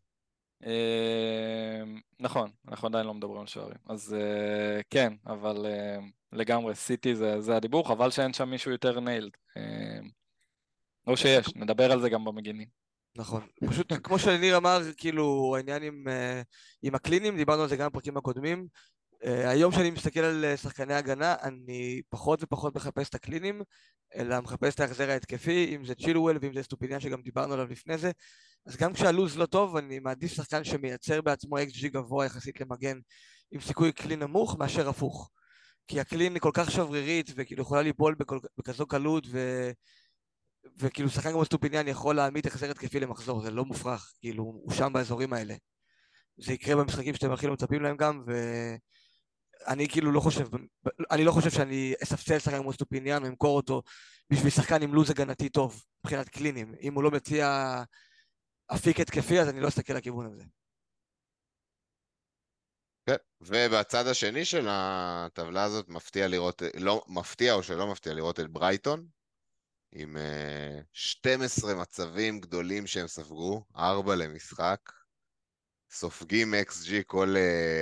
אמ, 0.64 2.00
נכון, 2.20 2.50
אנחנו 2.68 2.88
עדיין 2.88 3.06
לא 3.06 3.14
מדברים 3.14 3.40
על 3.40 3.46
שוערים. 3.46 3.78
אז 3.88 4.14
אה, 4.14 4.80
כן, 4.90 5.12
אבל 5.26 5.66
אה, 5.66 5.98
לגמרי, 6.34 6.74
סיטי 6.74 7.14
זה, 7.14 7.40
זה 7.40 7.56
הדיבור, 7.56 7.88
חבל 7.88 8.10
שאין 8.10 8.32
שם 8.32 8.50
מישהו 8.50 8.70
יותר 8.70 9.00
nailed. 9.00 9.30
אמ, 9.56 10.08
או 11.06 11.16
שיש, 11.16 11.46
נדבר 11.56 11.92
על 11.92 12.00
זה 12.00 12.08
גם 12.08 12.24
במגינים. 12.24 12.68
נכון. 13.16 13.46
פשוט, 13.68 13.92
כמו 14.02 14.18
שניר 14.18 14.56
אמר, 14.56 14.80
כאילו, 14.96 15.54
העניין 15.56 15.82
עם, 15.82 16.08
אה, 16.08 16.42
עם 16.82 16.94
הקלינים, 16.94 17.36
דיברנו 17.36 17.62
על 17.62 17.68
זה 17.68 17.76
גם 17.76 17.88
בפרקים 17.88 18.16
הקודמים. 18.16 18.66
היום 19.24 19.72
שאני 19.72 19.90
מסתכל 19.90 20.20
על 20.20 20.56
שחקני 20.56 20.94
הגנה, 20.94 21.34
אני 21.42 22.02
פחות 22.08 22.42
ופחות 22.42 22.76
מחפש 22.76 23.08
את 23.08 23.14
הקלינים, 23.14 23.62
אלא 24.14 24.40
מחפש 24.40 24.74
את 24.74 24.80
ההחזר 24.80 25.10
ההתקפי, 25.10 25.76
אם 25.76 25.84
זה 25.84 25.94
צ'ילואל 25.94 26.38
ואם 26.40 26.54
זה 26.54 26.62
סטופיניאן 26.62 27.00
שגם 27.00 27.22
דיברנו 27.22 27.54
עליו 27.54 27.66
לפני 27.66 27.98
זה. 27.98 28.10
אז 28.66 28.76
גם 28.76 28.92
כשהלו"ז 28.92 29.36
לא 29.36 29.46
טוב, 29.46 29.76
אני 29.76 29.98
מעדיף 29.98 30.32
שחקן 30.32 30.64
שמייצר 30.64 31.22
בעצמו 31.22 31.58
XG 31.58 31.88
גבוה 31.88 32.26
יחסית 32.26 32.60
למגן 32.60 32.98
עם 33.50 33.60
סיכוי 33.60 33.92
clean 33.92 34.22
נמוך 34.22 34.56
מאשר 34.58 34.88
הפוך. 34.88 35.30
כי 35.88 36.00
ה 36.00 36.06
clean 36.06 36.34
היא 36.34 36.40
כל 36.40 36.50
כך 36.54 36.70
שברירית 36.70 37.30
וכאילו 37.36 37.62
יכולה 37.62 37.82
ליפול 37.82 38.14
בכל, 38.14 38.38
בכזו 38.58 38.86
קלות 38.86 39.26
ו... 39.30 39.70
וכאילו 40.78 41.10
שחקן 41.10 41.32
כמו 41.32 41.44
סטופיניאן 41.44 41.88
יכול 41.88 42.16
להעמיד 42.16 42.46
החזר 42.46 42.70
התקפי 42.70 43.00
למחזור, 43.00 43.40
זה 43.40 43.50
לא 43.50 43.64
מופרך, 43.64 44.12
כאילו 44.20 44.44
הוא 44.44 44.72
שם 44.72 44.92
באזורים 44.92 45.32
האלה. 45.32 45.54
זה 46.36 46.52
יקרה 46.52 46.76
במשחקים 46.76 47.14
שאתם 47.14 47.32
הכי 47.32 47.46
לא 47.46 47.52
מצפים 47.52 47.82
להם 47.82 47.96
גם, 47.96 48.24
ואני 49.66 49.88
כאילו 49.88 50.12
לא 50.12 50.20
חושב, 50.20 50.46
אני 51.10 51.24
לא 51.24 51.32
חושב 51.32 51.50
שאני 51.50 51.94
אספסל 52.02 52.38
שחקן 52.38 52.62
כמו 52.62 52.72
סטופיניאן 52.72 53.22
או 53.22 53.28
אמכור 53.28 53.56
אותו 53.56 53.82
בשביל 54.30 54.50
שחקן 54.50 54.82
עם 54.82 54.94
לו"ז 54.94 55.10
הגנתי 55.10 55.48
טוב 55.48 55.84
מבחינת 56.04 56.28
קלינים. 56.28 56.74
אם 56.80 56.94
הוא 56.94 57.02
לא 57.02 57.10
מציע 57.10 57.82
אפיק 58.74 59.00
התקפי, 59.00 59.40
אז 59.40 59.48
אני 59.48 59.60
לא 59.60 59.68
אסתכל 59.68 59.92
לכיוון 59.92 60.26
הזה. 60.26 60.44
כן, 63.06 63.16
ובצד 63.40 64.06
השני 64.06 64.44
של 64.44 64.66
הטבלה 64.70 65.64
הזאת 65.64 65.88
מפתיע 65.88 66.28
לראות, 66.28 66.62
לא 66.74 67.04
מפתיע 67.08 67.54
או 67.54 67.62
שלא 67.62 67.86
מפתיע 67.86 68.14
לראות 68.14 68.40
את 68.40 68.50
ברייטון, 68.50 69.06
עם 69.94 70.16
12 70.92 71.70
אה, 71.70 71.76
מצבים 71.76 72.40
גדולים 72.40 72.86
שהם 72.86 73.06
ספגו, 73.06 73.64
4 73.76 74.14
למשחק, 74.14 74.80
סופגים 75.90 76.54
XG 76.54 76.90
כל 77.06 77.34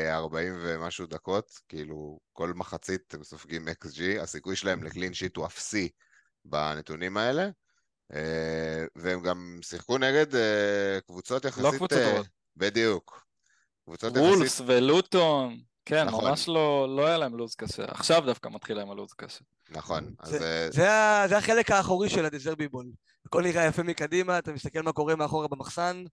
40 0.08 0.52
אה, 0.52 0.58
ומשהו 0.62 1.06
דקות, 1.06 1.60
כאילו 1.68 2.20
כל 2.32 2.52
מחצית 2.54 3.14
הם 3.14 3.24
סופגים 3.24 3.68
XG, 3.68 4.20
הסיכוי 4.20 4.56
שלהם 4.56 4.82
לקלין 4.84 5.14
שיט 5.14 5.36
הוא 5.36 5.46
אפסי 5.46 5.88
בנתונים 6.44 7.16
האלה. 7.16 7.48
אה, 8.12 8.84
והם 8.96 9.22
גם 9.22 9.58
שיחקו 9.62 9.98
נגד 9.98 10.26
קבוצות 11.06 11.44
יחסית... 11.44 11.64
לא 11.64 11.70
קבוצות 11.70 11.98
טובות. 11.98 12.26
בדיוק. 12.56 13.26
קבוצות 13.84 14.16
וולס 14.16 14.40
יחסית... 14.46 14.66
ולוטון, 14.68 15.58
כן, 15.84 16.04
נכון. 16.04 16.24
ממש 16.30 16.48
לא, 16.48 16.96
לא 16.96 17.06
היה 17.06 17.18
להם 17.18 17.36
לו"ז 17.36 17.54
קשה. 17.54 17.84
עכשיו 17.88 18.22
דווקא 18.26 18.48
מתחיל 18.48 18.76
להם 18.76 18.90
הלו"ז 18.90 19.12
קשה. 19.16 19.40
נכון, 19.70 20.14
אז 20.20 20.30
זה- 20.30 20.38
אה, 20.44 20.70
זה 20.70 21.28
זה 21.28 21.38
החלק 21.38 21.70
האחורי 21.70 22.08
של 22.10 22.24
הדזרבי 22.24 22.68
בול. 22.68 22.86
הכל 23.26 23.42
נראה 23.42 23.66
יפה 23.66 23.82
מקדימה, 23.82 24.38
אתה 24.38 24.52
מסתכל 24.52 24.82
מה 24.82 24.92
קורה 24.92 25.16
מאחורה 25.16 25.48
במחסן. 25.48 26.04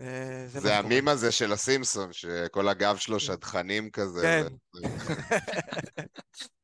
אה, 0.00 0.06
זה 0.46 0.60
זה. 0.60 0.76
המים 0.78 1.08
הזה 1.08 1.32
של 1.32 1.52
הסימפסון, 1.52 2.12
שכל 2.12 2.68
הגב 2.68 2.96
שלו 2.96 3.20
שדכנים 3.20 3.90
כזה. 3.90 4.20
כן. 4.22 4.80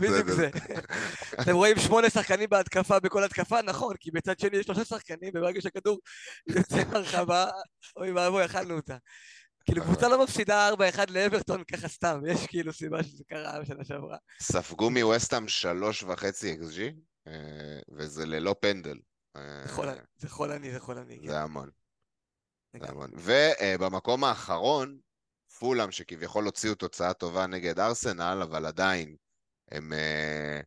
בדיוק 0.00 0.28
זה-. 0.28 0.50
אתם 1.40 1.52
רואים 1.52 1.78
שמונה 1.78 2.10
שחקנים 2.10 2.48
בהתקפה 2.48 3.00
בכל 3.00 3.24
התקפה, 3.24 3.62
נכון, 3.62 3.96
כי 4.00 4.10
בצד 4.10 4.38
שני 4.38 4.56
יש 4.56 4.66
שלושה 4.66 4.84
שחקנים, 4.84 5.30
וברגע 5.34 5.60
שהכדור 5.60 5.98
יוצא 6.46 6.84
מהרחבה, 6.92 7.46
אוי 7.96 8.12
ואבוי, 8.12 8.44
אכלנו 8.44 8.76
אותה. 8.76 8.96
כאילו, 9.64 9.82
קבוצה 9.82 10.08
לא 10.08 10.24
מפסידה 10.24 10.70
4-1 10.72 11.10
לאברטון 11.10 11.64
ככה 11.64 11.88
סתם, 11.88 12.20
יש 12.26 12.46
כאילו 12.46 12.72
סיבה 12.72 13.02
שזה 13.02 13.24
קרה 13.28 13.60
בשנה 13.60 13.84
שעברה. 13.84 14.16
ספגו 14.42 14.90
מווסטהאם 14.90 15.48
שלוש 15.48 16.02
וחצי 16.02 16.54
אקס 16.54 16.70
ג'י, 16.70 16.92
וזה 17.96 18.26
ללא 18.26 18.54
פנדל. 18.60 18.98
אה, 19.36 19.62
זה 19.66 19.72
חולני, 19.72 20.00
זה 20.16 20.28
חולני, 20.28 20.72
זה 20.72 20.80
חולני. 20.80 21.18
כן. 21.22 21.28
זה 21.28 21.40
המון, 21.40 21.70
זה. 22.76 22.86
המון. 22.88 23.10
ובמקום 23.14 24.24
האחרון, 24.24 24.98
פולאם, 25.58 25.90
שכביכול 25.90 26.44
הוציאו 26.44 26.74
תוצאה 26.74 27.12
טובה 27.12 27.46
נגד 27.46 27.80
ארסנל, 27.80 28.40
אבל 28.42 28.66
עדיין 28.66 29.16
הם 29.72 29.92
אה, 29.92 30.60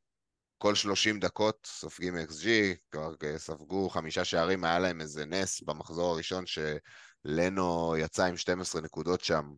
כל 0.57 0.75
30 0.75 1.19
דקות 1.19 1.67
סופגים 1.71 2.15
ג'י, 2.41 2.75
כבר 2.91 3.15
אה, 3.23 3.37
ספגו 3.37 3.89
חמישה 3.89 4.25
שערים, 4.25 4.63
היה 4.63 4.79
להם 4.79 5.01
איזה 5.01 5.25
נס 5.25 5.61
במחזור 5.61 6.11
הראשון 6.11 6.43
שלנו 6.45 7.95
יצא 7.97 8.25
עם 8.25 8.37
12 8.37 8.81
נקודות 8.81 9.21
שם, 9.21 9.53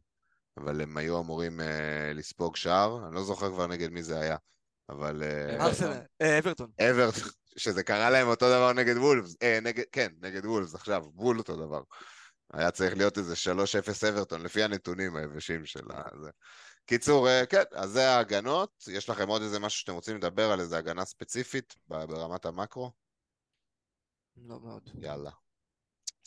אבל 0.57 0.81
הם 0.81 0.97
היו 0.97 1.19
אמורים 1.19 1.61
אה, 1.61 2.11
לספוג 2.13 2.55
שער, 2.55 3.07
אני 3.07 3.15
לא 3.15 3.23
זוכר 3.23 3.49
כבר 3.49 3.67
נגד 3.67 3.89
מי 3.89 4.03
זה 4.03 4.19
היה, 4.19 4.37
אבל... 4.89 5.23
אברטון. 6.39 6.71
אברטון. 6.81 7.29
שזה 7.57 7.83
קרה 7.83 8.09
להם 8.09 8.27
אותו 8.27 8.49
דבר 8.49 8.73
נגד 8.73 8.97
וולפס, 8.97 9.35
כן, 9.91 10.07
נגד 10.21 10.45
וולפס 10.45 10.75
עכשיו, 10.75 11.03
וול 11.13 11.37
אותו 11.37 11.55
דבר. 11.55 11.81
היה 12.53 12.71
צריך 12.71 12.97
להיות 12.97 13.17
איזה 13.17 13.33
3-0 13.33 14.09
אברטון, 14.09 14.41
לפי 14.41 14.63
הנתונים 14.63 15.15
היבשים 15.15 15.65
של 15.65 15.91
ה... 15.91 16.03
זה. 16.21 16.29
קיצור, 16.85 17.29
אה, 17.29 17.45
כן, 17.45 17.63
אז 17.71 17.89
זה 17.89 18.09
ההגנות. 18.09 18.83
יש 18.87 19.09
לכם 19.09 19.27
עוד 19.27 19.41
איזה 19.41 19.59
משהו 19.59 19.79
שאתם 19.79 19.93
רוצים 19.93 20.15
לדבר 20.15 20.51
על 20.51 20.59
איזה 20.59 20.77
הגנה 20.77 21.05
ספציפית 21.05 21.75
ברמת 21.87 22.45
המקרו? 22.45 22.91
לא 24.37 24.59
מאוד. 24.59 24.89
יאללה. 24.99 25.31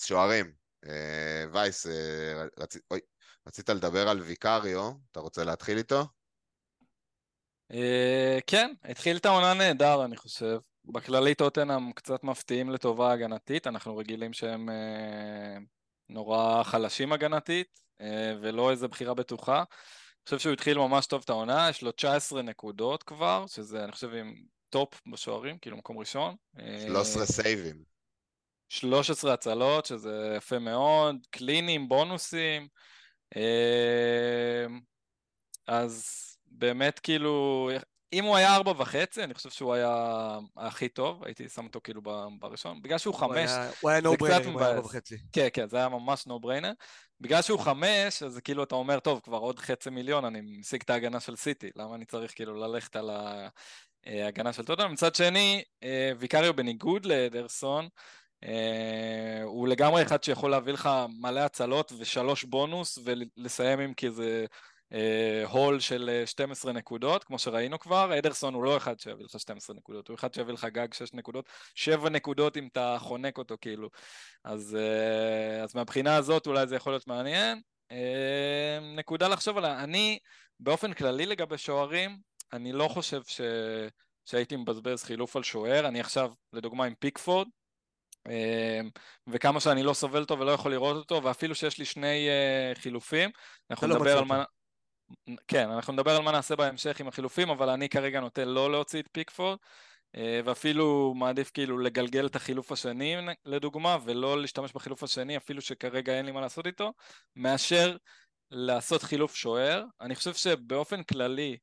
שוערים, 0.00 0.52
אה, 0.86 1.44
וייס, 1.52 1.86
אה, 1.86 2.44
רצ... 2.58 2.76
אוי, 2.90 3.00
רצית 3.46 3.68
לדבר 3.68 4.08
על 4.08 4.20
ויקריו, 4.20 4.92
אתה 5.12 5.20
רוצה 5.20 5.44
להתחיל 5.44 5.78
איתו? 5.78 6.04
אה, 7.72 8.38
כן, 8.46 8.74
התחיל 8.84 9.16
את 9.16 9.26
העונה 9.26 9.54
נהדר, 9.54 10.04
אני 10.04 10.16
חושב. 10.16 10.58
בכללי 10.84 11.34
טוטנאם 11.34 11.92
קצת 11.92 12.24
מפתיעים 12.24 12.70
לטובה 12.70 13.12
הגנתית, 13.12 13.66
אנחנו 13.66 13.96
רגילים 13.96 14.32
שהם 14.32 14.70
אה, 14.70 15.58
נורא 16.08 16.62
חלשים 16.62 17.12
הגנתית, 17.12 17.80
אה, 18.00 18.34
ולא 18.40 18.70
איזה 18.70 18.88
בחירה 18.88 19.14
בטוחה. 19.14 19.56
אני 19.58 20.24
חושב 20.24 20.38
שהוא 20.38 20.52
התחיל 20.52 20.78
ממש 20.78 21.06
טוב 21.06 21.22
את 21.24 21.30
העונה, 21.30 21.66
יש 21.70 21.82
לו 21.82 21.92
19 21.92 22.42
נקודות 22.42 23.02
כבר, 23.02 23.44
שזה 23.46 23.84
אני 23.84 23.92
חושב 23.92 24.14
עם 24.14 24.34
טופ 24.68 25.00
בשוערים, 25.12 25.58
כאילו 25.58 25.76
מקום 25.76 25.98
ראשון. 25.98 26.36
אה, 26.60 26.84
13 26.86 27.26
סייבים. 27.26 27.82
13 28.68 29.32
הצלות, 29.32 29.86
שזה 29.86 30.34
יפה 30.36 30.58
מאוד, 30.58 31.16
קלינים, 31.30 31.88
בונוסים. 31.88 32.68
אה, 33.36 34.66
אז 35.66 36.14
באמת 36.46 36.98
כאילו, 36.98 37.70
אם 38.12 38.24
הוא 38.24 38.36
היה 38.36 38.54
ארבע 38.54 38.72
וחצי, 38.76 39.24
אני 39.24 39.34
חושב 39.34 39.50
שהוא 39.50 39.74
היה 39.74 40.38
הכי 40.56 40.88
טוב, 40.88 41.24
הייתי 41.24 41.48
שם 41.48 41.64
אותו 41.64 41.80
כאילו 41.84 42.02
בראשון. 42.38 42.82
בגלל 42.82 42.98
שהוא 42.98 43.14
הוא 43.14 43.20
חמש, 43.20 43.50
הוא 43.80 43.90
היה 43.90 44.00
no 44.00 44.16
brainer, 44.16 44.48
הוא 44.48 44.60
היה 44.60 44.70
ארבע. 44.70 44.86
וחצי. 44.86 45.16
כן, 45.32 45.48
כן, 45.52 45.68
זה 45.68 45.76
היה 45.76 45.88
ממש 45.88 46.26
no 46.26 46.40
brainer. 46.40 46.72
בגלל 47.20 47.42
שהוא 47.42 47.60
חמש, 47.60 48.22
אז 48.22 48.40
כאילו 48.44 48.62
אתה 48.62 48.74
אומר, 48.74 49.00
טוב, 49.00 49.20
כבר 49.24 49.38
עוד 49.38 49.58
חצי 49.58 49.90
מיליון, 49.90 50.24
אני 50.24 50.40
משיג 50.40 50.82
את 50.84 50.90
ההגנה 50.90 51.20
של 51.20 51.36
סיטי, 51.36 51.70
למה 51.76 51.94
אני 51.94 52.04
צריך 52.04 52.34
כאילו 52.34 52.54
ללכת 52.54 52.96
על 52.96 53.10
ההגנה 54.06 54.52
של 54.52 54.64
טוטנאם? 54.64 54.92
מצד 54.92 55.14
שני, 55.14 55.62
אה, 55.82 56.12
ויקריו 56.18 56.54
בניגוד 56.54 57.06
לאדרסון, 57.06 57.88
אה, 58.44 59.42
הוא 59.44 59.68
לגמרי 59.68 60.02
אחד 60.02 60.24
שיכול 60.24 60.50
להביא 60.50 60.72
לך 60.72 60.90
מלא 61.20 61.40
הצלות 61.40 61.92
ושלוש 61.98 62.44
בונוס 62.44 62.98
ולסיים 63.04 63.80
עם 63.80 63.94
כזה 63.94 64.40
אה, 64.40 64.46
הול 65.48 65.80
של 65.80 66.10
אה, 66.12 66.26
12 66.26 66.72
נקודות, 66.72 67.24
כמו 67.24 67.38
שראינו 67.38 67.78
כבר. 67.78 68.18
אדרסון 68.18 68.54
הוא 68.54 68.64
לא 68.64 68.76
אחד 68.76 69.00
שיביא 69.00 69.24
לך 69.24 69.40
12 69.40 69.76
נקודות, 69.76 70.08
הוא 70.08 70.14
אחד 70.14 70.34
שיביא 70.34 70.54
לך 70.54 70.64
גג 70.64 70.94
6 70.94 71.14
נקודות, 71.14 71.48
7 71.74 72.08
נקודות 72.08 72.56
אם 72.56 72.68
אתה 72.72 72.96
חונק 73.00 73.38
אותו 73.38 73.56
כאילו. 73.60 73.88
אז, 74.44 74.76
אה, 74.80 75.62
אז 75.62 75.74
מהבחינה 75.74 76.16
הזאת 76.16 76.46
אולי 76.46 76.66
זה 76.66 76.76
יכול 76.76 76.92
להיות 76.92 77.06
מעניין. 77.06 77.60
אה, 77.92 78.78
נקודה 78.96 79.28
לחשוב 79.28 79.58
עליה. 79.58 79.84
אני, 79.84 80.18
באופן 80.60 80.92
כללי 80.92 81.26
לגבי 81.26 81.58
שוערים, 81.58 82.18
אני 82.52 82.72
לא 82.72 82.88
חושב 82.88 83.22
ש... 83.26 83.40
שהייתי 84.24 84.56
מבזבז 84.56 85.04
חילוף 85.04 85.36
על 85.36 85.42
שוער. 85.42 85.88
אני 85.88 86.00
עכשיו, 86.00 86.30
לדוגמה, 86.52 86.84
עם 86.84 86.94
פיקפורד, 86.98 87.48
אה, 88.26 88.80
וכמה 89.26 89.60
שאני 89.60 89.82
לא 89.82 89.94
סובל 89.94 90.20
אותו 90.20 90.38
ולא 90.38 90.50
יכול 90.50 90.70
לראות 90.70 90.96
אותו, 90.96 91.22
ואפילו 91.22 91.54
שיש 91.54 91.78
לי 91.78 91.84
שני 91.84 92.28
אה, 92.28 92.72
חילופים, 92.74 93.30
אנחנו 93.70 93.86
לא 93.86 93.94
נדבר 93.94 94.18
על 94.18 94.24
מה... 94.24 94.44
כן, 95.48 95.70
אנחנו 95.70 95.92
נדבר 95.92 96.16
על 96.16 96.22
מה 96.22 96.32
נעשה 96.32 96.56
בהמשך 96.56 97.00
עם 97.00 97.08
החילופים, 97.08 97.50
אבל 97.50 97.68
אני 97.68 97.88
כרגע 97.88 98.20
נוטה 98.20 98.44
לא 98.44 98.72
להוציא 98.72 99.00
את 99.00 99.08
פיקפורד, 99.12 99.58
אה, 100.16 100.40
ואפילו 100.44 101.14
מעדיף 101.16 101.50
כאילו 101.50 101.78
לגלגל 101.78 102.26
את 102.26 102.36
החילוף 102.36 102.72
השני, 102.72 103.16
לדוגמה, 103.44 103.98
ולא 104.04 104.40
להשתמש 104.40 104.72
בחילוף 104.72 105.02
השני, 105.02 105.36
אפילו 105.36 105.60
שכרגע 105.60 106.12
אין 106.12 106.26
לי 106.26 106.32
מה 106.32 106.40
לעשות 106.40 106.66
איתו, 106.66 106.92
מאשר 107.36 107.96
לעשות 108.50 109.02
חילוף 109.02 109.34
שוער. 109.34 109.84
אני 110.00 110.14
חושב 110.14 110.34
שבאופן 110.34 111.02
כללי, 111.02 111.56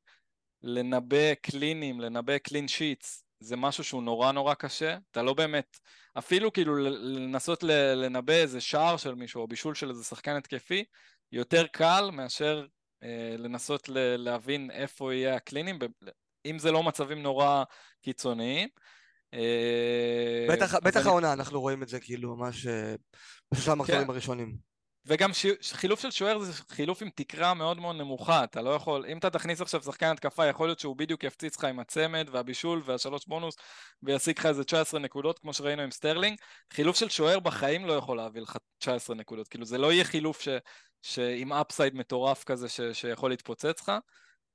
לנבא 0.62 1.34
קלינים, 1.34 2.00
לנבא 2.00 2.38
קלין 2.38 2.68
שיטס, 2.68 3.24
זה 3.40 3.56
משהו 3.56 3.84
שהוא 3.84 4.02
נורא 4.02 4.32
נורא 4.32 4.54
קשה. 4.54 4.96
אתה 5.10 5.22
לא 5.22 5.34
באמת, 5.34 5.78
אפילו 6.18 6.52
כאילו 6.52 6.76
לנסות 6.76 7.62
לנבא 7.62 8.32
איזה 8.32 8.60
שער 8.60 8.96
של 8.96 9.14
מישהו 9.14 9.42
או 9.42 9.48
בישול 9.48 9.74
של 9.74 9.90
איזה 9.90 10.04
שחקן 10.04 10.36
התקפי, 10.36 10.84
יותר 11.32 11.66
קל 11.66 12.10
מאשר 12.12 12.66
לנסות 13.38 13.88
ל- 13.88 14.16
להבין 14.16 14.70
איפה 14.70 15.14
יהיה 15.14 15.34
הקלינים, 15.36 15.78
אם 16.46 16.58
זה 16.58 16.72
לא 16.72 16.82
מצבים 16.82 17.22
נורא 17.22 17.64
קיצוניים. 18.02 18.68
אה, 19.34 20.46
בטח- 20.82 21.06
העונה, 21.06 21.32
אנחנו 21.32 21.60
רואים 21.60 21.82
את 21.82 21.88
זה 21.88 22.00
כאילו 22.00 22.36
ממש 22.36 22.66
אה, 22.66 22.94
בשלושה 23.52 23.72
המחזורים 23.72 24.04
כן. 24.04 24.10
הראשונים. 24.10 24.56
וגם 25.06 25.32
ש... 25.32 25.46
חילוף 25.72 26.00
של 26.00 26.10
שוער 26.10 26.38
זה 26.38 26.52
חילוף 26.68 27.02
עם 27.02 27.08
תקרה 27.14 27.54
מאוד 27.54 27.80
מאוד 27.80 27.96
נמוכה, 27.96 28.44
אתה 28.44 28.62
לא 28.62 28.70
יכול, 28.70 29.06
אם 29.08 29.18
אתה 29.18 29.30
תכניס 29.30 29.60
עכשיו 29.60 29.82
שחקן 29.82 30.06
התקפה, 30.06 30.46
יכול 30.46 30.68
להיות 30.68 30.78
שהוא 30.78 30.96
בדיוק 30.96 31.24
יפציץ 31.24 31.56
לך 31.58 31.64
עם 31.64 31.78
הצמד 31.80 32.28
והבישול 32.32 32.82
והשלוש 32.84 33.26
בונוס 33.26 33.54
וישיג 34.02 34.38
לך 34.38 34.46
איזה 34.46 34.64
19 34.64 35.00
נקודות, 35.00 35.38
כמו 35.38 35.52
שראינו 35.52 35.82
עם 35.82 35.90
סטרלינג. 35.90 36.38
חילוף 36.72 36.96
של 36.96 37.08
שוער 37.08 37.40
בחיים 37.40 37.86
לא 37.86 37.92
יכול 37.92 38.16
להביא 38.16 38.42
לך 38.42 38.56
19 38.78 39.16
נקודות, 39.16 39.48
כאילו 39.48 39.64
זה 39.64 39.78
לא 39.78 39.92
יהיה 39.92 40.04
חילוף 40.04 40.40
ש... 40.40 40.48
שעם 41.02 41.52
upside 41.52 41.94
מטורף 41.94 42.44
כזה 42.44 42.68
ש... 42.68 42.80
שיכול 42.92 43.30
להתפוצץ 43.30 43.80
לך. 43.80 43.92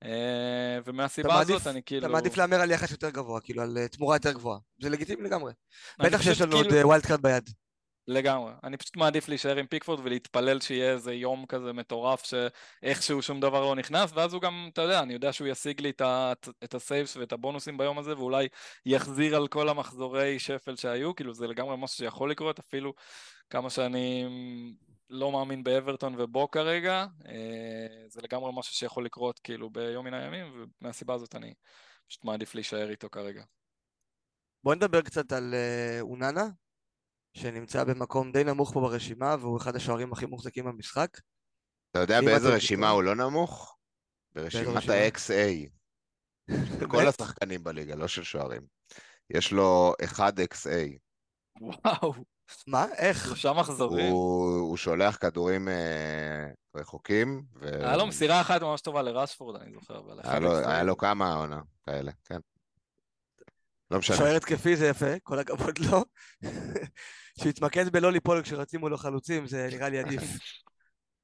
אה, 0.04 0.80
ומהסיבה 0.86 1.30
אתה 1.30 1.38
מעדיף- 1.38 1.56
הזאת 1.56 1.68
אני 1.68 1.82
כאילו... 1.86 2.06
אתה 2.06 2.14
מעדיף 2.14 2.38
להמר 2.38 2.62
על 2.62 2.72
יחס 2.72 2.92
יותר 2.92 3.10
גבוה, 3.10 3.42
כאילו 3.42 3.62
על 3.62 3.78
אה, 3.78 3.88
תמורה 3.88 4.16
יותר 4.16 4.32
גבוהה. 4.32 4.60
זה 4.82 4.90
לגיטימי 4.90 5.24
לגמרי. 5.24 5.54
בטח 6.00 6.22
שיש 6.22 6.42
לנו 6.42 6.56
עוד 6.56 6.66
כאילו- 6.68 6.88
wild 6.88 7.06
card 7.06 7.22
ביד. 7.22 7.50
לגמרי. 8.08 8.54
אני 8.64 8.78
פשוט 8.78 8.98
מעדיף 8.98 9.30
להישאר 9.30 9.58
עם 9.58 9.68
פיקפורד 9.68 10.00
ולהתפלל 10.04 10.60
שיהיה 10.60 10.92
איזה 10.92 11.14
יום 11.14 11.46
כזה 11.46 11.74
מטורף 11.74 12.24
שאיכשהו 12.26 13.22
שום 13.22 13.40
דבר 13.40 13.62
לא 13.62 13.76
נכנס, 13.76 14.12
ואז 14.14 14.34
הוא 14.34 14.42
גם, 14.42 14.70
אתה 14.74 14.82
יודע, 14.82 15.00
אני 15.00 15.14
יודע 15.14 15.34
שהוא 15.34 15.48
ישיג 15.48 15.82
לי 15.82 15.90
את, 16.64 16.74
ה 16.74 16.81
saves 16.81 17.18
ואת 17.18 17.32
הבונוסים 17.32 17.78
ביום 17.78 18.00
הזה, 18.00 18.18
ואולי 18.18 18.48
יחזיר 18.86 19.36
על 19.36 19.48
כל 19.48 19.70
המחזורי 19.70 20.40
שפל 20.40 20.76
שהיו, 20.76 21.16
כאילו 21.16 21.34
זה 21.34 21.48
לגמרי 21.48 21.76
משהו 21.78 21.98
שיכול 21.98 22.32
לקרות, 22.32 22.60
אפילו 22.60 22.94
כמה 23.50 23.70
שאני 23.70 24.26
לא 25.10 25.32
מאמין 25.32 25.64
באברטון 25.64 26.16
ובו 26.18 26.52
כרגע, 26.52 27.06
אה, 27.28 28.08
זה 28.08 28.22
לגמרי 28.24 28.52
משהו 28.56 28.74
שיכול 28.76 29.06
לקרות 29.06 29.40
כאילו 29.40 29.70
ביום 29.70 30.06
מן 30.06 30.14
הימים, 30.14 30.68
ומהסיבה 30.82 31.14
הזאת 31.14 31.36
אני 31.36 31.54
פשוט 32.08 32.26
מעדיף 32.26 32.56
להישאר 32.56 32.90
איתו 32.90 33.10
כרגע. 33.10 33.44
בוא 34.64 34.76
נדבר 34.76 35.02
קצת 35.02 35.32
על 35.32 35.54
אה, 35.54 36.02
אוננה, 36.02 36.48
שנמצא 37.34 37.84
במקום 37.84 38.32
די 38.32 38.44
נמוך 38.44 38.74
פה 38.74 38.80
ברשימה, 38.82 39.36
והוא 39.40 39.58
אחד 39.58 39.76
השוערים 39.76 40.14
הכי 40.14 40.26
מוחזקים 40.26 40.66
במשחק. 40.66 41.10
אתה 41.92 42.00
יודע 42.00 42.22
באיזה 42.22 42.56
רשימה 42.56 42.90
הוא 42.90 43.04
לא 43.04 43.16
נמוך? 43.16 43.78
ברשימת? 44.36 44.90
ה-XA. 44.90 45.70
של 46.80 46.88
כל? 46.88 47.08
השחקנים 47.08 47.64
בליגה, 47.64 47.96
לא 47.96 48.08
של 48.08 48.24
שוערים. 48.24 48.62
יש 49.30 49.52
לו 49.52 49.94
1XA. 50.04 50.98
וואו, 51.62 52.14
מה? 52.68 52.86
איך? 52.98 53.26
שלושה 53.26 53.54
מחזורים. 53.54 54.12
הוא, 54.12 54.60
הוא 54.60 54.78
שולח 54.78 55.18
כדורים 55.22 55.68
אה, 55.68 56.48
רחוקים. 56.76 57.44
ו... 57.56 57.68
היה 57.68 57.98
לו 57.98 58.08
מסירה 58.08 58.42
אחת 58.42 58.62
ממש 58.62 58.82
טובה 58.82 59.02
לרשפורד, 59.02 59.62
אני 59.62 59.74
זוכר. 59.74 60.00
אבל 60.00 60.20
היה 60.24 60.40
לו, 60.40 60.58
היה 60.58 60.84
לו 60.84 60.98
כמה 60.98 61.34
עונה 61.34 61.62
כאלה, 61.86 62.12
כן. 62.26 62.40
לא 63.92 64.00
משנה. 64.00 64.18
שוער 64.18 64.36
התקפי 64.36 64.76
זה 64.76 64.88
יפה, 64.88 65.20
כל 65.24 65.40
הכבוד 65.40 65.80
לו. 65.80 66.04
שיתמקד 67.40 67.90
בלא 67.90 68.12
ליפול 68.12 68.42
כשרצים 68.42 68.80
מולו 68.80 68.98
חלוצים, 68.98 69.48
זה 69.48 69.68
נראה 69.72 69.90
לי 69.90 70.00
עדיף. 70.00 70.22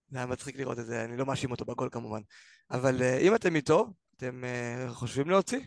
זה 0.10 0.18
היה 0.18 0.26
מצחיק 0.26 0.56
לראות 0.56 0.80
את 0.80 0.86
זה, 0.86 1.06
אני 1.06 1.18
לא 1.18 1.26
מאשים 1.26 1.52
אותו 1.52 1.66
בגול 1.66 1.90
כמובן. 1.92 2.22
אבל 2.72 3.02
אה, 3.02 3.18
אם 3.18 3.36
אתם 3.36 3.56
איתו, 3.56 3.88
אתם 4.18 4.44
אה, 4.44 4.86
חושבים 4.90 5.30
להוציא? 5.30 5.60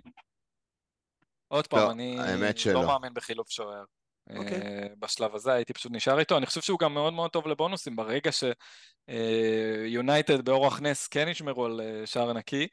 עוד 1.49 1.66
פעם, 1.66 1.78
לא, 1.78 1.91
אני 1.91 2.20
האמת 2.20 2.59
שלא. 2.59 2.72
לא 2.72 2.86
מאמין 2.86 3.14
בחילוף 3.14 3.51
שוער. 3.51 3.84
אוקיי. 4.36 4.61
אה, 4.62 4.86
בשלב 4.99 5.34
הזה 5.34 5.53
הייתי 5.53 5.72
פשוט 5.72 5.93
נשאר 5.95 6.18
איתו. 6.18 6.36
אני 6.36 6.47
חושב 6.47 6.61
שהוא 6.61 6.78
גם 6.78 6.95
מאוד 6.95 7.12
מאוד 7.12 7.30
טוב 7.30 7.47
לבונוסים. 7.47 7.97
ברגע 7.97 8.30
שיונייטד 9.88 10.45
באורח 10.45 10.80
נס 10.80 11.09
כן 11.09 11.28
ישמרו 11.28 11.64
על 11.64 11.80
שער 12.05 12.32
נקי, 12.32 12.66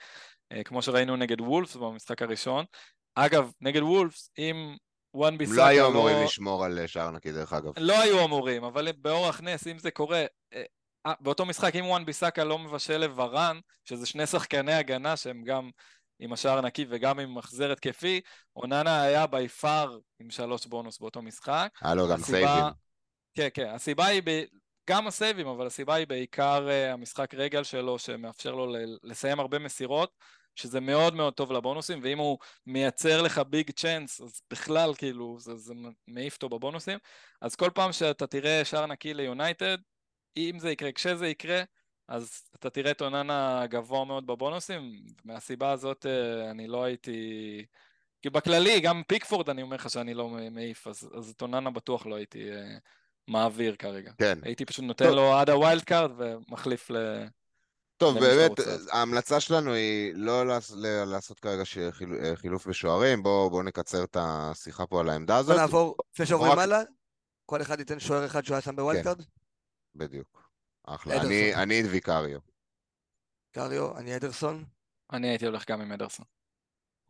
כמו 0.65 0.82
שראינו 0.82 1.15
נגד 1.15 1.41
וולפס 1.41 1.76
במשחק 1.76 2.22
הראשון. 2.22 2.65
אגב, 3.15 3.51
נגד 3.61 3.82
וולפס, 3.82 4.32
אם 4.38 4.76
וואן 5.18 5.38
ביסאקה 5.38 5.57
לא 5.61 5.65
היו 5.68 5.88
אמורים 5.88 6.24
לשמור 6.24 6.65
על 6.65 6.80
אה, 6.80 6.88
שער 6.88 7.11
נקי, 7.11 7.32
דרך 7.32 7.53
אגב. 7.53 7.72
לא 7.78 8.01
היו 8.01 8.26
אמורים, 8.26 8.63
אבל 8.63 8.91
באורח 8.91 9.41
נס, 9.41 9.68
אם 9.68 9.80
זה 9.80 9.91
קורה... 9.91 10.26
אה, 10.53 10.63
אה, 11.05 11.13
באותו 11.20 11.45
משחק, 11.45 11.76
אם 11.76 11.86
וואן 11.86 12.05
ביסאקה 12.05 12.43
לא 12.43 12.59
מבשל 12.59 12.97
לוורן, 12.97 13.59
שזה 13.86 14.05
שני 14.05 14.26
שחקני 14.28 14.74
הגנה 14.74 15.18
שהם 15.18 15.43
גם 15.43 15.70
עם 16.20 16.34
השער 16.34 16.57
הנקי 16.57 16.86
וגם 16.89 17.20
עם 17.20 17.36
מחזר 17.36 17.72
התקפי, 17.72 18.22
אוננה 18.55 19.01
היה 19.01 19.28
ב 19.28 19.47
par 19.47 19.97
עם 20.20 20.30
שלוש 20.30 20.65
בונוס 20.65 20.99
באותו 20.99 21.22
משחק. 21.22 21.70
היה 21.82 21.95
לו 21.95 22.07
גם 22.07 22.20
הסיבה- 22.22 22.47
סייבים. 22.47 22.74
כן, 23.36 23.47
כן, 23.53 23.70
הסיבה 23.70 24.05
היא, 24.05 24.22
ב... 24.26 24.43
גם 24.89 25.07
הסייבים, 25.07 25.47
אבל 25.47 25.68
הסיבה 25.68 25.93
היא 25.93 26.07
בעיקר 26.07 26.68
המשחק 26.93 27.34
רגל 27.34 27.63
שלו, 27.63 27.99
שמאפשר 27.99 28.55
לו 28.55 28.76
לסיים 29.03 29.39
הרבה 29.39 29.59
מסירות, 29.59 30.11
שזה 30.58 30.80
מאוד 30.80 31.16
מאוד 31.16 31.34
טוב 31.34 31.51
לבונוסים, 31.51 31.99
ואם 32.03 32.18
הוא 32.18 32.38
מייצר 32.66 33.22
לך 33.22 33.41
ביג 33.49 33.72
צ'אנס, 33.72 34.22
אז 34.22 34.41
בכלל, 34.51 34.93
כאילו, 34.97 35.39
זה, 35.39 35.55
זה 35.55 35.74
מעיף 36.08 36.34
אותו 36.34 36.49
בבונוסים. 36.49 36.99
אז 37.41 37.55
כל 37.55 37.70
פעם 37.74 37.91
שאתה 37.91 38.28
תראה 38.28 38.66
שער 38.66 38.86
נקי 38.86 39.14
ליונייטד, 39.14 39.78
אם 40.38 40.60
זה 40.60 40.72
יקרה, 40.72 40.91
כשזה 40.91 41.28
יקרה, 41.28 41.64
אז 42.08 42.49
אתה 42.55 42.70
תראה 42.70 42.91
את 42.91 43.01
אוננה 43.01 43.66
גבוה 43.70 44.05
מאוד 44.05 44.28
בבונוסים, 44.28 45.03
מהסיבה 45.26 45.72
הזאת 45.72 46.05
אה, 46.05 46.51
אני 46.51 46.68
לא 46.68 46.84
הייתי... 46.84 47.66
כי 48.22 48.30
בכללי, 48.30 48.80
גם 48.80 49.01
פיקפורד 49.08 49.49
אני 49.49 49.62
אומר 49.62 49.76
לך 49.76 49.89
שאני 49.89 50.14
לא 50.14 50.30
מעיף, 50.51 50.88
אז, 50.88 51.10
אז 51.18 51.30
את 51.30 51.41
אוננה 51.41 51.70
בטוח 51.70 52.05
לא 52.05 52.16
הייתי 52.16 52.51
אה, 52.51 52.78
מעביר 53.28 53.76
כרגע. 53.76 54.12
כן. 54.18 54.39
הייתי 54.41 54.66
פשוט 54.66 54.86
נותן 54.86 55.05
טוב. 55.05 55.16
לו 55.16 55.34
עד 55.34 55.49
הווילד 55.49 55.84
קארד 55.84 56.12
ומחליף 56.18 56.91
ל... 56.91 56.97
טוב, 57.98 58.20
באמת. 58.20 58.52
ההמלצה 58.91 59.39
שלנו 59.39 59.74
היא 59.74 60.14
לא 60.16 60.45
לעשות 61.06 61.39
כרגע 61.39 61.64
אה, 62.24 62.36
חילוף 62.36 62.68
בשוערים, 62.68 63.24
בואו 63.24 63.64
נקצר 63.64 64.04
את 64.04 64.18
השיחה 64.20 64.86
פה 64.86 65.00
על 65.00 65.10
העמדה 65.10 65.34
בוא 65.34 65.39
הזאת. 65.39 65.56
נעבור, 65.58 65.95
לפני 66.14 66.26
שעוברים 66.26 66.60
הלאה, 66.60 66.82
כל 67.45 67.62
אחד 67.62 67.80
ייתן 67.80 68.00
שוער 68.00 68.26
אחד 68.26 68.45
שהוא 68.45 68.56
היה 68.56 68.62
שם 68.62 68.76
ב 68.76 68.81
wild 68.81 69.03
כן. 69.04 69.24
בדיוק. 69.95 70.50
אחלה. 70.84 71.22
אני- 71.22 71.56
אני 71.56 71.82
את 71.82 71.86
ויקריו. 71.91 72.39
קריו, 73.52 73.98
אני 73.98 74.16
אדרסון, 74.16 74.66
אני 75.14 75.28
הייתי 75.30 75.45
הולך 75.45 75.70
גם 75.70 75.82
עם 75.82 75.91
אדרסון. 75.91 76.26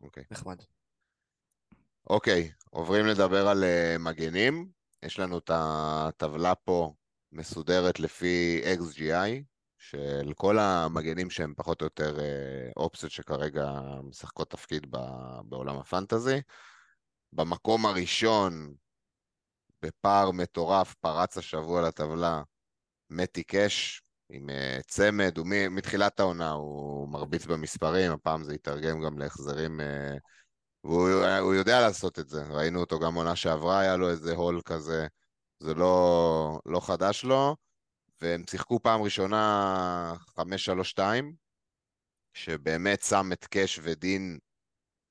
אוקיי. 0.00 0.24
נחמד. 0.30 0.62
אוקיי, 2.10 2.52
עוברים 2.70 3.06
לדבר 3.06 3.48
על 3.48 3.64
אה, 3.64 3.96
מגנים. 3.98 4.70
יש 5.02 5.18
לנו 5.18 5.38
את 5.38 5.50
הטבלה 5.54 6.54
פה 6.54 6.94
מסודרת 7.32 8.00
לפי 8.00 8.62
XGI, 8.78 9.42
של 9.78 10.32
כל 10.34 10.58
המגנים 10.58 11.30
שהם 11.30 11.54
פחות 11.56 11.80
או 11.80 11.86
יותר 11.86 12.20
אה, 12.20 12.70
אופציות 12.76 13.12
שכרגע 13.12 13.70
משחקות 14.02 14.50
תפקיד 14.50 14.86
בעולם 15.44 15.78
הפנטזי. 15.78 16.40
במקום 17.32 17.86
הראשון, 17.86 18.74
בפער 19.82 20.30
מטורף, 20.30 20.94
פרץ 20.94 21.38
השבוע 21.38 21.82
לטבלה, 21.82 22.42
מתי 23.10 23.42
קאש 23.42 24.02
עם 24.30 24.50
אה, 24.50 24.78
צמד, 24.86 25.38
הוא 25.38 25.46
מ- 25.46 25.74
מתחילת 25.74 26.20
העונה 26.20 26.50
הוא 26.50 27.08
מרביץ 27.08 27.46
במספרים, 27.46 28.12
הפעם 28.12 28.44
זה 28.44 28.54
יתרגם 28.54 29.00
גם 29.00 29.18
להחזרים 29.18 29.80
אה, 29.80 30.16
והוא 30.84 31.08
הוא 31.40 31.54
יודע 31.54 31.80
לעשות 31.80 32.18
את 32.18 32.28
זה, 32.28 32.42
ראינו 32.50 32.80
אותו 32.80 32.98
גם 32.98 33.14
עונה 33.14 33.36
שעברה, 33.36 33.80
היה 33.80 33.96
לו 33.96 34.08
איזה 34.08 34.34
הול 34.34 34.60
כזה, 34.64 35.06
זה 35.60 35.74
לא, 35.74 36.60
לא 36.66 36.80
חדש 36.80 37.24
לו, 37.24 37.56
והם 38.20 38.42
שיחקו 38.50 38.80
פעם 38.82 39.02
ראשונה 39.02 40.14
5-3-2, 40.38 41.00
שבאמת 42.34 43.02
שם 43.02 43.32
את 43.32 43.44
קאש 43.44 43.80
ודין 43.82 44.38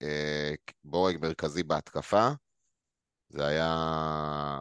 אה, 0.02 0.54
בורג 0.84 1.18
מרכזי 1.22 1.64
בהתקפה. 1.64 2.30
זה 3.30 3.48
היה 3.48 4.60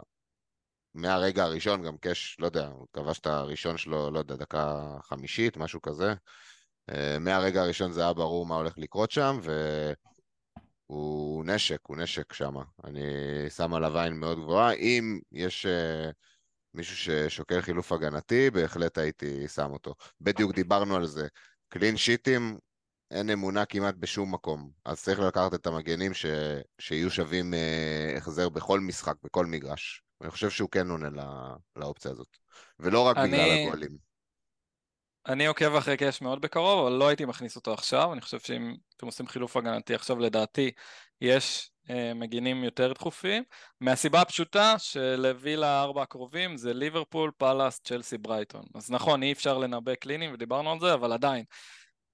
מהרגע 0.94 1.44
הראשון, 1.44 1.82
גם 1.82 1.96
קאש, 1.98 2.36
לא 2.40 2.46
יודע, 2.46 2.66
הוא 2.66 2.86
כבש 2.92 3.18
את 3.18 3.26
הראשון 3.26 3.76
שלו, 3.76 4.10
לא 4.10 4.18
יודע, 4.18 4.36
דקה 4.36 4.96
חמישית, 5.02 5.56
משהו 5.56 5.82
כזה. 5.82 6.14
אה, 6.90 7.18
מהרגע 7.20 7.62
הראשון 7.62 7.92
זה 7.92 8.00
היה 8.00 8.12
ברור 8.12 8.46
מה 8.46 8.54
הולך 8.54 8.78
לקרות 8.78 9.10
שם, 9.10 9.38
והוא 10.88 11.44
נשק, 11.44 11.78
הוא 11.82 11.96
נשק 11.96 12.32
שם. 12.32 12.54
אני 12.84 13.00
שם 13.50 13.74
עליו 13.74 13.98
עין 13.98 14.20
מאוד 14.20 14.38
גבוהה. 14.38 14.72
אם 14.72 15.18
יש 15.32 15.66
אה, 15.66 16.10
מישהו 16.76 16.96
ששוקל 16.96 17.60
חילוף 17.62 17.92
הגנתי, 17.92 18.50
בהחלט 18.50 18.98
הייתי 18.98 19.48
שם 19.48 19.70
אותו. 19.72 19.94
בדיוק 20.20 20.54
דיברנו 20.54 20.96
על 20.96 21.06
זה. 21.06 21.26
קלין 21.68 21.96
שיטים, 21.96 22.58
אין 23.10 23.30
אמונה 23.30 23.64
כמעט 23.64 23.94
בשום 23.94 24.34
מקום. 24.34 24.70
אז 24.84 25.02
צריך 25.02 25.18
לקחת 25.20 25.54
את 25.54 25.66
המגנים 25.66 26.14
ש... 26.14 26.26
שיהיו 26.78 27.10
שווים 27.10 27.54
אה, 27.54 28.14
החזר 28.16 28.48
בכל 28.48 28.80
משחק, 28.80 29.14
בכל 29.22 29.46
מגרש. 29.46 30.02
אני 30.20 30.30
חושב 30.30 30.50
שהוא 30.50 30.70
כן 30.70 30.90
עונה 30.90 31.10
לא... 31.10 31.22
לאופציה 31.76 32.10
הזאת. 32.10 32.36
ולא 32.78 33.00
רק 33.00 33.16
אני- 33.16 33.30
בגלל 33.32 33.66
הגולים. 33.66 34.06
אני 35.26 35.46
עוקב 35.46 35.74
אחרי 35.74 35.96
קאש 35.96 36.22
מאוד 36.22 36.40
בקרוב, 36.40 36.86
אבל 36.86 36.96
לא 36.96 37.08
הייתי 37.08 37.24
מכניס 37.24 37.56
אותו 37.56 37.72
עכשיו. 37.74 38.12
אני 38.12 38.20
חושב 38.20 38.40
שאם 38.40 38.74
אתם 38.96 39.06
עושים 39.06 39.26
חילוף 39.26 39.56
הגנתי 39.56 39.94
עכשיו, 39.94 40.18
לדעתי, 40.18 40.70
יש 41.20 41.70
מגינים 42.14 42.64
יותר 42.64 42.92
דחופים. 42.92 43.42
מהסיבה 43.80 44.20
הפשוטה 44.20 44.78
שלווילה 44.78 45.66
הארבע 45.66 46.02
הקרובים 46.02 46.56
זה 46.56 46.74
ליברפול, 46.74 47.30
פאלאס, 47.38 47.80
צ'לסי, 47.84 48.18
ברייטון. 48.18 48.64
אז 48.74 48.90
נכון, 48.90 49.22
אי 49.22 49.32
אפשר 49.32 49.58
לנבא 49.58 49.94
קלינים, 49.94 50.34
ודיברנו 50.34 50.72
על 50.72 50.80
זה, 50.80 50.94
אבל 50.94 51.12
עדיין. 51.12 51.44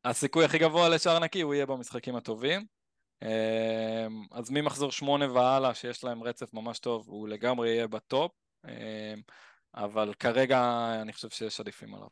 הסיכוי 0.05 0.45
הכי 0.45 0.59
גבוה 0.59 0.89
לשער 0.89 1.19
נקי 1.19 1.41
הוא 1.41 1.55
יהיה 1.55 1.67
במשחקים 1.67 2.17
הטובים. 2.17 2.67
אה, 3.23 4.07
אז 4.33 4.51
ממחזור 4.51 4.93
שמונה 4.93 5.33
והלאה, 5.33 5.75
שיש 5.75 6.05
להם 6.05 6.23
רצף 6.23 6.55
ממש 6.55 6.79
טוב, 6.79 7.05
הוא 7.09 7.29
לגמרי 7.29 7.71
יהיה 7.71 7.87
בטופ. 7.89 8.33
אה, 8.69 9.15
אבל 9.75 10.15
כרגע 10.15 10.89
אני 11.03 11.13
חושב 11.13 11.29
שיש 11.31 11.61
עדיפים 11.61 11.95
עליו. 11.95 12.09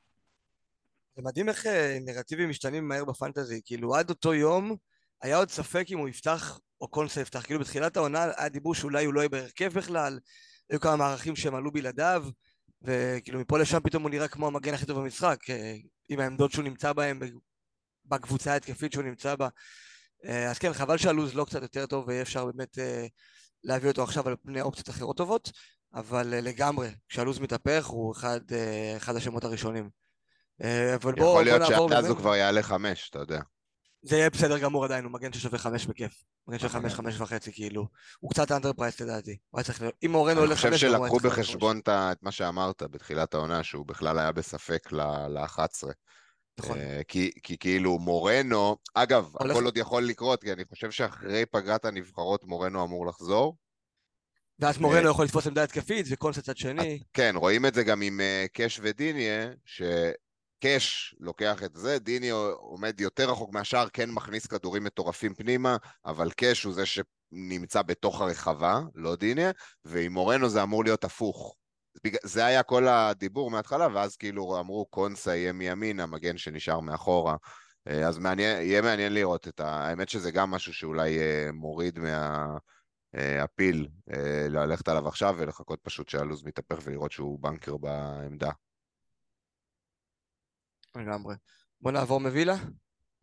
זה 1.17 1.23
מדהים 1.23 1.49
איך 1.49 1.67
אה, 1.67 1.99
נרטיבים 2.01 2.51
משתנים 2.51 2.89
מהר 2.89 3.05
בפנטזי, 3.05 3.61
כאילו 3.65 3.95
עד 3.95 4.11
אותו 4.11 4.35
יום 4.35 4.77
היה 5.23 5.37
עוד 5.37 5.51
ספק 5.51 5.87
אם 5.91 5.99
הוא 5.99 6.09
יפתח 6.09 6.61
או 6.81 6.89
קונסה 6.89 7.21
יפתח, 7.21 7.43
כאילו 7.43 7.61
בתחילת 7.61 7.97
העונה 7.97 8.27
היה 8.37 8.49
דיבור 8.49 8.75
שאולי 8.75 9.05
הוא 9.05 9.15
לא 9.15 9.21
יהיה 9.21 9.29
בהרכב 9.29 9.73
בכלל, 9.73 10.19
היו 10.71 10.81
כמה 10.81 10.97
מערכים 10.97 11.37
שהם 11.37 11.55
עלו 11.55 11.73
בלעדיו, 11.73 12.25
וכאילו 12.83 13.41
מפה 13.41 13.59
לשם 13.59 13.81
פתאום 13.81 14.03
הוא 14.03 14.11
נראה 14.11 14.29
כמו 14.29 14.47
המגן 14.47 14.75
הכי 14.75 14.87
טוב 14.87 14.99
במשחק, 14.99 15.51
אה, 15.51 15.75
עם 16.09 16.21
העמדות 16.21 16.53
שהוא 16.53 16.65
נמצא 16.65 16.93
בהן, 16.93 17.21
בקבוצה 18.05 18.53
ההתקפית 18.53 18.93
שהוא 18.93 19.05
נמצא 19.05 19.35
בה. 19.35 19.49
אה, 20.25 20.51
אז 20.51 20.59
כן, 20.59 20.73
חבל 20.73 20.97
שהלו"ז 20.97 21.35
לא 21.35 21.45
קצת 21.45 21.63
יותר 21.63 21.87
טוב 21.87 22.09
ויהיה 22.09 22.23
אפשר 22.23 22.47
באמת 22.47 22.79
אה, 22.79 23.07
להביא 23.65 23.89
אותו 23.89 24.03
עכשיו 24.03 24.29
על 24.29 24.37
פני 24.43 24.61
אופציות 24.61 24.89
אחרות 24.89 25.17
טובות, 25.17 25.53
אבל 25.95 26.27
לגמרי, 26.27 26.89
כשהלו"ז 27.09 27.39
מתהפך 27.39 27.87
הוא 27.87 28.13
אחד, 28.13 28.41
אחד 28.97 29.17
השמות 29.17 29.45
הראשונים. 29.45 29.91
אבל 30.95 31.15
בואו 31.15 31.15
יכול 31.15 31.25
בוא 31.25 31.43
להיות 31.43 31.61
נעבור 31.61 31.89
שעד 31.89 31.99
אז 31.99 32.05
באמת. 32.05 32.17
הוא 32.17 32.23
כבר 32.23 32.37
יעלה 32.37 32.63
חמש, 32.63 33.11
אתה 33.11 33.19
יודע. 33.19 33.41
זה 34.03 34.17
יהיה 34.17 34.31
בסדר 34.31 34.59
גמור 34.59 34.85
עדיין, 34.85 35.05
הוא 35.05 35.13
מגן 35.13 35.33
ששווה 35.33 35.59
חמש 35.59 35.87
בכיף. 35.87 36.25
מגן 36.49 36.59
של 36.59 36.67
אוקיי. 36.67 36.81
חמש, 36.81 36.95
חמש 36.95 37.21
וחצי, 37.21 37.53
כאילו. 37.53 37.89
הוא 38.21 38.31
קצת 38.31 38.53
אנדר 38.53 38.73
פרייס 38.73 39.01
לדעתי. 39.01 39.37
הוא 39.51 39.59
היה 39.59 39.65
צריך 39.65 39.81
להיות... 39.81 39.95
אם 40.03 40.17
אני 40.29 40.39
עולה 40.41 40.55
חושב 40.57 40.69
חמש, 40.69 40.85
הוא 40.85 40.91
היה 40.97 40.99
שלקחו 41.11 41.17
בחשבון 41.29 41.81
את 41.89 42.23
מה 42.23 42.33
שאמרת 42.33 42.83
בתחילת 42.83 43.35
העונה, 43.35 43.63
שהוא 43.63 43.87
בכלל 43.87 44.19
היה 44.19 44.33
בספק 44.33 44.93
ל-11. 44.93 45.57
חמש. 45.57 45.95
נכון. 46.59 46.79
כי 47.09 47.31
כי 47.43 47.59
כאילו 47.59 47.99
מורנו, 47.99 48.77
אגב, 48.95 49.31
הולך- 49.33 49.57
הכל 49.57 49.65
עוד 49.65 49.77
יכול 49.77 50.05
לקרות, 50.05 50.43
כי 50.43 50.53
אני 50.53 50.65
חושב 50.65 50.91
שאחרי 50.91 51.47
פגרת 51.47 51.85
הנבחרות 51.85 52.45
מורנו 52.45 52.85
אמור 52.85 53.07
לחזור. 53.07 53.57
ואז 54.59 54.77
אה, 54.77 54.83
מורנו 54.83 55.09
יכול 55.11 55.25
לתפוס 55.25 55.47
עמדה 55.47 55.63
התקפית, 55.63 56.07
וקונסה 56.11 56.43
צד 56.43 56.57
שני. 56.57 57.03
כן, 57.13 57.35
רואים 57.37 57.67
את 57.67 57.75
זה 57.75 57.85
גם 57.85 58.03
עם 58.03 58.21
אה, 58.21 58.47
קאש 58.53 58.81
ודיניה, 58.83 59.51
שקאש 60.61 61.15
לוקח 61.21 61.63
את 61.63 61.75
זה, 61.75 61.99
דיניה 61.99 62.35
עומד 62.59 63.01
יותר 63.01 63.31
רחוק 63.31 63.53
מהשאר, 63.53 63.89
כן 63.93 64.11
מכניס 64.11 64.47
כדורים 64.47 64.85
מטורפים 64.85 65.35
פנימה, 65.35 65.77
אבל 66.07 66.31
קאש 66.31 66.63
הוא 66.63 66.73
זה 66.73 66.83
נמצא 67.33 67.83
בתוך 67.83 68.21
הרחבה, 68.21 68.81
לא 68.95 69.17
דיניה, 69.17 69.51
ועם 69.85 70.13
מורנו 70.13 70.49
זה 70.49 70.63
אמור 70.63 70.85
להיות 70.85 71.05
הפוך. 71.05 71.57
זה 72.23 72.45
היה 72.45 72.63
כל 72.63 72.89
הדיבור 72.89 73.51
מההתחלה, 73.51 73.89
ואז 73.95 74.17
כאילו 74.17 74.61
אמרו 74.61 74.87
קונסה 74.87 75.37
יהיה 75.37 75.53
מימין, 75.53 76.01
המגן 76.01 76.39
שנשאר 76.39 76.81
מאחורה. 76.81 77.37
אה, 77.89 78.09
אז 78.09 78.19
מעניין, 78.19 78.63
יהיה 78.63 78.83
מעניין 78.83 79.15
לראות 79.15 79.49
את 79.49 79.61
ה... 79.61 79.69
האמת 79.69 80.09
שזה 80.09 80.31
גם 80.31 80.51
משהו 80.51 80.75
שאולי 80.75 81.19
אה, 81.19 81.53
מוריד 81.53 81.99
מהפיל 83.15 83.89
אה, 84.13 84.47
ללכת 84.49 84.89
עליו 84.89 85.09
עכשיו 85.09 85.35
ולחכות 85.39 85.81
פשוט 85.83 86.09
שהלו"ז 86.09 86.45
מתהפך 86.45 86.79
ולראות 86.85 87.13
שהוא 87.13 87.39
בנקר 87.41 87.77
בעמדה. 87.77 88.51
לגמרי. 90.97 91.35
בוא 91.81 91.93
נעבור 91.93 92.21
מווילה. 92.21 92.57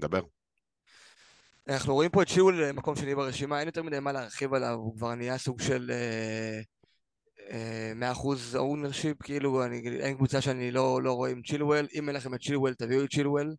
דבר. 0.02 0.22
אנחנו 1.68 1.94
רואים 1.94 2.12
פה 2.12 2.22
את 2.22 2.28
צ'ילואל 2.28 2.72
מקום 2.72 2.96
שני 2.96 3.16
ברשימה, 3.16 3.60
אין 3.60 3.68
יותר 3.68 3.84
מדי 3.84 4.00
מה 4.00 4.12
להרחיב 4.12 4.54
עליו, 4.54 4.74
הוא 4.74 4.96
כבר 4.96 5.16
נהיה 5.16 5.38
סוג 5.38 5.62
של 5.62 5.92
מאה 7.96 8.12
אחוז 8.12 8.56
ownership, 8.56 9.24
כאילו 9.24 9.66
אני, 9.66 10.00
אין 10.00 10.16
קבוצה 10.16 10.42
שאני 10.42 10.72
לא, 10.72 11.04
לא 11.04 11.14
רואה 11.14 11.32
עם 11.32 11.42
צ'ילואל, 11.42 11.88
אם 11.94 12.08
אין 12.08 12.16
לכם 12.16 12.34
את 12.34 12.42
צ'ילואל 12.42 12.74
תביאו 12.74 13.04
את 13.04 13.10
צ'ילואל, 13.10 13.56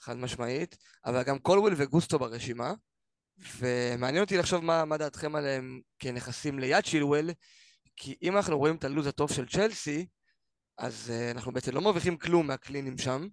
חד 0.00 0.16
משמעית, 0.16 0.76
אבל 1.04 1.22
גם 1.22 1.38
קולוויל 1.38 1.74
וגוסטו 1.76 2.18
ברשימה, 2.18 2.74
ומעניין 3.58 4.24
אותי 4.24 4.36
לחשוב 4.36 4.64
מה, 4.64 4.84
מה 4.84 4.96
דעתכם 4.96 5.36
עליהם 5.36 5.80
כנכסים 5.98 6.58
ליד 6.58 6.84
צ'ילואל, 6.84 7.30
כי 7.96 8.16
אם 8.22 8.36
אנחנו 8.36 8.58
רואים 8.58 8.76
את 8.76 8.84
הלו"ז 8.84 9.06
הטוב 9.06 9.32
של 9.32 9.46
צ'לסי, 9.46 10.06
אז 10.78 11.12
אה, 11.12 11.36
אנחנו 11.36 11.52
בעצם 11.52 11.72
לא 11.72 11.80
מרוויחים 11.80 12.16
כלום 12.16 12.46
מהקלינים 12.46 12.98
שם, 12.98 13.28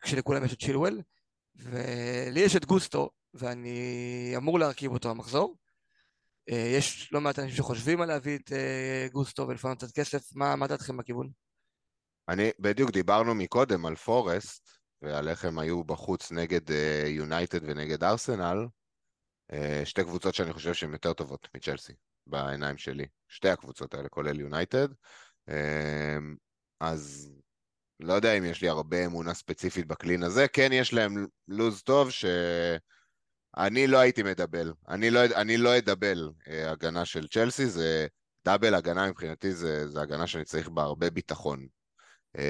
כשלכולם 0.00 0.44
יש 0.44 0.52
את 0.52 0.60
צ'ילואל, 0.60 1.02
ולי 1.56 2.40
יש 2.40 2.56
את 2.56 2.64
גוסטו, 2.64 3.10
ואני 3.34 4.32
אמור 4.36 4.58
להרכיב 4.58 4.92
אותו 4.92 5.10
המחזור. 5.10 5.56
אה, 6.50 6.54
יש 6.54 7.12
לא 7.12 7.20
מעט 7.20 7.38
אנשים 7.38 7.56
שחושבים 7.56 8.00
על 8.00 8.08
להביא 8.08 8.38
את 8.38 8.48
אה, 8.52 9.12
גוסטו 9.12 9.48
ולפנות 9.48 9.78
קצת 9.78 9.92
כסף, 9.92 10.34
מה, 10.34 10.56
מה 10.56 10.66
דעתכם 10.66 10.96
בכיוון? 10.96 11.30
אני, 12.28 12.50
בדיוק 12.58 12.90
דיברנו 12.90 13.34
מקודם 13.34 13.86
על 13.86 13.96
פורסט, 13.96 14.68
ועל 15.02 15.28
איך 15.28 15.44
הם 15.44 15.58
היו 15.58 15.84
בחוץ 15.84 16.32
נגד 16.32 16.70
יונייטד 17.06 17.62
uh, 17.62 17.66
ונגד 17.66 18.04
ארסנל, 18.04 18.66
uh, 19.52 19.56
שתי 19.84 20.04
קבוצות 20.04 20.34
שאני 20.34 20.52
חושב 20.52 20.74
שהן 20.74 20.92
יותר 20.92 21.12
טובות 21.12 21.48
מצ'לסי, 21.56 21.92
בעיניים 22.26 22.78
שלי. 22.78 23.06
שתי 23.28 23.48
הקבוצות 23.48 23.94
האלה, 23.94 24.08
כולל 24.08 24.40
יונייטד. 24.40 24.88
אז 26.80 27.32
לא 28.00 28.12
יודע 28.12 28.32
אם 28.32 28.44
יש 28.44 28.62
לי 28.62 28.68
הרבה 28.68 29.06
אמונה 29.06 29.34
ספציפית 29.34 29.86
בקלין 29.86 30.22
הזה, 30.22 30.48
כן 30.48 30.72
יש 30.72 30.92
להם 30.92 31.26
לוז 31.48 31.82
טוב 31.82 32.10
שאני 32.10 33.86
לא 33.86 33.98
הייתי 33.98 34.22
מדבל, 34.22 34.72
אני 34.88 35.10
לא, 35.10 35.24
אני 35.24 35.56
לא 35.56 35.78
אדבל 35.78 36.30
uh, 36.38 36.50
הגנה 36.70 37.04
של 37.04 37.28
צ'לסי, 37.28 37.66
זה 37.66 38.06
double 38.44 38.74
הגנה 38.74 39.10
מבחינתי, 39.10 39.52
זה, 39.52 39.88
זה 39.88 40.00
הגנה 40.00 40.26
שאני 40.26 40.44
צריך 40.44 40.68
בה 40.68 40.82
הרבה 40.82 41.10
ביטחון. 41.10 41.66
אה, 42.36 42.40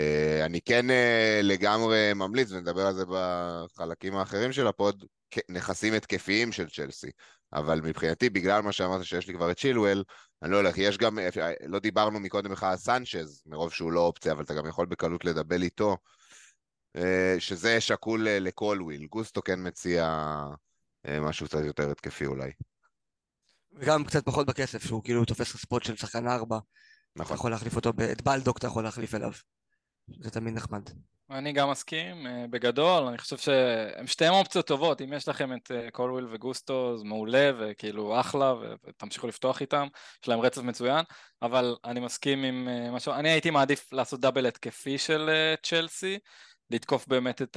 אני 0.44 0.60
כן 0.60 0.90
אה, 0.90 1.42
לגמרי 1.42 2.12
ממליץ, 2.14 2.52
ונדבר 2.52 2.86
על 2.86 2.94
זה 2.94 3.04
בחלקים 3.08 4.16
האחרים 4.16 4.52
של 4.52 4.66
הפוד, 4.66 5.04
נכסים 5.48 5.94
התקפיים 5.94 6.52
של 6.52 6.68
צ'לסי. 6.68 7.10
אבל 7.52 7.80
מבחינתי, 7.80 8.30
בגלל 8.30 8.60
מה 8.62 8.72
שאמרת 8.72 9.04
שיש 9.04 9.28
לי 9.28 9.34
כבר 9.34 9.50
את 9.50 9.58
צ'ילואל, 9.58 10.02
אני 10.43 10.53
לא 10.53 10.57
הולך, 10.57 10.78
יש 10.78 10.99
גם, 10.99 11.18
לא 11.66 11.78
דיברנו 11.78 12.20
מקודם 12.20 12.53
לך 12.53 12.62
על 12.62 12.76
סנצ'ז, 12.76 13.43
מרוב 13.47 13.72
שהוא 13.72 13.93
לא 13.93 14.01
אופציה, 14.01 14.32
אבל 14.32 14.43
אתה 14.43 14.55
גם 14.55 14.66
יכול 14.66 14.87
בקלות 14.87 15.24
לדבל 15.24 15.62
איתו, 15.62 15.97
אה, 16.97 17.37
שזה 17.39 17.80
שקול 17.80 18.28
לקולוויל. 18.28 19.07
גוסטו 19.07 19.43
כן 19.43 19.66
מציע 19.66 20.34
משהו 21.20 21.47
קצת 21.47 21.64
יותר 21.64 21.91
התקפי 21.91 22.26
אולי. 22.26 22.51
וגם 23.72 24.05
קצת 24.05 24.24
פחות 24.24 24.47
בכסף, 24.47 24.87
שהוא 24.87 25.05
כאילו 25.05 25.24
תופס 25.24 25.57
spot 25.57 25.82
של 25.82 25.97
שחקן 25.97 26.28
ארבע. 26.28 26.59
נכון. 27.16 27.26
אתה 27.26 27.34
יכול 27.34 27.51
להחליף 27.51 27.76
אותו, 27.76 27.93
את 28.12 28.22
בלדוק 28.22 28.59
אתה 28.59 28.66
יכול 28.66 28.84
להחליף 28.84 29.14
אליו. 29.14 29.30
זה 30.20 30.30
תמיד 30.30 30.54
נחמד. 30.54 30.82
אני 31.30 31.52
גם 31.52 31.70
מסכים, 31.70 32.26
אה, 32.26 32.46
בגדול, 32.50 33.02
אני 33.02 33.18
חושב 33.18 33.36
שהם 33.36 34.07
שתיהם 34.07 34.34
אופציות 34.34 34.66
טובות, 34.66 35.02
אם 35.02 35.12
יש 35.12 35.28
לכם 35.28 35.52
את 35.52 35.70
אה, 35.70 35.90
קולוויל 35.90 36.26
וגוסטו, 36.30 36.98
זה 36.98 37.04
מעולה, 37.04 37.50
וכאילו 37.59 38.20
אחלה, 38.20 38.54
ותמשיכו 38.86 39.26
לפתוח 39.26 39.61
איתם, 39.61 39.86
יש 40.22 40.28
להם 40.28 40.40
רצף 40.40 40.62
מצוין, 40.62 41.04
אבל 41.42 41.76
אני 41.84 42.00
מסכים 42.00 42.42
עם 42.42 42.68
אה, 42.68 42.90
משהו, 42.90 43.12
אני 43.12 43.28
הייתי 43.28 43.50
מעדיף 43.50 43.92
לעשות 43.92 44.20
double 44.20 44.46
התקפי 44.46 44.98
של 44.98 45.30
צ'לסי, 45.62 46.18
לתקוף 46.70 47.09
באמת 47.09 47.42
את 47.42 47.57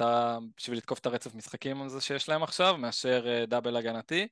ה... 0.00 0.38
בשביל 0.56 0.78
לתקוף 0.78 0.98
את 0.98 1.06
הרצף 1.06 1.34
משחקים 1.34 1.82
הזה 1.82 2.00
שיש 2.00 2.28
להם 2.28 2.42
עכשיו, 2.42 2.76
מאשר 2.78 3.44
דאבל 3.44 3.76
הגנתי. 3.76 4.26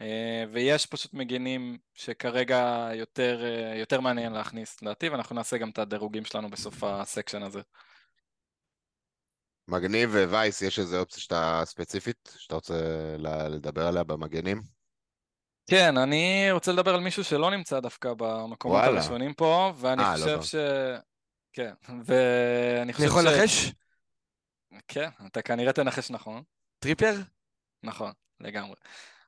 אה, 0.00 0.44
ויש 0.52 0.86
פשוט 0.86 1.14
מגינים 1.14 1.78
שכרגע 1.94 2.88
יותר, 2.94 3.44
אה, 3.44 3.76
יותר 3.76 4.00
מעניין 4.00 4.32
להכניס 4.32 4.82
לדעתי, 4.82 5.08
ואנחנו 5.08 5.34
נעשה 5.34 5.58
גם 5.58 5.70
את 5.70 5.78
הדירוגים 5.78 6.24
שלנו 6.24 6.50
בסוף 6.50 6.84
הסקשן 6.84 7.42
הזה. 7.42 7.60
מגניב 9.68 10.10
ווייס, 10.14 10.62
יש 10.62 10.78
איזה 10.78 10.98
אופציה 10.98 11.22
שאתה 11.22 11.62
ספציפית, 11.64 12.36
שאתה 12.38 12.54
רוצה 12.54 12.74
לדבר 13.48 13.86
עליה 13.86 14.04
במגנים? 14.04 14.62
כן, 15.70 15.96
אני 15.96 16.48
רוצה 16.50 16.72
לדבר 16.72 16.94
על 16.94 17.00
מישהו 17.00 17.24
שלא 17.24 17.50
נמצא 17.50 17.80
דווקא 17.80 18.12
במקומות 18.16 18.78
וואלה. 18.78 18.98
הראשונים 18.98 19.34
פה, 19.34 19.72
ואני 19.76 20.02
아, 20.02 20.06
אה, 20.06 20.16
לא 20.16 20.18
חושב 20.18 20.36
לא 20.36 20.42
ש... 20.42 20.54
כן, 21.52 21.72
ואני 22.04 22.92
חושב 22.92 23.08
ש... 23.08 23.10
אני 23.10 23.20
יכול 23.20 23.28
לנחש? 23.28 23.72
כן, 24.88 25.08
אתה 25.26 25.42
כנראה 25.42 25.72
תנחש 25.72 26.10
נכון. 26.10 26.42
טריפר? 26.78 27.14
נכון, 27.82 28.12
לגמרי. 28.40 28.74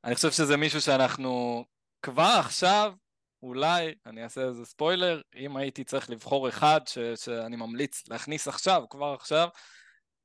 אני 0.05 0.15
חושב 0.15 0.31
שזה 0.31 0.57
מישהו 0.57 0.81
שאנחנו 0.81 1.65
כבר 2.03 2.37
עכשיו, 2.39 2.93
אולי, 3.43 3.95
אני 4.07 4.25
אעשה 4.25 4.41
איזה 4.41 4.65
ספוילר, 4.65 5.21
אם 5.37 5.57
הייתי 5.57 5.85
צריך 5.85 6.11
לבחור 6.11 6.49
אחד 6.49 6.81
ש, 6.87 6.99
שאני 6.99 7.57
ממליץ 7.57 8.09
להכניס 8.09 8.49
עכשיו, 8.49 8.85
כבר 8.91 9.15
עכשיו, 9.15 9.49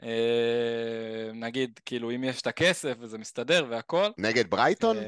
אה, 0.03 1.32
נגיד, 1.34 1.80
כאילו, 1.86 2.11
אם 2.11 2.24
יש 2.24 2.41
את 2.41 2.47
הכסף 2.47 2.97
וזה 2.99 3.17
מסתדר 3.17 3.65
והכל. 3.69 4.07
נגד 4.17 4.49
ברייטון? 4.49 4.97
אה, 4.97 5.03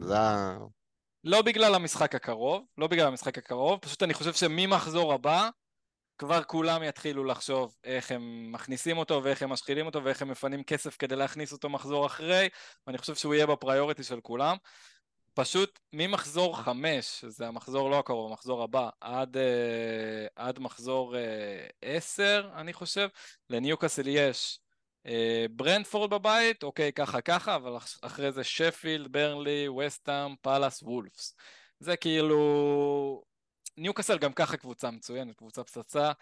זה... 0.00 0.14
לא 1.24 1.42
בגלל 1.42 1.74
המשחק 1.74 2.14
הקרוב, 2.14 2.64
לא 2.78 2.86
בגלל 2.86 3.06
המשחק 3.06 3.38
הקרוב, 3.38 3.78
פשוט 3.80 4.02
אני 4.02 4.14
חושב 4.14 4.32
שממחזור 4.32 5.12
הבא, 5.12 5.48
כבר 6.22 6.42
כולם 6.42 6.82
יתחילו 6.82 7.24
לחשוב 7.24 7.76
איך 7.84 8.12
הם 8.12 8.52
מכניסים 8.52 8.98
אותו 8.98 9.20
ואיך 9.24 9.42
הם 9.42 9.50
משחילים 9.50 9.86
אותו 9.86 10.04
ואיך 10.04 10.22
הם 10.22 10.28
מפנים 10.28 10.64
כסף 10.64 10.96
כדי 10.96 11.16
להכניס 11.16 11.52
אותו 11.52 11.68
מחזור 11.68 12.06
אחרי 12.06 12.48
ואני 12.86 12.98
חושב 12.98 13.14
שהוא 13.14 13.34
יהיה 13.34 13.46
בפריוריטי 13.46 14.02
של 14.02 14.20
כולם 14.20 14.56
פשוט 15.34 15.78
ממחזור 15.92 16.58
חמש, 16.58 17.20
שזה 17.20 17.48
המחזור 17.48 17.90
לא 17.90 17.98
הקרוב, 17.98 18.30
המחזור 18.30 18.62
הבא, 18.62 18.88
עד, 19.00 19.36
uh, 19.36 19.40
עד 20.36 20.58
מחזור 20.58 21.14
uh, 21.14 21.18
עשר, 21.82 22.50
אני 22.54 22.72
חושב, 22.72 23.08
לניוקאסל 23.50 24.08
יש 24.08 24.58
uh, 25.06 25.10
ברנדפורד 25.50 26.10
בבית, 26.10 26.62
אוקיי, 26.62 26.92
ככה 26.92 27.20
ככה, 27.20 27.56
אבל 27.56 27.76
אחרי 28.02 28.32
זה 28.32 28.44
שפילד, 28.44 29.12
ברנלי, 29.12 29.68
ווסטהאם, 29.68 30.34
פאלאס, 30.42 30.82
וולפס. 30.82 31.36
זה 31.80 31.96
כאילו 31.96 33.22
ניוקאסל 33.76 34.18
גם 34.18 34.32
ככה 34.32 34.56
קבוצה 34.56 34.90
מצוינת, 34.90 35.36
קבוצה 35.36 35.64
פצצה. 35.64 36.12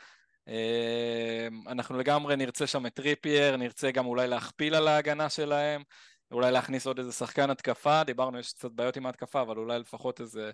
אמ, 0.48 1.68
אנחנו 1.68 1.98
לגמרי 1.98 2.36
נרצה 2.36 2.66
שם 2.66 2.86
את 2.86 2.94
טריפייר, 2.94 3.56
נרצה 3.56 3.90
גם 3.90 4.06
אולי 4.06 4.28
להכפיל 4.28 4.74
על 4.74 4.88
ההגנה 4.88 5.28
שלהם, 5.28 5.82
אולי 6.30 6.52
להכניס 6.52 6.86
עוד 6.86 6.98
איזה 6.98 7.12
שחקן 7.12 7.50
התקפה, 7.50 8.04
דיברנו, 8.04 8.38
יש 8.38 8.52
קצת 8.52 8.70
בעיות 8.70 8.96
עם 8.96 9.06
ההתקפה, 9.06 9.40
אבל 9.40 9.56
אולי 9.56 9.78
לפחות 9.78 10.20
איזה, 10.20 10.50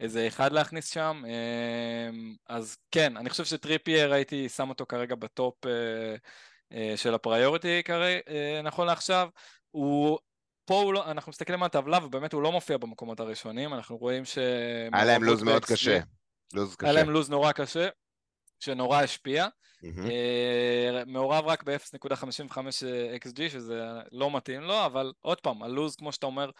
איזה 0.00 0.26
אחד 0.26 0.52
להכניס 0.52 0.88
שם. 0.88 1.22
אמ, 1.26 2.34
אז 2.48 2.76
כן, 2.90 3.16
אני 3.16 3.30
חושב 3.30 3.44
שטריפייר 3.44 4.12
הייתי 4.12 4.48
שם 4.48 4.68
אותו 4.68 4.86
כרגע 4.86 5.14
בטופ 5.14 5.66
אה, 5.66 6.14
אה, 6.72 6.96
של 6.96 7.14
הפריוריטי 7.14 7.82
אה, 8.28 8.60
נכון 8.62 8.86
לעכשיו. 8.86 9.28
הוא 9.70 10.18
פה 10.64 10.80
הוא 10.80 10.94
לא, 10.94 11.10
אנחנו 11.10 11.30
מסתכלים 11.30 11.62
על 11.62 11.66
הטבלה 11.66 12.04
ובאמת 12.04 12.32
הוא 12.32 12.42
לא 12.42 12.52
מופיע 12.52 12.76
במקומות 12.76 13.20
הראשונים, 13.20 13.74
אנחנו 13.74 13.96
רואים 13.96 14.24
ש... 14.24 14.38
היה 14.92 15.04
להם 15.04 15.22
לו"ז 15.22 15.42
מאוד 15.42 15.64
קשה. 15.64 16.00
לוז 16.54 16.76
קשה. 16.76 16.86
היה 16.86 16.92
להם 16.92 17.10
לוז 17.10 17.30
נורא 17.30 17.52
קשה, 17.52 17.88
שנורא 18.60 19.02
השפיע. 19.02 19.46
Mm-hmm. 19.84 21.06
מעורב 21.06 21.46
רק 21.46 21.62
ב-0.55 21.62 22.58
XG, 23.24 23.48
שזה 23.48 23.82
לא 24.12 24.36
מתאים 24.36 24.60
לו, 24.60 24.86
אבל 24.86 25.12
עוד 25.20 25.40
פעם, 25.40 25.62
הלוז, 25.62 25.96
כמו 25.96 26.12
שאתה 26.12 26.26
אומר, 26.26 26.50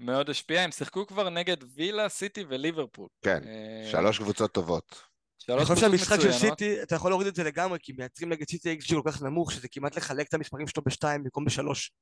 מאוד 0.00 0.30
השפיע. 0.30 0.60
הם 0.60 0.70
שיחקו 0.70 1.06
כבר 1.06 1.30
נגד 1.30 1.56
וילה, 1.74 2.08
סיטי 2.08 2.44
וליברפול. 2.48 3.08
כן, 3.22 3.40
אה, 3.46 3.90
שלוש 3.90 4.18
קבוצות 4.18 4.52
טובות. 4.52 5.02
אני 5.48 5.64
חושב 5.64 5.80
שהמשחק 5.80 6.20
של 6.20 6.32
סיטי, 6.32 6.82
אתה 6.82 6.94
יכול 6.94 7.10
להוריד 7.10 7.28
את 7.28 7.34
זה 7.34 7.44
לגמרי, 7.44 7.78
כי 7.82 7.92
מייצרים 7.92 8.32
נגד 8.32 8.48
סיטי 8.50 8.78
XG 8.80 8.94
כל 8.94 9.10
כך 9.10 9.22
נמוך, 9.22 9.52
שזה 9.52 9.68
כמעט 9.68 9.96
לחלק 9.96 10.28
את 10.28 10.34
המספרים 10.34 10.66
שלו 10.66 10.82
בשתיים 10.86 11.22
במקום 11.22 11.44
בשלוש. 11.44 11.92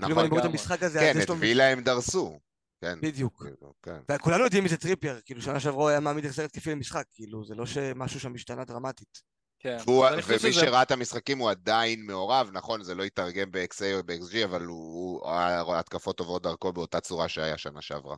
נכון, 0.00 0.28
כאילו, 0.28 0.52
כן, 1.00 1.22
את 1.22 1.30
וילה 1.38 1.68
הם 1.68 1.80
דרסו. 1.80 2.38
כן. 2.84 3.00
בדיוק. 3.00 3.42
כאילו, 3.42 3.74
כן. 3.82 4.00
וכולנו 4.12 4.44
יודעים 4.44 4.62
מי 4.62 4.68
זה 4.68 4.76
טריפייר, 4.76 5.20
כאילו 5.24 5.42
שנה 5.42 5.60
שעברה 5.60 5.90
היה 5.90 6.00
מעמיד 6.00 6.24
החזר 6.24 6.44
התקפי 6.44 6.70
למשחק, 6.70 7.04
כאילו 7.10 7.44
זה 7.44 7.54
לא 7.54 7.66
שמשהו 7.66 8.20
שם 8.20 8.34
השתנה 8.34 8.64
דרמטית. 8.64 9.22
כן. 9.58 9.78
חושב 9.78 10.28
ומי 10.28 10.38
שזה- 10.38 10.52
שראה 10.52 10.82
את 10.82 10.90
המשחקים 10.90 11.38
הוא 11.38 11.50
עדיין 11.50 12.06
מעורב, 12.06 12.50
נכון, 12.52 12.82
זה 12.82 12.94
לא 12.94 13.02
יתרגם 13.02 13.50
ב-XA 13.50 13.94
או 13.94 14.02
ב-XG, 14.04 14.44
אבל 14.44 14.62
הוא, 14.64 15.20
הוא 15.64 15.74
ההתקפות 15.74 16.20
עוברות 16.20 16.42
דרכו 16.42 16.72
באותה 16.72 17.00
צורה 17.00 17.28
שהיה 17.28 17.58
שנה 17.58 17.82
שעברה. 17.82 18.16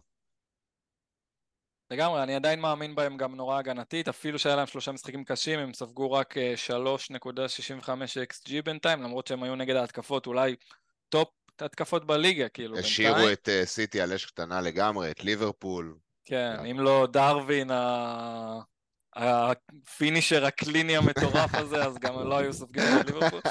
לגמרי, 1.91 2.23
אני 2.23 2.35
עדיין 2.35 2.61
מאמין 2.61 2.95
בהם 2.95 3.17
גם 3.17 3.35
נורא 3.37 3.59
הגנתית, 3.59 4.09
אפילו 4.09 4.39
שהיה 4.39 4.57
להם 4.57 4.67
שלושה 4.67 4.93
משחקים 4.93 5.25
קשים, 5.25 5.59
הם 5.59 5.75
ספגו 5.75 6.13
רק 6.13 6.37
אה, 6.37 6.55
3.65 6.57 7.89
XG 8.33 8.63
בינתיים, 8.65 9.03
למרות 9.03 9.27
שהם 9.27 9.43
היו 9.43 9.55
נגד 9.57 9.77
ההתקפות, 9.77 10.27
אולי 10.27 10.57
top 11.09 11.29
התקפות 11.63 12.07
בליגה, 12.07 12.49
כאילו, 12.49 12.79
השאירו 12.79 13.15
בינתיים. 13.15 13.33
את 13.33 13.49
אה, 13.49 13.67
סיטי 13.67 14.01
על 14.01 14.13
אש 14.13 14.25
קטנה 14.25 14.61
לגמרי, 14.61 15.11
את 15.11 15.25
ליברפול. 15.25 15.97
כן. 16.25 16.57
אם 16.71 16.81
לא 16.81 17.07
דרווין, 17.13 17.71
ה 19.17 19.31
finisher 19.31 20.45
הקליני 20.45 20.97
המטורף 20.97 21.55
הזה, 21.55 21.85
אז 21.85 21.99
גם 21.99 22.29
לא 22.29 22.39
היו 22.39 22.53
סופגים 22.53 22.85
את 23.01 23.07
ליברפול. 23.07 23.41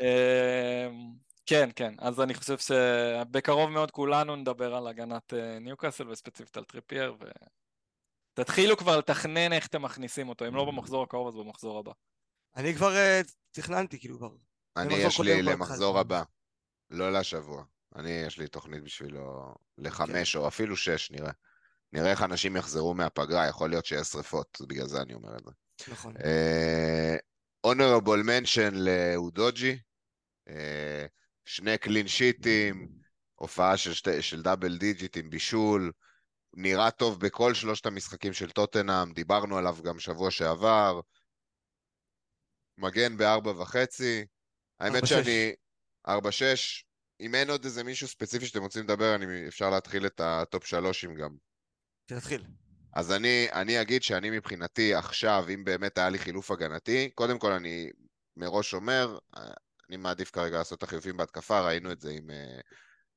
אמ, 0.00 1.12
כן, 1.46 1.68
כן, 1.76 1.94
אז 1.98 2.20
אני 2.20 2.34
חושב 2.34 2.58
שבקרוב 2.58 3.70
מאוד 3.70 3.90
כולנו 3.90 4.36
נדבר 4.36 4.74
על 4.74 4.86
הגנת 4.86 5.34
אה, 5.34 5.58
ניוקאסל 5.58 6.08
וספציפית 6.08 6.56
על 6.56 6.64
טריפייר, 6.64 7.16
ותתחילו 8.38 8.76
כבר 8.76 8.98
לתכנן 8.98 9.52
איך 9.52 9.66
אתם 9.66 9.82
מכניסים 9.82 10.28
אותו, 10.28 10.48
אם 10.48 10.54
לא 10.54 10.64
במחזור 10.64 11.02
הקרוב 11.02 11.28
אז 11.28 11.34
במחזור 11.34 11.78
הבא. 11.78 11.92
אני 12.56 12.74
כבר 12.74 12.96
אה, 12.96 13.20
תכננתי, 13.50 13.98
כאילו, 13.98 14.18
כבר. 14.18 14.30
אני, 14.76 14.94
יש 14.94 15.20
לי 15.20 15.42
למחזור. 15.42 15.98
הבא, 15.98 16.22
לא 16.90 17.12
לשבוע. 17.12 17.64
אני, 17.96 18.10
יש 18.10 18.38
לי 18.38 18.48
תוכנית 18.48 18.82
בשבילו 18.82 19.54
לחמש 19.78 20.36
או 20.36 20.48
אפילו 20.48 20.76
שש, 20.76 21.10
נראה. 21.10 21.32
נראה 21.92 22.10
איך 22.10 22.22
אנשים 22.22 22.56
יחזרו 22.56 22.94
מהפגרה, 22.94 23.48
יכול 23.48 23.70
להיות 23.70 23.86
שיש 23.86 24.06
שריפות, 24.06 24.58
בגלל 24.68 24.86
זה 24.86 25.02
אני 25.02 25.14
אומר 25.14 25.36
את 25.36 25.44
זה. 25.44 25.50
נכון. 25.92 26.14
honorable 27.66 28.24
mention 28.24 28.74
לאודוג'י, 28.74 29.78
אה, 30.48 31.06
שני 31.44 31.78
clean 31.78 32.08
sheet 32.08 32.58
ים, 32.58 32.88
הופעה 33.34 33.76
של, 33.76 33.94
שתי, 33.94 34.22
של 34.22 34.42
double 34.42 34.78
digit 34.78 35.16
עם 35.16 35.30
בישול, 35.30 35.92
נראה 36.54 36.90
טוב 36.90 37.20
בכל 37.20 37.54
שלושת 37.54 37.86
המשחקים 37.86 38.32
של 38.32 38.50
טוטנאם, 38.50 39.12
דיברנו 39.12 39.58
עליו 39.58 39.76
גם 39.82 39.98
שבוע 39.98 40.30
שעבר, 40.30 41.00
מגן 42.78 43.16
בארבע 43.16 43.50
וחצי, 43.50 44.26
האמת 44.80 45.06
שאני... 45.06 45.54
ארבע 46.08 46.32
שש, 46.32 46.84
אם 47.20 47.34
אין 47.34 47.50
עוד 47.50 47.64
איזה 47.64 47.84
מישהו 47.84 48.08
ספציפי 48.08 48.46
שאתם 48.46 48.62
רוצים 48.62 48.84
לדבר, 48.84 49.14
אני, 49.14 49.48
אפשר 49.48 49.70
להתחיל 49.70 50.06
את 50.06 50.20
ה 50.20 50.32
top 50.32 50.66
שלוש 50.66 51.14
גם. 51.14 51.36
תתחיל. 52.06 52.44
אז 52.94 53.12
אני, 53.12 53.48
אני 53.52 53.80
אגיד 53.80 54.02
שאני 54.02 54.30
מבחינתי 54.30 54.94
עכשיו, 54.94 55.44
אם 55.54 55.64
באמת 55.64 55.98
היה 55.98 56.08
לי 56.08 56.18
חילוף 56.18 56.50
הגנתי, 56.50 57.10
קודם 57.14 57.38
כל 57.38 57.52
אני 57.52 57.90
מראש 58.36 58.74
אומר, 58.74 59.18
אני 59.88 59.96
מעדיף 59.96 60.30
כרגע 60.30 60.58
לעשות 60.58 60.78
את 60.78 60.82
החילופים 60.82 61.16
בהתקפה, 61.16 61.60
ראינו 61.60 61.92
את 61.92 62.00
זה 62.00 62.10
עם, 62.10 62.30
אה, 62.30 62.60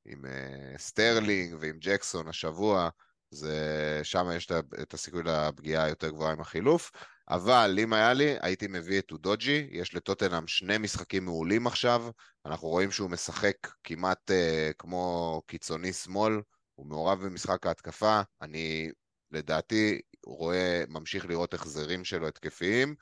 עם 0.05 0.25
אה, 0.25 0.77
סטרלינג 0.77 1.55
ועם 1.59 1.77
ג'קסון 1.79 2.27
השבוע, 2.27 2.89
זה, 3.31 3.99
שם 4.03 4.29
יש 4.35 4.51
את 4.81 4.93
הסיכוי 4.93 5.23
לפגיעה 5.23 5.83
היותר 5.83 6.09
גבוהה 6.09 6.31
עם 6.31 6.41
החילוף, 6.41 6.91
אבל 7.29 7.75
אם 7.79 7.93
היה 7.93 8.13
לי, 8.13 8.35
הייתי 8.41 8.67
מביא 8.67 8.99
את 8.99 9.11
אודוג'י, 9.11 9.67
יש 9.71 9.95
לטוטנאם 9.95 10.47
שני 10.47 10.77
משחקים 10.77 11.25
מעולים 11.25 11.67
עכשיו, 11.67 12.09
אנחנו 12.45 12.67
רואים 12.67 12.91
שהוא 12.91 13.09
משחק 13.09 13.55
כמעט 13.83 14.31
אה, 14.31 14.73
כמו 14.77 15.41
קיצוני 15.47 15.93
שמאל, 15.93 16.41
הוא 16.75 16.85
מעורב 16.85 17.25
במשחק 17.25 17.65
ההתקפה, 17.65 18.21
אני 18.41 18.91
לדעתי 19.31 20.01
רואה, 20.25 20.83
ממשיך 20.87 21.25
לראות 21.25 21.53
החזרים 21.53 22.05
שלו 22.05 22.27
התקפיים. 22.27 22.95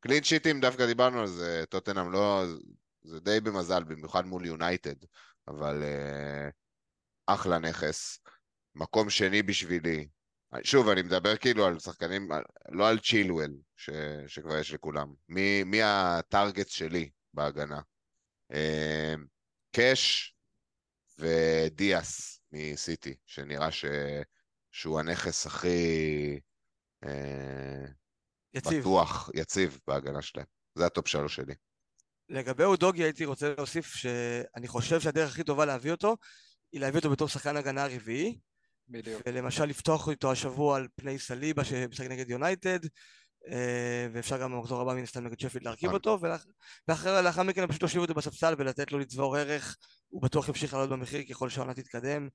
clean 0.00 0.22
sheet 0.22 0.46
ים, 0.46 0.60
דווקא 0.60 0.86
דיברנו 0.86 1.20
על 1.20 1.26
זה, 1.26 1.64
טוטנאם 1.68 2.12
לא, 2.12 2.44
זה 3.02 3.20
די 3.20 3.40
במזל, 3.40 3.84
במיוחד 3.84 4.26
מול 4.26 4.46
יונייטד, 4.46 4.96
אבל 5.48 5.82
uh, 5.82 6.52
אחלה 7.26 7.58
נכס. 7.58 8.18
מקום 8.74 9.10
שני 9.10 9.42
בשבילי. 9.42 10.08
שוב, 10.62 10.88
אני 10.88 11.02
מדבר 11.02 11.36
כאילו 11.36 11.66
על 11.66 11.78
שחקנים, 11.78 12.28
לא 12.68 12.88
על 12.88 12.98
צ'ילואל, 12.98 13.52
ש, 13.76 13.90
שכבר 14.26 14.58
יש 14.58 14.72
לכולם. 14.72 15.12
מי, 15.28 15.64
מי 15.64 15.82
הטארגט 15.82 16.68
שלי 16.68 17.10
בהגנה? 17.34 17.80
אה, 18.52 19.14
קאש 19.76 20.34
ודיאס 21.18 22.40
מסיטי, 22.52 23.14
שנראה 23.26 23.70
ש, 23.70 23.84
שהוא 24.70 25.00
הנכס 25.00 25.46
הכי 25.46 26.40
אה, 27.04 27.86
יציב. 28.54 28.80
בטוח, 28.80 29.30
יציב 29.34 29.78
בהגנה 29.86 30.22
שלהם. 30.22 30.46
זה 30.74 30.86
ה 30.86 30.91
top 30.91 31.08
שלוש 31.08 31.36
שלי. 31.36 31.54
לגבי 32.28 32.64
אודוגי 32.64 33.02
הייתי 33.02 33.24
רוצה 33.24 33.54
להוסיף 33.56 33.86
שאני 33.86 34.68
חושב 34.68 35.00
שהדרך 35.00 35.30
הכי 35.30 35.44
טובה 35.44 35.64
להביא 35.64 35.90
אותו 35.90 36.16
היא 36.72 36.80
להביא 36.80 36.98
אותו 36.98 37.10
בתור 37.10 37.28
שחקן 37.28 37.56
הגנה 37.56 37.86
רביעי 37.86 38.38
בדיוק. 38.88 39.22
ולמשל 39.26 39.64
לפתוח 39.64 40.08
איתו 40.08 40.32
השבוע 40.32 40.76
על 40.76 40.88
פני 40.96 41.18
סליבה 41.18 41.64
שמשחק 41.64 42.06
נגד 42.06 42.30
יונייטד 42.30 42.78
אה, 43.50 44.06
ואפשר 44.12 44.40
גם 44.42 44.52
במחזור 44.52 44.80
הבא 44.80 44.94
מן 44.94 45.02
הסתם 45.02 45.24
נגד 45.26 45.40
שפילד 45.40 45.64
להרכיב 45.64 45.88
נכון. 45.88 45.94
אותו 45.94 46.18
ולאח- 46.20 46.46
ואחר 46.88 47.22
לאחר 47.22 47.42
מכן 47.42 47.66
פשוט 47.66 47.82
להושיב 47.82 48.00
אותו 48.00 48.14
בספסל 48.14 48.54
ולתת 48.58 48.92
לו 48.92 48.98
לצבור 48.98 49.36
ערך 49.36 49.76
הוא 50.08 50.22
בטוח 50.22 50.48
ימשיך 50.48 50.74
לעלות 50.74 50.90
במחיר 50.90 51.22
ככל 51.30 51.48
שהעונה 51.48 51.74
תתקדם 51.74 52.28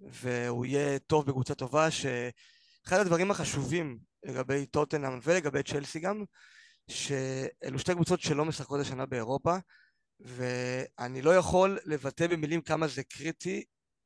והוא 0.00 0.66
יהיה 0.66 0.98
טוב 0.98 1.26
בקבוצה 1.26 1.54
טובה 1.54 1.88
שאחד 1.90 2.98
הדברים 3.00 3.30
החשובים 3.30 3.98
לגבי 4.22 4.66
טוטנאם 4.66 5.18
ולגבי 5.22 5.62
צ'לסי 5.62 6.00
גם 6.00 6.24
שאלו 6.88 7.78
שתי 7.78 7.94
קבוצות 7.94 8.20
שלא 8.20 8.44
משחקות 8.44 8.80
השנה 8.80 9.06
באירופה 9.06 9.56
ואני 10.20 11.22
לא 11.22 11.36
יכול 11.36 11.78
לבטא 11.84 12.26
במילים 12.26 12.60
כמה 12.60 12.88
זה 12.88 13.02
קריטי 13.02 13.64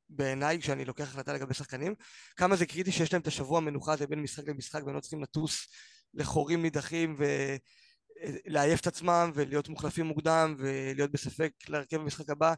בעיניי 0.08 0.58
כשאני 0.60 0.84
לוקח 0.84 1.04
החלטה 1.04 1.32
לגבי 1.32 1.54
שחקנים 1.54 1.94
כמה 2.36 2.56
זה 2.56 2.66
קריטי 2.66 2.92
שיש 2.92 3.12
להם 3.12 3.22
את 3.22 3.26
השבוע 3.26 3.58
המנוחה 3.58 3.92
הזה 3.92 4.06
בין 4.06 4.22
משחק 4.22 4.48
למשחק 4.48 4.82
והם 4.86 4.94
לא 4.94 5.00
צריכים 5.00 5.22
לטוס 5.22 5.66
לחורים 6.14 6.62
נידחים 6.62 7.16
ולעייף 8.46 8.80
את 8.80 8.86
עצמם 8.86 9.30
ולהיות 9.34 9.68
מוחלפים 9.68 10.06
מוקדם 10.06 10.54
ולהיות 10.58 11.10
בספק 11.10 11.52
להרכב 11.68 11.96
במשחק 11.96 12.30
הבא. 12.30 12.54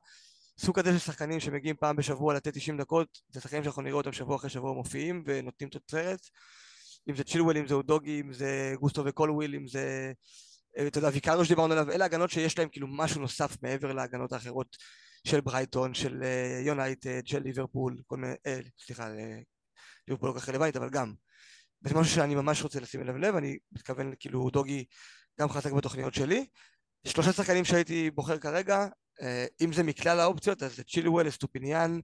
סוג 0.58 0.80
כזה 0.80 0.92
של 0.92 0.98
שחקנים 0.98 1.40
שמגיעים 1.40 1.76
פעם 1.76 1.96
בשבוע 1.96 2.34
לתת 2.34 2.54
90 2.54 2.78
דקות 2.78 3.18
זה 3.28 3.40
שחקנים 3.40 3.62
שאנחנו 3.62 3.82
נראה 3.82 3.96
אותם 3.96 4.12
שבוע 4.12 4.36
אחרי 4.36 4.50
שבוע 4.50 4.72
מופיעים 4.72 5.22
ונותנים 5.26 5.70
תוצרת. 5.70 6.20
אם 7.10 7.16
זה 7.16 7.24
צ'ילואל, 7.24 7.56
אם 7.56 7.66
זה 7.66 7.74
אודוגי, 7.74 8.20
אם 8.20 8.32
זה 8.32 8.74
גוסטו 8.80 9.04
וקולוויל, 9.04 9.54
אם 9.54 9.68
זה 9.68 10.12
אה, 10.78 10.86
אתה 10.86 10.98
יודע, 10.98 11.08
ויקארו 11.12 11.44
שדיברנו 11.44 11.72
עליו, 11.72 11.90
אלה 11.90 12.04
הגנות 12.04 12.30
שיש 12.30 12.58
להם 12.58 12.68
כאילו 12.68 12.86
משהו 12.90 13.20
נוסף 13.20 13.56
מעבר 13.62 13.92
להגנות 13.92 14.32
האחרות 14.32 14.76
של 15.28 15.40
ברייטון, 15.40 15.94
של 15.94 16.22
אה, 16.22 16.60
יונייטד, 16.64 17.26
של 17.26 17.42
ליברפול, 17.42 17.96
כל 18.06 18.16
מיני, 18.16 18.34
אה, 18.46 18.60
סליחה, 18.78 19.10
אה, 19.10 19.38
ליברפול 20.08 20.28
לא 20.28 20.34
כל 20.34 20.40
כך 20.40 20.48
רלוונטית, 20.48 20.76
אבל 20.76 20.90
גם. 20.90 21.14
וזה 21.82 21.94
משהו 21.94 22.14
שאני 22.14 22.34
ממש 22.34 22.62
רוצה 22.62 22.80
לשים 22.80 23.00
אליו 23.00 23.18
לב, 23.18 23.36
אני 23.36 23.58
מתכוון, 23.72 24.12
כאילו, 24.18 24.50
אודוגי 24.50 24.84
גם 25.40 25.48
חזק 25.48 25.72
בתוכניות 25.72 26.14
שלי. 26.14 26.46
שלושה 27.06 27.32
שחקנים 27.32 27.64
שהייתי 27.64 28.10
בוחר 28.10 28.38
כרגע, 28.38 28.86
אה, 29.22 29.46
אם 29.60 29.72
זה 29.72 29.82
מכלל 29.82 30.20
האופציות, 30.20 30.62
אז 30.62 30.76
זה 30.76 30.84
צ'ילואל, 30.84 31.30
אסטופיניאן 31.30 32.00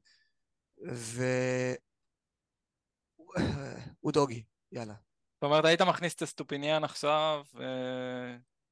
ואודוגי, 4.02 4.44
יאללה. 4.72 4.94
זאת 5.34 5.42
אומרת, 5.42 5.64
היית 5.64 5.82
מכניס 5.82 6.14
את 6.14 6.22
אסטופיניאן 6.22 6.84
עכשיו, 6.84 7.44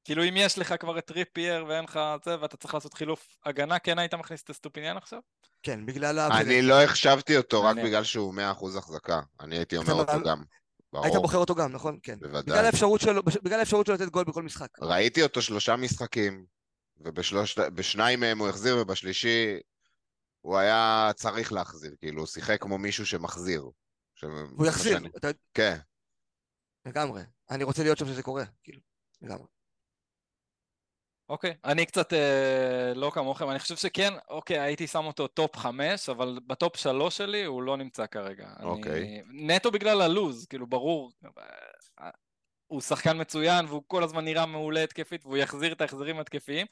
כאילו 0.03 0.23
אם 0.23 0.33
יש 0.37 0.57
לך 0.57 0.73
כבר 0.79 0.97
את 0.99 1.05
טריפייר 1.05 1.65
ואין 1.67 1.83
לך 1.83 1.99
זה, 2.25 2.41
ואתה 2.41 2.57
צריך 2.57 2.73
לעשות 2.73 2.93
חילוף 2.93 3.27
הגנה, 3.45 3.79
כן 3.79 3.99
היית 3.99 4.13
מכניס 4.13 4.43
את 4.43 4.49
אסטופיניאן 4.49 4.97
עכשיו? 4.97 5.19
כן, 5.63 5.85
בגלל 5.85 6.19
ה... 6.19 6.27
אני 6.41 6.61
לא 6.61 6.83
החשבתי 6.83 7.37
אותו 7.37 7.63
רק. 7.63 7.75
בגלל 7.77 8.03
שהוא 8.03 8.33
100% 8.35 8.77
החזקה. 8.77 9.21
אני 9.39 9.55
הייתי 9.57 9.77
אומר 9.77 9.93
אותו 9.93 10.11
גם. 10.25 10.43
היית 10.93 11.13
ברור, 11.13 11.21
בוחר 11.21 11.37
אותו 11.37 11.55
גם, 11.55 11.71
נכון? 11.71 11.99
כן. 12.03 12.19
בוודאי. 12.19 12.41
בגלל 12.43 12.65
האפשרות 12.65 13.01
שלו, 13.01 13.23
בגלל 13.23 13.59
האפשרות 13.59 13.85
שלו 13.85 13.95
לתת 13.95 14.05
גול 14.09 14.23
בכל 14.23 14.43
משחק. 14.43 14.67
ראיתי 14.81 15.23
אותו 15.23 15.41
שלושה 15.41 15.75
משחקים, 15.75 16.45
ובשניים 16.97 18.19
מהם 18.19 18.39
הוא 18.39 18.49
החזיר, 18.49 18.77
ובשלישי 18.77 19.59
הוא 20.41 20.57
היה 20.57 21.11
צריך 21.15 21.53
להחזיר, 21.53 21.95
כאילו, 21.99 22.19
הוא 22.19 22.27
שיחק 22.27 22.61
כמו 22.61 22.77
מישהו 22.77 23.05
שמחזיר. 23.05 23.69
ש- 24.15 24.23
מה 24.57 24.67
יחזיר, 24.67 24.93
שאני- 24.97 25.09
אתה- 25.17 25.27
כן, 25.53 25.77
לגמרי. 26.85 27.21
אני 27.49 27.63
רוצה 27.63 27.83
להיות 27.83 27.97
שם 27.97 28.05
שזה 28.05 28.23
קורה, 28.23 28.43
כאילו, 28.63 28.79
לגמרי. 29.21 29.45
אוקיי, 31.33 31.53
אני 31.65 31.85
קצת 31.85 32.13
אה, 32.13 32.93
לא 32.95 33.11
כמוכם, 33.13 33.49
אני 33.49 33.59
חושב 33.59 33.75
שכן, 33.75 34.13
אוקיי, 34.29 34.59
הייתי 34.59 34.87
שם 34.87 35.05
אותו 35.05 35.27
top 35.27 35.57
חמש, 35.57 36.09
אבל 36.09 36.39
ב 36.47 36.55
top 36.55 36.77
שלוש 36.77 37.17
שלי 37.17 37.43
הוא 37.43 37.63
לא 37.63 37.77
נמצא 37.77 38.05
כרגע. 38.05 38.47
אוקיי. 38.63 39.01
אני... 39.01 39.21
נטו 39.29 39.71
בגלל 39.71 40.01
הלוז, 40.01 40.45
כאילו, 40.45 40.67
ברור, 40.67 41.11
אה, 42.01 42.09
הוא 42.67 42.81
שחקן 42.81 43.21
מצוין, 43.21 43.65
והוא 43.65 43.83
כל 43.87 44.03
הזמן 44.03 44.25
נראה 44.25 44.45
מעולה 44.45 44.83
התקפית, 44.83 45.25
והוא 45.25 45.37
יחזיר 45.37 45.71
את 45.71 45.81
ההחזרים 45.81 46.19
התקפיים, 46.19 46.67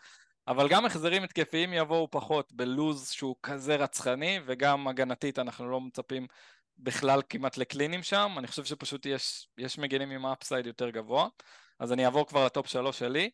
אבל 0.47 0.69
גם 0.69 0.85
החזרים 0.85 1.23
התקפיים 1.23 1.73
יבואו 1.73 2.11
פחות 2.11 2.53
בלוז 2.53 3.09
שהוא 3.09 3.35
כזה 3.43 3.75
רצחני, 3.75 4.39
וגם 4.45 4.87
הגנתית 4.87 5.39
אנחנו 5.39 5.71
לא 5.71 5.81
מצפים 5.81 6.27
בכלל 6.77 7.21
כמעט 7.29 7.57
ל 7.57 7.63
clean 7.63 7.92
ים 7.92 8.03
שם, 8.03 8.35
אני 8.37 8.47
חושב 8.47 8.65
שפשוט 8.65 9.05
יש, 9.05 9.47
יש 9.57 9.77
מגנים 9.77 10.11
עם 10.11 10.25
upside 10.25 10.65
יותר 10.65 10.89
גבוה, 10.89 11.27
אז 11.79 11.93
אני 11.93 12.05
אעבור 12.05 12.27
כבר 12.27 12.45
ל 12.45 12.51
top 12.51 12.67
שלוש 12.67 12.99
שלי. 12.99 13.29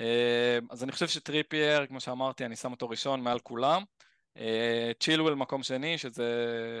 אה, 0.00 0.58
אז 0.70 0.84
אני 0.84 0.92
חושב 0.92 1.08
שטריפייר, 1.08 1.86
כמו 1.86 2.00
שאמרתי, 2.00 2.44
אני 2.44 2.56
שם 2.56 2.70
אותו 2.70 2.88
ראשון 2.88 3.20
מעל 3.20 3.38
כולם. 3.38 3.82
צ'ילואל 5.00 5.34
מקום 5.34 5.62
שני, 5.62 5.98
שזה 5.98 6.32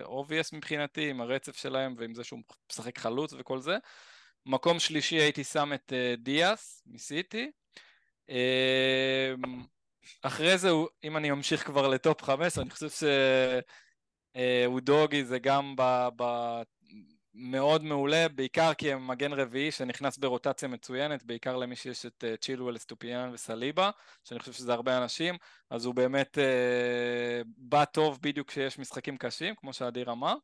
obvious 0.04 0.52
מבחינתי, 0.52 1.10
עם 1.10 1.20
הרצף 1.20 1.56
שלהם 1.56 1.94
ועם 1.98 2.14
זה 2.14 2.24
שהוא 2.24 2.40
משחק 2.72 2.98
חלוץ 2.98 3.32
וכל 3.38 3.60
זה. 3.60 3.76
מקום 4.46 4.78
שלישי 4.78 5.16
הייתי 5.16 5.44
שם 5.44 5.72
את 5.72 5.92
דיאס 6.18 6.82
מסיטי. 6.86 7.50
אחרי 10.22 10.58
זה, 10.58 10.70
אם 11.04 11.16
אני 11.16 11.30
אמשיך 11.30 11.66
כבר 11.66 11.88
לטופ 11.88 12.22
חמש, 12.22 12.58
אני 12.58 12.70
חושב 12.70 12.88
שאודוגי 14.34 15.24
זה 15.24 15.38
גם 15.38 15.74
ב, 15.76 16.08
ב, 16.16 16.22
מאוד 17.34 17.84
מעולה, 17.84 18.26
בעיקר 18.28 18.74
כי 18.74 18.92
הם 18.92 19.06
מגן 19.06 19.32
רביעי 19.32 19.70
שנכנס 19.70 20.18
ברוטציה 20.18 20.68
מצוינת, 20.68 21.22
בעיקר 21.24 21.56
למי 21.56 21.76
שיש 21.76 22.06
את 22.06 22.24
צ'ילואל, 22.40 22.78
סטופיאן 22.78 23.30
וסליבה, 23.32 23.90
שאני 24.24 24.40
חושב 24.40 24.52
שזה 24.52 24.72
הרבה 24.72 24.98
אנשים, 24.98 25.36
אז 25.70 25.84
הוא 25.84 25.94
באמת 25.94 26.38
uh, 26.38 27.46
בא 27.56 27.84
טוב 27.84 28.18
בדיוק 28.22 28.48
כשיש 28.48 28.78
משחקים 28.78 29.16
קשים, 29.16 29.54
כמו 29.54 29.72
שאדיר 29.72 30.12
אמר. 30.12 30.34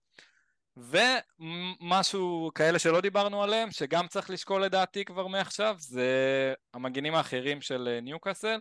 ומשהו 0.77 2.51
כאלה 2.55 2.79
שלא 2.79 3.01
דיברנו 3.01 3.43
עליהם, 3.43 3.71
שגם 3.71 4.09
צריך 4.09 4.31
לשקול 4.31 4.65
לדעתי 4.65 5.05
כבר 5.05 5.27
מעכשיו, 5.27 5.77
זה 5.79 6.55
המגנים 6.75 7.15
האחרים 7.15 7.61
של 7.61 7.89
אה, 7.89 8.01
ניוקאסל, 8.01 8.59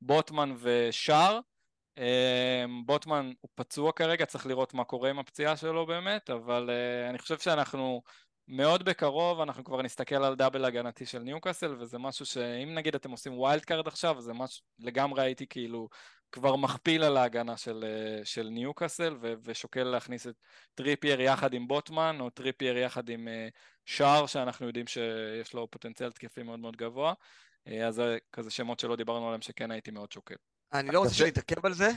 בוטמן 0.00 0.54
ושער. 0.58 1.40
אמ, 2.00 2.86
בוטמן 2.86 3.32
הוא 3.40 3.50
פצוע 3.54 3.92
כרגע, 3.92 4.26
צריך 4.26 4.46
לראות 4.46 4.74
מה 4.74 4.84
קורה 4.84 5.10
עם 5.10 5.18
הפציעה 5.18 5.56
שלו 5.56 5.86
באמת, 5.86 6.30
אבל 6.30 6.70
אה, 6.70 7.10
אני 7.10 7.18
חושב 7.18 7.38
שאנחנו 7.38 8.02
מאוד 8.48 8.82
בקרוב, 8.82 9.40
אנחנו 9.40 9.64
כבר 9.64 9.82
נסתכל 9.82 10.24
על 10.24 10.34
double 10.34 10.64
הגנתי 10.64 11.06
של 11.06 11.18
ניוקאסל, 11.18 11.74
וזה 11.78 11.98
משהו 11.98 12.26
שאם 12.26 12.74
נגיד 12.74 12.94
אתם 12.94 13.10
עושים 13.10 13.38
wild 13.38 13.64
card 13.64 13.88
עכשיו, 13.88 14.20
זה 14.20 14.32
משהו, 14.32 14.62
לגמרי 14.78 15.22
הייתי 15.22 15.46
כאילו 15.46 15.88
כבר 16.32 16.56
מכפיל 16.56 17.04
על 17.04 17.16
ההגנה 17.16 17.56
של, 17.56 17.84
אה, 17.84 18.24
של 18.24 18.48
ניוקאסל, 18.48 19.16
ו- 19.20 19.34
ושוקל 19.44 19.84
להכניס 19.84 20.26
את 20.26 20.34
טריפייר 20.74 21.20
יחד 21.20 21.54
עם 21.54 21.68
בוטמן, 21.68 22.16
או 22.20 22.30
טריפייר 22.30 22.76
יחד 22.76 23.08
עם 23.08 23.28
אה, 23.28 23.58
שער, 23.84 24.26
שאנחנו 24.26 24.66
יודעים 24.66 24.86
שיש 24.86 25.54
לו 25.54 25.70
פוטנציאל 25.70 26.12
התקפי 26.12 26.42
מאוד 26.42 26.58
מאוד 26.58 26.76
גבוה. 26.76 27.12
אז 27.86 27.94
זה 27.94 28.18
כזה 28.32 28.50
שמות 28.50 28.80
שלא 28.80 28.96
דיברנו 28.96 29.26
עליהם 29.26 29.42
שכן 29.42 29.70
הייתי 29.70 29.90
מאוד 29.90 30.12
שוקל. 30.12 30.34
אני 30.72 30.88
לא 30.88 30.98
רוצה 30.98 31.14
שנתעכב 31.14 31.66
על 31.66 31.74
זה, 31.74 31.90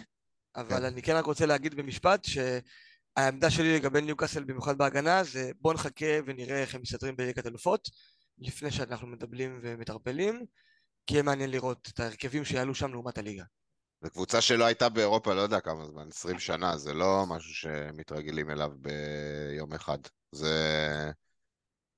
אבל 0.55 0.79
כן. 0.79 0.85
אני 0.85 1.01
כן 1.01 1.15
רק 1.15 1.25
רוצה 1.25 1.45
להגיד 1.45 1.75
במשפט 1.75 2.25
שהעמדה 2.25 3.49
שלי 3.49 3.75
לגבי 3.75 4.01
ניוקאסל, 4.01 4.43
במיוחד 4.43 4.77
בהגנה, 4.77 5.23
זה 5.23 5.51
בוא 5.61 5.73
נחכה 5.73 6.05
ונראה 6.25 6.61
איך 6.61 6.75
הם 6.75 6.81
מסתדרים 6.81 7.15
בליגת 7.15 7.47
אלופות, 7.47 7.89
לפני 8.37 8.71
שאנחנו 8.71 9.07
מדבלים 9.07 9.59
ומטרפלים, 9.63 10.45
כי 11.07 11.13
יהיה 11.13 11.23
מעניין 11.23 11.51
לראות 11.51 11.89
את 11.93 11.99
ההרכבים 11.99 12.45
שיעלו 12.45 12.75
שם 12.75 12.91
לעומת 12.91 13.17
הליגה. 13.17 13.43
זו 14.03 14.09
קבוצה 14.09 14.41
שלא 14.41 14.65
הייתה 14.65 14.89
באירופה 14.89 15.33
לא 15.33 15.41
יודע 15.41 15.59
כמה 15.59 15.85
זמן, 15.85 16.07
20 16.09 16.39
שנה, 16.39 16.77
זה 16.77 16.93
לא 16.93 17.25
משהו 17.27 17.53
שמתרגלים 17.53 18.49
אליו 18.49 18.71
ביום 18.75 19.73
אחד. 19.73 19.97
זה... 20.31 21.11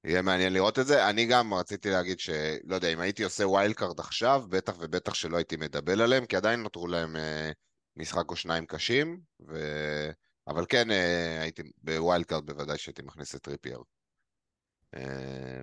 יהיה 0.05 0.21
מעניין 0.21 0.53
לראות 0.53 0.79
את 0.79 0.87
זה. 0.87 1.09
אני 1.09 1.25
גם 1.25 1.53
רציתי 1.53 1.89
להגיד 1.89 2.19
שלא 2.19 2.75
יודע, 2.75 2.87
אם 2.87 2.99
הייתי 2.99 3.23
עושה 3.23 3.47
wild 3.47 3.75
card 3.75 3.99
עכשיו, 3.99 4.43
בטח 4.49 4.73
ובטח 4.79 5.13
שלא 5.13 5.37
הייתי 5.37 5.55
מדבל 5.55 6.01
עליהם, 6.01 6.25
כי 6.25 6.35
עדיין 6.35 6.63
נותרו 6.63 6.87
להם 6.87 7.15
אה, 7.15 7.51
משחק 7.95 8.29
או 8.29 8.35
שניים 8.35 8.65
קשים, 8.65 9.19
ו... 9.47 9.57
אבל 10.47 10.65
כן, 10.69 10.91
אה, 10.91 11.41
הייתי 11.41 11.63
ב 11.77 11.87
wild 11.87 12.25
card 12.25 12.45
בוודאי 12.45 12.77
שהייתי 12.77 13.01
מכניס 13.01 13.35
את 13.35 13.41
טריפייר. 13.41 13.79
אה, 14.95 15.61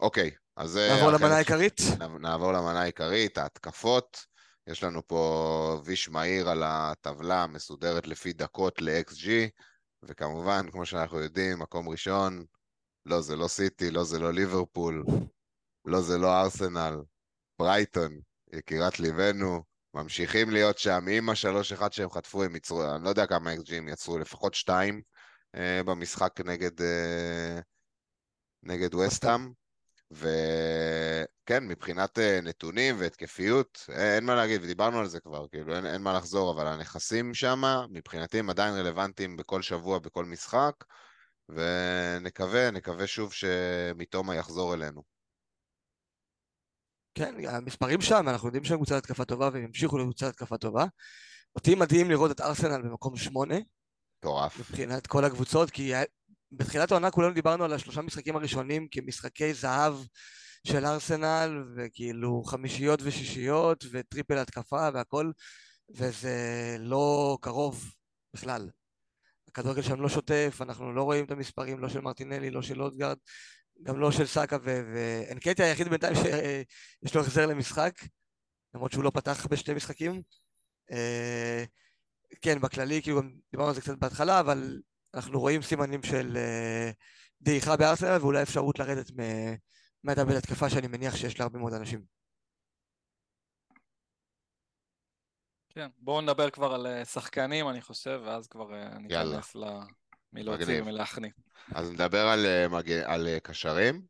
אוקיי, 0.00 0.30
אז... 0.56 0.76
אה, 0.76 0.94
נעבור 0.94 1.10
למנה 1.10 1.34
העיקרית? 1.34 1.80
נעבור 2.20 2.52
למנה 2.52 2.82
העיקרית, 2.82 3.38
ההתקפות. 3.38 4.26
יש 4.66 4.84
לנו 4.84 5.06
פה 5.06 5.80
ויש 5.84 6.08
מהיר 6.08 6.48
על 6.48 6.62
הטבלה 6.66 7.46
מסודרת 7.46 8.06
לפי 8.06 8.32
דקות 8.32 8.82
ל-XG, 8.82 9.28
וכמובן, 10.02 10.70
כמו 10.70 10.86
שאנחנו 10.86 11.20
יודעים, 11.20 11.58
מקום 11.58 11.88
ראשון, 11.88 12.44
לא, 13.06 13.20
זה 13.20 13.36
לא 13.36 13.48
סיטי, 13.48 13.90
לא, 13.90 14.04
זה 14.04 14.18
לא 14.18 14.32
ליברפול, 14.32 15.04
לא, 15.84 16.00
זה 16.00 16.18
לא 16.18 16.40
ארסנל, 16.40 16.96
ברייטון, 17.58 18.20
יקירת 18.52 19.00
ליבנו, 19.00 19.62
ממשיכים 19.94 20.50
להיות 20.50 20.78
שם, 20.78 21.04
עם 21.10 21.28
השלוש 21.30 21.72
אחד 21.72 21.92
שהם 21.92 22.10
חטפו, 22.10 22.42
הם 22.42 22.56
יצרו, 22.56 22.94
אני 22.94 23.04
לא 23.04 23.08
יודע 23.08 23.26
כמה 23.26 23.54
אקס 23.54 23.72
הם 23.72 23.88
יצרו, 23.88 24.18
לפחות 24.18 24.54
שתיים 24.54 25.02
אה, 25.54 25.82
במשחק 25.82 26.40
נגד, 26.44 26.82
אה, 26.82 27.60
נגד 28.62 28.94
וסטאם. 28.94 29.52
וכן, 30.12 31.68
מבחינת 31.68 32.18
אה, 32.18 32.40
נתונים 32.42 32.96
והתקפיות, 32.98 33.86
אה, 33.90 34.16
אין 34.16 34.24
מה 34.24 34.34
להגיד, 34.34 34.62
ודיברנו 34.62 34.98
על 34.98 35.06
זה 35.06 35.20
כבר, 35.20 35.46
כאילו 35.48 35.76
אין, 35.76 35.86
אין 35.86 36.02
מה 36.02 36.12
לחזור, 36.12 36.52
אבל 36.52 36.66
הנכסים 36.66 37.34
שם, 37.34 37.62
מבחינתי 37.90 38.38
הם 38.38 38.50
עדיין 38.50 38.74
רלוונטיים 38.74 39.36
בכל 39.36 39.62
שבוע, 39.62 39.98
בכל 39.98 40.24
משחק. 40.24 40.74
ונקווה, 41.48 42.70
נקווה 42.70 43.06
שוב 43.06 43.32
שמתומה 43.32 44.34
יחזור 44.34 44.74
אלינו. 44.74 45.02
כן, 47.14 47.34
המספרים 47.48 48.00
שם, 48.00 48.28
אנחנו 48.28 48.48
יודעים 48.48 48.64
שהם 48.64 48.76
קבוצת 48.76 48.96
התקפה 48.96 49.24
טובה 49.24 49.48
והם 49.52 49.64
ימשיכו 49.64 49.98
לקבוצת 49.98 50.26
התקפה 50.26 50.58
טובה. 50.58 50.84
אותי 51.56 51.74
מדהים 51.74 52.10
לראות 52.10 52.30
את 52.30 52.40
ארסנל 52.40 52.82
במקום 52.82 53.16
שמונה. 53.16 53.56
מטורף. 54.18 54.58
מבחינת 54.58 55.06
כל 55.06 55.24
הקבוצות, 55.24 55.70
כי 55.70 55.92
בתחילת 56.52 56.90
העונה 56.90 57.10
כולנו 57.10 57.34
דיברנו 57.34 57.64
על 57.64 57.72
השלושה 57.72 58.02
משחקים 58.02 58.36
הראשונים 58.36 58.88
כמשחקי 58.90 59.54
זהב 59.54 59.94
של 60.66 60.86
ארסנל, 60.86 61.64
וכאילו 61.76 62.42
חמישיות 62.42 63.00
ושישיות, 63.02 63.84
וטריפל 63.92 64.38
התקפה 64.38 64.88
והכל, 64.94 65.30
וזה 65.90 66.76
לא 66.78 67.38
קרוב 67.40 67.94
בכלל. 68.34 68.70
הכדורגל 69.52 69.82
שם 69.82 70.00
לא 70.00 70.08
שוטף, 70.08 70.58
אנחנו 70.60 70.92
לא 70.92 71.02
רואים 71.02 71.24
את 71.24 71.30
המספרים, 71.30 71.78
לא 71.78 71.88
של 71.88 72.00
מרטינלי, 72.00 72.50
לא 72.50 72.62
של 72.62 72.82
אודגרד, 72.82 73.16
גם 73.82 74.00
לא 74.00 74.12
של 74.12 74.26
סאקה, 74.26 74.56
ואנקטיה 74.64 75.66
היחיד 75.66 75.88
בינתיים 75.88 76.14
שיש 76.14 77.14
לו 77.14 77.20
החזר 77.20 77.46
למשחק, 77.46 77.92
למרות 78.74 78.92
שהוא 78.92 79.04
לא 79.04 79.10
פתח 79.10 79.46
בשני 79.46 79.74
משחקים. 79.74 80.22
אה, 80.92 81.64
כן, 82.42 82.60
בכללי, 82.60 83.02
כאילו 83.02 83.22
גם 83.22 83.30
דיברנו 83.50 83.68
על 83.68 83.74
זה 83.74 83.80
קצת 83.80 83.98
בהתחלה, 83.98 84.40
אבל 84.40 84.80
אנחנו 85.14 85.40
רואים 85.40 85.62
סימנים 85.62 86.02
של 86.02 86.36
אה, 86.36 86.90
דעיכה 87.40 87.76
בארסנל, 87.76 88.18
ואולי 88.20 88.42
אפשרות 88.42 88.78
לרדת 88.78 89.10
מהדאבל 90.04 90.36
התקפה 90.36 90.70
שאני 90.70 90.86
מניח 90.86 91.16
שיש 91.16 91.40
להרבה 91.40 91.58
מאוד 91.58 91.72
אנשים. 91.72 92.21
כן, 95.74 95.88
בואו 95.98 96.20
נדבר 96.20 96.50
כבר 96.50 96.74
על 96.74 96.86
אה, 96.86 97.04
שחקנים, 97.04 97.68
אני 97.68 97.80
חושב, 97.80 98.20
ואז 98.24 98.48
כבר 98.48 98.74
אה, 98.74 98.98
ניכנס 98.98 99.56
מלהוציא 100.32 100.82
ומלהכניע. 100.82 101.30
אז 101.74 101.90
נדבר 101.90 102.26
על, 102.26 102.46
אה, 102.46 102.68
מג... 102.68 102.90
על 102.92 103.28
קשרים. 103.42 104.02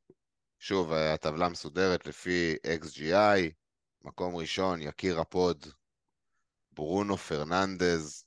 שוב, 0.59 0.93
הטבלה 0.93 1.49
מסודרת 1.49 2.07
לפי 2.07 2.57
XGI, 2.81 3.53
מקום 4.03 4.37
ראשון, 4.37 4.83
יקיר 4.83 5.21
ה 5.21 5.30
pod, 5.30 5.67
ברונו 6.73 7.17
פרננדז, 7.17 8.25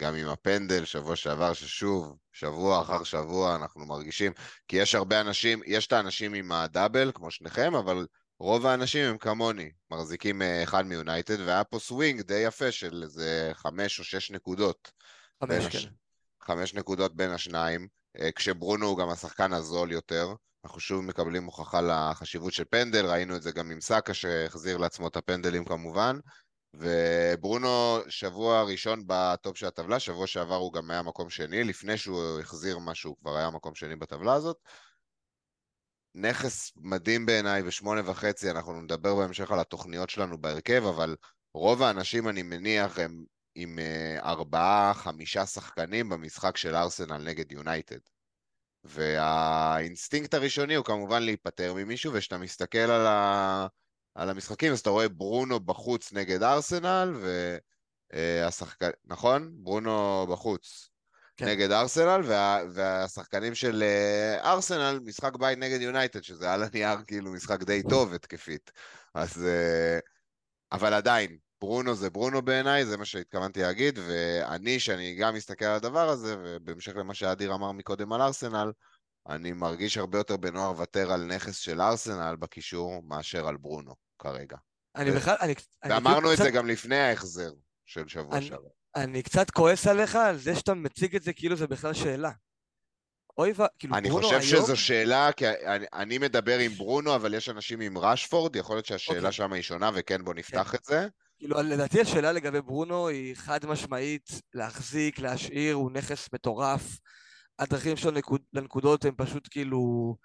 גם 0.00 0.14
עם 0.14 0.28
הפנדל, 0.28 0.84
שבוע 0.84 1.16
שעבר, 1.16 1.52
ששוב, 1.52 2.16
שבוע 2.32 2.82
אחר 2.82 3.04
שבוע 3.04 3.56
אנחנו 3.56 3.86
מרגישים, 3.86 4.32
כי 4.68 4.76
יש 4.76 4.94
הרבה 4.94 5.20
אנשים, 5.20 5.60
יש 5.66 5.86
את 5.86 5.92
האנשים 5.92 6.34
עם 6.34 6.52
ה 6.52 6.60
double, 6.60 7.12
כמו 7.14 7.30
שניכם, 7.30 7.74
אבל 7.74 8.06
רוב 8.44 8.66
האנשים 8.66 9.04
הם 9.04 9.18
כמוני, 9.18 9.70
מחזיקים 9.90 10.42
אה, 10.42 10.62
אחד 10.62 10.86
מיונייטד, 10.86 11.40
והיה 11.40 11.64
פה 11.64 11.78
סווינג 11.78 12.20
די 12.20 12.38
יפה 12.38 12.72
של 12.72 13.02
איזה 13.02 13.50
חמש 13.54 13.98
או 13.98 14.04
שש 14.04 14.30
נקודות. 14.30 14.90
חמש, 15.44 15.66
כן. 15.66 15.78
הש... 15.78 15.88
חמש 16.42 16.74
נקודות 16.74 17.16
בין 17.16 17.30
השניים, 17.30 17.88
אה, 18.20 18.32
כשברונו 18.32 18.86
הוא 18.86 18.98
גם 18.98 19.08
השחקן 19.08 19.52
הזול 19.52 19.92
יותר. 19.92 20.34
אנחנו 20.64 20.80
שוב 20.80 21.04
מקבלים 21.04 21.44
הוכחה 21.44 21.80
לחשיבות 21.80 22.52
של 22.52 22.64
פנדל, 22.70 23.06
ראינו 23.06 23.36
את 23.36 23.42
זה 23.42 23.52
גם 23.52 23.70
עם 23.70 23.80
סאקה 23.80 24.14
שהחזיר 24.14 24.76
לעצמו 24.76 25.08
את 25.08 25.16
הפנדלים 25.16 25.64
כמובן. 25.64 26.18
וברונו 26.74 27.98
שבוע 28.08 28.62
ראשון 28.62 29.02
בטופ 29.06 29.56
של 29.56 29.66
הטבלה, 29.66 29.98
שבוע 30.00 30.26
שעבר 30.26 30.54
הוא 30.54 30.72
גם 30.72 30.90
היה 30.90 31.02
מקום 31.02 31.30
שני, 31.30 31.64
לפני 31.64 31.98
שהוא 31.98 32.40
החזיר 32.40 32.78
משהו, 32.78 33.10
הוא 33.10 33.16
כבר 33.20 33.36
היה 33.36 33.50
מקום 33.50 33.74
שני 33.74 33.96
בטבלה 33.96 34.34
הזאת. 34.34 34.56
נכס 36.14 36.72
מדהים 36.76 37.26
בעיניי 37.26 37.62
בשמונה 37.62 38.10
וחצי, 38.10 38.50
אנחנו 38.50 38.80
נדבר 38.80 39.14
בהמשך 39.14 39.50
על 39.50 39.60
התוכניות 39.60 40.10
שלנו 40.10 40.38
בהרכב, 40.38 40.84
אבל 40.84 41.16
רוב 41.54 41.82
האנשים, 41.82 42.28
אני 42.28 42.42
מניח, 42.42 42.98
הם 42.98 43.24
עם 43.54 43.78
אה, 43.78 44.18
ארבעה, 44.30 44.92
חמישה 44.94 45.46
שחקנים 45.46 46.08
במשחק 46.08 46.56
של 46.56 46.74
ארסנל 46.74 47.18
נגד 47.18 47.52
יונייטד. 47.52 47.98
והאינסטינקט 48.84 50.34
הראשוני 50.34 50.74
הוא 50.74 50.84
כמובן 50.84 51.22
להיפטר 51.22 51.74
ממישהו, 51.74 52.12
וכשאתה 52.12 52.38
מסתכל 52.38 52.78
על, 52.78 53.06
ה... 53.06 53.66
על 54.14 54.30
המשחקים, 54.30 54.72
אז 54.72 54.80
אתה 54.80 54.90
רואה 54.90 55.08
ברונו 55.08 55.60
בחוץ 55.60 56.12
נגד 56.12 56.42
ארסנל, 56.42 57.14
והשחקן, 58.12 58.90
נכון? 59.04 59.50
ברונו 59.54 60.26
בחוץ. 60.30 60.93
כן. 61.36 61.46
נגד 61.46 61.70
ארסנל, 61.70 62.20
וה, 62.24 62.58
והשחקנים 62.72 63.54
של 63.54 63.82
אה, 63.82 64.52
ארסנל, 64.52 65.00
משחק 65.04 65.36
בית 65.36 65.58
נגד 65.58 65.80
יונייטד, 65.80 66.22
שזה 66.22 66.52
על 66.52 66.62
הנייר 66.62 66.98
כאילו 67.06 67.32
משחק 67.32 67.62
די 67.62 67.82
טוב 67.82 68.14
התקפית. 68.14 68.70
אז... 69.14 69.44
אה, 69.44 69.98
אבל 70.72 70.94
עדיין, 70.94 71.36
ברונו 71.60 71.94
זה 71.94 72.10
ברונו 72.10 72.42
בעיניי, 72.42 72.86
זה 72.86 72.96
מה 72.96 73.04
שהתכוונתי 73.04 73.62
להגיד, 73.62 73.98
ואני, 74.06 74.80
שאני 74.80 75.14
גם 75.14 75.34
מסתכל 75.34 75.64
על 75.64 75.74
הדבר 75.74 76.08
הזה, 76.08 76.36
ובהמשך 76.38 76.96
למה 76.96 77.14
שאדיר 77.14 77.54
אמר 77.54 77.72
מקודם 77.72 78.12
על 78.12 78.22
ארסנל, 78.22 78.72
אני 79.28 79.52
מרגיש 79.52 79.98
הרבה 79.98 80.18
יותר 80.18 80.36
בנוער 80.36 80.70
לוותר 80.70 81.12
על 81.12 81.24
נכס 81.24 81.56
של 81.56 81.80
ארסנל 81.80 82.36
בקישור 82.38 83.02
מאשר 83.02 83.48
על 83.48 83.56
ברונו 83.56 83.94
כרגע. 84.18 84.56
אני 84.96 85.10
בכלל, 85.10 85.36
אני... 85.40 85.54
ואמרנו 85.88 86.32
את 86.32 86.36
זה 86.36 86.50
גם 86.50 86.66
לפני 86.66 86.98
ההחזר 86.98 87.52
של 87.84 88.08
שבוע 88.08 88.36
אני- 88.36 88.46
שעבר. 88.46 88.68
אני 88.96 89.22
קצת 89.22 89.50
כועס 89.50 89.86
עליך 89.86 90.16
על 90.16 90.38
זה 90.38 90.56
שאתה 90.56 90.74
מציג 90.74 91.16
את 91.16 91.22
זה 91.22 91.32
כאילו 91.32 91.56
זה 91.56 91.66
בכלל 91.66 91.94
שאלה. 91.94 92.30
אוי 93.38 93.52
ו... 93.56 93.62
כאילו, 93.78 93.96
אני 93.96 94.08
ברונו 94.08 94.26
חושב 94.26 94.54
היום... 94.54 94.64
שזו 94.64 94.76
שאלה, 94.76 95.32
כי 95.32 95.48
אני, 95.48 95.86
אני 95.92 96.18
מדבר 96.18 96.58
עם 96.58 96.72
ברונו, 96.72 97.14
אבל 97.14 97.34
יש 97.34 97.48
אנשים 97.48 97.80
עם 97.80 97.98
רשפורד, 97.98 98.56
יכול 98.56 98.76
להיות 98.76 98.86
שהשאלה 98.86 99.18
אוקיי. 99.18 99.32
שם 99.32 99.52
היא 99.52 99.62
שונה, 99.62 99.90
וכן, 99.94 100.24
בוא 100.24 100.34
נפתח 100.34 100.74
את 100.74 100.84
זה. 100.84 101.08
כאילו, 101.38 101.62
לדעתי 101.62 102.00
השאלה 102.00 102.32
לגבי 102.32 102.60
ברונו 102.60 103.08
היא 103.08 103.34
חד 103.36 103.66
משמעית 103.66 104.30
להחזיק, 104.54 105.18
להשאיר, 105.18 105.74
הוא 105.74 105.90
נכס 105.90 106.28
מטורף. 106.32 106.98
הדרכים 107.58 107.96
שלו 107.96 108.10
נקוד, 108.10 108.40
לנקודות 108.52 109.04
הן 109.04 109.14
פשוט 109.16 109.48
כאילו 109.50 110.16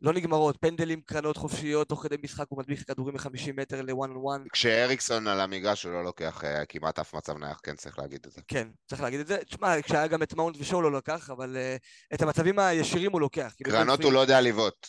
לא 0.00 0.12
נגמרות. 0.12 0.56
פנדלים, 0.60 1.00
קרנות 1.00 1.36
חופשיות, 1.36 1.88
תוך 1.88 2.02
כדי 2.02 2.16
משחק 2.22 2.46
הוא 2.48 2.58
מדביך 2.58 2.86
כדורים 2.86 3.14
מ-50 3.14 3.52
מטר 3.54 3.82
ל-one 3.82 4.08
on 4.08 4.44
one. 4.44 4.48
כשאריקסון 4.52 5.26
על 5.26 5.40
המגרש 5.40 5.84
הוא 5.84 5.92
לא 5.92 6.04
לוקח 6.04 6.44
אה, 6.44 6.66
כמעט 6.66 6.98
אף 6.98 7.14
מצב 7.14 7.38
נייח, 7.38 7.60
כן 7.62 7.76
צריך 7.76 7.98
להגיד 7.98 8.26
את 8.26 8.32
זה. 8.32 8.40
כן, 8.48 8.68
צריך 8.86 9.02
להגיד 9.02 9.20
את 9.20 9.26
זה. 9.26 9.38
תשמע, 9.44 9.82
כשהיה 9.82 10.06
גם 10.06 10.22
את 10.22 10.34
מאונט 10.34 10.56
ושואו 10.58 10.82
לא 10.82 10.92
לקח, 10.92 11.30
אבל 11.30 11.56
uh, 11.56 12.14
את 12.14 12.22
המצבים 12.22 12.58
הישירים 12.58 13.12
הוא 13.12 13.20
לוקח. 13.20 13.54
קרנות 13.64 14.04
הוא 14.04 14.12
לא 14.12 14.18
יודע 14.18 14.40
לבעוט. 14.40 14.86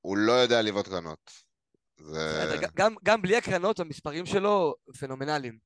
הוא 0.00 0.16
לא 0.16 0.32
יודע 0.32 0.62
לבעוט 0.62 0.88
קרנות. 0.88 1.30
זה... 1.98 2.56
גם, 2.74 2.94
גם 3.04 3.22
בלי 3.22 3.36
הקרנות 3.36 3.80
המספרים 3.80 4.26
שלו 4.26 4.74
פנומנליים. 4.98 5.58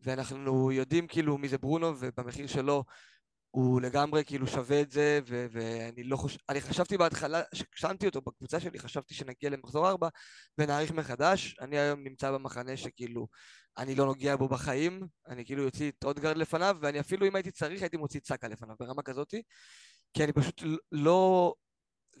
ואנחנו 0.00 0.72
יודעים 0.72 1.06
כאילו 1.06 1.38
מי 1.38 1.48
זה 1.48 1.58
ברונו, 1.58 1.94
ובמחיר 1.98 2.46
שלו 2.46 2.84
הוא 3.50 3.80
לגמרי 3.80 4.24
כאילו 4.24 4.46
שווה 4.46 4.80
את 4.80 4.90
זה, 4.90 5.20
ו- 5.28 5.46
ואני 5.50 6.04
לא 6.04 6.16
חושב... 6.16 6.38
אני 6.48 6.60
חשבתי 6.60 6.96
בהתחלה, 6.98 7.42
כששמתי 7.72 8.06
אותו 8.06 8.20
בקבוצה 8.20 8.60
שלי, 8.60 8.78
חשבתי 8.78 9.14
שנגיע 9.14 9.50
למחזור 9.50 9.88
ארבע 9.88 10.08
ונעריך 10.58 10.90
מחדש. 10.90 11.56
אני 11.60 11.78
היום 11.78 12.02
נמצא 12.02 12.32
במחנה 12.32 12.76
שכאילו 12.76 13.28
אני 13.78 13.94
לא 13.94 14.06
נוגע 14.06 14.36
בו 14.36 14.48
בחיים, 14.48 15.02
אני 15.28 15.44
כאילו 15.44 15.62
יוציא 15.62 15.90
את 15.90 16.04
אודגרד 16.04 16.36
לפניו, 16.36 16.76
ואני 16.80 17.00
אפילו 17.00 17.26
אם 17.26 17.34
הייתי 17.34 17.50
צריך 17.50 17.82
הייתי 17.82 17.96
מוציא 17.96 18.20
את 18.20 18.44
לפניו, 18.44 18.76
ברמה 18.80 19.02
כזאתי, 19.02 19.42
כי 20.12 20.24
אני 20.24 20.32
פשוט 20.32 20.62
לא... 20.92 21.54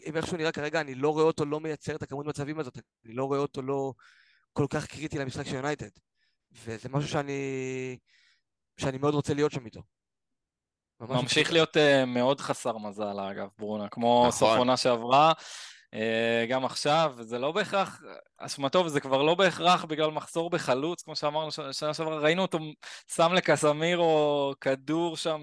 אם 0.06 0.16
איכשהו 0.16 0.36
נראה 0.36 0.52
כרגע, 0.52 0.80
אני 0.80 0.94
לא 0.94 1.10
רואה 1.10 1.24
אותו 1.24 1.44
לא 1.44 1.60
מייצר 1.60 1.96
את 1.96 2.02
הכמות 2.02 2.26
מצבים 2.26 2.58
הזאת, 2.58 2.78
אני 3.04 3.14
לא 3.14 3.24
רואה 3.24 3.38
אותו 3.38 3.62
לא 3.62 3.92
כל 4.52 4.66
כך 4.70 4.86
קריטי 4.86 5.18
למשחק 5.18 5.46
של 5.46 5.54
יונייטד. 5.54 5.90
וזה 6.52 6.88
משהו 6.88 7.10
שאני... 7.10 7.98
שאני 8.80 8.98
מאוד 8.98 9.14
רוצה 9.14 9.34
להיות 9.34 9.52
שם 9.52 9.66
איתו. 9.66 9.82
ממש 11.00 11.22
ממשיך 11.22 11.52
להיות 11.52 11.76
uh, 11.76 12.04
מאוד 12.06 12.40
חסר 12.40 12.78
מזל, 12.78 13.20
אגב, 13.20 13.48
ברונה, 13.58 13.88
כמו 13.88 14.24
נכון. 14.28 14.30
סוף 14.38 14.58
עונה 14.58 14.76
שעברה, 14.76 15.32
uh, 15.94 15.98
גם 16.48 16.64
עכשיו, 16.64 17.14
וזה 17.16 17.38
לא 17.38 17.52
בהכרח, 17.52 18.02
אשמתו, 18.38 18.84
וזה 18.84 19.00
כבר 19.00 19.22
לא 19.22 19.34
בהכרח 19.34 19.84
בגלל 19.84 20.10
מחסור 20.10 20.50
בחלוץ, 20.50 21.02
כמו 21.02 21.16
שאמרנו 21.16 21.50
שנה 21.72 21.94
שעברה, 21.94 22.18
ראינו 22.18 22.42
אותו 22.42 22.58
שם 23.14 23.32
לקסמירו 23.32 24.54
כדור 24.60 25.16
שם 25.16 25.42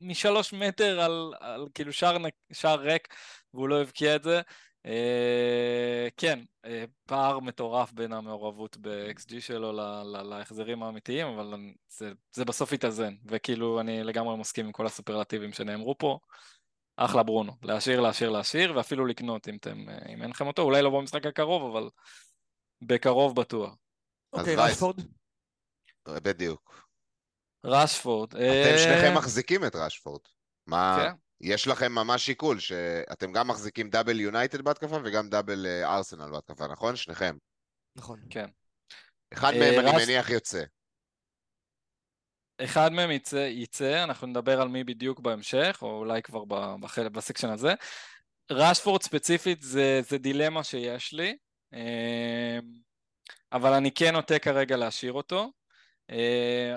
משלוש 0.00 0.52
מטר 0.52 1.00
על, 1.00 1.32
על 1.40 1.68
כאילו 1.74 1.92
שער, 1.92 2.16
שער 2.52 2.80
ריק, 2.80 3.08
והוא 3.54 3.68
לא 3.68 3.80
הבקיע 3.80 4.16
את 4.16 4.22
זה. 4.22 4.40
Uh, 4.84 6.10
כן, 6.16 6.38
uh, 6.66 6.68
פער 7.06 7.40
מטורף 7.40 7.92
בין 7.92 8.12
המעורבות 8.12 8.76
ב-XG 8.76 9.40
שלו 9.40 9.72
להחזרים 10.24 10.82
האמיתיים, 10.82 11.26
אבל 11.26 11.54
זה, 11.88 12.12
זה 12.32 12.44
בסוף 12.44 12.72
יתאזן, 12.72 13.14
וכאילו 13.26 13.80
אני 13.80 14.04
לגמרי 14.04 14.36
מסכים 14.36 14.66
עם 14.66 14.72
כל 14.72 14.86
הסופרלטיבים 14.86 15.52
שנאמרו 15.52 15.98
פה. 15.98 16.18
אחלה 16.96 17.22
ברונו, 17.22 17.52
להשאיר, 17.62 18.00
להשאיר, 18.00 18.30
להשאיר, 18.30 18.76
ואפילו 18.76 19.06
לקנות 19.06 19.48
אם, 19.48 19.56
אתם, 19.56 19.88
אה, 19.88 19.98
אם 20.08 20.22
אין 20.22 20.30
לכם 20.30 20.46
אותו, 20.46 20.62
אולי 20.62 20.82
לא 20.82 20.90
במשחק 20.90 21.26
הקרוב, 21.26 21.76
אבל 21.76 21.90
בקרוב 22.82 23.36
בטוח. 23.36 23.76
אוקיי. 24.32 24.56
רשפורד? 24.56 24.96
בדיוק. 26.08 26.88
רשפורד. 27.64 28.34
אתם 28.34 28.78
שניכם 28.78 29.14
מחזיקים 29.16 29.64
את 29.64 29.74
רשפורד. 29.74 30.20
מה... 30.66 31.12
יש 31.44 31.66
לכם 31.66 31.92
ממש 31.92 32.26
שיקול, 32.26 32.58
שאתם 32.58 33.32
גם 33.32 33.48
מחזיקים 33.48 33.90
דאבל 33.90 34.20
יונייטד 34.20 34.62
בהתקפה 34.62 34.96
וגם 35.04 35.28
דאבל 35.28 35.66
אה, 35.66 35.96
ארסנל 35.96 36.30
בהתקפה, 36.30 36.66
נכון? 36.66 36.96
שניכם. 36.96 37.36
נכון. 37.96 38.20
כן. 38.30 38.46
אחד 39.32 39.52
אה, 39.52 39.58
מהם 39.58 39.86
אני 39.86 40.04
מניח 40.04 40.30
יוצא. 40.30 40.62
אחד 42.60 42.92
מהם 42.92 43.10
יצא, 43.10 43.36
יצא, 43.36 44.04
אנחנו 44.04 44.26
נדבר 44.26 44.60
על 44.60 44.68
מי 44.68 44.84
בדיוק 44.84 45.20
בהמשך, 45.20 45.78
או 45.82 45.98
אולי 45.98 46.22
כבר 46.22 46.44
בחלק, 46.80 47.10
ב 47.10 47.15
section 47.15 47.50
הזה. 47.50 47.74
רשפורד 48.50 49.02
ספציפית 49.02 49.62
זה, 49.62 50.00
זה 50.08 50.18
דילמה 50.18 50.64
שיש 50.64 51.12
לי, 51.12 51.36
אה, 51.74 52.58
אבל 53.52 53.72
אני 53.72 53.90
כן 53.92 54.12
נוטה 54.14 54.38
כרגע 54.38 54.76
להשאיר 54.76 55.12
אותו. 55.12 55.52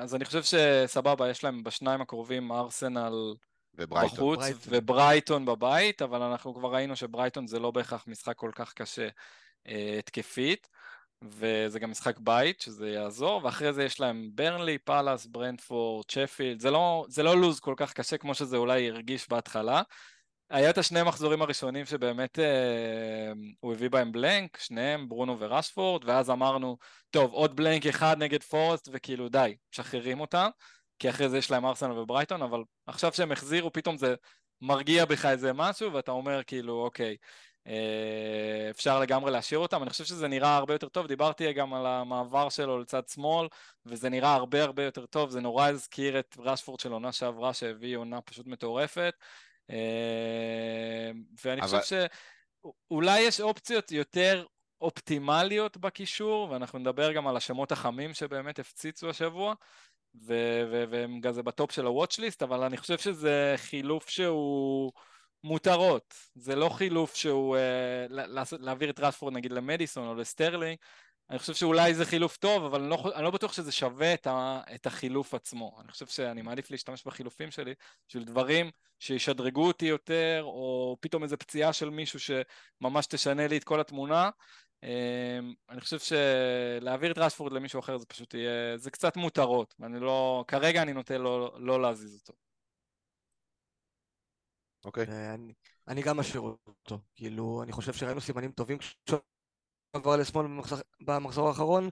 אז 0.01 0.15
אני 0.15 0.25
חושב 0.25 0.43
שסבבה, 0.43 1.29
יש 1.29 1.43
להם 1.43 1.63
בשניים 1.63 2.01
הקרובים 2.01 2.51
ארסנל 2.51 3.13
וברייטון. 3.77 4.17
בחוץ 4.17 4.39
ברייטון. 4.39 4.61
וברייטון 4.65 5.45
בבית, 5.45 6.01
אבל 6.01 6.21
אנחנו 6.21 6.53
כבר 6.53 6.73
ראינו 6.73 6.95
שברייטון 6.95 7.47
זה 7.47 7.59
לא 7.59 7.71
בהכרח 7.71 8.03
משחק 8.07 8.35
כל 8.35 8.51
כך 8.55 8.73
קשה 8.73 9.07
אה, 9.67 9.95
התקפית, 9.99 10.69
וזה 11.23 11.79
גם 11.79 11.91
משחק 11.91 12.19
בית, 12.19 12.61
שזה 12.61 12.89
יעזור, 12.89 13.43
ואחרי 13.43 13.73
זה 13.73 13.83
יש 13.83 13.99
להם 13.99 14.29
ברנלי, 14.35 14.77
פאלאס, 14.77 15.25
ברנפורד, 15.25 16.09
שפילד, 16.09 16.59
זה 16.59 16.71
לא, 16.71 17.05
זה 17.09 17.23
לא 17.23 17.37
לוז 17.41 17.59
כל 17.59 17.73
כך 17.77 17.93
קשה 17.93 18.17
כמו 18.17 18.35
שזה 18.35 18.57
אולי 18.57 18.89
הרגיש 18.89 19.29
בהתחלה. 19.29 19.81
היה 20.49 20.69
את 20.69 20.77
השני 20.77 21.03
מחזורים 21.03 21.41
הראשונים 21.41 21.85
שבאמת 21.85 22.39
אה, 22.39 23.31
הוא 23.59 23.73
הביא 23.73 23.89
בהם 23.89 24.11
blank, 24.11 24.57
שניהם, 24.57 25.09
ברונו 25.09 25.39
ורשפורד, 25.39 26.05
ואז 26.05 26.29
אמרנו, 26.29 26.77
טוב, 27.09 27.31
עוד 27.31 27.55
blank 27.55 27.85
אחד 27.85 28.15
נגד 28.19 28.43
פורסט, 28.43 28.89
וכאילו 28.91 29.29
די, 29.29 29.55
משחררים 29.73 30.19
אותם, 30.19 30.49
כי 30.99 31.09
אחרי 31.09 31.29
זה 31.29 31.37
יש 31.37 31.51
להם 31.51 31.65
ארסנל 31.65 31.91
וברייטון, 31.99 32.41
אבל 32.41 32.63
עכשיו 32.87 33.13
שהם 33.13 33.31
החזירו, 33.31 33.73
פתאום 33.73 33.97
זה 33.97 34.15
מרגיע 34.61 35.05
בך 35.05 35.25
איזה 35.25 35.53
משהו, 35.53 35.93
ואתה 35.93 36.11
אומר 36.11 36.43
כאילו, 36.43 36.81
אוקיי, 36.83 37.15
אה, 37.67 38.67
אפשר 38.69 38.99
לגמרי 38.99 39.31
להשאיר 39.31 39.59
אותם. 39.59 39.81
אני 39.81 39.89
חושב 39.89 40.03
שזה 40.03 40.27
נראה 40.27 40.55
הרבה 40.55 40.73
יותר 40.73 40.89
טוב, 40.89 41.07
דיברתי 41.07 41.53
גם 41.53 41.73
על 41.73 41.85
המעבר 41.85 42.49
שלו 42.49 42.79
לצד 42.79 43.07
שמאל, 43.07 43.47
וזה 43.85 44.09
נראה 44.09 44.33
הרבה 44.33 44.63
הרבה 44.63 44.83
יותר 44.83 45.05
טוב, 45.05 45.29
זה 45.29 45.41
נורא 45.41 45.67
הזכיר 45.67 46.19
את 46.19 46.37
רשפורד 46.39 46.79
של 46.79 46.91
עונה 46.91 47.11
שעברה, 47.11 47.53
שהביא 47.53 47.97
עונה 47.97 48.21
פשוט 48.21 48.47
מטורפת. 48.47 49.13
אה, 49.69 51.11
ואני 51.45 51.61
אבל- 51.61 51.79
חושב 51.81 52.05
שאולי 52.87 53.19
יש 53.19 53.41
אופציות 53.41 53.91
יותר 53.91 54.45
אופטימליות 54.81 55.77
בקישור, 55.77 56.49
ואנחנו 56.51 56.79
נדבר 56.79 57.11
גם 57.11 57.27
על 57.27 57.37
השמות 57.37 57.71
החמים 57.71 58.13
שבאמת 58.13 58.59
הפציצו 58.59 59.09
השבוע, 59.09 59.53
והם 60.25 61.21
כזה 61.21 61.43
בטופ 61.43 61.71
של 61.71 61.87
ה-watch 61.87 62.17
list, 62.17 62.43
אבל 62.43 62.63
אני 62.63 62.77
חושב 62.77 62.97
שזה 62.97 63.53
חילוף 63.57 64.09
שהוא 64.09 64.91
מותרות. 65.43 66.13
זה 66.35 66.55
לא 66.55 66.69
חילוף 66.69 67.15
שהוא... 67.15 67.57
אה, 67.57 68.25
להעביר 68.59 68.89
את 68.89 68.99
רשפורד 68.99 69.33
נגיד 69.33 69.51
למדיסון 69.51 70.07
או 70.07 70.15
לסטרלינג, 70.15 70.77
אני 71.29 71.39
חושב 71.39 71.53
שאולי 71.53 71.93
זה 71.93 72.05
חילוף 72.05 72.37
טוב, 72.37 72.63
אבל 72.65 72.81
אני 72.81 72.89
לא, 72.89 73.11
אני 73.15 73.23
לא 73.23 73.31
בטוח 73.31 73.53
שזה 73.53 73.71
שווה 73.71 74.13
את, 74.13 74.27
ה, 74.27 74.61
את 74.75 74.85
החילוף 74.85 75.33
עצמו. 75.33 75.77
אני 75.81 75.91
חושב 75.91 76.05
שאני 76.07 76.41
מעדיף 76.41 76.71
להשתמש 76.71 77.03
בחילופים 77.05 77.51
שלי 77.51 77.73
בשביל 78.07 78.23
דברים 78.23 78.71
שישדרגו 78.99 79.67
אותי 79.67 79.85
יותר, 79.85 80.41
או 80.43 80.97
פתאום 80.99 81.23
איזו 81.23 81.37
פציעה 81.37 81.73
של 81.73 81.89
מישהו 81.89 82.19
שממש 82.19 83.05
תשנה 83.07 83.47
לי 83.47 83.57
את 83.57 83.63
כל 83.63 83.79
התמונה. 83.79 84.29
אמ, 84.83 85.53
אני 85.69 85.81
חושב 85.81 85.99
שלהעביר 85.99 87.11
את 87.11 87.17
רשפורד 87.17 87.53
למישהו 87.53 87.79
אחר 87.79 87.97
זה 87.97 88.05
פשוט 88.05 88.33
יהיה, 88.33 88.77
זה 88.77 88.91
קצת 88.91 89.17
מותרות, 89.17 89.75
ואני 89.79 89.99
לא, 89.99 90.45
כרגע 90.47 90.81
אני 90.81 90.93
נוטה 90.93 91.17
לא, 91.17 91.57
לא 91.59 91.81
להזיז 91.81 92.19
אותו. 92.19 92.33
אוקיי. 94.85 95.05
ואני 95.07 95.53
אני 95.87 96.01
גם 96.01 96.17
משאיר 96.17 96.41
אותו. 96.41 96.99
כאילו, 97.15 97.63
אני 97.63 97.71
חושב 97.71 97.93
שראינו 97.93 98.21
סימנים 98.21 98.51
טובים 98.51 98.77
כשהוא 98.77 99.19
עבר 99.93 100.15
לשמאל 100.15 100.45
במחזור- 100.45 100.79
במחזור 101.01 101.47
האחרון, 101.47 101.89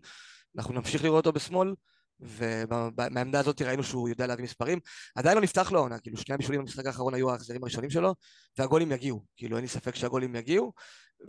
אנחנו 0.57 0.73
נמשיך 0.73 1.03
לראות 1.03 1.25
אותו 1.25 1.31
בשמאל, 1.33 1.73
ומהעמדה 2.19 3.39
הזאת 3.39 3.61
ראינו 3.61 3.83
שהוא 3.83 4.09
יודע 4.09 4.27
להביא 4.27 4.43
מספרים. 4.43 4.79
עדיין 5.15 5.37
לא 5.37 5.43
נפתח 5.43 5.71
לו 5.71 5.79
העונה, 5.79 5.99
כאילו 5.99 6.17
שני 6.17 6.35
הבישולים 6.35 6.61
במשחק 6.61 6.85
האחרון 6.85 7.13
היו 7.13 7.31
ההחזרים 7.31 7.63
הראשונים 7.63 7.89
שלו, 7.89 8.15
והגולים 8.57 8.91
יגיעו, 8.91 9.25
כאילו 9.35 9.57
אין 9.57 9.63
לי 9.63 9.69
ספק 9.69 9.95
שהגולים 9.95 10.35
יגיעו, 10.35 10.73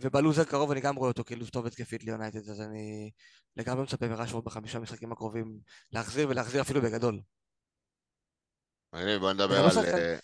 ובלוז 0.01 0.39
הקרוב 0.39 0.71
אני 0.71 0.81
גם 0.81 0.95
רואה 0.95 1.09
אותו 1.09 1.23
כלוז 1.23 1.49
טוב 1.49 1.65
התקפית 1.65 2.03
ליונייטד, 2.03 2.49
אז 2.49 2.61
אני 2.61 3.11
לגמרי 3.55 3.83
מצפה 3.83 4.07
מרשוורד 4.07 4.45
בחמישה 4.45 4.77
המשחקים 4.77 5.11
הקרובים 5.11 5.59
להחזיר, 5.91 6.29
ולהחזיר 6.29 6.61
אפילו 6.61 6.81
בגדול. 6.81 7.21
מגניב, 8.93 9.19
בוא 9.19 9.33
נדבר 9.33 9.55
על... 9.55 9.85
אה, 9.85 10.17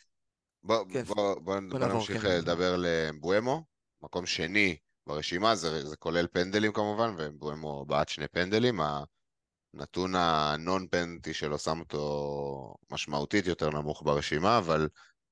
בוא, 0.63 1.59
נמשיך 1.59 2.21
כן. 2.21 2.27
אה, 2.27 2.37
לדבר 2.37 2.75
למבואמו, 2.77 3.63
מקום 4.01 4.25
שני 4.25 4.77
ברשימה, 5.07 5.55
זה, 5.55 5.85
זה 5.85 5.97
כולל 5.97 6.27
פנדלים 6.27 6.73
כמובן, 6.73 7.15
ומבואמו 7.17 7.85
בעט 7.85 8.09
שני 8.09 8.27
פנדלים, 8.27 8.79
הנתון 9.73 10.15
הנון 10.15 10.87
פנדלטי 10.87 11.33
שלו 11.33 11.59
שם 11.59 11.79
אותו 11.79 12.75
משמעותית 12.91 13.47
יותר 13.47 13.69
נמוך 13.69 14.03
ברשימה, 14.05 14.57
אבל 14.57 14.89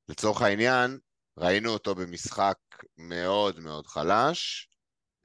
לצורך 0.10 0.42
העניין, 0.42 1.00
ראינו 1.38 1.70
אותו 1.70 1.96
במשחק 1.96 2.58
מאוד 2.98 3.60
מאוד 3.60 3.88
חלש, 3.88 4.70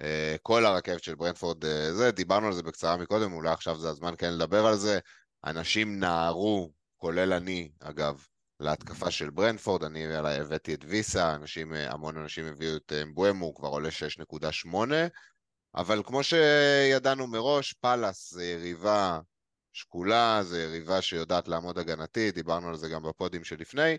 אה, 0.01 0.37
כל 0.43 0.67
הרכבת 0.67 1.03
של 1.03 1.15
ברנפורד 1.15 1.65
אה, 1.65 1.95
זה, 1.95 2.11
דיברנו 2.11 2.47
על 2.47 2.53
זה 2.53 2.63
בקצרה 2.63 2.97
מקודם, 2.97 3.33
אולי 3.33 3.51
עכשיו 3.51 3.79
זה 3.79 3.89
הזמן 3.89 4.15
כן 4.19 4.35
לדבר 4.35 4.67
על 4.67 4.77
זה, 4.77 4.99
אנשים 5.45 6.01
נהרו, 6.01 6.73
כולל 6.97 7.33
אני 7.33 7.71
אגב, 7.81 8.27
להתקפה 8.61 9.11
של 9.11 9.31
ברנפורד, 9.31 9.85
אני 9.85 10.17
הבאתי 10.17 10.75
את 10.75 10.85
ויסה, 10.89 11.35
אנשים, 11.35 11.75
אה, 11.75 11.93
המון 11.93 12.17
אנשים 12.17 12.47
הביאו 12.47 12.77
את 12.77 12.93
אמבואמו, 13.03 13.47
הוא 13.47 13.55
כבר 13.55 13.69
עולה 13.69 13.89
6.8, 13.91 15.09
אבל 15.75 16.03
כמו 16.07 16.23
שידענו 16.23 17.27
מראש, 17.27 17.73
פאלאס 17.73 18.35
זה 18.35 18.45
יריבה 18.45 19.21
שקולה, 19.73 20.41
זה 20.43 20.63
יריבה 20.63 21.03
שיודעת 21.03 21.49
לעמוד 21.49 21.79
הגנתית, 21.79 22.35
דיברנו 22.35 22.69
על 22.69 22.77
זה 22.77 22.89
גם 22.89 23.03
בפודים 23.03 23.45
שלפני, 23.45 23.97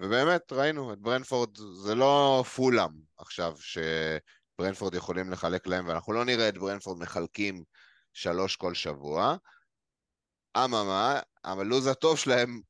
ובאמת 0.00 0.52
ראינו 0.52 0.92
את 0.92 0.98
ברנפורד, 0.98 1.56
זה 1.84 1.94
לא 1.94 2.44
פולאם 2.56 2.90
עכשיו, 3.18 3.54
שברנפורד 3.58 4.94
יכולים 4.94 5.30
לחלק 5.30 5.66
להם, 5.66 5.88
ואנחנו 5.88 6.12
לא 6.12 6.24
נראה 6.24 6.48
את 6.48 6.58
ברנפורד 6.58 6.98
מחלקים 6.98 7.64
שלוש 8.12 8.56
כל 8.56 8.74
שבוע. 8.74 9.36
אממה, 10.56 11.20
הלו"ז 11.44 11.86
הטוב 11.86 12.18
שלהם 12.18 12.60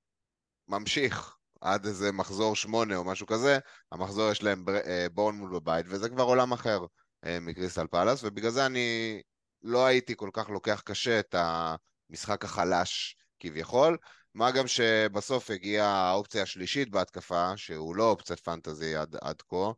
ממשיך 0.68 1.36
עד 1.60 1.86
איזה 1.86 2.12
מחזור 2.12 2.56
שמונה 2.56 2.96
או 2.96 3.04
משהו 3.04 3.26
כזה, 3.26 3.58
המחזור 3.92 4.30
יש 4.30 4.42
להם 4.42 4.64
אה, 4.68 5.06
בורנמוט 5.12 5.50
בבית, 5.50 5.86
וזה 5.88 6.08
כבר 6.08 6.24
עולם 6.24 6.52
אחר 6.52 6.80
אה, 7.24 7.38
מקריסטל 7.40 7.86
פלאס, 7.86 8.24
ובגלל 8.24 8.50
זה 8.50 8.66
אני 8.66 9.20
לא 9.62 9.86
הייתי 9.86 10.16
כל 10.16 10.30
כך 10.32 10.48
לוקח 10.48 10.82
קשה 10.84 11.20
את 11.20 11.34
המשחק 11.38 12.44
החלש 12.44 13.16
כביכול, 13.40 13.96
מה 14.34 14.50
גם 14.50 14.66
שבסוף 14.66 15.50
הגיעה 15.50 16.10
האופציה 16.10 16.42
השלישית 16.42 16.90
בהתקפה, 16.90 17.56
שהוא 17.56 17.96
לא 17.96 18.10
אופציית 18.10 18.40
פנטזי 18.40 18.96
עד, 18.96 19.16
עד 19.20 19.42
כה, 19.42 19.70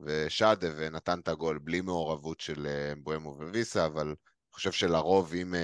ושאדה 0.00 0.68
ונתן 0.76 1.20
את 1.20 1.28
הגול 1.28 1.58
בלי 1.58 1.80
מעורבות 1.80 2.40
של 2.40 2.66
אה, 2.66 2.92
בואמו 3.02 3.36
וויסה, 3.38 3.86
אבל 3.86 4.06
אני 4.06 4.14
חושב 4.52 4.72
שלרוב 4.72 5.34
אם... 5.34 5.54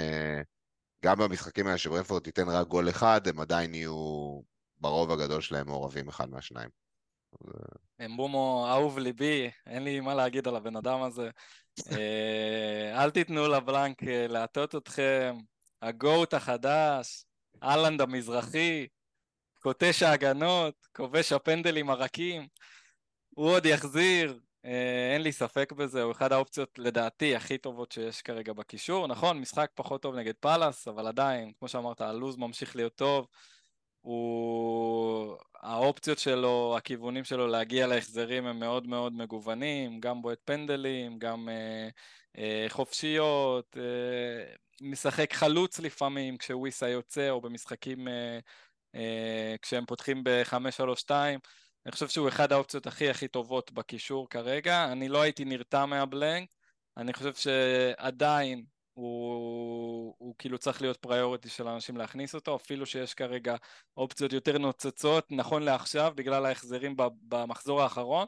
גם 1.05 1.19
במשחקים 1.19 1.67
האלה 1.67 1.79
שברנפורד 1.79 2.23
תיתן 2.23 2.49
רק 2.49 2.67
גול 2.67 2.89
אחד, 2.89 3.29
הם 3.29 3.41
עדיין 3.41 3.75
יהיו 3.75 4.41
ברוב 4.81 5.11
הגדול 5.11 5.41
שלהם 5.41 5.67
מעורבים 5.67 6.09
אחד 6.09 6.31
מהשניים. 6.31 6.69
אמבומו 8.05 8.67
אהוב 8.71 8.99
ליבי, 8.99 9.51
אין 9.67 9.85
לי 9.85 10.01
מה 10.01 10.15
להגיד 10.15 10.49
על 10.49 10.57
הבן 10.57 10.77
אדם 10.77 11.03
הזה. 11.03 11.31
אל 12.95 13.11
תיתנו 13.11 13.49
לבלנק 13.49 14.03
להטות 14.03 14.75
אתכם, 14.75 15.37
הגוט 15.83 16.35
החדש, 16.35 17.25
אהלנד 17.63 18.01
המזרחי, 18.01 18.87
קוטש 19.61 20.03
ההגנות, 20.03 20.87
כובש 20.97 21.33
הפנדלים 21.33 21.91
הרכים, 21.91 22.49
הוא 23.31 23.51
עוד 23.51 23.67
יחזיר, 23.67 24.41
אין 25.13 25.23
לי 25.23 25.33
ספק 25.33 25.73
בזה, 25.73 26.03
הוא 26.03 26.13
אחד 26.13 26.33
האופציות 26.33 26.79
לדעתי 26.79 27.37
הכי 27.37 27.59
טובות 27.59 27.93
שיש 27.93 28.23
כרגע 28.23 28.53
בקישור. 28.53 29.07
נכון, 29.07 29.41
משחק 29.41 29.71
פחות 29.75 30.03
טוב 30.03 30.15
נגד 30.15 30.35
פאלאס, 30.41 30.89
אבל 30.89 31.07
עדיין, 31.07 31.53
כמו 31.59 31.69
שאמרת, 31.69 32.01
הלוז 32.01 32.37
ממשיך 32.37 32.77
להיות 32.77 32.95
טוב. 32.95 33.27
הוא... 34.01 35.37
האופציות 35.65 36.19
שלו, 36.19 36.75
הכיוונים 36.77 37.25
שלו 37.25 37.47
להגיע 37.47 37.87
להחזרים 37.87 38.47
הם 38.47 38.59
מאוד 38.59 38.87
מאוד 38.87 39.13
מגוונים, 39.13 40.01
גם 40.01 40.23
בועט 40.23 40.39
פנדלים, 40.45 41.19
גם 41.19 41.49
אה, 41.49 41.89
אה, 42.39 42.67
חופשיות, 42.69 43.77
אה, 43.77 44.55
משחק 44.81 45.33
חלוץ 45.33 45.81
לפעמים 45.81 46.37
כשוויסה 46.37 46.89
יוצא, 46.89 47.31
או 47.31 47.41
במשחקים 47.41 48.09
אה, 48.09 48.39
אה, 48.95 49.55
כשהם 49.63 49.87
פותחים 49.87 50.25
ב-5-3-2. 50.25 51.11
אני 51.87 51.93
חושב 51.93 52.09
שהוא 52.09 52.29
אחד 52.29 52.53
האופציות 52.53 52.87
הכי 52.87 53.11
הכי 53.11 53.29
טובות 53.29 53.73
בקישור 53.73 54.29
כרגע. 54.29 54.93
אני 54.93 55.09
לא 55.09 55.23
הייתי 55.23 55.45
נרתע 55.45 55.87
מהבלנק, 55.87 56.49
אני 56.97 57.13
חושב 57.13 57.35
שעדיין 57.35 58.65
הוא, 58.95 60.15
הוא 60.19 60.35
כאילו 60.39 60.59
צריך 60.59 60.83
להיות 60.83 60.97
פריוריטי 60.97 61.49
של 61.49 61.69
אנשים 61.69 61.97
להכניס 61.97 62.35
אותו, 62.35 62.57
אפילו 62.57 62.87
שיש 62.87 63.15
כרגע 63.15 63.57
אופציות 63.97 64.33
יותר 64.33 64.59
נוצצות, 64.59 65.27
נכון 65.31 65.63
לעכשיו, 65.63 66.13
בגלל 66.17 66.47
ההחזרים 66.47 66.97
במחזור 67.23 67.83
האחרון, 67.83 68.27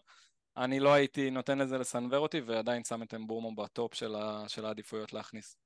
אני 0.56 0.80
לא 0.80 0.92
הייתי 0.92 1.30
נותן 1.30 1.58
לזה 1.58 1.78
לסנוור 1.78 2.18
אותי, 2.18 2.40
ועדיין 2.40 2.84
שם 2.84 3.02
את 3.02 3.14
אמבורמו 3.14 3.54
בטופ 3.54 3.94
של, 3.94 4.14
ה, 4.14 4.44
של 4.48 4.66
העדיפויות 4.66 5.12
להכניס. 5.12 5.65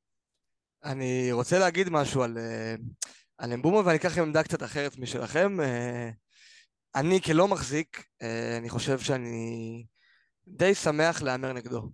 אני 0.84 1.32
רוצה 1.32 1.58
להגיד 1.58 1.88
משהו 1.88 2.22
על, 2.22 2.38
אה, 2.38 2.74
על 3.38 3.52
אמבואמו, 3.52 3.84
ואני 3.84 3.96
אקח 3.96 4.18
עמדה 4.18 4.42
קצת 4.42 4.62
אחרת 4.62 4.98
משלכם. 4.98 5.60
אה, 5.60 6.10
אני 6.94 7.20
כלא 7.20 7.48
מחזיק, 7.48 8.04
אה, 8.22 8.56
אני 8.56 8.68
חושב 8.68 8.98
שאני 8.98 9.84
די 10.46 10.74
שמח 10.74 11.22
להמר 11.22 11.52
נגדו. 11.52 11.90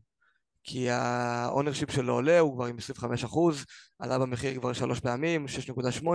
כי 0.64 0.90
ה 0.90 1.00
ownership 1.00 1.90
שלו 1.90 2.12
עולה, 2.12 2.38
הוא 2.38 2.54
כבר 2.54 2.66
עם 2.66 2.78
25 2.78 3.24
אחוז, 3.24 3.64
עלה 3.98 4.18
במחיר 4.18 4.60
כבר 4.60 4.72
שלוש 4.72 5.00
פעמים, 5.00 5.46
6.8, 5.48 6.08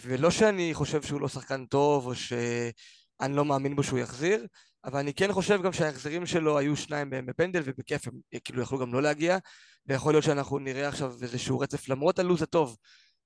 ולא 0.00 0.30
שאני 0.30 0.74
חושב 0.74 1.02
שהוא 1.02 1.20
לא 1.20 1.28
שחקן 1.28 1.66
טוב, 1.66 2.06
או 2.06 2.14
שאני 2.14 3.36
לא 3.36 3.44
מאמין 3.44 3.76
בו 3.76 3.82
שהוא 3.82 3.98
יחזיר, 3.98 4.46
אבל 4.84 4.98
אני 4.98 5.14
כן 5.14 5.32
חושב 5.32 5.62
גם 5.62 5.72
שההחזרים 5.72 6.26
שלו 6.26 6.58
היו 6.58 6.76
שניים 6.76 7.10
בפנדל, 7.26 7.62
ובכיף 7.64 8.08
הם 8.08 8.12
כאילו 8.44 8.62
יכלו 8.62 8.78
גם 8.78 8.94
לא 8.94 9.02
להגיע, 9.02 9.38
ויכול 9.86 10.12
להיות 10.12 10.24
שאנחנו 10.24 10.58
נראה 10.58 10.88
עכשיו 10.88 11.12
איזשהו 11.22 11.58
רצף 11.58 11.88
למרות 11.88 12.18
הלו"ז 12.18 12.42
הטוב. 12.42 12.76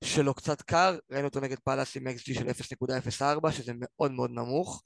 שלו 0.04 0.34
קצת 0.34 0.62
קר, 0.62 0.98
ראינו 1.10 1.28
אותו 1.28 1.40
נגד 1.40 1.58
פאלאס 1.58 1.96
עם 1.96 2.06
XG 2.08 2.34
של 2.34 2.48
0.04 3.20 3.50
שזה 3.50 3.72
מאוד 3.76 4.12
מאוד 4.12 4.30
נמוך 4.30 4.82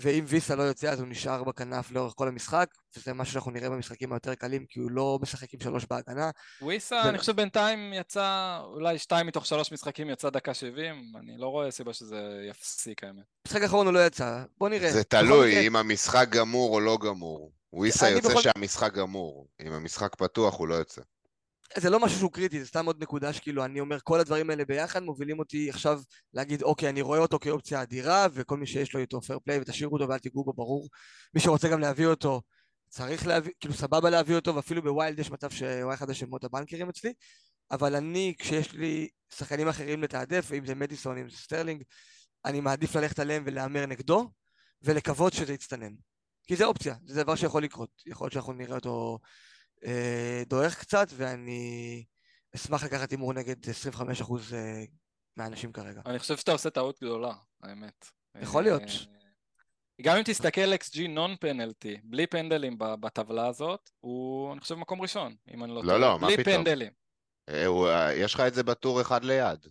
ואם 0.00 0.24
ויסה 0.28 0.54
לא 0.54 0.62
יוצא 0.62 0.90
אז 0.90 1.00
הוא 1.00 1.08
נשאר 1.08 1.44
בכנף 1.44 1.90
לאורך 1.90 2.12
כל 2.16 2.28
המשחק 2.28 2.66
וזה 2.96 3.12
משהו 3.12 3.32
שאנחנו 3.32 3.50
נראה 3.50 3.70
במשחקים 3.70 4.12
היותר 4.12 4.34
קלים 4.34 4.66
כי 4.66 4.80
הוא 4.80 4.90
לא 4.90 5.18
משחק 5.22 5.54
עם 5.54 5.60
שלוש 5.60 5.86
בהגנה 5.90 6.30
ויסה 6.62 7.02
ו... 7.04 7.08
אני 7.08 7.18
חושב 7.18 7.36
בינתיים 7.36 7.92
יצא 7.92 8.58
אולי 8.64 8.98
שתיים 8.98 9.26
מתוך 9.26 9.46
שלוש 9.46 9.72
משחקים 9.72 10.10
יצא 10.10 10.30
דקה 10.30 10.54
שבעים 10.54 11.12
אני 11.16 11.38
לא 11.38 11.48
רואה 11.48 11.70
סיבה 11.70 11.92
שזה 11.92 12.46
יפסיק 12.50 13.04
האמת. 13.04 13.24
משחק 13.46 13.62
האחרון 13.62 13.86
הוא 13.86 13.94
לא 13.94 14.06
יצא 14.06 14.44
בוא 14.58 14.68
נראה. 14.68 14.92
זה 14.92 15.04
תלוי 15.04 15.66
אם 15.66 15.76
המשחק 15.76 16.28
גמור 16.30 16.74
או 16.74 16.80
לא 16.80 16.98
גמור 17.04 17.52
וויסה 17.72 18.10
יוצא 18.10 18.28
בכל... 18.28 18.42
שהמשחק 18.42 18.92
גמור 18.94 19.48
אם 19.60 19.72
המשחק 19.72 20.14
פתוח 20.16 20.58
הוא 20.58 20.68
לא 20.68 20.74
יוצא. 20.74 21.02
זה 21.76 21.90
לא 21.90 22.00
משהו 22.00 22.18
שהוא 22.18 22.32
קריטי, 22.32 22.60
זה 22.60 22.66
סתם 22.66 22.86
עוד 22.86 23.02
נקודה 23.02 23.32
שכאילו 23.32 23.64
אני 23.64 23.80
אומר 23.80 23.98
כל 24.04 24.20
הדברים 24.20 24.50
האלה 24.50 24.64
ביחד 24.64 25.02
מובילים 25.02 25.38
אותי 25.38 25.70
עכשיו 25.70 26.00
להגיד 26.34 26.62
אוקיי 26.62 26.88
אני 26.88 27.00
רואה 27.00 27.18
אותו 27.18 27.38
כאופציה 27.38 27.82
אדירה 27.82 28.26
וכל 28.32 28.56
מי 28.56 28.66
שיש 28.66 28.94
לו 28.94 29.00
איתו 29.00 29.20
fair 29.20 29.38
play 29.44 29.58
ותשאירו 29.60 29.94
אותו 29.94 30.08
ואל 30.08 30.18
תיגעו 30.18 30.44
בו 30.44 30.52
ברור. 30.52 30.88
מי 31.34 31.40
שרוצה 31.40 31.68
גם 31.68 31.80
להביא 31.80 32.06
אותו 32.06 32.42
צריך 32.88 33.26
להביא, 33.26 33.52
כאילו 33.60 33.74
סבבה 33.74 34.10
להביא 34.10 34.36
אותו 34.36 34.54
ואפילו 34.54 34.82
ב 34.82 34.89
wild 34.89 35.18
יש 35.18 35.30
מצב 35.30 35.50
שהוא 35.50 35.94
אחד 35.94 36.10
השמות 36.10 36.44
הבנקרים 36.44 36.88
אצלי 36.88 37.12
אבל 37.70 37.94
אני 37.94 38.34
כשיש 38.38 38.72
לי 38.72 39.08
שחקנים 39.34 39.68
אחרים 39.68 40.02
לתעדף 40.02 40.52
אם 40.52 40.66
זה 40.66 40.74
מדיסון 40.74 41.18
אם 41.18 41.30
זה 41.30 41.36
סטרלינג 41.36 41.82
אני 42.44 42.60
מעדיף 42.60 42.96
ללכת 42.96 43.18
עליהם 43.18 43.42
ולהמר 43.46 43.86
נגדו 43.86 44.30
ולקוות 44.82 45.32
שזה 45.32 45.52
יצטנן. 45.52 45.92
כי 46.46 46.56
זה 46.56 46.64
אופציה, 46.64 46.94
זה 47.06 47.22
דבר 47.22 47.34
שיכול 47.34 47.62
לקרות. 47.62 47.90
יכול 48.06 48.24
להיות 48.24 48.32
שאנחנו 48.32 48.52
נראה 48.52 48.74
אותו 48.74 49.18
דועך 50.46 50.80
קצת, 50.80 51.08
ואני 51.12 52.04
אשמח 52.56 52.84
לקחת 52.84 53.10
הימור 53.10 53.32
נגד 53.32 53.56
25% 53.64 54.32
אה, 54.52 54.84
מהאנשים 55.36 55.72
כרגע. 55.72 56.00
אני 56.06 56.18
חושב 56.18 56.36
שאתה 56.36 56.52
עושה 56.52 56.70
טעות 56.70 57.00
גדולה, 57.00 57.32
האמת. 57.62 58.06
יכול 58.40 58.62
להיות. 58.62 58.82
אה, 58.82 59.18
גם 60.02 60.16
אם 60.16 60.22
תסתכל 60.22 60.74
XG 60.74 61.08
נון 61.08 61.36
פנלטי, 61.40 61.96
בלי 62.04 62.26
פנדלים 62.26 62.76
בטבלה 62.78 63.46
הזאת, 63.46 63.90
הוא, 64.00 64.52
אני 64.52 64.60
חושב, 64.60 64.74
מקום 64.74 65.00
ראשון, 65.00 65.36
אם 65.54 65.64
אני 65.64 65.72
לא, 65.72 65.76
לא 65.76 65.82
טועה. 65.82 65.98
לא, 65.98 66.00
לא, 66.00 66.18
מה 66.18 66.26
פתאום? 66.28 66.44
בלי 66.44 66.44
פנדלים. 66.44 66.92
יש 68.14 68.34
לך 68.34 68.40
את 68.40 68.54
זה 68.54 68.62
בטור 68.62 69.00
אחד 69.00 69.24
ליד. 69.24 69.66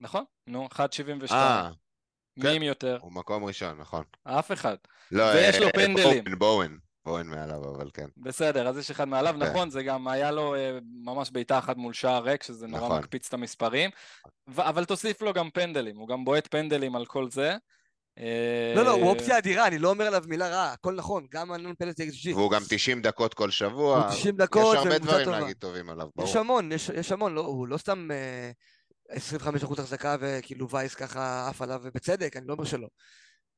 נכון, 0.00 0.24
נו, 0.46 0.68
1.72. 0.72 1.32
אה. 1.32 1.70
מי 2.36 2.56
עם 2.56 2.62
יותר? 2.62 2.98
הוא 3.00 3.12
מקום 3.12 3.44
ראשון, 3.44 3.80
נכון. 3.80 4.04
אף 4.24 4.52
אחד. 4.52 4.76
לא, 5.10 5.22
ויש 5.22 5.56
לו 5.56 5.68
פנדלים. 5.74 6.24
בואן, 6.24 6.38
בואן. 6.38 6.76
בוהן 7.04 7.26
מעליו, 7.26 7.64
אבל 7.76 7.90
כן. 7.94 8.06
בסדר, 8.16 8.68
אז 8.68 8.78
יש 8.78 8.90
אחד 8.90 9.08
מעליו, 9.08 9.34
כן. 9.34 9.42
נכון, 9.42 9.70
זה 9.70 9.82
גם 9.82 10.08
היה 10.08 10.30
לו 10.30 10.54
אה, 10.54 10.78
ממש 11.04 11.30
בעיטה 11.30 11.58
אחת 11.58 11.76
מול 11.76 11.92
שער 11.92 12.22
ריק, 12.22 12.42
שזה 12.42 12.66
נורא 12.66 12.84
נכון. 12.84 12.98
מקפיץ 12.98 13.26
את 13.28 13.34
המספרים, 13.34 13.90
ו- 14.50 14.68
אבל 14.68 14.84
תוסיף 14.84 15.22
לו 15.22 15.32
גם 15.32 15.50
פנדלים, 15.50 15.96
הוא 15.96 16.08
גם 16.08 16.24
בועט 16.24 16.46
פנדלים 16.46 16.96
על 16.96 17.06
כל 17.06 17.30
זה. 17.30 17.56
אה, 18.18 18.72
לא, 18.76 18.84
לא, 18.84 18.90
הוא 18.90 19.10
אופציה 19.10 19.38
אדירה, 19.38 19.66
אני 19.66 19.78
לא 19.78 19.90
אומר 19.90 20.06
עליו 20.06 20.24
מילה 20.26 20.48
רעה, 20.48 20.72
הכל 20.72 20.94
נכון, 20.94 21.26
גם 21.30 21.52
הנון 21.52 21.74
פלט 21.78 22.00
XG. 22.00 22.34
והוא 22.34 22.50
גם 22.50 22.62
90 22.68 23.02
דקות 23.02 23.34
כל 23.34 23.50
שבוע. 23.50 23.98
הוא 23.98 24.10
90 24.10 24.36
דקות, 24.36 24.76
יש 24.76 24.78
הרבה 24.78 24.98
דברים 24.98 25.24
טובה. 25.24 25.40
להגיד 25.40 25.56
טובים 25.56 25.90
עליו, 25.90 26.08
ברור. 26.16 26.28
יש 26.28 26.36
המון, 26.36 26.72
יש, 26.72 26.88
יש 26.88 27.12
המון, 27.12 27.34
לא, 27.34 27.40
הוא 27.40 27.68
לא 27.68 27.76
סתם... 27.76 28.08
אה, 28.10 28.50
25% 29.12 29.80
החזקה 29.80 30.16
וכאילו 30.20 30.70
וייס 30.70 30.94
ככה 30.94 31.48
עף 31.48 31.62
עליו 31.62 31.80
ובצדק, 31.82 32.36
אני 32.36 32.46
לא 32.46 32.52
אומר 32.52 32.64
שלא. 32.64 32.88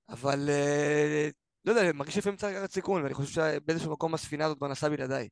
אבל 0.09 0.49
אה, 0.49 1.29
לא 1.65 1.73
יודע, 1.73 1.93
מרגיש 1.93 2.19
לפעמים 2.19 2.37
צריך 2.37 2.57
לקחת 2.57 2.71
סיכון, 2.71 3.03
ואני 3.03 3.15
חושב 3.15 3.33
שבאיזשהו 3.33 3.93
מקום 3.93 4.15
הספינה 4.15 4.45
הזאת 4.45 4.59
כבר 4.59 4.69
נסעה 4.69 4.91
בלעדיי. 4.91 5.29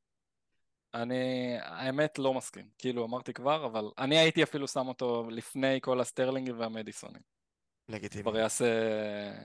אני 0.95 1.55
האמת 1.61 2.19
לא 2.19 2.35
מסכים, 2.35 2.67
כאילו 2.79 3.05
אמרתי 3.05 3.33
כבר, 3.33 3.67
אבל 3.67 3.85
אני 3.99 4.19
הייתי 4.19 4.43
אפילו 4.43 4.69
שם 4.69 4.89
אותו 4.89 5.29
לפני 5.31 5.79
כל 5.83 6.01
הסטרלינגים 6.01 6.61
והמדיסונים. 6.61 7.23
לגיטימי. 7.89 8.23
כבר 8.23 8.37
יעשה 8.37 8.67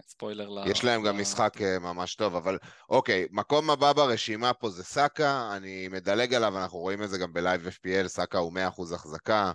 ספוילר 0.08 0.50
ל... 0.50 0.68
יש 0.68 0.84
להם 0.84 1.04
גם 1.04 1.18
משחק 1.18 1.62
אה, 1.62 1.80
ממש 1.80 2.16
טוב, 2.16 2.36
אבל 2.36 2.58
אוקיי, 2.90 3.28
מקום 3.32 3.70
הבא 3.70 3.94
ברשימה 3.94 4.54
פה 4.54 4.70
זה 4.70 4.84
סאקה, 4.84 5.56
אני 5.56 5.88
מדלג 5.88 6.34
עליו, 6.34 6.58
אנחנו 6.58 6.80
רואים 6.80 7.04
את 7.04 7.10
זה 7.10 7.18
גם 7.18 7.34
ב 7.34 7.41
live 7.41 7.68
FPL, 7.68 8.08
סאקה 8.08 8.38
הוא 8.38 8.54
100% 8.54 8.96
החזקה, 8.96 9.52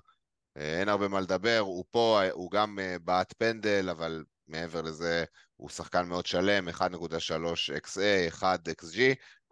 אה, 0.56 0.80
אין 0.80 0.88
הרבה 0.88 1.08
מה 1.08 1.20
לדבר, 1.20 1.58
הוא 1.58 1.84
פה, 1.90 2.20
אה, 2.22 2.30
הוא 2.30 2.50
גם 2.50 2.78
בעט 3.04 3.34
פנדל, 3.38 3.88
אבל 3.90 4.24
מעבר 4.50 4.82
לזה 4.82 5.24
הוא 5.56 5.70
שחקן 5.70 6.06
מאוד 6.08 6.26
שלם, 6.26 6.68
1.3 6.68 6.72
XA, 7.84 8.28
1 8.28 8.68
XG, 8.68 8.98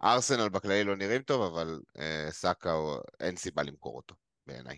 ארסנל 0.03 0.49
בכללי 0.49 0.83
לא 0.83 0.95
נראים 0.95 1.21
טוב, 1.21 1.41
אבל 1.41 1.81
סאקה, 2.29 2.73
אין 3.19 3.35
סיבה 3.35 3.63
למכור 3.63 3.95
אותו, 3.95 4.15
בעיניי. 4.47 4.77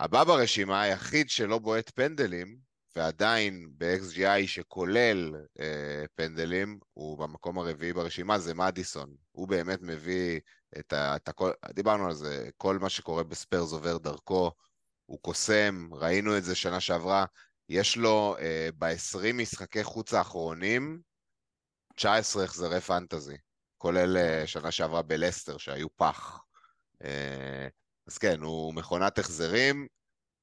הבא 0.00 0.24
ברשימה, 0.24 0.82
היחיד 0.82 1.30
שלא 1.30 1.58
בועט 1.58 1.90
פנדלים, 1.90 2.58
ועדיין 2.96 3.70
ב-XGI 3.78 4.46
שכולל 4.46 5.34
אה, 5.60 6.04
פנדלים, 6.14 6.78
הוא 6.92 7.18
במקום 7.18 7.58
הרביעי 7.58 7.92
ברשימה, 7.92 8.38
זה 8.38 8.54
מדיסון. 8.54 9.14
הוא 9.32 9.48
באמת 9.48 9.78
מביא 9.82 10.40
את, 10.78 10.92
ה, 10.92 11.16
את 11.16 11.28
הכל, 11.28 11.50
דיברנו 11.72 12.06
על 12.06 12.14
זה, 12.14 12.48
כל 12.56 12.78
מה 12.78 12.88
שקורה 12.88 13.22
בספיירס 13.24 13.72
עובר 13.72 13.98
דרכו, 13.98 14.50
הוא 15.06 15.18
קוסם, 15.22 15.88
ראינו 15.92 16.36
את 16.38 16.44
זה 16.44 16.54
שנה 16.54 16.80
שעברה, 16.80 17.24
יש 17.68 17.96
לו 17.96 18.36
אה, 18.38 18.68
ב-20 18.78 19.32
משחקי 19.34 19.84
חוץ 19.84 20.14
האחרונים 20.14 21.00
19 21.96 22.44
החזרי 22.44 22.80
פנטזי, 22.80 23.36
כולל 23.78 24.16
אה, 24.16 24.46
שנה 24.46 24.70
שעברה 24.70 25.02
בלסטר 25.02 25.58
שהיו 25.58 25.96
פח. 25.96 26.40
אה, 27.04 27.68
אז 28.06 28.18
כן, 28.18 28.40
הוא 28.40 28.74
מכונת 28.74 29.18
החזרים. 29.18 29.86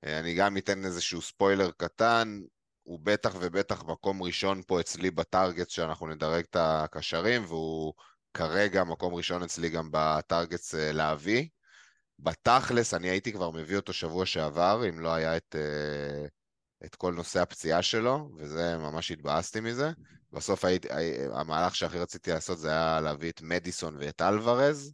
אה, 0.05 0.19
אני 0.19 0.35
גם 0.35 0.57
אתן 0.57 0.85
איזשהו 0.85 1.21
ספוילר 1.21 1.71
קטן, 1.77 2.39
הוא 2.83 2.99
בטח 3.03 3.35
ובטח 3.39 3.83
מקום 3.83 4.23
ראשון 4.23 4.61
פה 4.67 4.79
אצלי 4.79 5.11
בטארגט 5.11 5.69
שאנחנו 5.69 6.07
נדרג 6.07 6.43
את 6.49 6.55
הקשרים, 6.59 7.45
והוא 7.45 7.93
כרגע 8.33 8.83
מקום 8.83 9.13
ראשון 9.13 9.43
אצלי 9.43 9.69
גם 9.69 9.89
בטארגטס 9.91 10.73
להביא. 10.73 11.47
בתכלס, 12.19 12.93
אני 12.93 13.09
הייתי 13.09 13.33
כבר 13.33 13.49
מביא 13.49 13.75
אותו 13.75 13.93
שבוע 13.93 14.25
שעבר, 14.25 14.89
אם 14.89 14.99
לא 14.99 15.13
היה 15.13 15.37
את, 15.37 15.55
אה, 15.55 16.27
את 16.85 16.95
כל 16.95 17.13
נושא 17.13 17.41
הפציעה 17.41 17.81
שלו, 17.81 18.29
וזה, 18.37 18.77
ממש 18.77 19.11
התבאסתי 19.11 19.59
מזה. 19.59 19.91
בסוף 20.33 20.65
היית, 20.65 20.85
המהלך 21.33 21.75
שהכי 21.75 21.99
רציתי 21.99 22.31
לעשות 22.31 22.59
זה 22.59 22.69
היה 22.69 23.01
להביא 23.01 23.29
את 23.31 23.41
מדיסון 23.41 23.97
ואת 23.99 24.21
אלוורז, 24.21 24.93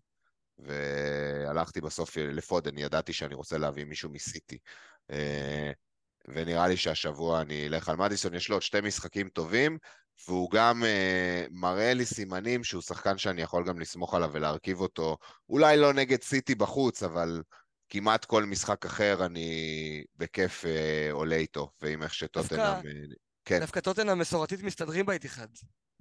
והלכתי 0.59 1.81
בסוף 1.81 2.17
לפודן, 2.17 2.77
ידעתי 2.77 3.13
שאני 3.13 3.35
רוצה 3.35 3.57
להביא 3.57 3.85
מישהו 3.85 4.09
מסיטי. 4.09 4.57
אה, 5.11 5.71
ונראה 6.27 6.67
לי 6.67 6.77
שהשבוע 6.77 7.41
אני 7.41 7.67
אלך 7.67 7.89
על 7.89 7.95
מדיסון, 7.95 8.33
יש 8.33 8.49
לו 8.49 8.55
עוד 8.55 8.61
שתי 8.61 8.81
משחקים 8.81 9.29
טובים, 9.29 9.77
והוא 10.27 10.51
גם 10.51 10.83
uh, 10.83 11.47
מראה 11.51 11.93
לי 11.93 12.05
סימנים 12.05 12.63
שהוא 12.63 12.81
שחקן 12.81 13.17
שאני 13.17 13.41
יכול 13.41 13.67
גם 13.67 13.79
לסמוך 13.79 14.13
עליו 14.13 14.29
ולהרכיב 14.33 14.79
אותו, 14.81 15.17
אולי 15.49 15.77
לא 15.77 15.93
נגד 15.93 16.21
סיטי 16.21 16.55
בחוץ, 16.55 17.03
אבל 17.03 17.41
כמעט 17.89 18.25
כל 18.25 18.43
משחק 18.43 18.85
אחר 18.85 19.25
אני 19.25 20.03
בכיף 20.17 20.65
uh, 20.65 20.67
עולה 21.11 21.35
איתו, 21.35 21.69
ועם 21.81 22.03
איך 22.03 22.13
שטוטנאם... 22.13 22.59
דווקא, 22.59 22.89
כן. 23.45 23.59
דווקא 23.59 23.79
טוטנאם 23.79 24.19
מסורתית 24.19 24.63
מסתדרים 24.63 25.05
באיתיחד. 25.05 25.47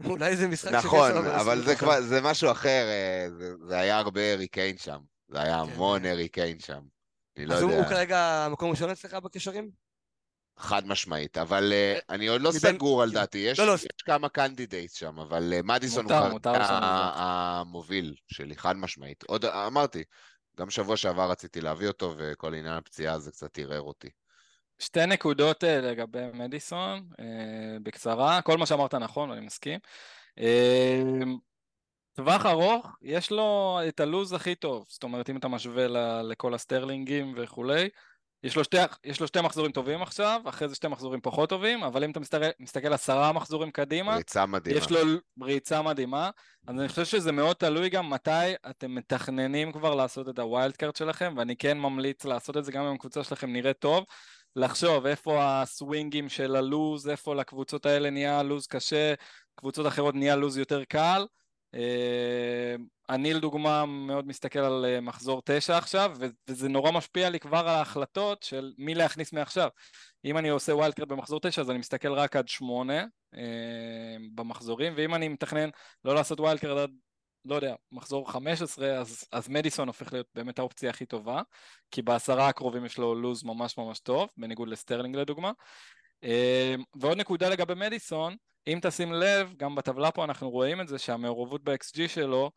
אולי 0.05 0.37
זה 0.37 0.49
משחק 0.49 0.73
נכון, 0.73 1.27
אבל 1.27 1.65
זה 1.65 1.77
כבר, 1.77 2.01
זה 2.01 2.21
משהו 2.21 2.51
אחר, 2.51 2.87
אה, 2.89 3.27
זה, 3.39 3.53
זה 3.69 3.79
היה 3.79 3.99
הרבה 3.99 4.33
ארי 4.33 4.49
קיין 4.49 4.79
שם. 4.79 5.01
זה 5.29 5.43
היה 5.43 5.63
כן. 5.67 5.73
המון 5.73 6.07
ארי 6.07 6.29
קיין 6.29 6.61
שם. 6.61 6.81
אני 7.37 7.47
לא 7.47 7.55
יודע. 7.55 7.67
אז 7.67 7.79
הוא 7.79 7.85
כרגע 7.85 8.49
מקום 8.51 8.71
ראשון 8.71 8.91
אצלך 8.91 9.15
בקשרים? 9.15 9.71
חד 10.59 10.87
משמעית, 10.87 11.39
אבל 11.39 11.73
uh, 11.73 12.05
אני 12.09 12.27
עוד 12.27 12.41
לא 12.41 12.51
מבין... 12.51 12.75
סגור 12.75 13.03
על 13.03 13.11
דעתי, 13.11 13.39
יש, 13.39 13.59
לא, 13.59 13.67
לא. 13.67 13.75
יש 13.75 14.03
כמה 14.05 14.29
candidate 14.29 14.93
שם, 14.93 15.19
אבל 15.19 15.53
uh, 15.59 15.63
מדיסון 15.63 16.11
הוא 16.11 16.41
המוביל 16.45 18.15
שלי, 18.29 18.57
חד 18.57 18.77
משמעית. 18.77 19.23
עוד 19.23 19.45
אמרתי, 19.45 20.05
גם 20.59 20.71
שבוע 20.71 20.97
שעבר 20.97 21.31
רציתי 21.31 21.61
להביא 21.61 21.89
אותו, 21.89 22.15
וכל 22.17 22.55
עניין 22.55 22.75
הפציעה 22.75 23.15
הזה 23.15 23.31
קצת 23.31 23.59
ערער 23.59 23.81
אותי. 23.81 24.09
שתי 24.79 25.07
נקודות 25.07 25.65
אה, 25.65 25.81
לגבי 25.81 26.27
מדיסון, 26.35 27.09
אה, 27.21 27.77
בקצרה, 27.83 28.43
כל 28.43 28.59
מה 28.59 28.67
שאמרת 28.67 28.95
נכון, 28.95 29.31
אני 29.31 29.47
מסכים. 29.47 29.81
אה, 30.39 31.03
טווח 32.13 32.47
ארוך, 32.47 32.87
יש 33.03 33.31
לו 33.31 33.79
את 33.89 34.01
הלוז 34.01 34.33
הכי 34.33 34.55
טוב, 34.55 34.87
זאת 34.89 35.03
אומרת 35.03 35.31
אם 35.31 35.37
אתה 35.37 35.49
משווה 35.49 35.87
לכל 36.23 36.55
הסטרלינגים 36.55 37.35
וכולי, 37.37 37.89
יש 38.45 38.57
לו, 38.57 38.65
שתי, 38.65 38.77
יש 39.05 39.21
לו 39.21 39.27
שתי 39.27 39.41
מחזורים 39.41 39.73
טובים 39.73 40.03
עכשיו, 40.03 40.41
אחרי 40.45 40.69
זה 40.69 40.75
שתי 40.75 40.89
מחזורים 40.89 41.21
פחות 41.21 41.49
טובים, 41.49 41.83
אבל 41.83 42.05
אם 42.05 42.11
אתה 42.11 42.21
מסתכל, 42.21 42.47
מסתכל 42.61 42.93
עשרה 42.93 43.33
מחזורים 43.33 43.71
קדימה, 43.71 44.17
ריצה 44.17 44.47
מדהימה. 44.47 44.79
יש 44.79 44.91
לו 44.91 44.99
ריצה 45.43 45.83
מדהימה, 45.83 46.31
אז 46.67 46.79
אני 46.79 46.89
חושב 46.89 47.05
שזה 47.05 47.33
מאוד 47.33 47.57
תלוי 47.57 47.89
גם 47.89 48.11
מתי 48.11 48.31
אתם 48.71 48.95
מתכננים 48.95 49.73
כבר 49.73 49.95
לעשות 49.95 50.29
את 50.29 50.39
ה 50.39 50.47
wild 50.47 50.77
card 50.77 50.97
שלכם, 50.97 51.35
ואני 51.37 51.57
כן 51.57 51.79
ממליץ 51.79 52.25
לעשות 52.25 52.57
את 52.57 52.65
זה 52.65 52.73
גם 52.73 52.85
אם 52.85 52.95
הקבוצה 52.95 53.25
שלכם 53.25 53.53
נראית 53.53 53.79
טוב, 53.79 54.05
לחשוב 54.57 55.07
איפה 55.07 55.39
הסווינגים 55.43 56.29
של 56.29 56.57
הלוז, 56.57 57.09
איפה 57.09 57.35
לקבוצות 57.35 57.87
האלה 57.87 58.11
נהיה 58.11 58.43
לוז 58.43 58.67
קשה, 58.67 59.15
קבוצות 59.55 59.87
אחרות 59.87 60.15
נהיה 60.15 60.37
לוז 60.37 60.59
יותר 60.59 60.85
קל. 60.85 61.27
אה, 61.75 62.75
אני 63.09 63.35
לדוגמה 63.35 63.87
מאוד 63.87 64.27
מסתכל 64.27 64.59
על 64.59 64.85
אה, 64.85 65.01
מחזור 65.01 65.43
תשע 65.45 65.79
עכשיו, 65.79 66.17
וזה 66.49 66.69
נורא 66.69 66.91
משפיע 66.91 67.31
לי 67.31 67.41
כבר 67.41 67.59
על 67.59 67.69
ההחלטות 67.69 68.43
של 68.43 68.73
מי 68.79 68.95
להכניס 68.95 69.33
מעכשיו. 69.33 69.69
אם 70.25 70.39
אני 70.39 70.49
עושה 70.49 70.75
wild 70.75 70.95
card 70.95 71.09
במחזור 71.09 71.41
תשע, 71.41 71.63
אז 71.63 71.71
אני 71.71 71.79
מסתכל 71.79 72.13
רק 72.13 72.37
עד 72.37 72.49
שמונה 72.49 73.05
אה, 73.35 74.17
במחזורים, 74.35 74.93
ואם 74.97 75.15
אני 75.15 75.29
מתכנן 75.29 75.69
לא 76.05 76.15
לעשות 76.15 76.41
wild 76.41 76.61
card 76.61 76.79
עד 76.79 76.91
לא 77.45 77.55
יודע, 77.55 77.75
מחזור 77.93 78.33
15, 78.33 78.99
אז, 78.99 79.25
אז 79.33 79.49
מדיסון 79.49 79.89
הופך 79.89 80.13
להיות 80.13 80.27
באמת 80.35 80.59
האופציה 80.59 80.91
הכי 80.91 81.07
טובה, 81.07 81.43
כי 81.91 82.03
בעשרה 82.03 82.49
הקרובים 82.49 82.85
יש 82.85 82.99
לו 82.99 83.15
לוז 83.15 83.45
ממש 83.45 83.79
ממש 83.79 84.01
טוב, 84.01 84.29
בניגוד 84.37 84.69
לסטרלינג 84.69 85.17
לדוגמה. 85.17 85.53
ועוד 87.01 87.19
נקודה 87.19 87.49
לגבי 87.49 87.75
מדיסון, 87.75 88.37
אם 88.67 88.79
תשים 88.83 89.13
לב, 89.13 89.55
גם 89.57 89.75
בטבלה 89.75 90.11
פה 90.11 90.25
אנחנו 90.25 90.51
רואים 90.51 90.81
את 90.81 90.89
זה 90.89 90.99
שהמעורבות 90.99 91.65
ב-XG 91.65 92.09
שלו 92.09 92.51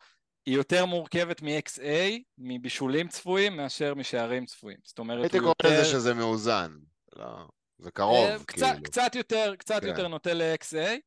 היא 0.45 0.55
יותר 0.55 0.85
מורכבת 0.85 1.41
מ-XA, 1.41 2.19
מבישולים 2.38 3.07
צפויים, 3.07 3.57
מאשר 3.57 3.93
משערים 3.95 4.45
צפויים. 4.45 4.77
זאת 4.84 4.99
אומרת, 4.99 5.21
הייתי 5.21 5.39
קורא 5.39 5.53
לזה 5.63 5.85
שזה 5.85 6.13
מאוזן. 6.13 6.71
לא, 7.15 7.47
זה 7.77 7.91
קרוב, 7.91 8.25
אה, 8.25 8.38
כאילו. 8.47 8.67
קצת 8.84 9.15
יותר, 9.15 9.55
קצת 9.55 9.81
כן. 9.81 9.88
יותר 9.88 10.07
נוטה 10.07 10.34
ל-XA. 10.34 10.97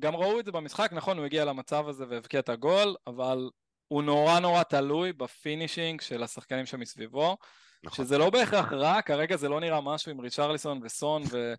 גם 0.00 0.16
ראו 0.16 0.40
את 0.40 0.44
זה 0.44 0.52
במשחק, 0.52 0.92
נכון, 0.92 1.18
הוא 1.18 1.26
הגיע 1.26 1.44
למצב 1.44 1.88
הזה 1.88 2.04
והבקיע 2.08 2.40
את 2.40 2.48
הגול, 2.48 2.96
אבל 3.06 3.50
הוא 3.88 4.02
נורא 4.02 4.38
נורא 4.38 4.62
תלוי 4.62 5.12
ב 5.12 5.21
finishing 5.21 6.00
של 6.00 6.22
השחקנים 6.22 6.66
שמסביבו, 6.66 7.36
נכון. 7.84 8.04
שזה 8.04 8.18
לא 8.18 8.30
בהכרח 8.30 8.72
רע, 8.72 9.02
כרגע 9.02 9.36
זה 9.36 9.48
לא 9.48 9.60
נראה 9.60 9.80
משהו 9.80 10.10
עם 10.12 10.20
ריצ'רליסון 10.20 10.80
וסון 10.82 11.22
ו- 11.30 11.54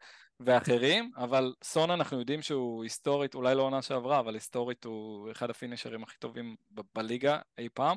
ואחרים, 0.45 1.11
אבל 1.17 1.53
סון 1.63 1.91
אנחנו 1.91 2.19
יודעים 2.19 2.41
שהוא 2.41 2.83
היסטורית, 2.83 3.35
אולי 3.35 3.55
לא 3.55 3.61
עונה 3.61 3.81
שעברה, 3.81 4.19
אבל 4.19 4.33
היסטורית 4.33 4.85
הוא 4.85 5.31
אחד 5.31 5.49
הפינישרים 5.49 6.03
הכי 6.03 6.17
טובים 6.19 6.55
ב- 6.71 6.81
בליגה 6.95 7.39
אי 7.57 7.69
פעם, 7.73 7.95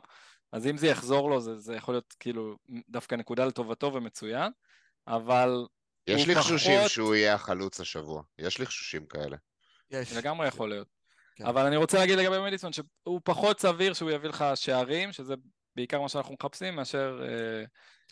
אז 0.52 0.66
אם 0.66 0.76
זה 0.76 0.86
יחזור 0.86 1.30
לו 1.30 1.40
זה, 1.40 1.58
זה 1.58 1.76
יכול 1.76 1.94
להיות 1.94 2.14
כאילו 2.20 2.56
דווקא 2.88 3.14
נקודה 3.14 3.44
לטובתו 3.44 3.92
ומצוין, 3.94 4.52
אבל... 5.06 5.66
יש 6.06 6.26
לי 6.26 6.34
חשושים 6.34 6.78
פחות... 6.78 6.90
שהוא 6.90 7.14
יהיה 7.14 7.34
החלוץ 7.34 7.80
השבוע, 7.80 8.22
יש 8.38 8.58
לי 8.58 8.66
חשושים 8.66 9.06
כאלה. 9.06 9.36
יש. 9.90 10.12
לגמרי 10.12 10.48
יכול 10.48 10.68
להיות. 10.68 10.88
כן. 11.36 11.46
אבל 11.46 11.66
אני 11.66 11.76
רוצה 11.76 11.98
להגיד 11.98 12.18
לגבי 12.18 12.40
מדיסון 12.40 12.72
שהוא 12.72 13.20
פחות 13.24 13.60
סביר 13.60 13.94
שהוא 13.94 14.10
יביא 14.10 14.28
לך 14.28 14.44
שערים, 14.54 15.12
שזה 15.12 15.34
בעיקר 15.76 16.00
מה 16.00 16.08
שאנחנו 16.08 16.34
מחפשים, 16.34 16.76
מאשר... 16.76 17.20
אה, 17.28 17.64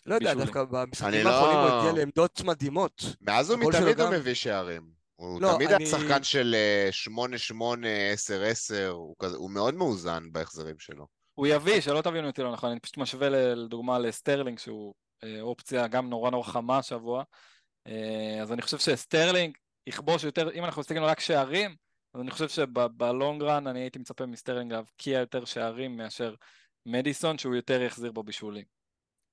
לא 0.05 0.15
יודע, 0.15 0.33
דווקא 0.33 0.63
במשחקים 0.63 1.27
האחרונים 1.27 1.57
הוא 1.57 1.79
הגיע 1.79 1.91
לעמדות 1.91 2.41
מדהימות. 2.41 3.03
מאז 3.21 3.51
ומתמיד 3.51 4.01
הוא 4.01 4.09
מביא 4.09 4.33
שערים. 4.33 4.89
הוא 5.15 5.41
לא, 5.41 5.53
תמיד 5.55 5.69
היה 5.69 5.87
שחקן 5.89 6.23
של 6.23 6.55
8-8, 7.51 7.85
אה, 7.85 8.13
10-10, 8.13 8.73
הוא 9.35 9.51
מאוד 9.51 9.73
מאוזן 9.73 10.31
בהחזרים 10.31 10.79
שלו. 10.79 11.07
הוא 11.35 11.47
יביא, 11.47 11.81
שלא 11.81 12.01
תבינו 12.01 12.27
אותי 12.27 12.41
לא 12.41 12.51
נכון, 12.51 12.71
אני 12.71 12.79
פשוט 12.79 12.97
משווה 12.97 13.29
לדוגמה 13.29 13.99
לסטרלינג, 13.99 14.59
שהוא 14.59 14.93
אה, 15.23 15.41
אופציה 15.41 15.87
גם 15.87 16.09
נורא 16.09 16.31
נורא 16.31 16.43
חמה 16.43 16.77
השבוע. 16.77 17.23
אז 18.41 18.51
אני 18.51 18.61
חושב 18.61 18.77
שסטרלינג 18.77 19.57
יכבוש 19.87 20.23
יותר, 20.23 20.51
אם 20.53 20.65
אנחנו 20.65 20.79
מסתכלים 20.79 21.03
רק 21.03 21.19
שערים, 21.19 21.75
אז 22.13 22.21
אני 22.21 22.31
חושב 22.31 22.49
שב 22.49 22.89
long 22.89 23.43
run 23.43 23.67
אני 23.67 23.79
הייתי 23.79 23.99
מצפה 23.99 24.25
מסטרלינג 24.25 24.73
להבקיע 24.73 25.19
יותר 25.19 25.45
שערים 25.45 25.97
מאשר 25.97 26.35
מדיסון, 26.85 27.37
שהוא 27.37 27.55
יותר 27.55 27.81
יחזיר 27.81 28.11
בו 28.11 28.23
בישולים. 28.23 28.65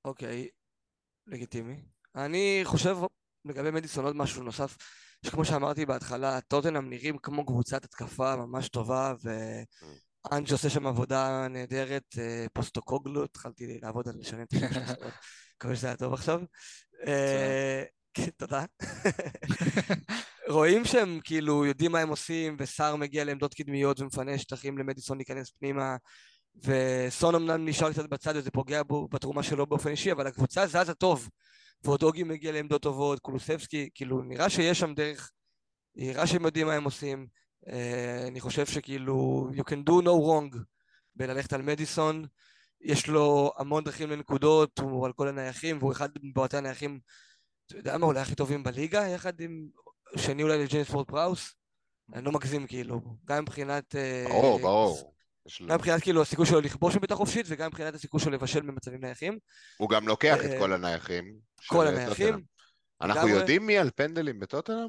אוקיי, 0.05 0.49
לגיטימי. 1.27 1.77
אני 2.15 2.61
חושב 2.65 2.97
לגבי 3.45 3.71
מדיסון 3.71 4.05
עוד 4.05 4.17
משהו 4.17 4.43
נוסף, 4.43 4.77
שכמו 5.27 5.45
שאמרתי 5.45 5.87
בהתחלה, 5.87 6.41
טוטנאם 6.41 6.91
נראים 6.91 7.19
כמו 7.19 7.47
קבוצת 7.47 7.85
התקפה 7.85 8.37
ממש 8.37 8.69
טובה, 8.69 9.15
ואנג' 9.23 10.53
עושה 10.53 10.71
שם 10.71 10.87
עבודה 10.87 11.49
נהדרת, 11.49 12.15
אה, 12.19 12.47
פוסטוקוגלו, 12.53 13.25
התחלתי 13.25 13.79
לעבוד 13.83 14.09
על 14.09 14.15
את 14.15 14.21
השם 14.21 14.37
שלו, 14.59 14.61
מקווה 15.57 15.77
שזה 15.77 15.87
היה 15.87 15.97
טוב 15.97 16.13
עכשיו. 16.13 16.41
אה, 17.07 17.83
כן, 18.15 18.31
תודה. 18.37 18.65
רואים 20.49 20.85
שהם 20.85 21.21
כאילו 21.25 21.67
יודעים 21.67 21.93
מה 21.93 21.99
הם 21.99 22.09
עושים, 22.09 22.57
וסער 22.59 22.97
מגיע 22.97 23.25
לעמדות 23.25 23.55
קדמיות 23.55 24.01
ומפנה 24.01 24.39
שטחים 24.39 24.79
למדיסון 24.79 25.17
להיכנס 25.17 25.51
פנימה, 25.51 25.97
וסון 26.57 27.35
אמנם 27.35 27.69
נשאר 27.69 27.93
קצת 27.93 28.09
בצד 28.09 28.37
וזה 28.37 28.51
פוגע 28.51 28.83
בו 28.83 29.09
בתרומה 29.09 29.43
שלו 29.43 29.67
באופן 29.67 29.91
אישי, 29.91 30.13
אבל 30.13 30.27
הקבוצה 30.27 30.67
זזה 30.67 30.95
טוב. 30.95 31.29
ואודוגי 31.85 32.23
מגיע 32.23 32.53
לעמדות 32.53 32.83
טובות, 32.83 33.21
קולוסבסקי, 33.21 33.89
כאילו 33.95 34.23
נראה 34.23 34.51
שיש 34.51 34.81
שם 34.81 34.95
דרך, 34.95 35.31
נראה 35.97 36.27
שהם 36.27 36.45
יודעים 36.45 36.67
מה 36.67 36.75
הם 36.75 36.85
עושים. 36.85 37.27
Uh, 37.67 37.71
אני 38.29 38.41
חושב 38.41 38.67
שכאילו, 38.67 39.49
you 39.53 39.61
can 39.61 39.91
do 39.91 40.05
no 40.05 40.09
wrong 40.09 40.59
בללכת 41.17 41.53
על 41.53 41.63
מדיסון. 41.63 42.27
יש 42.81 43.09
לו 43.09 43.53
המון 43.57 43.85
דרכים 43.85 44.11
לנקודות, 44.11 44.79
הוא 44.79 45.07
על 45.07 45.13
כל 45.13 45.29
הנייחים, 45.29 45.79
והוא 45.79 45.93
אחד 45.93 46.09
מבועטי 46.23 46.57
הנייחים, 46.57 47.01
אתה 47.67 47.77
יודע 47.77 47.99
מה, 47.99 48.07
אולי 48.07 48.21
הכי 48.21 48.35
טובים 48.35 48.63
בליגה, 48.63 49.09
יחד 49.09 49.41
עם 49.41 49.69
שני 50.17 50.43
אולי 50.43 50.65
לג'יימס 50.65 50.91
פורט 50.91 51.11
פראוס. 51.11 51.55
אני 52.15 52.25
לא 52.25 52.33
מגזים 52.33 52.67
כאילו, 52.67 53.01
גם 53.25 53.43
מבחינת... 53.43 53.97
אה, 53.97 54.25
ברור, 54.29 54.59
ברור. 54.59 55.13
גם 55.67 55.75
מבחינת 55.75 56.03
כאילו 56.03 56.23
הסיכוי 56.23 56.47
שלו 56.47 56.61
לכבוש 56.61 56.97
בביתה 56.97 57.15
חופשית 57.15 57.47
וגם 57.49 57.67
מבחינת 57.67 57.95
הסיכוי 57.95 58.21
שלו 58.21 58.33
לבשל 58.33 58.61
במצבים 58.61 59.01
נייחים. 59.01 59.39
הוא 59.77 59.91
גם 59.91 60.09
לוקח 60.09 60.45
את 60.45 60.51
כל 60.59 60.73
הנייחים. 60.73 61.35
כל 61.67 61.87
הנייחים. 61.87 62.43
אנחנו 63.03 63.29
יודעים 63.29 63.67
מי 63.67 63.79
על 63.79 63.91
פנדלים 63.97 64.41
בטוטנאם? 64.41 64.89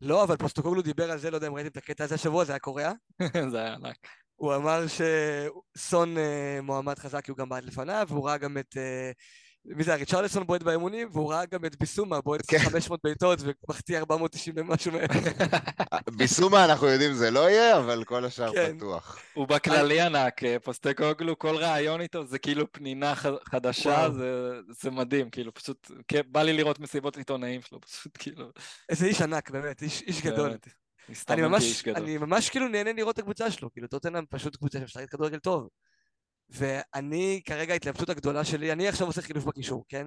לא, 0.00 0.24
אבל 0.24 0.36
פוסטוקוגלו 0.36 0.82
דיבר 0.82 1.10
על 1.10 1.18
זה, 1.18 1.30
לא 1.30 1.36
יודע 1.36 1.46
אם 1.46 1.54
ראיתם 1.54 1.68
את 1.68 1.76
הקטע 1.76 2.04
הזה 2.04 2.14
השבוע, 2.14 2.44
זה 2.44 2.52
היה 2.52 2.58
קוריאה. 2.58 2.92
זה 3.52 3.58
היה 3.58 3.74
ענק. 3.74 3.96
הוא 4.36 4.54
אמר 4.54 4.84
שסון 4.86 6.18
אה, 6.18 6.58
מועמד 6.62 6.98
חזק, 6.98 7.24
כי 7.24 7.30
הוא 7.30 7.38
גם 7.38 7.48
בעד 7.48 7.64
לפניו, 7.64 8.06
והוא 8.08 8.28
ראה 8.28 8.36
גם 8.36 8.58
את 8.58 8.76
אה, 8.76 9.10
מי 9.68 9.84
זה, 9.84 9.94
ריצ'רלסון 9.94 10.46
בועט 10.46 10.62
באימונים, 10.62 11.08
והוא 11.12 11.32
ראה 11.32 11.44
גם 11.44 11.64
את 11.64 11.78
ביסומה 11.78 12.20
בועט 12.20 12.40
500 12.58 13.00
כן. 13.00 13.08
בעיטות 13.08 13.38
ומחטיא 13.42 13.98
490 13.98 14.54
ומשהו 14.58 14.92
מהם. 14.92 15.06
ביסומה 16.16 16.64
אנחנו 16.64 16.86
יודעים 16.86 17.12
זה 17.12 17.30
לא 17.30 17.50
יהיה, 17.50 17.78
אבל 17.78 18.04
כל 18.04 18.24
השאר 18.24 18.52
כן. 18.52 18.76
פתוח. 18.76 19.18
הוא 19.34 19.48
בכללי 19.48 20.00
ענק, 20.00 20.44
אה, 20.44 20.56
פוסטקוגלו, 20.58 21.38
כל 21.38 21.56
רעיון 21.56 22.00
איתו 22.00 22.26
זה 22.26 22.38
כאילו 22.38 22.72
פנינה 22.72 23.14
חדשה, 23.50 24.08
זה 24.70 24.90
מדהים, 24.90 25.30
כאילו 25.30 25.54
פשוט, 25.54 25.90
בא 26.28 26.42
לי 26.42 26.52
לראות 26.52 26.80
מסיבות 26.80 27.16
עיתונאים 27.16 27.62
שלו, 27.62 27.80
פשוט 27.80 28.16
כאילו... 28.18 28.46
איזה 28.88 29.06
איש 29.06 29.22
ענק, 29.22 29.50
באמת, 29.50 29.82
איש 29.82 30.22
גדול. 30.22 30.52
אני 31.28 31.42
ממש, 31.42 31.88
אני 31.88 32.18
ממש 32.18 32.50
כאילו 32.50 32.68
נהנה 32.68 32.92
לראות 32.92 33.14
את 33.14 33.18
הקבוצה 33.18 33.50
שלו, 33.50 33.72
כאילו 33.72 33.88
טוטנאם 33.88 34.24
פשוט 34.30 34.56
קבוצה 34.56 34.78
שמשחקת 34.78 35.10
כדורגל 35.10 35.38
טוב. 35.38 35.68
ואני, 36.50 37.42
כרגע 37.44 37.72
ההתלבטות 37.72 38.08
הגדולה 38.08 38.44
שלי, 38.44 38.72
אני 38.72 38.88
עכשיו 38.88 39.06
עושה 39.06 39.22
חילוף 39.22 39.44
בקישור, 39.44 39.84
כן? 39.88 40.06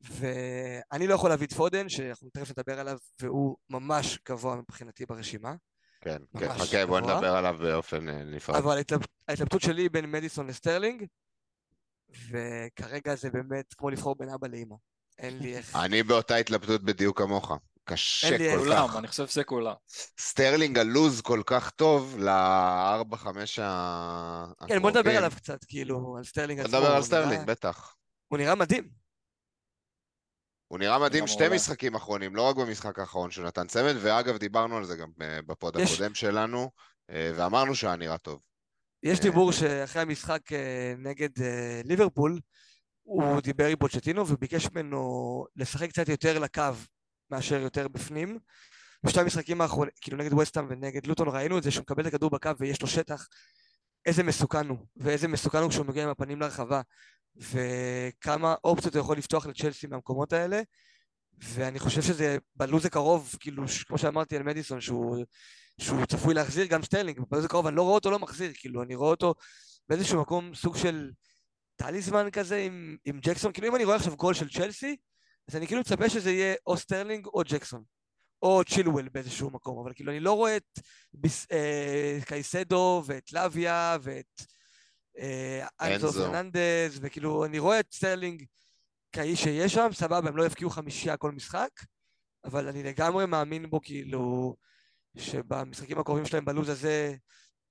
ואני 0.00 1.06
לא 1.06 1.14
יכול 1.14 1.30
להביא 1.30 1.46
את 1.46 1.52
פודן, 1.52 1.88
שאנחנו 1.88 2.30
תכף 2.30 2.50
נדבר 2.50 2.80
עליו, 2.80 2.98
והוא 3.20 3.56
ממש 3.70 4.18
גבוה 4.28 4.56
מבחינתי 4.56 5.06
ברשימה. 5.06 5.54
כן, 6.00 6.16
כן, 6.38 6.48
חכה, 6.58 6.86
בוא 6.86 7.00
נדבר 7.00 7.36
עליו 7.36 7.56
באופן 7.60 8.08
אה, 8.08 8.24
נפרד. 8.24 8.56
אבל 8.56 8.78
ההתלבטות 9.28 9.62
שלי 9.62 9.82
היא 9.82 9.90
בין 9.90 10.10
מדיסון 10.10 10.46
לסטרלינג, 10.46 11.06
וכרגע 12.28 13.14
זה 13.14 13.30
באמת 13.30 13.74
כמו 13.74 13.90
לבחור 13.90 14.14
בין 14.18 14.28
אבא 14.28 14.46
לאמא. 14.48 14.76
אין 15.18 15.38
לי 15.38 15.56
איך... 15.56 15.76
אני 15.76 16.02
באותה 16.02 16.36
התלבטות 16.36 16.82
בדיוק 16.82 17.18
כמוך. 17.18 17.52
קשה 17.84 18.38
כל 18.38 18.44
כך. 18.44 18.58
כולם, 18.58 18.88
אני 18.98 19.08
חושב 19.08 19.26
שזה 19.26 19.44
כולם. 19.44 19.74
סטרלינג 20.20 20.78
הלו"ז 20.78 21.20
כל 21.20 21.42
כך 21.46 21.70
טוב 21.70 22.16
לארבע, 22.18 23.16
חמש 23.16 23.58
הקרובים. 23.62 24.76
כן, 24.76 24.82
בוא 24.82 24.90
נדבר 24.90 25.16
עליו 25.16 25.30
קצת, 25.36 25.64
כאילו, 25.64 26.16
על 26.18 26.24
סטרלינג 26.24 26.60
עצמו. 26.60 26.78
נדבר 26.78 26.94
על 26.94 27.02
סטרלינג, 27.02 27.46
בטח. 27.46 27.94
הוא 28.28 28.38
נראה 28.38 28.54
מדהים. 28.54 29.02
הוא 30.72 30.78
נראה 30.78 30.98
מדהים 30.98 31.26
שתי 31.26 31.48
משחקים 31.48 31.94
אחרונים, 31.94 32.36
לא 32.36 32.42
רק 32.42 32.56
במשחק 32.56 32.98
האחרון 32.98 33.30
שהוא 33.30 33.46
נתן 33.46 33.66
צמד, 33.66 33.94
ואגב, 34.00 34.36
דיברנו 34.36 34.76
על 34.76 34.84
זה 34.84 34.96
גם 34.96 35.08
אה, 35.22 35.42
ב 35.46 35.53
pod 35.53 35.76
הקודם 35.76 36.14
שלנו, 36.14 36.70
אה, 37.10 37.32
ואמרנו 37.36 37.74
שהיה 37.74 37.96
נראה 37.96 38.18
טוב. 38.18 38.40
יש 39.02 39.18
אה, 39.18 39.22
דיבור 39.22 39.52
שאחרי 39.52 40.02
המשחק 40.02 40.40
נגד 40.98 41.28
ליברפול, 41.84 42.40
הוא 43.02 43.40
דיבר 43.40 43.66
עם 43.66 43.76
פוצ'טינו 43.76 44.28
וביקש 44.28 44.68
ממנו 44.70 45.44
לשחק 45.56 45.88
קצת 45.88 46.08
יותר 46.08 46.38
לקו 46.38 46.62
מאשר 47.32 47.60
יותר 47.60 47.88
בפנים. 47.88 48.38
בשתי 49.04 49.20
המשחקים 49.20 49.60
האחרונים, 49.60 49.92
כאילו 50.00 50.16
נגד 50.16 50.32
וסטאם 50.32 50.66
ונגד 50.68 51.06
לוטון 51.06 51.28
ראינו 51.28 51.58
את 51.58 51.62
זה 51.62 51.70
שהוא 51.70 51.82
מקבל 51.82 52.02
את 52.02 52.06
הכדור 52.06 52.30
בקו 52.30 52.50
ויש 52.58 52.82
לו 52.82 52.88
שטח, 52.88 53.26
איזה 54.06 54.22
מסוכן 54.22 54.68
הוא, 54.68 54.78
ואיזה 54.96 55.28
מסוכן 55.28 55.58
הוא 55.58 55.70
כשהוא 55.70 55.86
מגיע 55.86 56.04
עם 56.04 56.08
הפנים 56.08 56.40
לרחבה, 56.40 56.80
וכמה 57.36 58.54
אופציות 58.64 58.94
הוא 58.94 59.00
יכול 59.00 59.16
לפתוח 59.16 59.46
לצ'לסי 59.46 59.86
מהמקומות 59.86 60.32
האלה, 60.32 60.62
ואני 61.38 61.78
חושב 61.78 62.02
שזה 62.02 62.38
בלו"ז 62.56 62.86
הקרוב, 62.86 63.36
כאילו, 63.40 63.64
כמו 63.86 63.98
שאמרתי 63.98 64.36
על 64.36 64.42
מדיסון, 64.42 64.80
שהוא, 64.80 65.24
שהוא 65.80 66.06
צפוי 66.06 66.34
להחזיר 66.34 66.66
גם 66.66 66.82
סטרלינג, 66.82 67.20
בלו"ז 67.30 67.44
הקרוב 67.44 67.66
אני 67.66 67.76
לא 67.76 67.82
רואה 67.82 67.94
אותו 67.94 68.10
לא 68.10 68.18
מחזיר, 68.18 68.52
כאילו, 68.54 68.82
אני 68.82 68.94
רואה 68.94 69.10
אותו 69.10 69.34
באיזשהו 69.88 70.20
מקום 70.20 70.54
סוג 70.54 70.76
של 70.76 71.10
טליזמן 71.76 72.30
כזה 72.30 72.56
עם, 72.56 72.96
עם 73.04 73.20
ג'קסון, 73.20 73.52
כאילו 73.52 73.68
אם 73.68 73.76
אני 73.76 73.84
רואה 73.84 73.96
עכשיו 73.96 74.16
גול 74.16 74.34
של 74.34 74.50
צ'לסי, 74.50 74.96
אז 75.48 75.56
אני 75.56 75.66
כאילו 75.66 75.80
מצפה 75.80 76.08
שזה 76.08 76.30
יהיה 76.30 76.54
או 76.66 76.76
סטרלינג 76.76 77.26
או 77.26 77.42
ג'קסון. 77.44 77.82
או 78.42 78.62
צ'ילואל 78.64 79.08
באיזשהו 79.08 79.50
מקום, 79.50 79.78
אבל 79.78 79.92
כאילו 79.94 80.12
אני 80.12 80.20
לא 80.20 80.32
רואה 80.32 80.56
את 80.56 80.78
ביס, 81.12 81.46
אה, 81.52 82.18
קייסדו 82.26 83.02
ואת 83.06 83.32
לאביה 83.32 83.96
ואת 84.02 84.42
אה, 85.18 85.66
אנזו 85.80 86.12
פרננדז, 86.12 86.98
וכאילו 87.02 87.44
אני 87.44 87.58
רואה 87.58 87.80
את 87.80 87.86
סטרלינג 87.92 88.44
כאיש 89.12 89.42
שיש 89.42 89.74
שם, 89.74 89.88
סבבה, 89.92 90.28
הם 90.28 90.36
לא 90.36 90.46
יבקיעו 90.46 90.70
חמישייה 90.70 91.16
כל 91.16 91.32
משחק, 91.32 91.70
אבל 92.44 92.68
אני 92.68 92.82
לגמרי 92.82 93.26
מאמין 93.26 93.70
בו 93.70 93.80
כאילו 93.80 94.56
שבמשחקים 95.16 95.98
הקרובים 95.98 96.26
שלהם 96.26 96.44
בלו"ז 96.44 96.68
הזה 96.68 97.16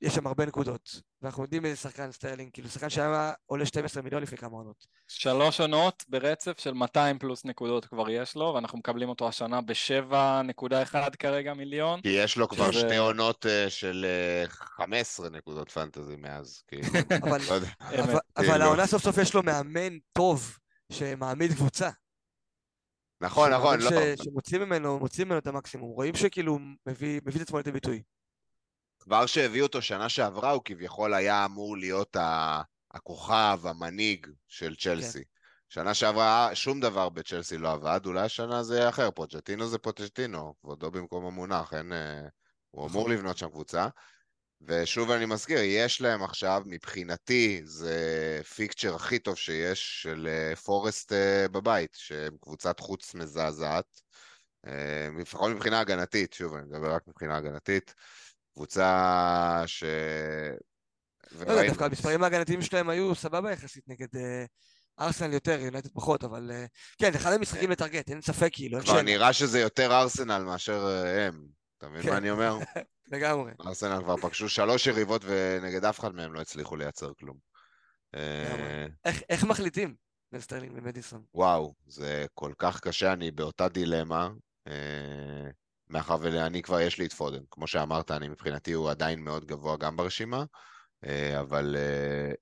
יש 0.02 0.15
שם 0.15 0.28
הרבה 0.28 0.45
נקודות, 0.45 1.02
ואנחנו 1.22 1.44
יודעים 1.44 1.65
איזה 1.65 1.78
שחקן 1.78 2.11
סטרלינג, 2.11 2.49
כאילו 2.53 2.69
שחקן 2.69 2.90
שהיה 2.90 3.34
עולה 3.45 3.65
12 3.65 4.03
מיליון 4.03 4.23
לפני 4.23 4.38
כמה 4.38 4.57
עונות. 4.57 4.86
שלוש 5.07 5.61
עונות 5.61 6.03
ברצף 6.07 6.60
של 6.60 6.73
200 6.73 7.19
פלוס 7.19 7.45
נקודות 7.45 7.86
כבר 7.86 8.10
יש 8.10 8.36
לו, 8.36 8.52
ואנחנו 8.56 8.78
מקבלים 8.78 9.10
אותו 9.10 9.28
השנה 9.28 9.61
ב-7.1 9.61 10.95
כרגע 11.19 11.53
מיליון. 11.53 12.02
כי 12.02 12.10
יש 12.10 12.38
לו 12.38 12.48
כבר 12.49 12.72
שזה... 12.72 12.80
שתי 12.82 12.98
עונות 12.98 13.45
uh, 13.45 13.69
של 13.69 14.06
uh, 14.45 14.49
אה, 14.49 14.49
15 14.49 15.30
נקודות 15.30 15.72
פנטזי 15.72 16.15
מאז, 16.15 16.64
כאילו. 16.68 16.88
אבל, 17.23 17.40
לא 17.49 17.57
אבל, 18.03 18.19
אבל 18.38 18.61
העונה 18.61 18.88
סוף 18.88 19.03
סוף 19.03 19.18
יש 19.18 19.34
לו 19.34 19.44
מאמן 19.44 19.98
טוב, 20.14 20.57
שמעמיד 20.91 21.53
קבוצה. 21.53 21.90
נכון, 23.22 23.53
נכון, 23.53 23.80
לא. 23.80 23.90
שמוצאים 24.23 24.61
ממנו, 24.61 24.99
מוצאים 24.99 25.28
ממנו 25.28 25.40
את 25.40 25.48
המקסימום, 25.48 25.91
רואים 25.91 26.15
שכאילו 26.15 26.60
מביא, 26.86 27.22
מביא 27.26 27.41
את 27.41 27.45
עצמו 27.48 27.57
לידי 27.57 27.72
ביטוי. 27.72 28.02
כבר 29.02 29.26
שהביאו 29.26 29.65
אותו 29.65 29.82
שנה 29.82 30.10
שעברה, 30.10 30.52
הוא 30.52 30.61
כביכול 30.65 31.14
היה 31.14 31.45
אמור 31.45 31.78
להיות 31.78 32.18
הכוכב, 32.91 33.60
המנהיג 33.64 34.28
של 34.48 34.76
צ'לסי. 34.76 35.19
כן. 35.19 35.41
שנה 35.69 35.94
שעברה 35.94 36.49
שום 36.53 36.80
דבר 36.80 37.10
בצ'לסי 37.10 37.57
לא 37.57 37.72
עבד, 37.72 37.99
אולי 38.06 38.22
השנה 38.22 38.64
זה 38.64 38.78
יהיה 38.78 38.90
אחר, 38.90 39.11
פוצ'טינו 39.11 39.68
זה 39.68 39.78
פוצ'טינו, 39.78 40.53
כבודו 40.61 40.91
במקום 40.91 41.26
המונח, 41.26 41.73
אין... 41.73 41.94
אה, 41.94 42.22
הוא 42.72 42.88
אמור 42.88 43.02
נכון. 43.02 43.11
לבנות 43.11 43.38
שם 43.38 43.49
קבוצה. 43.49 43.88
ושוב 44.61 45.11
אני 45.11 45.26
מזכיר, 45.26 45.60
יש 45.64 46.02
להם 46.02 46.23
עכשיו, 46.23 46.61
מבחינתי, 46.65 47.61
זה 47.64 48.41
פיקצ'ר 48.56 48.95
הכי 48.95 49.19
טוב 49.19 49.36
שיש 49.36 50.02
של 50.02 50.28
אה, 50.28 50.56
פורסט 50.56 51.14
אה, 51.14 51.48
בבית, 51.48 51.94
שהם 51.94 52.38
קבוצת 52.41 52.80
חוץ 52.80 53.15
מזעזעת, 53.15 54.02
לפחות 55.19 55.52
מבחינה 55.52 55.80
הגנתית, 55.80 56.34
שוב, 56.34 56.53
אני 56.56 56.64
מדבר 56.64 56.95
רק 56.95 57.02
מבחינה 57.07 57.38
הגנתית. 57.38 57.94
קבוצה 58.53 59.64
ש... 59.65 59.84
לא 61.32 61.52
יודע, 61.52 61.68
דווקא 61.68 61.84
המספרים 61.84 62.23
ההגנתיים 62.23 62.61
שלהם 62.61 62.90
היו 62.90 63.15
סבבה 63.15 63.52
יחסית 63.52 63.84
נגד 63.88 64.07
ארסנל 64.99 65.34
יותר, 65.34 65.60
יונטד 65.60 65.90
פחות, 65.94 66.23
אבל 66.23 66.52
כן, 66.98 67.15
אחד 67.15 67.34
המשחקים 67.34 67.65
כן. 67.65 67.72
לטרגט, 67.72 68.10
אין 68.10 68.22
ספק 68.22 68.49
כאילו. 68.52 68.82
כבר 68.82 69.02
נראה 69.02 69.34
שזה 69.34 69.60
יותר 69.60 69.91
ארסנל 70.02 70.44
מאשר 70.44 70.88
הם, 71.28 71.45
אתה 71.78 71.90
מבין 71.90 72.02
מה 72.02 72.10
כן. 72.10 72.15
אני 72.15 72.32
אומר? 72.32 72.57
לגמרי. 73.11 73.52
ארסנל 73.65 74.03
כבר 74.03 74.18
פגשו 74.18 74.49
שלוש 74.49 74.88
יריבות 74.88 75.22
ונגד 75.26 75.86
אף 75.86 75.99
אחד 75.99 76.15
מהם 76.15 76.34
לא 76.34 76.41
הצליחו 76.41 76.76
לייצר 76.76 77.11
כלום. 77.19 77.38
אה, 78.15 78.88
איך 79.30 79.44
מחליטים 79.44 79.95
בין 80.32 80.41
סטרלינג 80.41 80.78
למדיסון? 80.78 81.23
וואו, 81.34 81.73
זה 81.88 82.26
כל 82.34 82.52
כך 82.57 82.80
קשה, 82.80 83.14
אני 83.14 83.32
באותה 83.32 83.69
דילמה. 83.69 84.30
מאחר 85.92 86.18
ואני 86.22 86.62
כבר 86.62 86.80
יש 86.80 86.98
לי 86.98 87.06
את 87.06 87.14
פודן. 87.14 87.44
כמו 87.52 87.68
שאמרת, 87.68 88.12
אני 88.12 88.28
מבחינתי 88.28 88.74
הוא 88.74 88.90
עדיין 88.90 89.22
מאוד 89.22 89.46
גבוה 89.46 89.78
גם 89.78 89.98
ברשימה, 89.98 90.44
אה, 91.06 91.40
אבל 91.40 91.76
אה, 91.78 92.34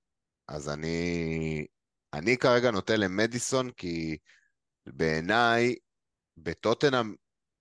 אז 0.48 0.68
אני, 0.68 1.66
אני 2.12 2.36
כרגע 2.36 2.70
נוטה 2.70 2.96
למדיסון 2.96 3.70
כי 3.70 4.16
בעיניי, 4.86 5.74
בטוטנאם, 6.36 7.14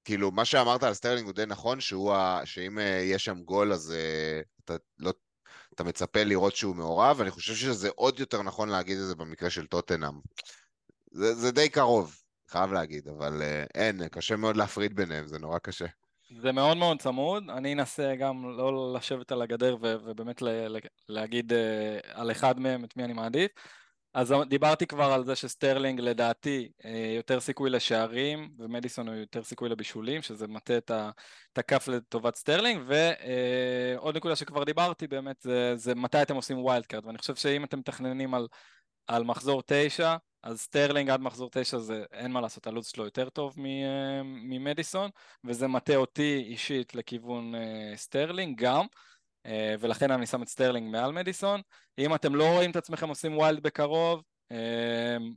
כאילו, 0.05 0.31
מה 0.31 0.45
שאמרת 0.45 0.83
על 0.83 0.93
סטרלינג 0.93 1.25
הוא 1.25 1.35
די 1.35 1.45
נכון, 1.45 1.81
שהוא 1.81 2.13
ה... 2.13 2.41
שאם 2.45 2.79
אה, 2.79 3.01
יש 3.03 3.25
שם 3.25 3.43
גול, 3.43 3.73
אז 3.73 3.93
אתה, 4.65 4.75
לא, 4.99 5.13
אתה 5.73 5.83
מצפה 5.83 6.23
לראות 6.23 6.55
שהוא 6.55 6.75
מעורב, 6.75 7.15
ואני 7.19 7.31
חושב 7.31 7.55
שזה 7.55 7.89
עוד 7.95 8.19
יותר 8.19 8.41
נכון 8.41 8.69
להגיד 8.69 8.97
את 8.97 9.07
זה 9.07 9.15
במקרה 9.15 9.49
של 9.49 9.67
טוטנאם. 9.67 10.13
זה, 11.11 11.35
זה 11.35 11.51
די 11.51 11.69
קרוב, 11.69 12.18
חייב 12.49 12.73
להגיד, 12.73 13.07
אבל 13.07 13.41
אה, 13.41 13.67
אין, 13.75 14.07
קשה 14.07 14.35
מאוד 14.35 14.57
להפריד 14.57 14.95
ביניהם, 14.95 15.27
זה 15.27 15.39
נורא 15.39 15.59
קשה. 15.59 15.85
זה 16.41 16.51
מאוד 16.51 16.77
מאוד 16.77 17.01
צמוד, 17.01 17.43
אני 17.49 17.73
אנסה 17.73 18.15
גם 18.15 18.57
לא 18.57 18.93
לשבת 18.93 19.31
על 19.31 19.41
הגדר 19.41 19.77
ו- 19.81 19.95
ובאמת 20.05 20.41
ל- 20.41 20.77
להגיד 21.09 21.51
אה, 21.51 21.55
על 22.13 22.31
אחד 22.31 22.59
מהם 22.59 22.83
את 22.83 22.97
מי 22.97 23.03
אני 23.03 23.13
מעדיף. 23.13 23.51
אז 24.13 24.33
דיברתי 24.49 24.87
כבר 24.87 25.03
על 25.03 25.25
זה 25.25 25.35
שסטרלינג 25.35 25.99
לדעתי 25.99 26.71
אה, 26.85 27.13
יותר 27.15 27.39
סיכוי 27.39 27.69
לשערים 27.69 28.49
ומדיסון 28.57 29.07
הוא 29.07 29.15
יותר 29.15 29.43
סיכוי 29.43 29.69
לבישולים 29.69 30.21
שזה 30.21 30.47
מטה 30.47 30.77
את 30.77 31.57
הכף 31.57 31.87
לטובת 31.87 32.35
סטרלינג 32.35 32.81
ועוד 32.87 34.17
נקודה 34.17 34.35
שכבר 34.35 34.63
דיברתי 34.63 35.07
באמת 35.07 35.41
זה, 35.41 35.75
זה 35.75 35.95
מתי 35.95 36.21
אתם 36.21 36.35
עושים 36.35 36.57
wild 36.57 36.85
card 36.85 37.05
ואני 37.05 37.17
חושב 37.17 37.35
שאם 37.35 37.63
אתם 37.63 37.79
מתכננים 37.79 38.33
על, 38.33 38.47
על 39.07 39.23
מחזור 39.23 39.63
תשע 39.65 40.15
אז 40.43 40.61
סטרלינג 40.61 41.09
עד 41.09 41.21
מחזור 41.21 41.49
תשע 41.51 41.77
זה 41.77 42.03
אין 42.11 42.31
מה 42.31 42.41
לעשות 42.41 42.67
הלו"ז 42.67 42.87
שלו 42.87 43.05
יותר 43.05 43.29
טוב 43.29 43.55
אה, 43.59 44.21
ממדיסון 44.23 45.09
וזה 45.43 45.67
מטה 45.67 45.95
אותי 45.95 46.43
אישית 46.47 46.95
לכיוון 46.95 47.55
אה, 47.55 47.93
סטרלינג 47.95 48.61
גם 48.61 48.85
אה, 49.45 49.75
ולכן 49.79 50.11
אני 50.11 50.25
שם 50.25 50.43
את 50.43 50.47
סטרלינג 50.47 50.91
מעל 50.91 51.11
מדיסון. 51.11 51.61
אם 51.97 52.15
אתם 52.15 52.35
לא 52.35 52.43
רואים 52.53 52.71
את 52.71 52.75
עצמכם 52.75 53.09
עושים 53.09 53.37
wild 53.37 53.63
בקרוב, 53.63 54.23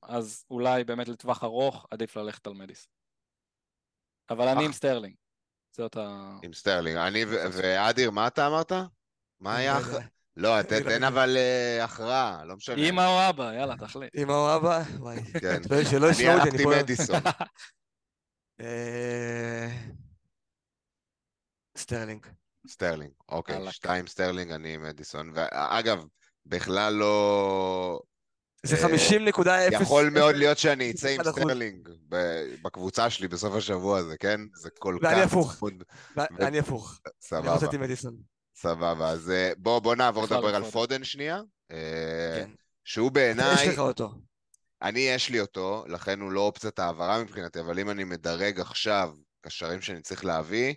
אז 0.02 0.44
אולי 0.50 0.84
באמת 0.84 1.08
לטווח 1.08 1.44
ארוך 1.44 1.86
עדיף 1.90 2.16
ללכת 2.16 2.46
על 2.46 2.52
מדיסון. 2.52 2.92
אבל 4.30 4.48
אני 4.48 4.64
עם 4.64 4.72
סטרלינג. 4.72 5.14
זאת 5.76 5.96
ה... 5.96 6.32
עם 6.42 6.52
סטרלינג. 6.52 6.96
אני 6.96 7.24
ואדיר, 7.52 8.10
מה 8.10 8.26
אתה 8.26 8.46
אמרת? 8.46 8.72
מה 9.40 9.56
היה? 9.56 9.78
לא, 10.36 10.62
תן 10.62 11.04
אבל 11.04 11.36
אה, 11.36 11.84
הכרעה, 11.84 12.44
לא 12.44 12.56
משנה. 12.56 12.76
אמא 12.76 13.06
או 13.06 13.28
אבא, 13.28 13.54
יאללה, 13.54 13.76
תחליט. 13.76 14.10
אמא 14.16 14.32
או 14.32 14.56
אבא? 14.56 14.82
וואי. 14.98 15.22
כן. 15.40 15.62
אני 15.70 16.28
הלכתי 16.28 16.66
מדיסון. 16.66 17.20
סטרלינג. 21.76 22.26
סטרלינג, 22.68 23.12
אוקיי, 23.28 23.72
שתיים 23.72 24.06
סטרלינג, 24.06 24.52
אני 24.52 24.74
עם 24.74 24.84
מדיסון. 24.84 25.32
ואגב, 25.34 26.04
בכלל 26.46 26.92
לא... 26.92 28.00
זה 28.66 28.76
50.0... 28.76 29.48
אה, 29.48 29.68
יכול 29.72 30.10
מאוד 30.10 30.34
להיות 30.34 30.58
שאני 30.58 30.90
אצא 30.90 31.08
עם 31.08 31.24
סטרלינג 31.32 31.88
בקבוצה 32.62 33.10
שלי 33.10 33.28
בסוף 33.28 33.54
השבוע 33.54 33.98
הזה, 33.98 34.16
כן? 34.16 34.40
זה 34.54 34.70
כל 34.78 34.98
כך... 35.02 35.08
ואני 35.08 35.22
הפוך. 35.22 35.62
ואני 36.16 36.58
הפוך. 36.58 37.00
סבבה. 37.20 37.56
אני 37.68 37.76
עם 37.76 37.82
מדיסון. 37.82 38.31
סבבה, 38.62 39.08
אז 39.08 39.30
אה, 39.30 39.52
בואו 39.56 39.94
נעבור 39.94 40.24
לדבר 40.24 40.54
על 40.54 40.64
פודן 40.70 41.04
שנייה. 41.04 41.40
אה, 41.70 42.36
כן. 42.36 42.50
שהוא 42.84 43.10
בעיניי... 43.10 43.54
יש 43.54 43.68
לך 43.68 43.78
אותו. 43.78 44.12
אני, 44.82 45.00
יש 45.00 45.30
לי 45.30 45.40
אותו, 45.40 45.84
לכן 45.88 46.20
הוא 46.20 46.32
לא 46.32 46.40
אופציית 46.40 46.78
העברה 46.78 47.22
מבחינתי, 47.22 47.60
אבל 47.60 47.78
אם 47.78 47.90
אני 47.90 48.04
מדרג 48.04 48.60
עכשיו 48.60 49.14
קשרים 49.40 49.82
שאני 49.82 50.02
צריך 50.02 50.24
להביא, 50.24 50.74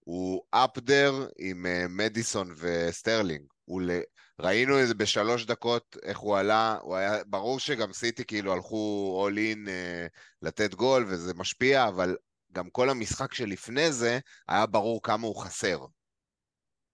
הוא 0.00 0.42
up 0.50 0.72
there 0.72 1.28
עם 1.38 1.66
אה, 1.66 1.88
מדיסון 1.88 2.54
וסטרלינג. 2.56 3.44
ל... 3.80 4.00
ראינו 4.40 4.82
את 4.82 4.88
זה 4.88 4.94
בשלוש 4.94 5.46
דקות, 5.46 5.96
איך 6.02 6.18
הוא 6.18 6.36
עלה, 6.36 6.78
הוא 6.82 6.96
היה, 6.96 7.24
ברור 7.26 7.60
שגם 7.60 7.92
סיטי 7.92 8.24
כאילו 8.24 8.52
הלכו 8.52 9.12
all 9.20 9.38
in 9.38 9.66
אה, 9.66 10.18
לתת 10.42 10.74
גול 10.74 11.04
וזה 11.08 11.34
משפיע, 11.34 11.88
אבל 11.88 12.16
גם 12.52 12.70
כל 12.70 12.90
המשחק 12.90 13.34
שלפני 13.34 13.92
זה, 13.92 14.18
היה 14.48 14.66
ברור 14.66 15.02
כמה 15.02 15.26
הוא 15.26 15.42
חסר. 15.42 15.78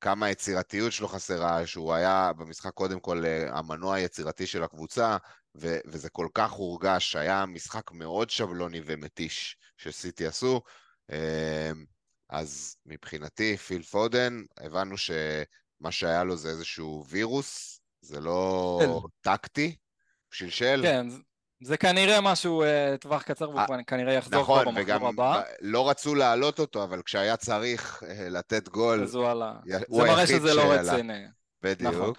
כמה 0.01 0.27
היצירתיות 0.27 0.93
שלו 0.93 1.09
חסרה, 1.09 1.67
שהוא 1.67 1.95
היה 1.95 2.33
במשחק 2.37 2.71
קודם 2.71 3.01
כל 3.01 3.25
אה, 3.25 3.57
המנוע 3.57 3.95
היצירתי 3.95 4.47
של 4.47 4.63
הקבוצה, 4.63 5.17
ו- 5.57 5.79
וזה 5.87 6.11
כל 6.11 6.29
כך 6.35 6.51
הורגש, 6.51 7.17
היה 7.17 7.47
משחק 7.47 7.93
מאוד 7.93 8.31
שבלוני 8.31 8.81
ומתיש 8.85 9.57
שסיטי 9.77 10.27
עשו. 10.27 10.61
Uh, 11.11 11.15
אז 12.29 12.77
מבחינתי, 12.87 13.57
פיל 13.57 13.83
פודן, 13.83 14.43
הבנו 14.57 14.97
שמה 14.99 15.91
שהיה 15.91 16.25
לו 16.25 16.37
זה 16.37 16.49
איזשהו 16.49 17.05
וירוס, 17.09 17.81
זה 18.01 18.21
לא. 18.21 19.03
טקטי, 19.21 19.77
שלשל. 20.31 20.81
כן, 20.83 21.07
זה 21.63 21.77
כנראה 21.77 22.21
משהו 22.21 22.63
uh, 22.63 22.67
טווח 22.97 23.23
קצר, 23.23 23.51
והוא 23.51 23.61
אה, 23.61 23.83
כנראה 23.87 24.13
יחזור 24.13 24.41
נכון, 24.41 24.63
כבר 24.63 24.71
במחזור 24.71 25.09
הבא. 25.09 25.31
נכון, 25.31 25.43
וגם 25.43 25.71
לא 25.71 25.91
רצו 25.91 26.15
להעלות 26.15 26.59
אותו, 26.59 26.85
אבל 26.85 27.03
כשהיה 27.03 27.37
צריך 27.37 28.03
uh, 28.03 28.07
לתת 28.31 28.69
גול, 28.69 29.03
אז 29.03 29.15
הוא 29.15 29.29
עלה. 29.29 29.53
הוא 29.89 30.03
זה 30.03 30.09
מראה 30.09 30.27
שזה 30.27 30.55
לא 30.55 30.63
רציני. 30.63 31.25
בדיוק. 31.63 31.95
נכון. 31.95 32.13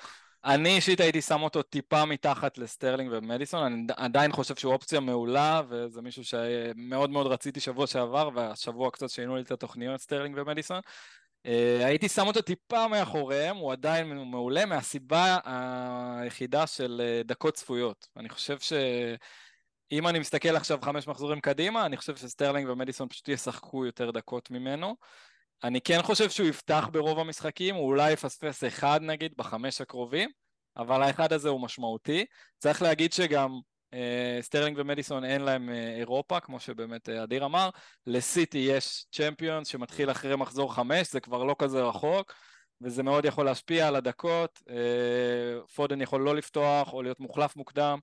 אני 0.45 0.75
אישית 0.75 0.99
הייתי 0.99 1.21
שם 1.21 1.41
אותו 1.41 1.61
טיפה 1.61 2.05
מתחת 2.05 2.57
לסטרלינג 2.57 3.11
ומדיסון, 3.13 3.63
אני 3.63 3.85
עדיין 3.97 4.31
חושב 4.31 4.55
שהוא 4.55 4.73
אופציה 4.73 4.99
מעולה, 4.99 5.61
וזה 5.69 6.01
מישהו 6.01 6.23
שמאוד 6.23 7.09
מאוד 7.09 7.27
רציתי 7.27 7.59
שבוע 7.59 7.87
שעבר, 7.87 8.29
והשבוע 8.35 8.91
קצת 8.91 9.09
שינו 9.09 9.35
לי 9.35 9.41
את 9.41 9.51
התוכניות 9.51 10.01
סטרלינג 10.01 10.37
ומדיסון. 10.37 10.79
Uh, 11.47 11.85
הייתי 11.85 12.09
שם 12.09 12.27
אותו 12.27 12.41
טיפה 12.41 12.87
מאחוריהם, 12.87 13.57
הוא 13.57 13.71
עדיין 13.71 14.17
מעולה 14.17 14.65
מהסיבה 14.65 15.37
היחידה 15.45 16.67
של 16.67 17.01
uh, 17.23 17.27
דקות 17.27 17.53
צפויות. 17.53 18.07
אני 18.17 18.29
חושב 18.29 18.57
שאם 18.59 20.07
אני 20.07 20.19
מסתכל 20.19 20.55
עכשיו 20.55 20.79
חמש 20.81 21.07
מחזורים 21.07 21.41
קדימה, 21.41 21.85
אני 21.85 21.97
חושב 21.97 22.15
שסטרלינג 22.15 22.69
ומדיסון 22.69 23.09
פשוט 23.09 23.27
ישחקו 23.27 23.85
יותר 23.85 24.11
דקות 24.11 24.51
ממנו. 24.51 24.95
אני 25.63 25.81
כן 25.81 26.01
חושב 26.01 26.29
שהוא 26.29 26.47
יפתח 26.47 26.89
ברוב 26.91 27.19
המשחקים, 27.19 27.75
הוא 27.75 27.85
אולי 27.85 28.11
יפספס 28.11 28.63
אחד 28.63 28.99
נגיד 29.01 29.33
בחמש 29.37 29.81
הקרובים, 29.81 30.29
אבל 30.77 31.03
האחד 31.03 31.33
הזה 31.33 31.49
הוא 31.49 31.61
משמעותי. 31.61 32.25
צריך 32.57 32.81
להגיד 32.81 33.13
שגם 33.13 33.51
אה, 33.51 33.59
סטרלינג 34.41 34.77
ומדיסון 34.79 35.23
אין 35.23 35.41
להם 35.41 35.69
אה, 35.69 35.95
אירופה, 35.97 36.39
כמו 36.39 36.59
שבאמת 36.59 37.09
אה, 37.09 37.23
אדיר 37.23 37.45
אמר. 37.45 37.69
לסיטי 38.07 38.57
יש 38.57 39.05
צ'מפיונס 39.11 39.67
שמתחיל 39.67 40.11
אחרי 40.11 40.35
מחזור 40.35 40.73
חמש, 40.73 41.11
זה 41.11 41.19
כבר 41.19 41.43
לא 41.43 41.55
כזה 41.59 41.83
רחוק, 41.83 42.33
וזה 42.81 43.03
מאוד 43.03 43.25
יכול 43.25 43.45
להשפיע 43.45 43.87
על 43.87 43.95
הדקות. 43.95 44.61
אה, 44.69 45.65
פודן 45.75 46.01
יכול 46.01 46.21
לא 46.21 46.35
לפתוח 46.35 46.93
או 46.93 47.01
להיות 47.01 47.19
מוחלף 47.19 47.55
מוקדם. 47.55 47.99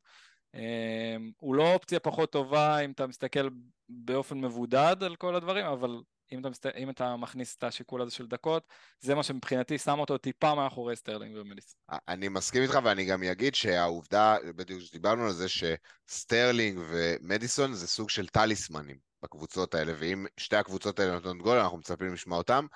אה, 0.54 1.16
הוא 1.36 1.54
לא 1.54 1.74
אופציה 1.74 2.00
פחות 2.00 2.32
טובה 2.32 2.78
אם 2.78 2.90
אתה 2.90 3.06
מסתכל 3.06 3.48
באופן 3.88 4.40
מבודד 4.40 4.96
על 5.02 5.16
כל 5.16 5.34
הדברים, 5.34 5.66
אבל 5.66 6.00
אם 6.32 6.46
אתה. 6.46 6.68
אם 6.76 6.90
אתה 6.90 7.16
מכניס 7.16 7.56
את 7.56 7.64
השיקול 7.64 8.02
הזה 8.02 8.10
של 8.10 8.26
דקות, 8.26 8.62
זה 9.00 9.14
מה 9.14 9.22
שמבחינתי 9.22 9.78
שם 9.78 9.98
אותו 9.98 10.18
טיפה 10.18 10.54
מאחורי 10.54 10.96
סטרלינג 10.96 11.36
ומדיס. 11.36 11.76
אני 12.08 12.28
מסכים 12.28 12.62
איתך 12.62 12.78
ואני 12.84 13.04
גם 13.04 13.22
אגיד 13.22 13.54
שהעובדה, 13.54 14.36
בדיוק 14.56 14.80
שדיברנו 14.80 15.24
על 15.24 15.32
זה 15.32 15.46
שסטרלינג 15.48 16.78
ומדיסון 16.88 17.74
זה 17.74 17.86
סוג 17.86 18.10
של 18.10 18.26
טליסמנים 18.26 18.96
בקבוצות 19.22 19.74
האלה, 19.74 19.92
ואם 19.98 20.26
שתי 20.36 20.56
הקבוצות 20.56 21.00
האלה 21.00 21.12
נותנות 21.12 21.38
גול, 21.38 21.58
אנחנו 21.58 21.78
מצפים 21.78 22.14
לשמוע 22.14 22.38
אותם. 22.38 22.66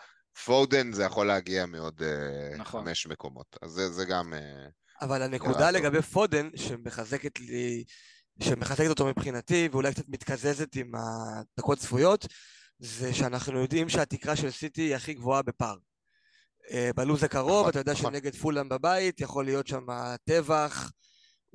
פודן 0.44 0.92
זה 0.92 1.04
יכול 1.04 1.26
להגיע 1.26 1.66
מעוד 1.66 2.02
אה, 2.02 2.56
נכון. 2.58 2.84
חמש 2.84 3.06
מקומות, 3.06 3.56
אז 3.62 3.70
זה, 3.70 3.88
זה 3.88 4.04
גם... 4.04 4.34
אה, 4.34 4.66
אבל 5.00 5.22
הנקודה 5.22 5.70
לגבי 5.70 6.02
פודן, 6.02 6.48
שמחזקת 6.56 7.40
לי, 7.40 7.84
שמחזקת 8.42 8.88
אותו 8.88 9.06
מבחינתי, 9.06 9.68
ואולי 9.72 9.92
קצת 9.94 10.08
מתקזזת 10.08 10.76
עם 10.76 10.92
הדקות 10.94 11.78
צפויות, 11.78 12.26
זה 12.82 13.14
שאנחנו 13.14 13.59
יודעים 13.59 13.88
שהתקרה 13.88 14.36
של 14.36 14.50
סיטי 14.50 14.82
היא 14.82 14.96
הכי 14.96 15.14
גבוהה 15.14 15.42
בפאר. 15.42 15.76
אה, 16.70 16.90
בלו"ז 16.96 17.24
הקרוב, 17.24 17.59
נכון, 17.59 17.70
אתה 17.70 17.78
יודע 17.78 17.92
נכון. 17.92 18.12
שנגד 18.12 18.34
פולאם 18.34 18.68
בבית, 18.68 19.20
יכול 19.20 19.44
להיות 19.44 19.66
שם 19.66 19.86
טבח, 20.24 20.90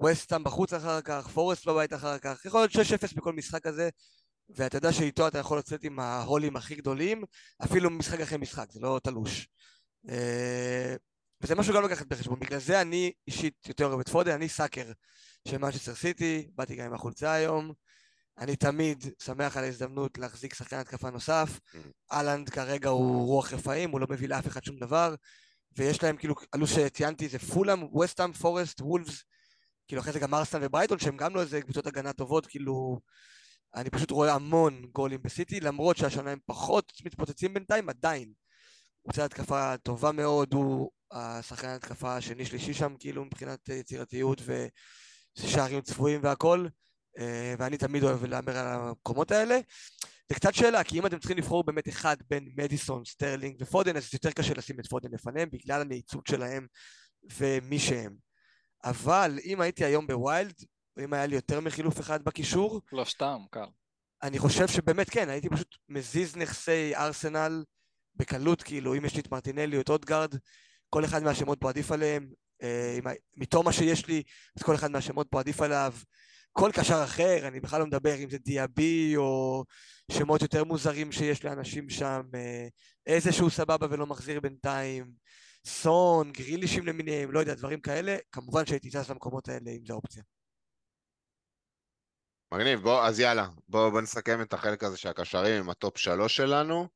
וסטאם 0.06 0.44
בחוץ 0.44 0.74
אחר 0.74 1.02
כך, 1.02 1.28
פורסט 1.28 1.68
בבית 1.68 1.94
אחר 1.94 2.18
כך, 2.18 2.46
יכול 2.46 2.60
להיות 2.60 2.72
6-0 2.72 3.16
בכל 3.16 3.34
משחק 3.34 3.64
כזה, 3.64 3.90
ואתה 4.50 4.78
יודע 4.78 4.94
שאיתו 4.94 5.28
אתה 5.28 5.38
יכול 5.38 5.58
לצאת 5.58 5.84
עם 5.84 6.00
ההולים 6.00 6.56
הכי 6.56 6.76
גדולים, 6.76 7.24
אפילו 7.64 7.90
משחק 7.90 8.20
אחרי 8.20 8.38
משחק, 8.38 8.72
זה 8.72 8.80
לא 8.80 9.00
תלוש. 9.04 9.48
אה, 10.10 10.96
וזה 11.42 11.56
משהו 11.56 11.74
גם 11.74 11.84
לקחת 11.84 12.06
בחשבון, 12.08 12.40
בגלל 12.40 12.60
זה 12.60 12.82
אני 12.82 13.12
אישית 13.28 13.68
יותר 13.68 13.86
אוהב 13.86 14.00
את 14.00 14.10
פודן, 14.10 14.32
אני 14.32 14.50
sucker 14.50 14.92
של 15.48 15.58
מנצ'סטר 15.58 15.96
סיטי, 15.96 16.48
באתי 16.56 16.76
גם 16.76 16.86
עם 16.86 16.94
החולצה 16.94 17.32
היום. 17.32 17.74
אני 18.38 18.56
תמיד 18.56 19.06
שמח 19.24 19.58
על 19.58 19.64
ההזדמנות 19.64 20.18
להחזיק 20.18 20.54
שחקן 20.54 20.78
התקפה 20.78 21.10
נוסף. 21.10 21.60
Mm. 21.60 21.78
האלנד 22.12 22.50
כרגע 22.50 22.90
הוא 22.90 23.26
רוח 23.26 23.54
רפאים, 23.54 23.92
הוא 23.92 24.00
לא 24.00 24.08
מביא 24.10 24.28
לאף 24.28 24.48
אחד 24.48 24.64
שום 24.64 24.80
דבר. 24.80 25.16
ויש 25.78 26.04
להם, 26.04 26.18
כאילו, 26.18 26.36
אלו 26.56 26.68
שציינתי 26.68 27.28
זה 27.28 27.40
פולאם, 27.40 27.96
וסטאם, 27.96 28.34
פורסט, 28.34 28.82
וולפס, 28.82 29.24
כאילו 29.88 30.02
אחרי 30.02 30.14
זה 30.14 30.20
גם 30.20 30.34
ארסנל 30.34 30.60
וברייטון, 30.62 31.00
שהם 31.00 31.18
גם 31.18 31.36
לא 31.36 31.42
איזה 31.42 31.62
קבוצות 31.62 31.88
הגנה 31.88 32.14
טובות, 32.14 32.46
כאילו... 32.46 33.00
אני 33.76 33.90
פשוט 33.90 34.12
רואה 34.12 34.34
המון 34.34 34.86
גולים 34.94 35.22
בסיטי, 35.22 35.60
למרות 35.60 35.98
שהשנה 35.98 36.32
הם 36.32 36.40
פחות 36.46 36.94
מתפוצצים 37.06 37.54
בינתיים, 37.54 37.90
עדיין. 37.90 38.34
הוא 39.02 39.12
עושה 39.12 39.26
התקפה 39.26 39.78
טובה 39.78 40.12
מאוד, 40.12 40.54
הוא 40.54 40.92
השחקן 41.12 41.68
התקפה 41.68 42.16
השני-שלישי 42.16 42.74
שם, 42.74 42.96
כאילו, 43.00 43.26
מבחינת 43.26 43.70
יצירתיות 43.70 44.42
ושערים 45.38 45.82
צפויים 45.82 46.20
והכל. 46.24 46.68
אה, 47.18 47.56
ואני 47.58 47.78
תמיד 47.78 48.04
אוהב 48.04 48.26
להמר 48.26 48.58
על 48.58 48.68
המקומות 48.68 49.32
האלה. 49.32 49.60
זה 50.30 50.36
קצת 50.36 50.54
שאלה, 50.54 50.84
כי 50.84 51.00
אם 51.00 51.06
אתם 51.06 51.20
צריכים 51.20 51.38
לבחור 51.38 51.64
באמת 51.64 51.90
אחד 51.90 52.18
בין 52.30 52.50
מדיסון, 52.58 53.06
סטרלינג 53.06 53.56
ופודן, 53.60 53.98
אז 53.98 54.14
יותר 54.14 54.32
קשה 54.32 54.54
לשים 54.54 54.80
את 54.80 54.88
פודן 54.88 55.10
לפניהם 55.12 55.50
בגלל 55.52 55.82
הנעיצות 55.82 56.28
שלהם 56.28 56.68
ומי 57.38 57.80
שהם. 57.80 58.16
אבל 58.84 59.40
אם 59.44 59.62
הייתי 59.62 59.86
היום 59.86 60.08
בווילד, 60.08 60.54
אם 61.04 61.14
היה 61.14 61.26
לי 61.26 61.36
יותר 61.36 61.60
מחילוף 61.60 62.00
אחד 62.00 62.24
בקישור, 62.24 62.82
לא 62.92 63.06
סתם, 63.06 63.38
קל. 63.52 63.66
אני 64.24 64.40
חושב 64.40 64.68
שבאמת 64.68 65.10
כן, 65.10 65.30
הייתי 65.30 65.50
פשוט 65.50 65.76
מזיז 65.90 66.36
נכסי 66.36 66.96
ארסנל 66.96 67.64
בקלות, 68.16 68.64
כאילו, 68.64 68.96
אם 68.96 69.06
יש 69.06 69.16
לי 69.16 69.22
את 69.22 69.32
מרטינלי 69.32 69.76
או 69.76 69.82
את 69.82 69.90
אודגרד, 69.90 70.36
כל 70.90 71.06
אחד 71.06 71.24
מהשמות 71.24 71.60
פה 71.60 71.70
עדיף 71.70 71.92
עליהם, 71.92 72.30
אה, 72.62 73.00
מתום 73.36 73.66
מה 73.66 73.74
שיש 73.74 74.08
לי, 74.08 74.24
אז 74.58 74.64
כל 74.64 74.76
אחד 74.76 74.92
מהשמות 74.92 75.28
פה 75.30 75.40
עדיף 75.40 75.62
עליו. 75.62 75.94
כל 76.60 76.72
קשר 76.74 77.04
אחר, 77.04 77.48
אני 77.48 77.60
בכלל 77.60 77.80
לא 77.80 77.86
מדבר 77.86 78.16
אם 78.16 78.30
זה 78.30 78.38
דיאבי 78.38 79.14
או 79.18 79.64
שמות 80.12 80.42
יותר 80.42 80.64
מוזרים 80.64 81.12
שיש 81.12 81.46
לאנשים 81.46 81.90
שם, 81.90 82.22
אה, 82.36 82.68
איזה 83.06 83.32
שהוא 83.32 83.50
סבבה 83.50 83.88
ולא 83.90 84.06
מחזיר 84.06 84.40
בינתיים, 84.40 85.12
סון, 85.66 86.32
גרילישים 86.32 86.86
למיניהם, 86.86 87.32
לא 87.32 87.40
יודע, 87.40 87.54
דברים 87.54 87.80
כאלה, 87.80 88.18
כמובן 88.32 88.66
שהייתי 88.66 88.90
טס 88.92 89.10
למקומות 89.10 89.50
האלה 89.50 89.72
אם 89.72 89.86
זה 89.86 89.94
אופציה. 89.94 90.24
מגניב, 92.54 92.80
בוא, 92.80 93.04
אז 93.04 93.20
יאללה, 93.20 93.48
בוא, 93.68 93.90
בוא 93.90 94.02
נסכם 94.02 94.42
את 94.42 94.54
החלק 94.54 94.84
הזה 94.84 94.98
של 94.98 95.10
הקשרים 95.10 95.64
עם 95.64 95.70
ה 95.70 95.77
top 95.77 95.98
שלוש 95.98 96.36
שלנו. 96.36 96.88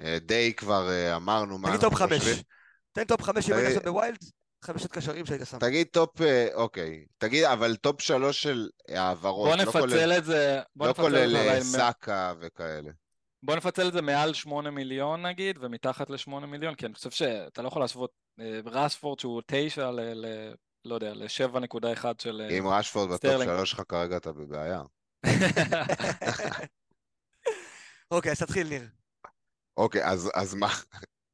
אה, 0.00 0.18
די 0.18 0.52
כבר 0.56 0.90
אה, 0.90 1.16
אמרנו 1.16 1.58
מה 1.58 1.68
אנחנו 1.68 1.90
חושבים. 1.90 2.08
תגיד 2.08 2.20
top 2.20 2.32
חמש. 2.32 2.44
תן 2.92 3.04
top 3.04 3.22
חמש 3.22 3.50
אם 3.50 3.54
היית 3.54 3.66
עכשיו 3.66 3.92
ב 3.92 3.97
wild, 3.97 4.24
חמשת 4.64 4.92
קשרים 4.92 5.26
שהיית 5.26 5.42
שם. 5.46 5.58
תגיד 5.58 5.86
טופ, 5.86 6.20
אה, 6.20 6.48
אוקיי, 6.54 7.04
תגיד, 7.18 7.44
אבל 7.44 7.76
top 7.76 8.00
שלוש 8.00 8.42
של 8.42 8.68
העברות. 8.88 9.48
בוא 9.48 9.56
לא 9.56 9.62
נפצל 9.62 9.80
כולל, 9.80 10.12
את 10.18 10.24
זה, 10.24 10.60
בוא 10.76 10.86
לא 10.88 10.92
כולל 10.92 11.60
סאקה 11.60 12.32
וכאלה. 12.40 12.90
בוא 13.42 13.56
נפצל 13.56 13.88
את 13.88 13.92
זה 13.92 14.02
מעל 14.02 14.34
שמונה 14.34 14.70
מיליון 14.70 15.26
נגיד, 15.26 15.58
ומתחת 15.60 16.10
לשמונה 16.10 16.46
מיליון, 16.46 16.74
כי 16.74 16.86
אני 16.86 16.94
חושב 16.94 17.10
שאתה 17.10 17.62
לא 17.62 17.68
יכול 17.68 17.82
להשוות 17.82 18.10
רשפורד 18.64 19.18
שהוא 19.18 19.42
תשע 19.46 19.90
ל... 19.90 20.00
ל... 20.00 20.52
לא 20.84 20.94
יודע, 20.94 21.14
ל-7.1 21.14 22.04
של 22.18 22.48
אם 22.58 22.66
רשפורד 22.66 23.10
ב 23.10 23.18
top 23.18 23.42
שלוש 23.44 23.70
שלך 23.70 23.82
כרגע 23.88 24.16
אתה 24.16 24.32
בבעיה. 24.32 24.82
אוקיי, 28.10 28.32
אז 28.32 28.38
תתחיל 28.42 28.68
ניר. 28.68 28.88
אוקיי, 29.76 30.04
אז, 30.04 30.30
אז 30.34 30.54
מה? 30.54 30.68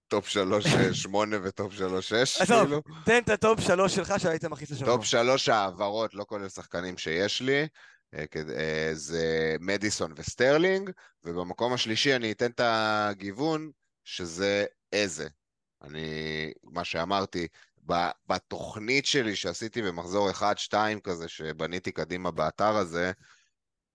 top 0.08 0.28
שלוש 0.28 0.66
אה, 0.66 0.94
שמונה 0.94 1.36
ו 1.42 1.50
top 1.50 1.72
שלוש 1.72 2.08
שש? 2.08 2.40
עזוב, 2.40 2.62
כאילו? 2.62 2.82
תן 3.04 3.18
את 3.18 3.28
ה 3.28 3.36
top 3.36 3.60
שלוש 3.60 3.94
שלך 3.94 4.14
שהיית 4.18 4.44
מכניס 4.44 4.70
לשבוע. 4.70 4.96
top 4.96 5.04
שלוש 5.04 5.48
העברות, 5.48 6.14
לא 6.14 6.24
כולל 6.28 6.48
שחקנים 6.48 6.98
שיש 6.98 7.40
לי, 7.40 7.66
אה, 8.14 8.24
אה, 8.56 8.90
זה 8.92 9.56
מדיסון 9.60 10.12
וסטרלינג, 10.16 10.90
ובמקום 11.24 11.72
השלישי 11.72 12.16
אני 12.16 12.32
אתן 12.32 12.50
את 12.50 12.60
הגיוון, 12.64 13.70
שזה 14.04 14.64
אזה. 14.92 15.28
אני, 15.82 16.08
מה 16.64 16.84
שאמרתי, 16.84 17.46
בתוכנית 18.26 19.06
שלי 19.06 19.36
שעשיתי 19.36 19.82
במחזור 19.82 20.30
1-2 20.30 20.74
כזה, 21.04 21.28
שבניתי 21.28 21.92
קדימה 21.92 22.30
באתר 22.30 22.76
הזה, 22.76 23.12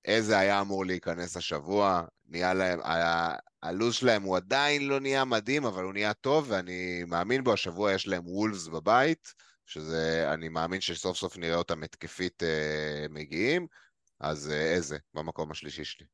אזה 0.06 0.40
היה 0.40 0.62
אמור 0.62 0.86
להיכנס 0.86 1.38
השבוע, 1.38 2.04
נהיה 2.30 2.54
להם, 2.54 2.80
הלו"ז 3.64 3.96
שלהם 3.96 4.24
הוא 4.24 4.38
עדיין 4.38 4.88
לא 4.88 5.00
נהיה 5.00 5.26
מדהים, 5.26 5.66
אבל 5.66 5.84
הוא 5.84 5.94
נהיה 5.94 6.14
טוב, 6.14 6.46
ואני 6.50 7.04
מאמין 7.08 7.44
בו, 7.44 7.54
השבוע 7.54 7.94
יש 7.94 8.08
להם 8.08 8.28
וולפס 8.28 8.68
בבית, 8.68 9.34
שזה, 9.66 10.34
אני 10.34 10.50
מאמין 10.50 10.82
שסוף 10.82 11.18
סוף 11.18 11.38
נראה 11.38 11.56
אותם 11.56 11.84
התקפית 11.84 12.44
אה, 12.44 13.06
מגיעים, 13.10 13.68
אז 14.20 14.50
אה, 14.50 14.74
אזה, 14.74 14.98
במקום 15.14 15.52
השלישי 15.52 15.86
שלי. 15.86 16.06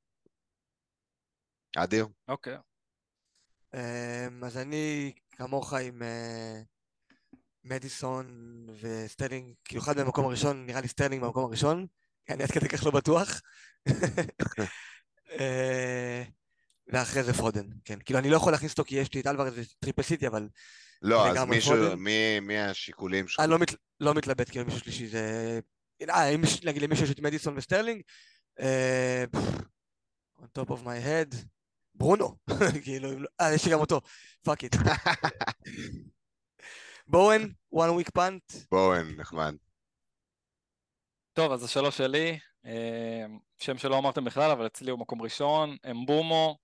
אדיר? 1.77 2.07
אוקיי. 2.27 2.55
Okay. 2.55 2.59
אמ, 3.73 4.43
um, 4.43 4.45
אז 4.45 4.57
אני 4.57 5.13
כמוך 5.31 5.73
עם 5.73 6.01
uh, 6.01 7.35
מדיסון 7.63 8.27
וסטרלינג, 8.81 9.53
כאילו 9.65 9.81
אחד 9.81 9.99
במקום 9.99 10.25
הראשון, 10.25 10.65
נראה 10.65 10.81
לי 10.81 10.87
סטרלינג 10.87 11.23
במקום 11.23 11.45
הראשון, 11.45 11.87
אני 12.29 12.43
עד 12.43 12.51
כדי 12.51 12.69
כך 12.69 12.85
לא 12.85 12.91
בטוח. 12.91 13.41
ואחרי 16.97 17.23
זה 17.23 17.33
פודן, 17.33 17.65
כן. 17.85 17.99
כאילו, 18.05 18.19
אני 18.19 18.29
לא 18.29 18.35
יכול 18.35 18.51
להכניס 18.51 18.71
אותו 18.71 18.83
כי 18.83 18.95
יש 18.95 19.13
לי 19.13 19.21
את 19.21 19.27
אלוורז 19.27 19.53
ו 19.55 19.62
triple 19.62 20.01
סיטי, 20.01 20.27
אבל... 20.27 20.47
לא, 21.01 21.27
אז 21.27 21.37
מישהו, 21.47 21.97
מי, 21.97 22.39
מי 22.39 22.59
השיקולים 22.59 23.27
שלך? 23.27 23.39
אני 23.39 23.51
לא, 23.51 23.59
מת, 23.59 23.73
לא 23.99 24.13
מתלבט, 24.13 24.49
כאילו, 24.49 24.65
מישהו 24.65 24.79
שלישי 24.79 25.07
זה... 25.07 25.59
אה, 26.09 26.29
אם 26.29 26.41
להגיד 26.63 26.81
למישהו 26.81 27.05
יש 27.05 27.11
את 27.11 27.19
מדיסון 27.19 27.57
וסטרלינג, 27.57 28.01
אה, 28.59 29.25
on 30.39 30.45
top 30.59 30.69
of 30.69 30.83
my 30.83 31.05
head, 31.05 31.35
ברונו, 31.95 32.35
כאילו, 32.83 33.09
אה, 33.41 33.53
יש 33.53 33.65
לי 33.65 33.71
גם 33.71 33.79
אותו, 33.79 34.01
fuck 34.43 34.63
it. 34.63 34.75
בואן, 37.07 37.41
one 37.73 38.01
week 38.01 38.11
punt. 38.17 38.57
בואן, 38.71 39.15
נחמד. 39.17 39.55
טוב, 41.33 41.51
אז 41.51 41.63
השלוש 41.63 41.97
שלי, 41.97 42.39
אה, 42.65 43.25
שם 43.59 43.77
שלא 43.77 43.97
אמרתם 43.97 44.25
בכלל, 44.25 44.51
אבל 44.51 44.65
אצלי 44.65 44.91
הוא 44.91 44.99
מקום 44.99 45.21
ראשון, 45.21 45.77
אמבומו, 45.91 46.57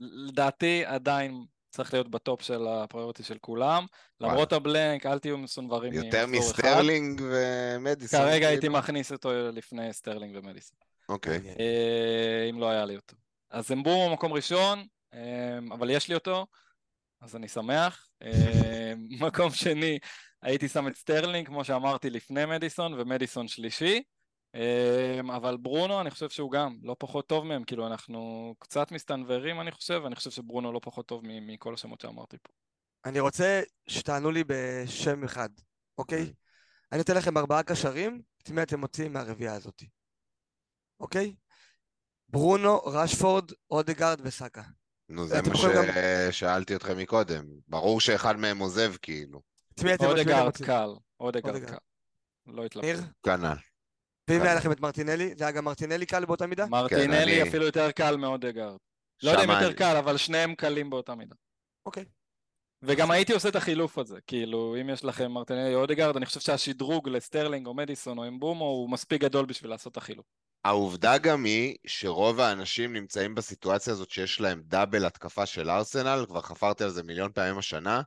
לדעתי 0.00 0.82
עדיין 0.86 1.44
צריך 1.70 1.92
להיות 1.92 2.10
ב 2.10 2.18
top 2.18 2.42
של 2.42 2.66
ה 2.68 2.74
priority 2.74 3.22
של 3.22 3.38
כולם, 3.40 3.86
למרות 4.20 4.52
ה 4.52 4.60
blank, 4.60 5.06
אל 5.06 5.18
תהיו 5.18 5.38
מסונוורים 5.38 5.92
יותר 5.92 6.26
מסטרלינג 6.26 7.22
ומדיסון. 7.24 8.20
כרגע 8.20 8.32
כאילו? 8.32 8.48
הייתי 8.48 8.68
מכניס 8.68 9.12
אותו 9.12 9.30
לפני 9.52 9.92
סטרלינג 9.92 10.36
ומדיסון. 10.36 10.78
אוקיי. 11.08 11.40
אה, 11.58 12.46
אם 12.50 12.60
לא 12.60 12.70
היה 12.70 12.84
לי 12.84 12.96
אותו. 12.96 13.16
אז 13.50 13.72
אמבומו 13.72 14.12
מקום 14.12 14.32
ראשון, 14.32 14.86
אה, 15.14 15.58
אבל 15.70 15.90
יש 15.90 16.08
לי 16.08 16.14
אותו, 16.14 16.46
אז 17.20 17.36
אני 17.36 17.48
שמח. 17.48 18.08
מקום 19.20 19.50
שני, 19.50 19.98
הייתי 20.42 20.68
שם 20.68 20.88
את 20.88 20.96
סטרלינג, 20.96 21.46
כמו 21.46 21.64
שאמרתי, 21.64 22.10
לפני 22.10 22.46
מדיסון, 22.46 23.00
ומדיסון 23.00 23.48
שלישי. 23.48 24.02
אמ, 24.58 25.30
אבל 25.30 25.56
ברונו 25.56 26.00
אני 26.00 26.10
חושב 26.10 26.28
שהוא 26.28 26.52
גם 26.52 26.78
לא 26.82 26.96
פחות 26.98 27.28
טוב 27.28 27.44
מהם, 27.46 27.64
כאילו 27.64 27.86
אנחנו 27.86 28.54
קצת 28.58 28.92
מסתנוורים 28.92 29.60
אני 29.60 29.70
חושב, 29.70 30.00
ואני 30.04 30.14
חושב 30.14 30.30
שברונו 30.30 30.72
לא 30.72 30.80
פחות 30.82 31.06
טוב 31.06 31.22
מכל 31.24 31.74
השמות 31.74 32.00
שאמרתי 32.00 32.36
פה. 32.42 32.52
אני 33.04 33.20
רוצה 33.20 33.62
שתענו 33.86 34.30
לי 34.30 34.44
בשם 34.46 35.24
אחד, 35.24 35.48
אוקיי? 35.98 36.32
אני 36.92 37.00
אתן 37.00 37.16
לכם 37.16 37.38
ארבעה 37.38 37.62
קשרים, 37.62 38.22
את 38.42 38.50
מי 38.50 38.62
אתם 38.62 38.80
מוציאים 38.80 39.12
מהרביעייה 39.12 39.54
הזאת, 39.54 39.82
אוקיי? 41.00 41.34
ברונו, 42.28 42.78
רשפורד, 42.78 43.50
אודגרד 43.70 44.20
וסאקה. 44.22 44.62
נו, 45.08 45.26
זה 45.26 45.40
מה 45.42 45.54
ששאלתי 46.30 46.76
אתכם 46.76 46.98
מקודם. 46.98 47.44
ברור 47.68 48.00
שאחד 48.00 48.36
מהם 48.36 48.58
עוזב, 48.58 48.92
כאילו. 49.02 49.42
אודגרד 50.00 50.56
קל, 50.56 50.90
אודגרד 51.20 51.64
קל. 51.64 51.76
לא 52.46 52.64
התלבטתי. 52.64 53.02
כנ"ל. 53.22 53.67
ואם 54.28 54.42
היה 54.42 54.54
לכם 54.54 54.72
את 54.72 54.80
מרטינלי, 54.80 55.34
זה 55.36 55.44
היה 55.44 55.50
גם 55.50 55.64
מרטינלי 55.64 56.06
קל 56.06 56.24
באותה 56.24 56.46
מידה? 56.46 56.66
מרטינלי 56.66 57.42
אפילו 57.42 57.64
יותר 57.64 57.90
קל 57.90 58.16
מאודגרד. 58.16 58.76
לא 59.22 59.30
יודע 59.30 59.44
אם 59.44 59.50
יותר 59.50 59.72
קל, 59.72 59.96
אבל 59.96 60.16
שניהם 60.16 60.54
קלים 60.54 60.90
באותה 60.90 61.14
מידה. 61.14 61.34
אוקיי. 61.86 62.04
וגם 62.82 63.10
הייתי 63.10 63.32
עושה 63.32 63.48
את 63.48 63.56
החילוף 63.56 63.98
הזה, 63.98 64.18
כאילו, 64.26 64.76
אם 64.80 64.90
יש 64.90 65.04
לכם 65.04 65.30
מרטינלי 65.30 65.74
או 65.74 65.80
אודגרד, 65.80 66.16
אני 66.16 66.26
חושב 66.26 66.40
שהשדרוג 66.40 67.08
לסטרלינג 67.08 67.66
או 67.66 67.74
מדיסון 67.74 68.18
או 68.18 68.28
אמבומו 68.28 68.64
הוא 68.64 68.90
מספיק 68.90 69.20
גדול 69.20 69.46
בשביל 69.46 69.70
לעשות 69.70 69.92
את 69.92 69.96
החילוף. 69.96 70.26
העובדה 70.64 71.18
גם 71.18 71.44
היא 71.44 71.76
שרוב 71.86 72.40
האנשים 72.40 72.92
נמצאים 72.92 73.34
בסיטואציה 73.34 73.92
הזאת 73.92 74.10
שיש 74.10 74.40
להם 74.40 74.62
double 74.64 75.04
התקפה 75.04 75.46
של 75.46 75.70
ארסנל, 75.70 76.24
כבר 76.28 76.40
חפרתי 76.40 76.84
על 76.84 76.90
זה 76.90 77.02
מיליון 77.02 77.32
פעמים 77.32 77.58
השנה, 77.58 78.02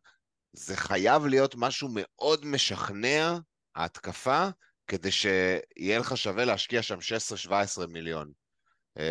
זה 0.53 0.77
חייב 0.77 1.25
להיות 1.25 1.55
משהו 1.55 1.89
מאוד 1.91 2.45
משכנע, 2.45 3.37
ההתקפה, 3.75 4.49
כדי 4.91 5.11
שיהיה 5.11 5.99
לך 5.99 6.17
שווה 6.17 6.45
להשקיע 6.45 6.81
שם 6.81 6.97
16-17 7.47 7.87
מיליון. 7.87 8.31
Uh, 8.97 9.01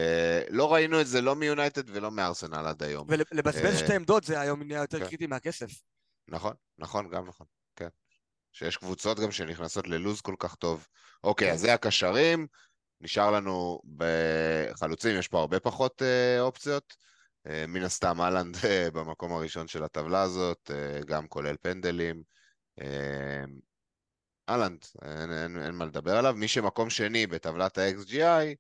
לא 0.50 0.72
ראינו 0.72 1.00
את 1.00 1.06
זה 1.06 1.20
לא 1.20 1.36
מיונייטד 1.36 1.90
ולא 1.90 2.10
מארסנל 2.10 2.66
עד 2.66 2.82
היום. 2.82 3.06
ולבזבז 3.10 3.74
uh, 3.74 3.78
שתי 3.78 3.94
עמדות 3.94 4.24
זה 4.24 4.40
היום 4.40 4.62
נהיה 4.62 4.80
יותר 4.80 4.98
כן. 4.98 5.06
קריטי 5.06 5.26
מהכסף. 5.26 5.70
נכון, 6.28 6.54
נכון, 6.78 7.10
גם 7.10 7.26
נכון, 7.28 7.46
כן. 7.76 7.88
שיש 8.52 8.76
קבוצות 8.76 9.20
גם 9.20 9.30
שנכנסות 9.30 9.88
ללוז 9.88 10.20
כל 10.20 10.34
כך 10.38 10.54
טוב. 10.54 10.86
אוקיי, 11.24 11.48
כן. 11.48 11.54
אז 11.54 11.60
זה 11.60 11.74
הקשרים, 11.74 12.46
נשאר 13.00 13.30
לנו 13.30 13.80
בחלוצים, 13.96 15.18
יש 15.18 15.28
פה 15.28 15.40
הרבה 15.40 15.60
פחות 15.60 16.02
uh, 16.02 16.40
אופציות. 16.40 16.94
Uh, 17.48 17.50
מן 17.68 17.82
הסתם 17.82 18.20
אהלנד 18.20 18.56
uh, 18.56 18.90
במקום 18.92 19.32
הראשון 19.32 19.68
של 19.68 19.84
הטבלה 19.84 20.22
הזאת, 20.22 20.70
uh, 20.70 21.04
גם 21.04 21.28
כולל 21.28 21.56
פנדלים. 21.62 22.22
אהלנד, 24.50 24.84
אין, 25.02 25.32
אין, 25.32 25.62
אין 25.62 25.74
מה 25.74 25.84
לדבר 25.84 26.16
עליו. 26.16 26.34
מי 26.36 26.48
שמקום 26.48 26.90
שני 26.90 27.26
בטבלת 27.26 27.78
ה-XGI, 27.78 28.54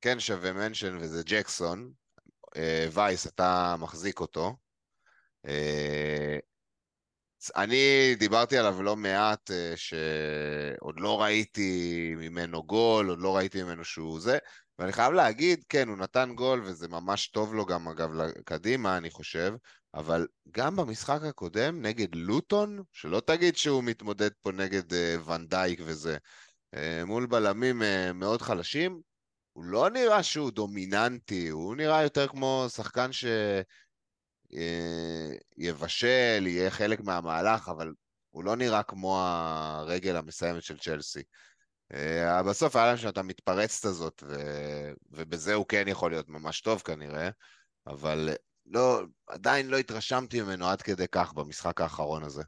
כן 0.00 0.20
שווה 0.20 0.52
מנשן, 0.52 0.96
וזה 1.00 1.22
ג'קסון. 1.26 1.92
אה, 2.56 2.86
וייס, 2.92 3.26
אתה 3.26 3.76
מחזיק 3.78 4.20
אותו. 4.20 4.56
אה, 5.46 6.38
אני 7.56 8.14
דיברתי 8.18 8.58
עליו 8.58 8.82
לא 8.82 8.96
מעט, 8.96 9.50
אה, 9.50 9.72
שעוד 9.76 11.00
לא 11.00 11.22
ראיתי 11.22 12.14
ממנו 12.16 12.62
גול, 12.62 13.08
עוד 13.08 13.18
לא 13.18 13.36
ראיתי 13.36 13.62
ממנו 13.62 13.84
שהוא 13.84 14.20
זה, 14.20 14.38
ואני 14.78 14.92
חייב 14.92 15.12
להגיד, 15.12 15.64
כן, 15.68 15.88
הוא 15.88 15.96
נתן 15.96 16.32
גול, 16.34 16.62
וזה 16.64 16.88
ממש 16.88 17.28
טוב 17.28 17.54
לו 17.54 17.66
גם, 17.66 17.88
אגב, 17.88 18.10
קדימה, 18.44 18.96
אני 18.96 19.10
חושב, 19.10 19.54
אבל 19.94 20.26
גם 20.50 20.76
במשחק 20.76 21.22
הקודם, 21.22 21.82
נגד 21.82 22.14
לוטון, 22.14 22.82
שלא 22.92 23.20
תגיד 23.20 23.56
שהוא 23.56 23.84
מתמודד 23.84 24.30
פה 24.42 24.52
נגד 24.52 24.92
uh, 24.92 25.30
ונדייק 25.30 25.80
וזה, 25.84 26.16
uh, 26.74 26.78
מול 27.06 27.26
בלמים 27.26 27.82
uh, 27.82 28.12
מאוד 28.14 28.42
חלשים, 28.42 29.00
הוא 29.52 29.64
לא 29.64 29.90
נראה 29.90 30.22
שהוא 30.22 30.50
דומיננטי, 30.50 31.48
הוא 31.48 31.76
נראה 31.76 32.02
יותר 32.02 32.28
כמו 32.28 32.66
שחקן 32.74 33.10
שיבשל, 35.58 36.46
יהיה 36.46 36.70
חלק 36.70 37.00
מהמהלך, 37.00 37.68
אבל 37.68 37.92
הוא 38.30 38.44
לא 38.44 38.56
נראה 38.56 38.82
כמו 38.82 39.18
הרגל 39.20 40.16
המסיימת 40.16 40.62
של 40.62 40.78
צ'לסי. 40.78 41.22
Uh, 41.92 42.42
בסוף 42.48 42.76
היה 42.76 42.86
להם 42.86 42.96
שם 42.96 43.08
את 43.08 43.18
המתפרצת 43.18 43.84
הזאת, 43.84 44.22
ו... 44.26 44.34
ובזה 45.10 45.54
הוא 45.54 45.66
כן 45.68 45.84
יכול 45.88 46.10
להיות 46.10 46.28
ממש 46.28 46.60
טוב 46.60 46.80
כנראה, 46.80 47.30
אבל 47.86 48.30
לא, 48.70 49.02
עדיין 49.26 49.68
לא 49.68 49.76
התרשמתי 49.76 50.42
ממנו 50.42 50.66
עד 50.66 50.82
כדי 50.82 51.08
כך 51.12 51.32
במשחק 51.32 51.80
האחרון 51.80 52.22
הזה. 52.22 52.42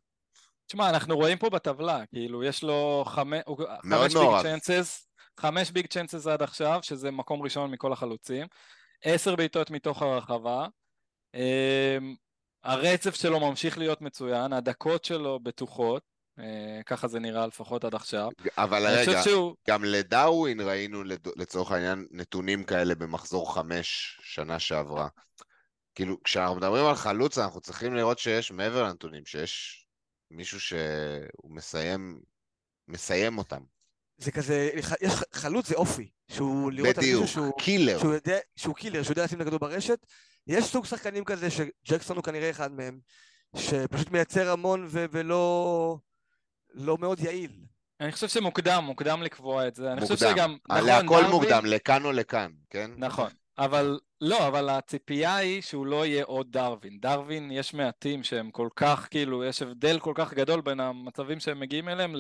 תשמע, 0.67 0.91
אנחנו 0.91 1.17
רואים 1.17 1.39
פה 1.39 1.51
בטבלה, 1.51 2.07
כאילו, 2.07 2.45
יש 2.45 2.63
לו 2.63 3.05
חמש, 3.07 3.41
חמש 3.83 4.15
ביג 4.15 4.43
צ'אנסס, 4.43 5.09
חמש 5.41 5.71
ביג 5.71 5.87
צ'אנסס 5.87 6.27
עד 6.27 6.43
עכשיו, 6.43 6.79
שזה 6.83 7.11
מקום 7.11 7.43
ראשון 7.43 7.71
מכל 7.71 7.93
החלוצים, 7.93 8.47
עשר 9.05 9.37
בעיטות 9.37 9.71
מתוך 9.71 10.03
הרחבה, 10.03 10.67
אמ, 11.35 12.15
הרצף 12.65 13.15
שלו 13.15 13.41
ממשיך 13.41 13.79
להיות 13.79 14.01
מצוין, 14.01 14.53
הדקות 14.53 15.05
שלו 15.05 15.41
בטוחות, 15.41 16.03
אה, 16.39 16.81
ככה 16.87 17.09
זה 17.09 17.21
נראה 17.21 17.47
לפחות 17.47 17.85
עד 17.85 17.95
עכשיו. 17.95 18.29
אבל 18.59 18.87
רגע, 18.87 19.23
שהוא... 19.23 19.55
גם 19.69 19.85
לדאווין 19.85 20.61
ראינו 20.61 21.03
לצורך 21.37 21.73
העניין 21.73 22.07
נתונים 22.11 22.65
כאלה 22.65 22.95
במחזור 22.95 23.55
חמש 23.55 24.21
שנה 24.23 24.59
שעברה. 24.59 25.09
כאילו, 25.95 26.23
כשאנחנו 26.23 26.57
מדברים 26.57 26.87
על 26.87 26.95
חלוץ, 26.95 27.39
אנחנו 27.39 27.61
צריכים 27.61 27.95
לראות 27.95 28.19
שיש 28.19 28.51
מעבר 28.51 28.83
לנתונים, 28.83 29.27
שיש 29.27 29.87
מישהו 30.31 30.61
שהוא 30.61 31.51
מסיים, 31.51 32.21
מסיים 32.89 33.39
אותם. 33.39 33.61
זה 34.19 34.33
כזה, 34.33 34.71
יש 35.01 35.15
חלוץ 35.33 35.69
זה 35.69 35.75
אופי, 35.75 36.11
שהוא 36.31 36.73
לראות 36.73 36.99
על 36.99 37.05
מישהו 37.05 37.29
שהוא... 37.29 37.59
קילר. 37.59 37.99
שהוא, 37.99 38.15
יודע, 38.15 38.39
שהוא 38.57 38.75
קילר, 38.75 39.03
שהוא 39.03 39.13
יודע 39.13 39.25
לשים 39.25 39.41
את 39.41 39.47
הכדור 39.47 39.59
ברשת. 39.59 40.07
יש 40.47 40.65
סוג 40.65 40.87
שחקנים 40.87 41.25
כזה, 41.25 41.49
שג'קסון 41.51 42.17
הוא 42.17 42.25
כנראה 42.25 42.51
אחד 42.51 42.73
מהם, 42.73 43.01
שפשוט 43.57 44.11
מייצר 44.11 44.51
המון 44.51 44.87
ו- 44.89 45.05
ולא 45.11 45.99
לא 46.75 46.99
מאוד 46.99 47.21
יעיל. 47.21 47.51
אני 48.01 48.13
חושב 48.13 48.29
שמוקדם, 48.29 48.85
מוקדם 48.85 49.23
לקבוע 49.23 49.69
את 49.69 49.75
זה. 49.75 49.83
מוקדם. 49.83 49.99
אני 49.99 50.07
חושב 50.07 50.31
שגם... 50.31 50.57
נכון, 50.69 50.87
להכל 50.87 51.25
מוקדם, 51.31 51.67
לכאן 51.67 52.05
או 52.05 52.13
לכאן, 52.13 52.51
כן? 52.71 52.91
נכון. 52.97 53.31
אבל 53.59 53.99
לא, 54.25 54.49
אבל 54.49 54.69
הציפייה 54.69 55.37
היא 55.37 55.63
שהוא 55.63 55.87
לא 55.87 56.07
יהיה 56.07 56.25
עוד 56.25 56.47
דרווין. 56.51 56.99
דרווין, 57.01 57.51
יש 57.51 57.75
מעטים 57.75 58.23
שהם 58.23 58.51
כל 58.51 58.69
כך, 58.77 59.09
כאילו, 59.11 59.45
יש 59.45 59.63
הבדל 59.63 59.99
כל 59.99 60.13
כך 60.15 60.35
גדול 60.35 60.61
בין 60.61 60.81
המצבים 60.81 61.41
שהם 61.41 61.61
מגיעים 61.61 61.89
אליהם 61.89 62.15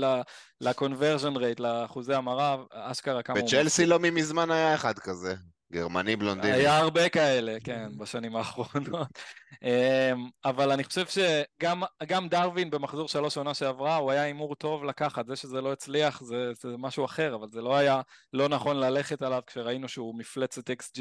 ל-conversion 0.60 1.36
rate, 1.36 1.62
לאחוזי 1.62 2.14
המרה, 2.14 2.56
אשכרה 2.70 3.22
כמה. 3.22 3.42
בצ'לסי 3.42 3.86
לא 3.86 3.98
ממזמן 3.98 4.50
היה 4.50 4.74
אחד 4.74 4.98
כזה. 4.98 5.34
גרמני 5.72 6.16
בלונדיני. 6.16 6.52
היה 6.52 6.76
הרבה 6.76 7.08
כאלה, 7.08 7.56
כן, 7.64 7.88
בשנים 7.98 8.36
האחרונות. 8.36 9.08
אמ, 9.62 10.28
אבל 10.44 10.70
אני 10.70 10.84
חושב 10.84 11.06
שגם 11.06 12.28
דרווין 12.28 12.70
במחזור 12.70 13.08
שלוש 13.08 13.36
עונה 13.36 13.54
שעברה, 13.54 13.96
הוא 13.96 14.10
היה 14.10 14.22
הימור 14.22 14.54
טוב 14.54 14.84
לקחת. 14.84 15.26
זה 15.26 15.36
שזה 15.36 15.60
לא 15.60 15.72
הצליח 15.72 16.22
זה, 16.22 16.52
זה 16.60 16.68
משהו 16.78 17.04
אחר, 17.04 17.34
אבל 17.34 17.48
זה 17.48 17.60
לא 17.60 17.76
היה 17.76 18.00
לא 18.32 18.48
נכון 18.48 18.76
ללכת 18.76 19.22
עליו 19.22 19.42
כשראינו 19.46 19.88
שהוא 19.88 20.18
מפלצת 20.18 20.70
XG. 20.70 21.00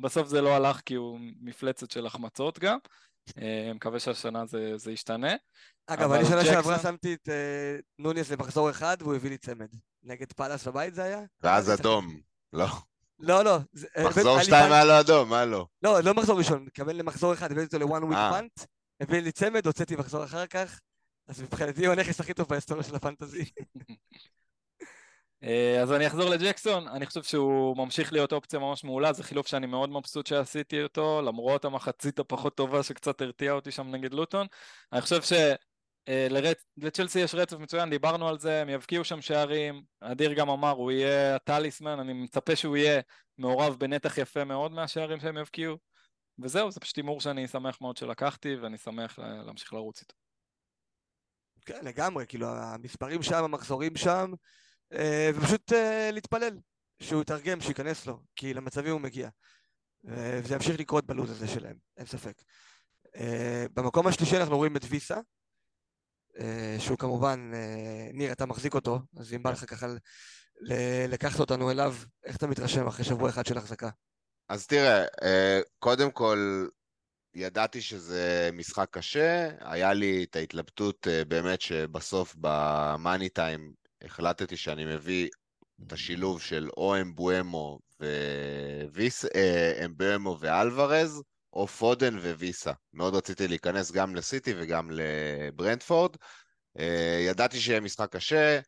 בסוף 0.00 0.28
זה 0.28 0.40
לא 0.40 0.56
הלך 0.56 0.80
כי 0.86 0.94
הוא 0.94 1.18
מפלצת 1.40 1.90
של 1.90 2.06
החמצות 2.06 2.58
גם. 2.58 2.78
אמ, 3.38 3.76
מקווה 3.76 4.00
שהשנה 4.00 4.46
זה, 4.46 4.76
זה 4.76 4.92
ישתנה. 4.92 5.34
אגב, 5.86 6.12
אני 6.12 6.24
שנה 6.24 6.44
שעברה 6.44 6.78
שמתי 6.78 7.14
את 7.14 7.28
uh, 7.28 7.82
נוניס 7.98 8.30
למחזור 8.30 8.70
אחד 8.70 8.96
והוא 9.00 9.14
הביא 9.14 9.30
לי 9.30 9.38
צמד. 9.38 9.68
נגד 10.02 10.32
פאלאס 10.32 10.68
בבית 10.68 10.94
זה 10.94 11.02
היה? 11.02 11.20
ואז 11.42 11.74
אדום, 11.74 12.20
לא. 12.52 12.66
לא, 13.22 13.44
לא. 13.44 13.58
מחזור 14.04 14.42
שתיים 14.42 14.72
היה 14.72 14.84
לו 14.84 15.00
אדום, 15.00 15.28
מה 15.28 15.44
לא? 15.44 15.66
לא, 15.82 16.00
לא 16.00 16.14
מחזור 16.14 16.38
ראשון, 16.38 16.64
מתכוון 16.64 16.96
למחזור 16.96 17.32
אחד, 17.32 17.52
הבאתי 17.52 17.66
אותו 17.66 17.78
לוואן 17.78 18.04
וויק 18.04 18.18
פאנט, 18.30 18.60
הביא 19.00 19.20
לי 19.20 19.32
צמד, 19.32 19.66
הוצאתי 19.66 19.96
מחזור 19.96 20.24
אחר 20.24 20.46
כך, 20.46 20.80
אז 21.28 21.42
מבחינתי 21.42 21.86
הוא 21.86 21.92
הנכס 21.92 22.20
הכי 22.20 22.34
טוב 22.34 22.48
בהיסטוריה 22.48 22.82
של 22.82 22.94
הפנטזי. 22.94 23.44
אה, 25.44 25.82
אז 25.82 25.92
אני 25.92 26.06
אחזור 26.06 26.30
לג'קסון, 26.30 26.88
אני 26.88 27.06
חושב 27.06 27.22
שהוא 27.22 27.76
ממשיך 27.76 28.12
להיות 28.12 28.32
אופציה 28.32 28.58
ממש 28.58 28.84
מעולה, 28.84 29.12
זה 29.12 29.22
חילוף 29.22 29.46
שאני 29.46 29.66
מאוד 29.66 29.90
מבסוט 29.90 30.26
שעשיתי 30.26 30.82
אותו, 30.82 31.22
למרות 31.22 31.64
המחצית 31.64 32.18
הפחות 32.18 32.56
טובה 32.56 32.82
שקצת 32.82 33.20
הרתיעה 33.20 33.54
אותי 33.54 33.70
שם 33.70 33.90
נגד 33.94 34.14
לוטון. 34.14 34.46
אני 34.92 35.00
חושב 35.00 35.22
אה, 36.08 36.28
לצ'לסי 36.76 37.20
יש 37.20 37.34
רצף 37.34 37.58
מצוין, 37.58 37.90
דיברנו 37.90 38.28
על 38.28 38.38
זה, 38.38 38.62
הם 38.62 38.68
יבקיעו 38.68 39.04
שם 39.04 39.20
שערים, 39.20 39.82
אדיר 40.00 40.32
גם 40.32 40.50
אמר, 40.50 40.70
הוא 40.70 40.90
יהיה 40.90 41.36
הטליסמן, 41.36 41.98
אני 41.98 42.12
מצפה 42.12 42.56
שהוא 42.56 42.76
יהיה 42.76 43.00
מעורב 43.38 43.76
בנתח 43.78 44.18
יפה 44.18 44.44
מאוד 44.44 44.72
מהשערים 44.72 45.20
שהם 45.20 45.36
יבקיעו, 45.36 45.78
וזהו, 46.38 46.70
זה 46.70 46.80
פשוט 46.80 46.96
הימור 46.96 47.20
שאני 47.20 47.48
שמח 47.48 47.80
מאוד 47.80 47.96
שלקחתי, 47.96 48.56
ואני 48.56 48.78
שמח 48.78 49.18
להמשיך 49.18 49.72
לרוץ 49.72 50.00
איתו. 50.00 50.14
כן, 51.66 51.84
לגמרי, 51.84 52.26
כאילו, 52.26 52.46
המספרים 52.48 53.22
שם, 53.22 53.44
המחזורים 53.44 53.96
שם, 53.96 54.32
אה, 54.92 55.30
ופשוט 55.34 55.72
אה, 55.72 56.10
להתפלל 56.12 56.58
שהוא 57.02 57.22
יתרגם, 57.22 57.60
שייכנס 57.60 58.06
לו, 58.06 58.20
כי 58.36 58.54
למצבים 58.54 58.92
הוא 58.92 59.00
מגיע. 59.00 59.28
וזה 60.04 60.54
ימשיך 60.54 60.80
לקרות 60.80 61.06
בלו"ז 61.06 61.30
הזה 61.30 61.48
שלהם, 61.48 61.76
אין 61.96 62.06
ספק. 62.06 62.42
במקום 63.74 64.06
השלישי 64.06 64.36
אנחנו 64.36 64.56
רואים 64.56 64.76
את 64.76 64.82
ויסה, 64.88 65.18
שהוא 66.78 66.98
כמובן, 66.98 67.50
אה, 67.54 68.10
ניר, 68.12 68.32
אתה 68.32 68.46
מחזיק 68.46 68.74
אותו, 68.74 68.98
אז 69.16 69.34
אם 69.34 69.42
בא 69.42 69.50
לך 69.50 69.70
ככה 69.70 69.86
לקחת 71.08 71.40
אותנו 71.40 71.70
אליו, 71.70 71.94
איך 72.24 72.36
אתה 72.36 72.46
מתרשם 72.46 72.86
אחרי 72.86 73.04
שבוע 73.04 73.30
אחד 73.30 73.46
של 73.46 73.58
החזקה? 73.58 73.90
אז 74.48 74.66
תראה, 74.66 75.04
אה, 75.22 75.60
קודם 75.78 76.10
כל, 76.10 76.66
ידעתי 77.34 77.80
שזה 77.80 78.50
משחק 78.52 78.88
קשה, 78.90 79.48
היה 79.60 79.92
לי 79.92 80.24
את 80.24 80.36
ההתלבטות 80.36 81.06
באמת 81.28 81.60
שבסוף 81.60 82.34
במאני 82.38 83.28
טיים 83.28 83.72
החלטתי 84.04 84.56
שאני 84.56 84.84
מביא 84.84 85.28
את 85.86 85.92
השילוב 85.92 86.40
של 86.40 86.68
או 86.76 87.00
אמבואמו 87.00 87.78
וויס, 88.94 89.24
אמבואמו 89.84 90.36
ואלוורז, 90.40 91.22
או 91.52 91.66
פודן 91.66 92.18
וויסה. 92.18 92.72
מאוד 92.92 93.14
רציתי 93.14 93.48
להיכנס 93.48 93.90
גם 93.92 94.16
לסיטי 94.16 94.54
וגם 94.56 94.90
לברנדפורד. 94.90 96.16
אה, 96.78 97.18
ידעתי 97.26 97.60
שיהיה 97.60 97.80
משחק 97.80 98.16
קשה, 98.16 98.60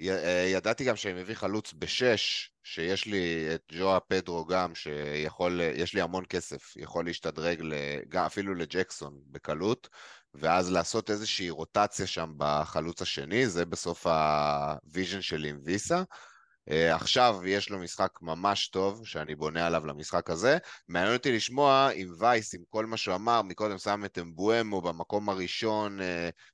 אה, 0.00 0.44
ידעתי 0.48 0.84
גם 0.84 0.96
שאני 0.96 1.20
מביא 1.22 1.34
חלוץ 1.34 1.72
בשש, 1.78 2.50
שיש 2.62 3.06
לי 3.06 3.48
את 3.54 3.62
ג'ואה 3.72 4.00
פדרו 4.00 4.46
גם, 4.46 4.74
שיכול, 4.74 5.60
יש 5.74 5.94
לי 5.94 6.00
המון 6.00 6.24
כסף, 6.28 6.76
יכול 6.76 7.04
להשתדרג 7.04 7.62
גם 8.08 8.24
אפילו 8.24 8.54
לג'קסון 8.54 9.20
בקלות, 9.26 9.88
ואז 10.34 10.72
לעשות 10.72 11.10
איזושהי 11.10 11.50
רוטציה 11.50 12.06
שם 12.06 12.32
בחלוץ 12.36 13.02
השני, 13.02 13.46
זה 13.46 13.66
בסוף 13.66 14.06
ה 14.06 14.23
vision 14.23 15.22
שלי 15.22 15.48
עם 15.48 15.58
ויסה. 15.64 16.02
Uh, 16.68 16.94
עכשיו 16.94 17.40
יש 17.46 17.70
לו 17.70 17.78
משחק 17.78 18.18
ממש 18.22 18.68
טוב, 18.68 19.06
שאני 19.06 19.34
בונה 19.34 19.66
עליו 19.66 19.86
למשחק 19.86 20.30
הזה. 20.30 20.58
מעניין 20.88 21.14
אותי 21.14 21.32
לשמוע 21.32 21.90
אם 21.90 22.08
וייס, 22.18 22.54
עם 22.54 22.60
כל 22.70 22.86
מה 22.86 22.96
שהוא 22.96 23.14
אמר, 23.14 23.42
מקודם 23.42 23.78
שם 23.78 24.04
את 24.04 24.18
אמבומו 24.18 24.80
במקום 24.80 25.28
הראשון 25.28 26.00
uh, 26.00 26.02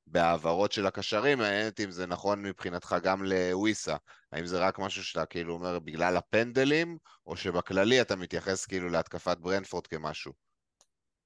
בהעברות 0.06 0.72
של 0.72 0.86
הקשרים, 0.86 1.38
מעניין 1.38 1.66
אותי 1.66 1.84
אם 1.84 1.90
זה 1.90 2.06
נכון 2.06 2.42
מבחינתך 2.42 2.96
גם 3.02 3.24
לוויסה. 3.24 3.96
האם 4.32 4.46
זה 4.46 4.58
רק 4.58 4.78
משהו 4.78 5.04
שאתה 5.04 5.26
כאילו 5.26 5.54
אומר 5.54 5.78
בגלל 5.78 6.16
הפנדלים, 6.16 6.98
או 7.26 7.36
שבכללי 7.36 8.00
אתה 8.00 8.16
מתייחס 8.16 8.66
כאילו 8.66 8.88
להתקפת 8.88 9.38
ברנפורד 9.38 9.86
כמשהו? 9.86 10.32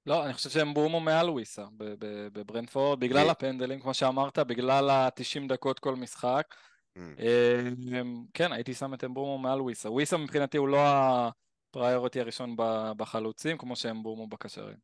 לא, 0.07 0.25
אני 0.25 0.35
חושב 0.35 0.51
שהם 0.51 0.75
בומו 0.75 1.01
מעל 1.01 1.31
וויסה 1.31 1.65
בברנפורד, 2.33 3.01
בגלל 3.01 3.31
הפנדלים, 3.31 3.81
כמו 3.81 3.95
שאמרת, 3.95 4.39
בגלל 4.39 4.91
ה-90 4.91 5.49
דקות 5.49 5.79
כל 5.79 5.97
משחק. 5.97 6.55
Mm. 6.99 7.21
אמ, 8.01 8.25
כן, 8.35 8.53
הייתי 8.53 8.75
שם 8.75 8.95
את 8.95 9.05
אמבומו 9.05 9.39
מעל 9.39 9.61
וויסה. 9.61 9.91
וויסה 9.91 10.17
מבחינתי 10.17 10.57
הוא 10.57 10.69
לא 10.69 10.79
הפריוריטי 11.71 12.21
הראשון 12.21 12.55
בחלוצים, 12.97 13.59
כמו 13.59 13.77
שאמבומו 13.77 14.27
בקשרים. 14.27 14.77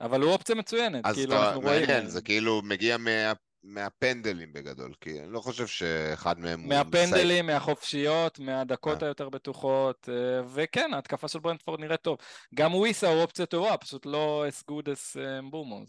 אבל 0.00 0.22
הוא 0.22 0.32
אופציה 0.32 0.54
מצוינת, 0.54 1.06
אז 1.06 1.14
כאילו 1.14 1.34
אנחנו 1.34 1.60
רואים... 1.60 1.80
מעניין, 1.80 2.06
זה 2.06 2.22
כאילו 2.22 2.62
מגיע 2.62 2.96
מה, 2.96 3.32
מהפנדלים 3.62 4.52
בגדול, 4.52 4.92
כי 5.00 5.20
אני 5.20 5.32
לא 5.32 5.40
חושב 5.40 5.66
שאחד 5.66 6.38
מהם 6.38 6.60
הוא... 6.60 6.68
מהפנדלים, 6.68 7.46
מהחופשיות, 7.46 8.38
מהדקות 8.38 9.02
אה. 9.02 9.08
היותר 9.08 9.28
בטוחות, 9.28 10.08
אה, 10.08 10.42
וכן, 10.54 10.94
ההתקפה 10.94 11.28
של 11.28 11.38
ברנדפורד 11.38 11.80
נראית 11.80 12.00
טוב. 12.00 12.18
גם 12.54 12.74
וויסה 12.74 13.08
הוא 13.08 13.22
אופציה 13.22 13.46
טובה, 13.46 13.76
פשוט 13.76 14.06
לא 14.06 14.44
as 14.48 14.62
good 14.70 14.86
as 14.86 15.18
אמבומו, 15.38 15.82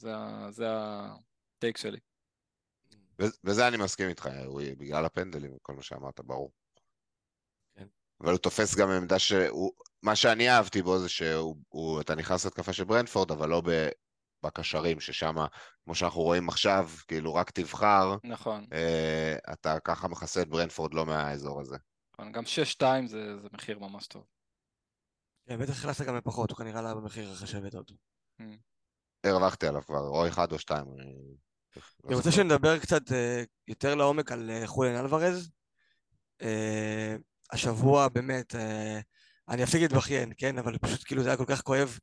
זה 0.49 0.67
הטייק 0.67 1.77
שלי. 1.77 1.97
וזה 3.19 3.67
אני 3.67 3.77
מסכים 3.77 4.09
איתך, 4.09 4.29
בגלל 4.77 5.05
הפנדלים 5.05 5.55
וכל 5.55 5.73
מה 5.73 5.81
שאמרת, 5.81 6.19
ברור. 6.19 6.51
כן. 7.75 7.87
אבל 8.21 8.31
הוא 8.31 8.39
תופס 8.39 8.75
גם 8.75 8.89
עמדה 8.89 9.19
שהוא... 9.19 9.71
מה 10.03 10.15
שאני 10.15 10.49
אהבתי 10.49 10.81
בו 10.81 10.99
זה 10.99 11.09
שאתה 11.09 12.15
נכנס 12.15 12.45
להתקפה 12.45 12.73
של 12.73 12.83
ברנפורד, 12.83 13.31
אבל 13.31 13.49
לא 13.49 13.61
ב... 13.65 13.89
בקשרים, 14.43 14.99
ששם, 14.99 15.35
כמו 15.83 15.95
שאנחנו 15.95 16.21
רואים 16.21 16.49
עכשיו, 16.49 16.89
כאילו 17.07 17.33
רק 17.33 17.51
תבחר, 17.51 18.15
נכון. 18.23 18.65
אה, 18.73 19.35
אתה 19.53 19.79
ככה 19.79 20.07
מכסה 20.07 20.41
את 20.41 20.49
ברנפורד 20.49 20.93
לא 20.93 21.05
מהאזור 21.05 21.61
הזה. 21.61 21.77
נכון, 22.13 22.31
גם 22.31 22.43
6-2 22.43 22.83
זה, 23.07 23.39
זה 23.41 23.47
מחיר 23.53 23.79
ממש 23.79 24.07
טוב. 24.07 24.25
כן, 25.47 25.59
בטח 25.59 25.79
הכנסת 25.79 26.05
גם 26.05 26.17
בפחות, 26.17 26.49
הוא 26.49 26.57
כנראה 26.57 26.79
עלה 26.79 26.95
במחיר 26.95 27.33
אחרי 27.33 27.47
שהבאת 27.47 27.75
אותו. 27.75 27.93
הרווחתי 29.23 29.67
עליו 29.67 29.81
כבר, 29.81 30.07
או 30.07 30.27
אחד 30.27 30.51
או 30.51 30.59
שתיים. 30.59 30.85
אני 32.07 32.15
רוצה 32.15 32.31
שנדבר 32.31 32.79
קצת 32.79 33.11
אה, 33.11 33.43
יותר 33.67 33.95
לעומק 33.95 34.31
על 34.31 34.49
אה, 34.49 34.67
חוליאן 34.67 34.95
אלוורז. 34.95 35.49
אה, 36.41 37.15
השבוע 37.51 38.07
באמת, 38.07 38.55
אני 39.49 39.63
אפסיק 39.63 39.81
להתבכיין, 39.81 40.33
כן? 40.37 40.57
אבל 40.57 40.77
פשוט 40.77 41.03
כאילו 41.05 41.23
זה 41.23 41.29
היה 41.29 41.37
כל 41.37 41.45
כך 41.47 41.61
כואב 41.61 41.97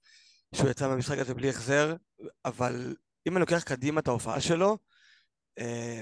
שהוא 0.55 0.71
יצא 0.71 0.89
מהמשחק 0.89 1.19
הזה 1.19 1.35
בלי 1.35 1.49
החזר, 1.49 1.97
אבל 2.45 2.97
אם 3.29 3.33
אני 3.33 3.41
לוקח 3.41 3.63
קדימה 3.63 4.01
את 4.01 4.09
ההופעה 4.09 4.41
שלו, 4.41 4.79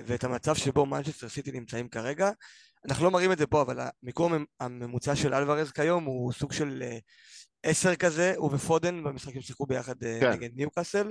ואת 0.06 0.24
המצב 0.24 0.54
שבו 0.54 0.86
מנצ'סטר 0.86 1.28
סיטי 1.28 1.52
נמצאים 1.52 1.88
כרגע, 1.88 2.30
אנחנו 2.88 3.04
לא 3.04 3.10
מראים 3.10 3.32
את 3.32 3.38
זה 3.38 3.46
פה, 3.46 3.62
אבל 3.62 3.80
המיקום 4.02 4.32
המ- 4.32 4.44
הממוצע 4.60 5.16
של 5.16 5.34
אלוורז 5.34 5.70
כיום 5.72 6.04
הוא 6.04 6.32
סוג 6.32 6.52
של 6.52 6.82
עשר 7.62 7.96
כזה, 7.96 8.34
הוא 8.36 8.54
ופודן 8.54 9.04
במשחק 9.04 9.32
שהם 9.32 9.42
שיחקו 9.42 9.66
ביחד 9.66 9.98
כן. 10.00 10.30
נגד 10.32 10.50
ניוקאסל, 10.54 11.10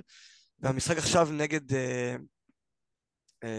והמשחק 0.59 0.97
עכשיו 0.97 1.29
נגד 1.31 1.61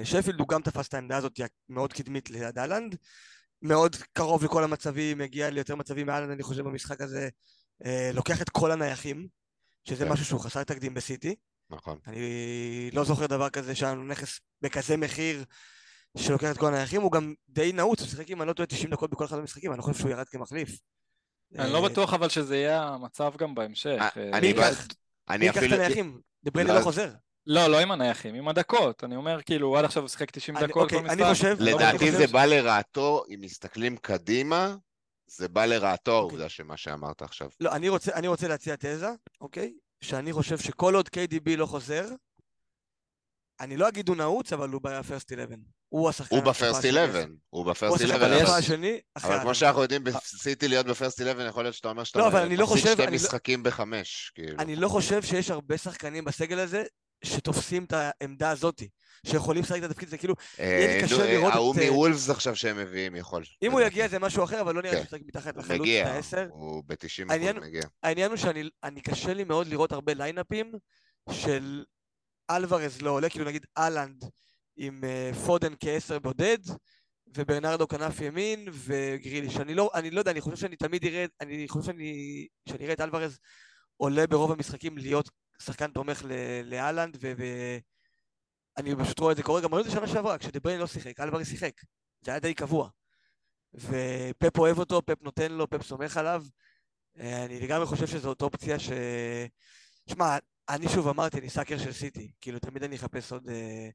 שפילד, 0.04 0.40
הוא 0.40 0.48
גם 0.48 0.62
תפס 0.62 0.88
את 0.88 0.94
העמדה 0.94 1.16
הזאת 1.16 1.40
המאוד 1.68 1.92
קדמית 1.92 2.30
ליד 2.30 2.58
אהלנד, 2.58 2.96
מאוד 3.62 3.96
קרוב 4.12 4.44
לכל 4.44 4.64
המצבים, 4.64 5.18
מגיע 5.18 5.50
ליותר 5.50 5.76
מצבים 5.76 6.06
מאהלנד, 6.06 6.30
אני 6.30 6.42
חושב, 6.42 6.62
במשחק 6.62 7.00
הזה, 7.00 7.28
אה, 7.84 8.10
לוקח 8.14 8.42
את 8.42 8.48
כל 8.50 8.70
הנייחים, 8.70 9.28
שזה 9.84 10.04
כן. 10.04 10.12
משהו 10.12 10.24
שהוא 10.24 10.40
חסר 10.40 10.64
תקדים 10.64 10.94
בסיטי. 10.94 11.34
נכון. 11.70 11.98
אני 12.06 12.90
לא 12.92 13.04
זוכר 13.04 13.26
דבר 13.26 13.50
כזה 13.50 13.74
שהיה 13.74 13.92
לנו 13.92 14.04
נכס 14.04 14.40
בכזה 14.62 14.96
מחיר 14.96 15.44
שלוקח 16.16 16.50
את 16.50 16.58
כל 16.58 16.66
הנייחים, 16.66 17.02
הוא 17.02 17.12
גם 17.12 17.34
די 17.48 17.72
נעוץ, 17.72 18.00
הוא 18.00 18.08
שיחק 18.08 18.30
אם 18.30 18.42
אני 18.42 18.48
לא 18.48 18.52
טועה 18.52 18.66
90 18.66 18.90
דקות 18.90 19.10
בכל 19.10 19.24
אחד 19.24 19.38
המשחקים, 19.38 19.70
אני 19.70 19.78
לא 19.78 19.82
חושב 19.82 19.98
שהוא 19.98 20.10
ירד 20.10 20.28
כמחליף. 20.28 20.78
אני 21.58 21.72
לא 21.72 21.84
אה, 21.84 21.88
בטוח 21.88 22.14
אבל 22.14 22.28
שזה 22.28 22.56
יהיה 22.56 22.82
המצב 22.82 23.32
גם 23.36 23.54
בהמשך. 23.54 23.98
אה, 24.00 24.08
אה, 24.16 24.38
אני 24.38 24.46
ייקח 24.46 24.86
את. 24.86 24.94
הנייחים? 25.72 26.20
דבריינה 26.44 26.72
לא, 26.72 26.78
לא 26.78 26.84
חוזר. 26.84 27.10
לא, 27.50 27.66
לא 27.66 27.78
עם 27.80 27.90
הנייחים, 27.90 28.34
עם 28.34 28.48
הדקות. 28.48 29.04
אני 29.04 29.16
אומר, 29.16 29.42
כאילו, 29.42 29.78
עד 29.78 29.84
עכשיו 29.84 30.02
הוא 30.02 30.08
שיחק 30.08 30.30
90 30.30 30.56
אני- 30.56 30.66
דקות 30.66 30.82
אוקיי, 30.82 30.98
כל 30.98 31.08
אני 31.10 31.22
משחק. 31.22 31.32
חושב... 31.34 31.56
לדעתי 31.60 31.98
חושב 31.98 32.10
זה 32.10 32.28
ש- 32.28 32.30
בא 32.30 32.44
לרעתו, 32.44 33.24
אם 33.34 33.40
מסתכלים 33.40 33.96
קדימה, 33.96 34.76
זה 35.26 35.48
בא 35.48 35.64
לרעתו 35.64 36.10
אוקיי. 36.10 36.18
העובדה 36.20 36.48
שמה 36.48 36.76
שאמרת 36.76 37.22
עכשיו. 37.22 37.48
לא, 37.60 37.72
אני 37.72 37.88
רוצה, 37.88 38.12
אני 38.14 38.28
רוצה 38.28 38.48
להציע 38.48 38.76
תזה, 38.76 39.08
אוקיי? 39.40 39.72
שאני 40.00 40.32
חושב 40.32 40.58
שכל 40.58 40.94
עוד 40.94 41.08
KDB 41.08 41.56
לא 41.56 41.66
חוזר, 41.66 42.04
אני 43.60 43.76
לא 43.76 43.88
אגיד 43.88 44.08
הוא 44.08 44.16
נעוץ, 44.16 44.52
אבל 44.52 44.68
הוא 44.68 44.80
בפרסט 44.82 45.32
11. 45.32 45.56
הוא 45.88 46.08
השחקן... 46.08 46.36
הוא 46.36 46.44
בפרסט 46.44 46.82
של 46.82 46.88
11, 46.98 47.20
עשר. 47.20 47.28
הוא 47.28 47.36
הוא 47.50 47.66
בפרסט 47.66 47.94
השחקן 48.00 48.14
11, 48.14 48.26
אבל 48.26 48.34
יש- 48.34 48.40
ההתקפה 48.40 48.52
אבל- 48.52 48.58
השני, 48.58 49.00
אחרי 49.14 49.34
אבל 49.34 49.42
כמו. 49.42 49.54
שאנחנו 49.54 49.82
יודעים 49.82 50.04
בסיטי 50.04 50.68
להיות 50.68 50.86
בפרסט 50.86 51.20
11, 51.20 51.46
יכול 51.48 51.64
להיות 51.64 51.74
שאתה 51.74 51.88
אומר 51.88 52.04
שאתה 52.04 52.18
לא, 52.18 52.26
אבל 52.28 52.40
אני 52.42 52.56
לא 52.56 52.64
מפסיד 52.64 52.78
חושב- 52.82 52.92
שתי 52.92 53.02
אני 53.02 53.10
לא- 53.10 53.16
משחקים 53.16 53.62
בחמש, 53.62 54.32
כאילו. 54.34 54.58
אני 54.58 54.76
לא 54.76 54.88
חושב 54.88 55.22
שיש 55.22 55.50
הרבה 55.50 55.78
שחקנים 55.78 56.24
בסגל 56.24 56.58
הזה 56.58 56.84
שתופסים 57.24 57.84
את 57.84 57.92
העמדה 57.92 58.50
הזאת, 58.50 58.82
שיכולים 59.26 59.62
לשחק 59.62 59.78
את 59.78 59.90
התפקיד 59.90 60.08
הזה, 60.08 60.18
כאילו, 60.18 60.34
יהיה 60.58 60.86
לי 60.88 60.96
אה, 60.96 61.02
קשה 61.02 61.20
אה, 61.20 61.32
לראות 61.32 61.52
ההוא 61.52 61.74
את, 61.74 61.78
אה, 61.78 61.90
מוולפס 61.90 62.30
עכשיו 62.30 62.56
שהם 62.56 62.76
מביאים 62.76 63.16
יכול. 63.16 63.44
אם 63.62 63.72
הוא. 63.72 63.80
יגיע 63.80 64.08
זה 64.08 64.18
משהו 64.18 64.44
אחר, 64.44 64.60
אבל 64.60 64.74
לא 64.74 64.82
נראה 64.82 64.94
לי 64.94 65.00
כן. 65.00 65.06
שהוא 65.08 65.20
מתחת 65.26 65.56
לחלוץ 65.56 65.80
מגיע, 65.80 66.06
העשר. 66.08 66.46
הוא 66.50 66.82
ב-90% 66.86 67.32
העניין- 67.32 67.58
מגיע. 67.60 67.82
העניין 68.02 68.30
הוא 68.30 68.36
שאני 68.36 68.68
אני 68.84 69.00
קשה 69.00 69.34
לי 69.34 69.44
מאוד 69.44 69.66
לראות 69.66 69.92
הרבה 69.92 70.14
ליינאפים 70.14 70.72
של 71.30 71.84
אלוורז 72.50 73.02
לא 73.02 73.10
עולה, 73.10 73.28
כאילו 73.28 73.44
נגיד 73.44 73.66
אהלנד 73.78 74.24
עם 74.76 75.04
אה, 75.04 75.30
פודן 75.46 75.72
כעשר 75.80 76.18
בודד, 76.18 76.58
וברנרדו 77.36 77.88
כנף 77.88 78.20
ימין, 78.20 78.68
וגריליש. 78.72 79.56
אני 79.56 79.74
לא, 79.74 79.90
אני 79.94 80.10
לא 80.10 80.18
יודע, 80.20 80.30
אני 80.30 80.40
חושב 80.40 80.56
שאני 80.56 80.76
תמיד 80.76 81.04
אראה, 81.04 81.24
אני 81.40 81.68
חושב 81.68 81.86
שאני, 81.86 82.46
שאני 82.68 82.84
אראה 82.84 82.94
את 82.94 83.00
אלוורז 83.00 83.38
עולה 83.96 84.26
ברוב 84.26 84.52
המשחקים 84.52 84.98
להיות 84.98 85.30
שחקן 85.62 85.90
תומך 85.90 86.24
ל- 86.24 86.62
לאהלנד, 86.64 87.16
ואני 87.20 88.96
פשוט 89.04 89.18
רואה 89.18 89.32
את 89.32 89.36
זה 89.36 89.42
קורה, 89.42 89.60
גם 89.60 89.74
ראינו 89.74 89.86
את 89.86 89.92
זה 89.92 89.96
שנה 89.98 90.08
שעברה, 90.08 90.38
כשדבריין 90.38 90.80
לא 90.80 90.86
שיחק, 90.86 91.20
אלוורז 91.20 91.48
שיחק. 91.48 91.72
זה 92.20 92.30
היה 92.30 92.40
די 92.40 92.54
קבוע. 92.54 92.88
ופפ 93.74 94.58
אוהב 94.58 94.78
אותו, 94.78 95.02
פפ 95.06 95.22
נותן 95.22 95.52
לו, 95.52 95.70
פפ 95.70 95.82
סומך 95.82 96.16
עליו. 96.16 96.44
אה, 97.18 97.44
אני 97.44 97.60
לגמרי 97.60 97.86
חושב 97.86 98.06
שזאת 98.06 98.42
אופציה 98.42 98.78
ש... 98.78 98.90
שמע, 100.10 100.36
אני 100.68 100.88
שוב 100.88 101.08
אמרתי, 101.08 101.38
אני 101.38 101.50
סאקר 101.50 101.78
של 101.78 101.92
סיטי. 101.92 102.32
כאילו, 102.40 102.58
תמיד 102.58 102.82
אני 102.82 102.96
אחפש 102.96 103.32
עוד, 103.32 103.48
אה, 103.48 103.88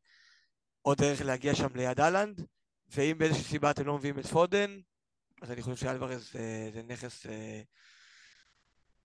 עוד 0.81 0.97
דרך 0.97 1.21
להגיע 1.21 1.55
שם 1.55 1.75
ליד 1.75 1.99
אהלנד, 1.99 2.45
ואם 2.87 3.17
באיזושהי 3.17 3.43
סיבה 3.43 3.71
אתם 3.71 3.85
לא 3.85 3.97
מביאים 3.97 4.19
את 4.19 4.25
פודן, 4.25 4.79
אז 5.41 5.51
אני 5.51 5.61
חושב 5.61 5.75
שאלוורז 5.75 6.31
אה, 6.35 6.69
זה 6.73 6.81
נכס... 6.83 7.25
אה, 7.25 7.61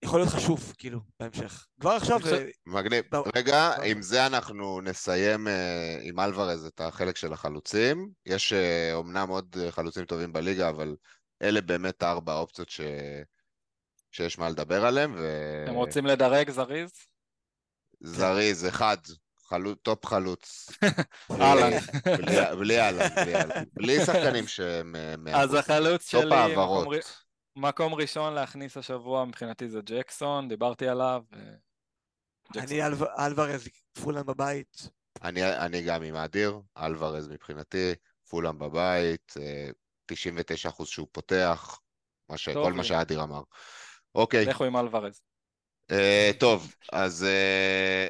יכול 0.02 0.20
להיות 0.20 0.32
חשוב, 0.32 0.74
כאילו, 0.78 1.00
בהמשך. 1.20 1.66
כבר 1.80 1.90
עכשיו... 1.90 2.18
אה, 2.32 2.44
מגניב. 2.66 3.04
רגע, 3.36 3.70
עם 3.84 4.02
זה 4.02 4.26
אנחנו 4.26 4.80
נסיים 4.80 5.48
אה, 5.48 5.98
עם 6.02 6.20
אלוורז 6.20 6.66
את 6.66 6.80
החלק 6.80 7.16
של 7.16 7.32
החלוצים. 7.32 8.08
יש 8.26 8.52
אה, 8.52 8.90
אומנם 8.94 9.28
עוד 9.28 9.56
אה, 9.60 9.72
חלוצים 9.72 10.04
טובים 10.04 10.32
בליגה, 10.32 10.68
אבל 10.68 10.96
אלה 11.42 11.60
באמת 11.60 12.02
ארבע 12.02 12.32
האופציות 12.32 12.68
ש... 12.70 12.80
שיש 14.12 14.38
מה 14.38 14.48
לדבר 14.48 14.84
עליהם, 14.86 15.14
ו... 15.18 15.62
אתם 15.64 15.74
רוצים 15.74 16.06
לדרג 16.06 16.50
זריז? 16.50 16.90
זריז, 18.00 18.66
אחד, 18.66 18.96
חלו... 19.48 19.74
טופ 19.74 20.06
חלוץ. 20.06 20.70
אהלן. 21.40 21.78
בלי- 22.58 22.80
אהלן, 22.80 23.08
בלי 23.14 23.34
אהלן. 23.34 23.64
בלי 23.72 24.04
שחקנים 24.06 24.46
שהם... 24.46 24.94
אז. 25.34 25.54
החלוץ 25.54 26.10
טופ 26.10 26.22
שלי, 26.22 26.34
העברות. 26.34 27.27
מקום, 27.58 27.94
ראשון 27.94 28.34
להכניס 28.34 28.76
השבוע 28.76 29.24
מבחינתי 29.24 29.68
זה 29.68 29.80
ג'קסון, 29.84 30.48
דיברתי 30.48 30.88
עליו. 30.88 31.22
אה. 31.34 31.40
אני 32.62 32.86
אלו- 32.86 33.06
אלוורז, 33.18 33.68
פולאם 34.02 34.26
בבית. 34.26 34.90
אני, 35.22 35.56
אני 35.56 35.82
גם 35.82 36.02
עם 36.02 36.14
האדיר, 36.14 36.60
אלוורז 36.78 37.28
מבחינתי, 37.28 37.94
פולאם 38.28 38.58
בבית, 38.58 39.34
אה, 39.40 39.70
99% 40.06 40.86
שהוא 40.86 41.08
פותח, 41.12 41.80
כל 42.54 42.72
מה 42.72 42.82
לי. 42.82 42.84
שהאדיר 42.84 43.22
אמר. 43.22 43.42
אוקיי, 44.14 44.46
לכו 44.46 44.64
עם 44.64 44.76
אלוורז. 44.76 45.20
אה, 45.90 46.30
טוב, 46.40 46.74
אז 46.92 47.24
אה, 47.24 48.08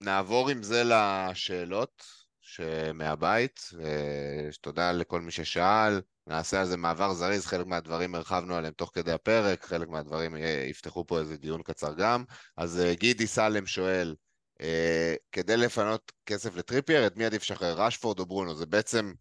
נעבור 0.00 0.50
עם 0.50 0.62
זה 0.62 0.82
לשאלות 0.84 2.04
שמהבית. 2.40 3.60
אה, 3.84 4.48
תודה 4.60 4.92
לכל 4.92 5.20
מי 5.20 5.30
ששאל, 5.30 6.00
נעשה 6.30 6.60
על 6.60 6.66
זה 6.66 6.76
מעבר 6.76 7.12
זריז, 7.14 7.46
חלק 7.46 7.66
מהדברים 7.66 8.14
הרחבנו 8.14 8.54
עליהם 8.54 8.72
תוך 8.72 8.90
כדי 8.94 9.12
הפרק, 9.12 9.64
חלק 9.64 9.88
מהדברים 9.88 10.36
אה, 10.36 10.64
יפתחו 10.70 11.06
פה 11.06 11.18
איזה 11.18 11.36
דיון 11.36 11.62
קצר 11.62 11.94
גם. 11.94 12.24
אז 12.56 12.80
אה, 12.80 12.94
גידי 12.94 13.26
סלם 13.26 13.66
שואל, 13.66 14.14
אה, 14.60 15.14
כדי 15.32 15.56
לפנות 15.56 16.12
כסף 16.26 16.54
לטריפייר, 16.56 17.06
את 17.06 17.16
מי 17.16 17.24
עדיף 17.24 17.42
לשחרר, 17.42 17.80
רשפורד 17.82 18.18
או 18.18 18.26
ברונו? 18.26 18.54
זה 18.54 18.66
בעצם 18.66 19.12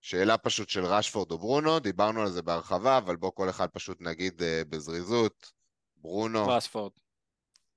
שאלה 0.00 0.38
פשוט 0.38 0.68
של 0.68 0.84
רשפורד 0.84 1.30
או 1.30 1.38
ברונו, 1.38 1.78
דיברנו 1.78 2.22
על 2.22 2.30
זה 2.30 2.42
בהרחבה, 2.42 2.98
אבל 2.98 3.16
בוא 3.16 3.30
כל 3.34 3.50
אחד 3.50 3.68
פשוט 3.68 4.00
נגיד 4.00 4.42
אה, 4.42 4.62
בזריזות, 4.68 5.52
ברונו. 5.96 6.48
רשפורד. 6.48 6.92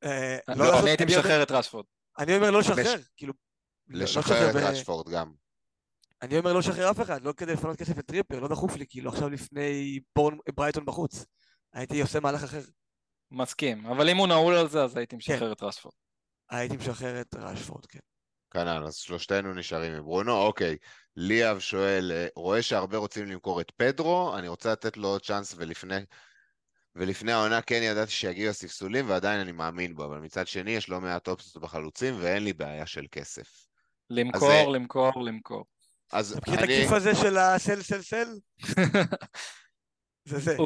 אה, 0.04 0.38
לא, 0.48 0.56
לעשות- 0.66 0.82
אני 0.82 0.90
הייתי 0.90 1.06
משחרר 1.06 1.44
את 1.44 1.52
רשפורד. 1.52 1.86
אני 2.20 2.36
אומר 2.36 2.52
לא 2.52 2.60
לשחרר, 2.60 2.96
לש- 2.96 3.10
כאילו... 3.18 3.34
לא 3.88 4.04
לשחרר 4.04 4.50
את 4.50 4.56
רשפורד 4.56 5.10
גם. 5.10 5.41
אני 6.22 6.40
אומר 6.40 6.54
לא 6.54 6.60
לשחרר 6.60 6.92
אף 6.92 7.02
אחד, 7.02 7.22
לא 7.22 7.34
כדי 7.38 7.54
לפנות 7.54 7.78
כסף 7.78 7.98
לטריפר, 7.98 8.40
לא 8.40 8.48
דחוף 8.48 8.76
לי, 8.76 8.86
כאילו 8.90 9.10
עכשיו 9.10 9.30
לפני 9.30 10.00
בורנמות', 10.16 10.38
ברייטון 10.56 10.86
בחוץ. 10.86 11.26
הייתי 11.74 12.02
עושה 12.02 12.20
מהלך 12.20 12.44
אחר. 12.44 12.62
מסכים. 13.32 13.86
אבל 13.86 14.10
אם 14.10 14.18
הוא 14.18 14.28
נעול 14.28 14.56
על 14.56 14.70
זה, 14.70 14.84
אז 14.84 14.98
הייתי 14.98 15.16
משחרר 15.16 15.52
את 15.52 15.64
רשפורד. 15.64 15.94
הייתי 16.50 16.78
משחרר 16.78 17.22
את 17.22 17.36
רשפורד, 17.36 17.86
כן. 17.86 18.00
כנ"ל, 18.52 18.84
אז 18.88 18.96
שלושתנו 18.96 19.54
נשארים 19.54 19.94
עם 19.94 20.04
ברונו. 20.04 20.38
אוקיי, 20.38 20.78
ליאב 21.16 21.60
שואל, 21.60 22.12
אה, 22.12 22.28
רואה 22.36 22.62
שהרבה 22.62 22.98
רוצים 22.98 23.26
למכור 23.26 23.62
את 23.62 23.72
פדרו, 23.72 24.38
אני 24.38 24.48
רוצה 24.48 24.72
לתת 24.72 24.98
לו 24.98 25.08
עוד 25.08 25.22
צ'אנס 25.22 25.54
ולפני... 25.58 25.96
ולפני 26.96 27.32
העונה 27.32 27.62
כן 27.62 27.80
ידעתי 27.84 28.12
שיגיעו 28.12 28.50
הספסולים 28.50 29.10
ועדיין 29.10 29.40
אני 29.40 29.52
מאמין 29.52 29.96
בו, 29.96 30.06
אבל 30.06 30.18
מצד 30.18 30.48
שני 30.48 30.72
יש 30.72 30.90
לא 30.90 31.02
מעט 31.02 31.28
אופציות 31.28 31.64
בחלוצים 31.64 32.16
ואין 32.20 32.44
לי 32.44 32.54
בעיה 32.54 32.86
של 32.86 33.06
כסף. 33.12 33.68
למכור, 34.10 34.52
אז, 34.52 34.68
למכור, 34.74 35.24
למכור. 35.24 35.66
אז 36.14 36.32
אתה 36.32 36.52
מכיר 36.52 36.60
את. 36.60 36.64
הכיף 36.64 36.92
הזה 36.92 37.16
של 37.16 37.38
הסל 37.38 37.82
סל 37.82 38.02
סל? 38.02 38.28
זה 40.30 40.40
זה. 40.40 40.58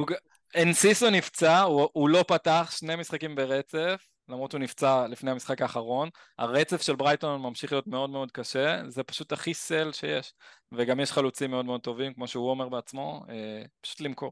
אנסיסו 0.56 1.10
נפצע, 1.10 1.62
הוא, 1.62 1.90
הוא 1.94 2.10
לא 2.10 2.26
פתח 2.28 2.72
שני 2.80 2.96
משחקים 2.96 3.36
ברצף, 3.36 4.08
למרות 4.30 4.52
שהוא 4.52 4.62
נפצע 4.62 5.08
לפני 5.08 5.32
המשחק 5.32 5.62
האחרון. 5.62 6.10
הרצף 6.38 6.82
של 6.82 6.96
ברייטון 6.96 7.42
ממשיך 7.42 7.72
להיות 7.72 7.88
מאוד 7.88 8.10
מאוד 8.10 8.32
קשה, 8.32 8.82
זה 8.88 9.04
פשוט 9.04 9.32
הכי 9.32 9.54
סל 9.54 9.92
שיש. 9.94 10.34
וגם 10.72 11.00
יש 11.00 11.12
חלוצים 11.12 11.52
מאוד 11.52 11.66
מאוד 11.66 11.82
טובים, 11.82 12.14
כמו 12.14 12.28
שהוא 12.28 12.50
אומר 12.50 12.70
בעצמו, 12.70 13.26
אה, 13.30 13.64
פשוט 13.82 14.02
למכור. 14.02 14.32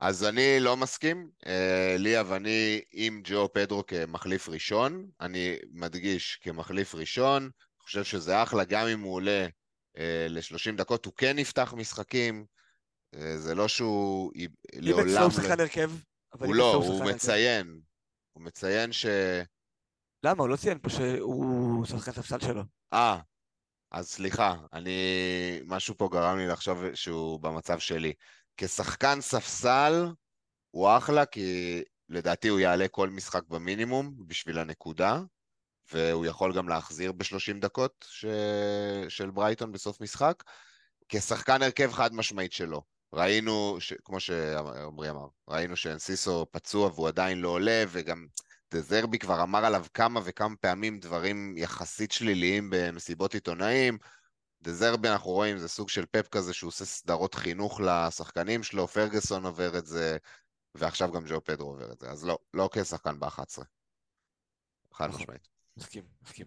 אז 0.00 0.24
אני 0.24 0.60
לא 0.60 0.76
מסכים. 0.76 1.28
אה, 1.46 1.96
ליאב, 1.98 2.32
אני 2.32 2.80
עם 2.92 3.20
ג'ו 3.24 3.48
פדרו 3.52 3.86
כמחליף 3.86 4.48
ראשון. 4.48 5.06
אני 5.20 5.56
מדגיש 5.72 6.38
כמחליף 6.42 6.94
ראשון. 6.94 7.50
חושב 7.78 8.04
שזה 8.04 8.42
אחלה, 8.42 8.64
גם 8.64 8.86
אם 8.86 9.00
הוא 9.00 9.14
עולה 9.14 9.46
ל-30 10.28 10.76
דקות, 10.76 11.04
הוא 11.04 11.14
כן 11.16 11.38
יפתח 11.38 11.74
משחקים. 11.76 12.44
אה, 13.14 13.38
זה 13.38 13.54
לא 13.54 13.68
שהוא 13.68 14.32
אם 14.36 14.48
לעולם... 14.74 15.08
אצלו 15.08 15.22
הוא 15.22 15.30
שחקן 15.30 15.60
הרכב, 15.60 15.90
אבל 16.32 16.46
הוא 16.46 16.54
אם 16.54 16.58
לא, 16.58 16.74
הוא 16.74 17.02
הרכב. 17.02 17.14
מציין. 17.14 17.80
הוא 18.32 18.42
מציין 18.44 18.92
ש... 18.92 19.06
למה? 20.22 20.42
הוא 20.42 20.48
לא 20.48 20.56
ציין 20.56 20.78
פה 20.78 20.88
שהוא 20.90 21.84
שחקן 21.84 22.12
ספסל 22.12 22.40
שלו. 22.40 22.62
אה, 22.92 23.20
אז 23.90 24.08
סליחה, 24.08 24.56
אני... 24.72 24.90
משהו 25.64 25.94
פה 25.98 26.08
גרם 26.12 26.38
לי 26.38 26.46
לחשוב 26.46 26.94
שהוא 26.94 27.40
במצב 27.40 27.78
שלי. 27.78 28.12
כשחקן 28.56 29.20
ספסל, 29.20 30.06
הוא 30.70 30.88
אחלה, 30.96 31.26
כי 31.26 31.82
לדעתי 32.08 32.48
הוא 32.48 32.60
יעלה 32.60 32.88
כל 32.88 33.10
משחק 33.10 33.42
במינימום 33.48 34.14
בשביל 34.26 34.58
הנקודה, 34.58 35.20
והוא 35.92 36.26
יכול 36.26 36.56
גם 36.56 36.68
להחזיר 36.68 37.12
ב-30 37.12 37.60
דקות 37.60 38.06
ש... 38.08 38.24
של 39.08 39.30
ברייטון 39.30 39.72
בסוף 39.72 40.00
משחק. 40.00 40.42
כשחקן 41.08 41.62
הרכב 41.62 41.92
חד 41.92 42.14
משמעית 42.14 42.52
שלו. 42.52 42.82
ראינו, 43.12 43.76
ש... 43.80 43.92
כמו 44.04 44.20
שעמרי 44.20 45.10
אמר, 45.10 45.26
ראינו 45.48 45.76
שאנסיסו 45.76 46.46
פצוע 46.50 46.86
והוא 46.86 47.08
עדיין 47.08 47.40
לא 47.40 47.48
עולה, 47.48 47.84
וגם 47.88 48.26
דזרבי 48.74 49.18
כבר 49.18 49.42
אמר 49.42 49.64
עליו 49.64 49.86
כמה 49.94 50.20
וכמה 50.24 50.56
פעמים 50.56 50.98
דברים 51.00 51.54
יחסית 51.56 52.12
שליליים 52.12 52.70
במסיבות 52.70 53.34
עיתונאים. 53.34 53.98
דזרבי, 54.62 55.08
אנחנו 55.08 55.30
רואים, 55.30 55.58
זה 55.58 55.68
סוג 55.68 55.88
של 55.88 56.06
פפ 56.06 56.28
כזה 56.28 56.52
שהוא 56.52 56.68
עושה 56.68 56.84
סדרות 56.84 57.34
חינוך 57.34 57.80
לשחקנים 57.80 58.62
שלו, 58.62 58.88
פרגוסון 58.88 59.46
עובר 59.46 59.78
את 59.78 59.86
זה, 59.86 60.16
ועכשיו 60.74 61.12
גם 61.12 61.24
ג'ו 61.26 61.44
פדרו 61.44 61.70
עובר 61.70 61.92
את 61.92 62.00
זה, 62.00 62.10
אז 62.10 62.24
לא, 62.24 62.38
לא 62.54 62.68
כשחקן 62.72 63.20
ב-11. 63.20 63.62
חד 64.92 65.08
נכון. 65.08 65.20
משמעית. 65.20 65.53
מסכים, 65.76 66.04
מסכים. 66.22 66.46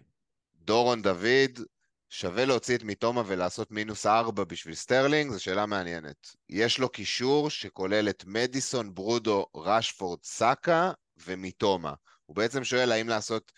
דורון 0.54 1.02
דוד, 1.02 1.60
שווה 2.08 2.44
להוציא 2.44 2.76
את 2.76 2.82
מיטומה 2.82 3.22
ולעשות 3.26 3.70
מינוס 3.70 4.06
ארבע 4.06 4.44
בשביל 4.44 4.74
סטרלינג? 4.74 5.32
זו 5.32 5.42
שאלה 5.42 5.66
מעניינת. 5.66 6.36
יש 6.48 6.78
לו 6.78 6.88
קישור 6.88 7.50
שכולל 7.50 8.08
את 8.08 8.24
מדיסון, 8.26 8.94
ברונו, 8.94 9.46
רשפורד, 9.56 10.18
סאקה 10.22 10.92
ומיטומה. 11.26 11.94
הוא 12.26 12.36
בעצם 12.36 12.64
שואל 12.64 12.92
האם 12.92 13.08
לעשות 13.08 13.52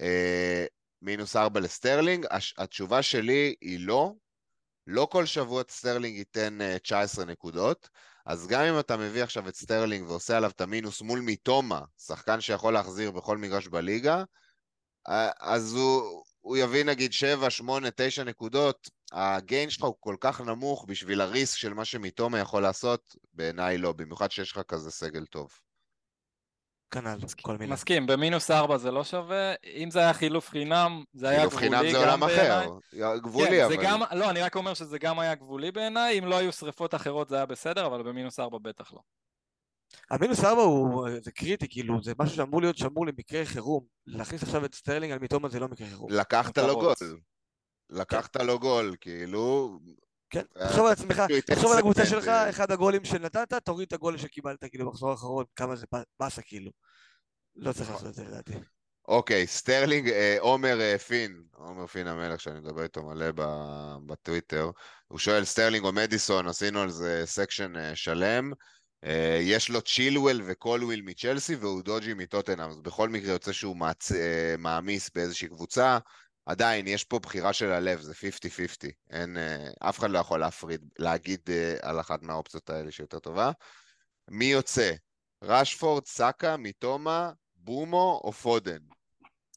אה, 0.00 0.64
מינוס 1.02 1.36
ארבע 1.36 1.60
לסטרלינג. 1.60 2.26
הש, 2.30 2.54
התשובה 2.58 3.02
שלי 3.02 3.54
היא 3.60 3.80
לא. 3.80 4.12
לא 4.86 5.08
כל 5.10 5.26
שבוע 5.26 5.62
סטרלינג 5.70 6.16
ייתן 6.16 6.60
אה, 6.60 6.78
19 6.78 7.24
נקודות, 7.24 7.88
אז 8.26 8.46
גם 8.46 8.60
אם 8.60 8.80
אתה 8.80 8.96
מביא 8.96 9.22
עכשיו 9.22 9.48
את 9.48 9.56
סטרלינג 9.56 10.08
ועושה 10.10 10.36
עליו 10.36 10.50
את 10.50 10.60
המינוס 10.60 11.02
מול 11.02 11.20
מיטומה, 11.20 11.80
שחקן 11.98 12.40
שיכול 12.40 12.72
להחזיר 12.72 13.10
בכל 13.10 13.38
מגרש 13.38 13.68
בליגה, 13.68 14.24
אז 15.40 15.74
הוא, 15.74 16.22
הוא 16.40 16.56
יביא 16.56 16.84
נגיד 16.84 17.12
7, 17.12 17.50
8, 17.50 17.88
9 17.96 18.24
נקודות, 18.24 18.90
ה 19.12 19.24
gain 19.24 19.70
שלך 19.70 19.84
הוא 19.84 19.94
כל 20.00 20.16
כך 20.20 20.40
נמוך 20.40 20.84
בשביל 20.88 21.20
ה 21.20 21.27
risk 21.27 21.56
של 21.58 21.74
מה 21.74 21.84
שמיטומה 21.84 22.38
יכול 22.38 22.62
לעשות, 22.62 23.16
בעיניי 23.32 23.78
לא, 23.78 23.92
במיוחד 23.92 24.30
שיש 24.30 24.52
לך 24.52 24.60
כזה 24.68 24.90
סגל 24.90 25.26
טוב. 25.26 25.50
כנ"ל, 26.90 27.18
כל 27.42 27.56
מילה. 27.56 27.72
מסכים, 27.72 28.06
במינוס 28.06 28.50
ארבע 28.50 28.76
זה 28.76 28.90
לא 28.90 29.04
שווה, 29.04 29.54
אם 29.76 29.90
זה 29.90 29.98
היה 29.98 30.12
חילוף 30.12 30.48
חינם, 30.48 31.04
זה 31.14 31.28
היה 31.28 31.38
חילוף 31.38 31.54
גבולי 31.54 31.68
חינם 31.68 31.90
זה 31.90 31.98
גם 31.98 32.02
עולם 32.02 32.20
בעיניי. 32.20 32.66
אחר, 32.66 33.18
גבולי 33.18 33.48
כן, 33.48 33.64
אבל. 33.64 33.76
זה 33.76 33.82
גם, 33.82 34.00
לא, 34.12 34.30
אני 34.30 34.42
רק 34.42 34.56
אומר 34.56 34.74
שזה 34.74 34.98
גם 34.98 35.18
היה 35.18 35.34
גבולי 35.34 35.72
בעיניי, 35.72 36.18
אם 36.18 36.26
לא 36.26 36.38
היו 36.38 36.52
שריפות 36.52 36.94
אחרות 36.94 37.28
זה 37.28 37.36
היה 37.36 37.46
בסדר, 37.46 37.86
אבל 37.86 38.02
במינוס 38.02 38.40
ארבע 38.40 38.58
בטח 38.62 38.92
לא. 38.92 39.00
המינוס 40.10 40.44
ארבע 40.44 40.62
הוא, 40.62 41.08
זה 41.24 41.32
קריטי, 41.32 41.68
כאילו, 41.68 42.02
זה 42.02 42.12
משהו 42.18 42.36
שאמור 42.36 42.60
להיות 42.60 42.78
שמור 42.78 43.06
למקרה 43.06 43.44
חירום. 43.44 43.84
להכניס 44.06 44.42
עכשיו 44.42 44.64
את 44.64 44.74
סטרלינג 44.74 45.12
על 45.12 45.18
מיטומה 45.18 45.48
זה 45.48 45.60
לא 45.60 45.68
מקרה 45.68 45.88
חירום. 45.88 46.10
לקחת 46.10 46.58
לו 46.58 46.74
גול. 46.74 46.94
לקחת 47.90 48.36
לו 48.36 48.58
גול, 48.58 48.96
כאילו... 49.00 49.78
כן, 50.30 50.42
אה, 50.56 50.68
תחשוב 50.68 50.86
על 50.86 50.92
עצמך, 50.92 51.22
תחשוב 51.46 51.72
על 51.72 51.78
הקבוצה 51.78 52.06
שלך, 52.06 52.28
אה. 52.28 52.50
אחד 52.50 52.70
הגולים 52.70 53.04
שנתת, 53.04 53.52
תוריד 53.64 53.86
את 53.86 53.92
הגול 53.92 54.18
שקיבלת, 54.18 54.64
כאילו, 54.64 54.86
במחזור 54.86 55.10
האחרון, 55.10 55.44
כמה 55.56 55.76
זה 55.76 55.86
באסה, 56.20 56.42
כאילו. 56.42 56.70
לא 57.56 57.72
צריך 57.72 57.90
לעשות 57.90 58.08
את 58.08 58.14
זה 58.14 58.24
לדעתי. 58.24 58.52
אוקיי, 59.08 59.46
סטרלינג, 59.46 60.08
אה, 60.08 60.36
עומר 60.40 60.80
אה, 60.80 60.98
פין, 60.98 61.42
עומר 61.54 61.86
פין 61.86 62.06
המלך, 62.06 62.40
שאני 62.40 62.60
מדבר 62.60 62.82
איתו 62.82 63.02
מלא 63.02 63.26
ב- 63.34 63.96
בטוויטר, 64.06 64.70
הוא 65.08 65.18
שואל, 65.18 65.44
סטרלינג 65.44 65.84
או 65.84 65.92
מדיסון, 65.92 66.48
עשינו 66.48 66.80
על 66.80 66.90
זה 66.90 67.22
section 67.24 67.94
שלם, 67.94 68.52
יש 69.40 69.68
לו 69.68 69.82
צ'ילואל 69.82 70.42
וקולוויל 70.46 71.02
מצ'לסי 71.02 71.54
ואודוג'י 71.54 72.14
מטוטנאם, 72.14 72.70
אז 72.70 72.80
בכל 72.80 73.08
מקרה 73.08 73.32
יוצא 73.32 73.52
שהוא 73.52 73.76
מעצ... 73.76 74.12
אה, 74.12 74.54
מעמיס 74.58 75.10
באיזושהי 75.14 75.48
קבוצה, 75.48 75.98
עדיין, 76.46 76.86
יש 76.86 77.04
פה 77.04 77.18
בחירה 77.18 77.52
של 77.52 77.72
הלב, 77.72 78.00
זה 78.00 78.12
50-50, 78.12 78.16
אין, 79.10 79.36
אה, 79.36 79.88
אף 79.88 79.98
אחד 79.98 80.10
לא 80.10 80.18
יכול 80.18 80.40
להפריד, 80.40 80.80
להגיד 80.98 81.40
אה, 81.48 81.76
על 81.82 82.00
אחת 82.00 82.22
מהאופציות 82.22 82.70
האלה 82.70 82.90
שיותר 82.90 83.18
טובה. 83.18 83.50
מי 84.30 84.44
יוצא? 84.44 84.92
רשפורד, 85.42 86.06
סאקה, 86.06 86.56
מיטומה, 86.56 87.30
בומו 87.56 88.20
או 88.24 88.32
פודן? 88.32 88.78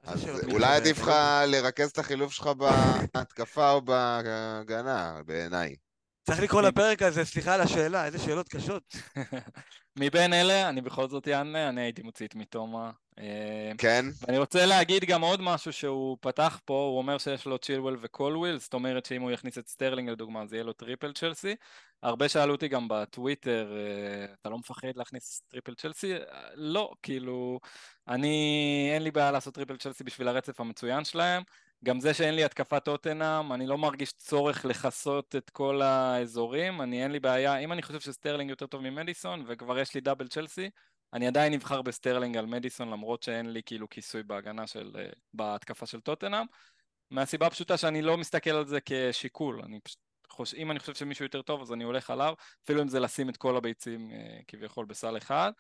אז 0.04 0.30
אולי 0.52 0.76
עדיף 0.76 1.02
לך. 1.02 1.12
לרכז 1.48 1.90
את 1.90 1.98
החילוף 1.98 2.34
שלך 2.34 2.50
בהתקפה 3.14 3.72
או 3.72 3.82
בהגנה, 3.82 5.22
בעיניי. 5.26 5.76
צריך 6.30 6.42
לקרוא 6.42 6.62
לפרק 6.62 7.02
הזה, 7.02 7.26
סליחה 7.26 7.54
על 7.54 7.62
השאלה, 7.62 8.06
איזה 8.06 8.20
שאלות 8.20 8.50
קשות. 8.50 8.96
מבין 10.00 10.34
אלה, 10.34 10.70
אני 10.70 10.82
בכל 10.82 11.10
זאת 11.10 11.28
אענה, 11.28 11.70
אני 11.70 11.82
הייתי 11.82 12.02
מוציא 12.02 12.28
את 12.28 12.36
מתומה. 12.36 12.92
אה, 13.20 13.72
כן? 13.78 14.06
ואני 14.22 14.38
רוצה 14.38 14.66
להגיד 14.66 15.06
גם 15.06 15.22
עוד 15.22 15.42
משהו 15.42 15.74
שהוא 15.74 16.18
פתח 16.22 16.60
פה, 16.66 16.74
הוא 16.74 16.98
אומר 16.98 17.18
שיש 17.18 17.46
לו 17.46 17.58
צ'ילואל 17.58 17.96
וקולוויל, 18.02 18.60
זאת 18.60 18.74
אומרת 18.74 19.06
שאם 19.06 19.22
הוא 19.22 19.32
יכניס 19.32 19.58
את 19.58 19.68
סטרלינג 19.68 20.10
לדוגמה 20.10 20.42
אז 20.42 20.54
יהיה 20.54 20.64
לו 20.64 20.74
triple 20.74 21.14
צ'לסי. 21.14 21.56
הרבה 22.04 22.30
שאלו 22.30 22.54
אותי 22.54 22.68
גם 22.68 22.88
בטוויטר, 22.90 23.74
אה, 23.78 24.34
אתה 24.42 24.50
לא 24.50 24.58
מפחד 24.58 24.88
להכניס 24.96 25.42
triple 25.48 25.74
צ'לסי? 25.74 26.14
אה, 26.14 26.20
לא, 26.56 26.92
כאילו, 27.04 27.60
אני, 28.08 28.90
אין 28.94 29.04
לי 29.04 29.12
בעיה 29.12 29.32
לעשות 29.32 29.54
triple 29.54 29.78
צ'לסי 29.78 30.04
בשביל 30.04 30.28
הרצף 30.28 30.60
המצוין 30.60 31.06
שלהם. 31.06 31.44
גם 31.84 32.00
זה 32.00 32.14
שאין 32.14 32.36
לי 32.36 32.44
התקפת 32.44 32.86
טוטנאם, 32.86 33.54
אני 33.54 33.68
לא 33.68 33.78
מרגיש 33.78 34.14
צורך 34.14 34.66
לכסות 34.66 35.36
את 35.36 35.50
כל 35.50 35.82
האזורים, 35.82 36.82
אני 36.82 37.04
אין 37.04 37.12
לי 37.12 37.20
בעיה, 37.20 37.58
אם 37.58 37.72
אני 37.74 37.82
חושב 37.82 38.00
שסטרלינג 38.00 38.50
יותר 38.50 38.68
טוב 38.68 38.82
ממדיסון 38.82 39.44
וכבר 39.48 39.80
יש 39.80 39.96
לי 39.96 40.02
double 40.02 40.28
צ'לסי, 40.28 40.70
אני 41.14 41.28
עדיין 41.28 41.54
אבחר 41.54 41.82
בסטרלינג 41.82 42.38
על 42.38 42.46
מדיסון 42.46 42.90
למרות 42.90 43.24
שאין 43.24 43.54
לי 43.54 43.64
כאילו 43.66 43.90
כיסוי 43.90 44.24
בהגנה 44.24 44.68
של, 44.68 44.92
אה, 45.00 45.10
בהתקפה 45.34 45.86
של 45.86 46.00
טוטנאם 46.00 46.46
מהסיבה 47.12 47.48
הפשוטה 47.48 47.78
שאני 47.78 48.02
לא 48.02 48.18
מסתכל 48.18 48.50
על 48.50 48.66
זה 48.66 48.80
כשיקול, 48.86 49.62
אני 49.62 49.80
פשוט 49.80 50.00
חוש... 50.30 50.54
אם 50.54 50.72
אני 50.72 50.80
חושב 50.80 50.96
שמישהו 50.96 51.26
יותר 51.26 51.42
טוב 51.42 51.62
אז 51.62 51.74
אני 51.74 51.84
הולך 51.84 52.10
עליו, 52.10 52.34
אפילו 52.64 52.82
אם 52.82 52.88
זה 52.88 53.00
לשים 53.00 53.30
את 53.30 53.38
כל 53.38 53.58
הביצים 53.58 54.12
אה, 54.12 54.40
כביכול 54.48 54.86
בסל 54.86 55.18
אחד, 55.18 55.52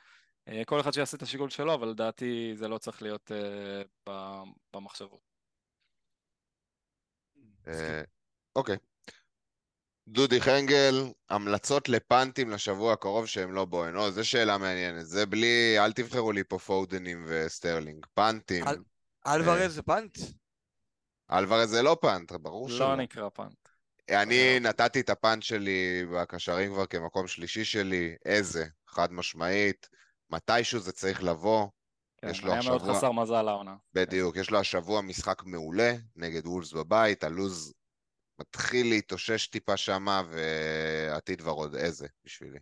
אה, 0.47 0.65
כל 0.65 0.79
אחד 0.79 0.91
שיעשה 0.93 1.17
את 1.17 1.21
השיקול 1.21 1.49
שלו, 1.49 1.73
אבל 1.73 1.87
לדעתי 1.87 2.51
זה 2.55 2.67
לא 2.67 2.77
צריך 2.77 3.01
להיות 3.01 3.31
ב- 4.09 4.43
במחשבות. 4.73 5.28
אה, 7.69 8.01
אוקיי. 8.55 8.75
דודי 10.07 10.41
חנגל, 10.41 10.95
המלצות 11.29 11.89
לפאנטים 11.89 12.49
לשבוע 12.49 12.93
הקרוב 12.93 13.25
שהם 13.25 13.53
לא 13.53 13.65
בוהן. 13.65 13.95
או, 13.95 14.11
זו 14.11 14.27
שאלה 14.27 14.57
מעניינת. 14.57 15.05
זה 15.05 15.25
בלי, 15.25 15.75
אל 15.79 15.91
תבחרו 15.91 16.31
לי 16.31 16.43
פה 16.43 16.59
פודנים 16.59 17.25
וסטרלינג. 17.27 18.05
פאנטים. 18.13 18.67
אל- 18.67 18.77
אלוורז 19.27 19.75
זה 19.75 19.81
פאנט? 19.81 20.17
אלוורז 21.31 21.69
זה 21.69 21.81
לא 21.81 21.97
פאנט, 22.01 22.31
ברור 22.31 22.69
שלא. 22.69 22.79
לא 22.79 22.95
נקרא 22.95 23.29
פאנט. 23.29 23.69
אני 24.09 24.59
נתתי 24.59 24.99
את 24.99 25.09
הפאנט 25.09 25.43
שלי 25.43 26.05
בקשרים 26.13 26.73
כבר 26.73 26.85
כמקום 26.85 27.27
שלישי 27.27 27.65
שלי. 27.65 28.15
איזה, 28.25 28.65
חד 28.87 29.13
משמעית. 29.13 29.89
מתישהו 30.29 30.79
זה 30.79 30.91
צריך 30.91 31.23
לבוא. 31.23 31.67
כן, 32.21 32.29
יש 32.29 32.43
לו 32.43 32.51
היה 32.51 32.61
מאוד 32.61 32.81
השבוע- 32.81 32.95
חסר 32.95 33.11
מזל 33.11 33.47
העונה. 33.47 33.75
בדיוק, 33.93 34.35
יש 34.35 34.49
לו 34.51 34.59
השבוע 34.59 35.01
משחק 35.01 35.43
מעולה 35.45 35.93
נגד 36.15 36.47
וולס 36.47 36.73
בבית, 36.73 37.23
הלוז 37.23 37.73
מתחיל 38.41 38.89
להתאושש 38.89 39.47
טיפה 39.47 39.77
שמה, 39.77 40.23
ועתיד 40.31 41.41
ורוד 41.41 41.75
איזה 41.75 42.07
בשבילי. 42.25 42.59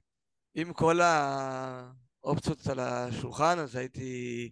עם 0.56 0.74
כל 0.74 1.00
האופציות 1.02 2.68
על 2.68 2.80
השולחן, 2.80 3.60
אז 3.60 3.76
הייתי... 3.76 4.52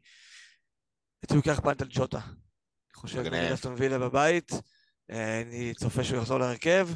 הייתי 1.23 1.35
לוקח 1.35 1.59
פאנט 1.63 1.81
על 1.81 1.87
ג'וטה. 1.91 2.19
אני 2.19 2.93
חושב. 2.93 3.19
נגד 3.19 3.51
אסטון 3.51 3.75
וילה 3.77 3.99
בבית, 3.99 4.51
אה, 5.11 5.41
אני 5.41 5.73
צופה 5.73 6.03
שהוא 6.03 6.17
יחזור 6.19 6.39
להרכב, 6.39 6.89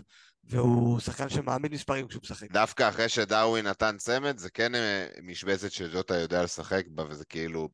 והוא 0.43 0.99
שחקן 0.99 1.29
שמעמיד 1.29 1.71
מספרים 1.71 2.07
כשהוא 2.07 2.21
משחק. 2.23 2.51
דווקא 2.51 2.89
אחרי 2.89 3.09
שדרווין 3.09 3.67
נתן 3.67 3.97
צמד, 3.97 4.37
זה 4.37 4.49
כן 4.49 4.75
אה, 4.75 5.07
משבצת 5.23 5.71
שג'וטה 5.71 6.15
יודע 6.17 6.43
לשחק 6.43 6.83
בה, 6.87 7.03
וזה 7.09 7.25
כאילו... 7.25 7.69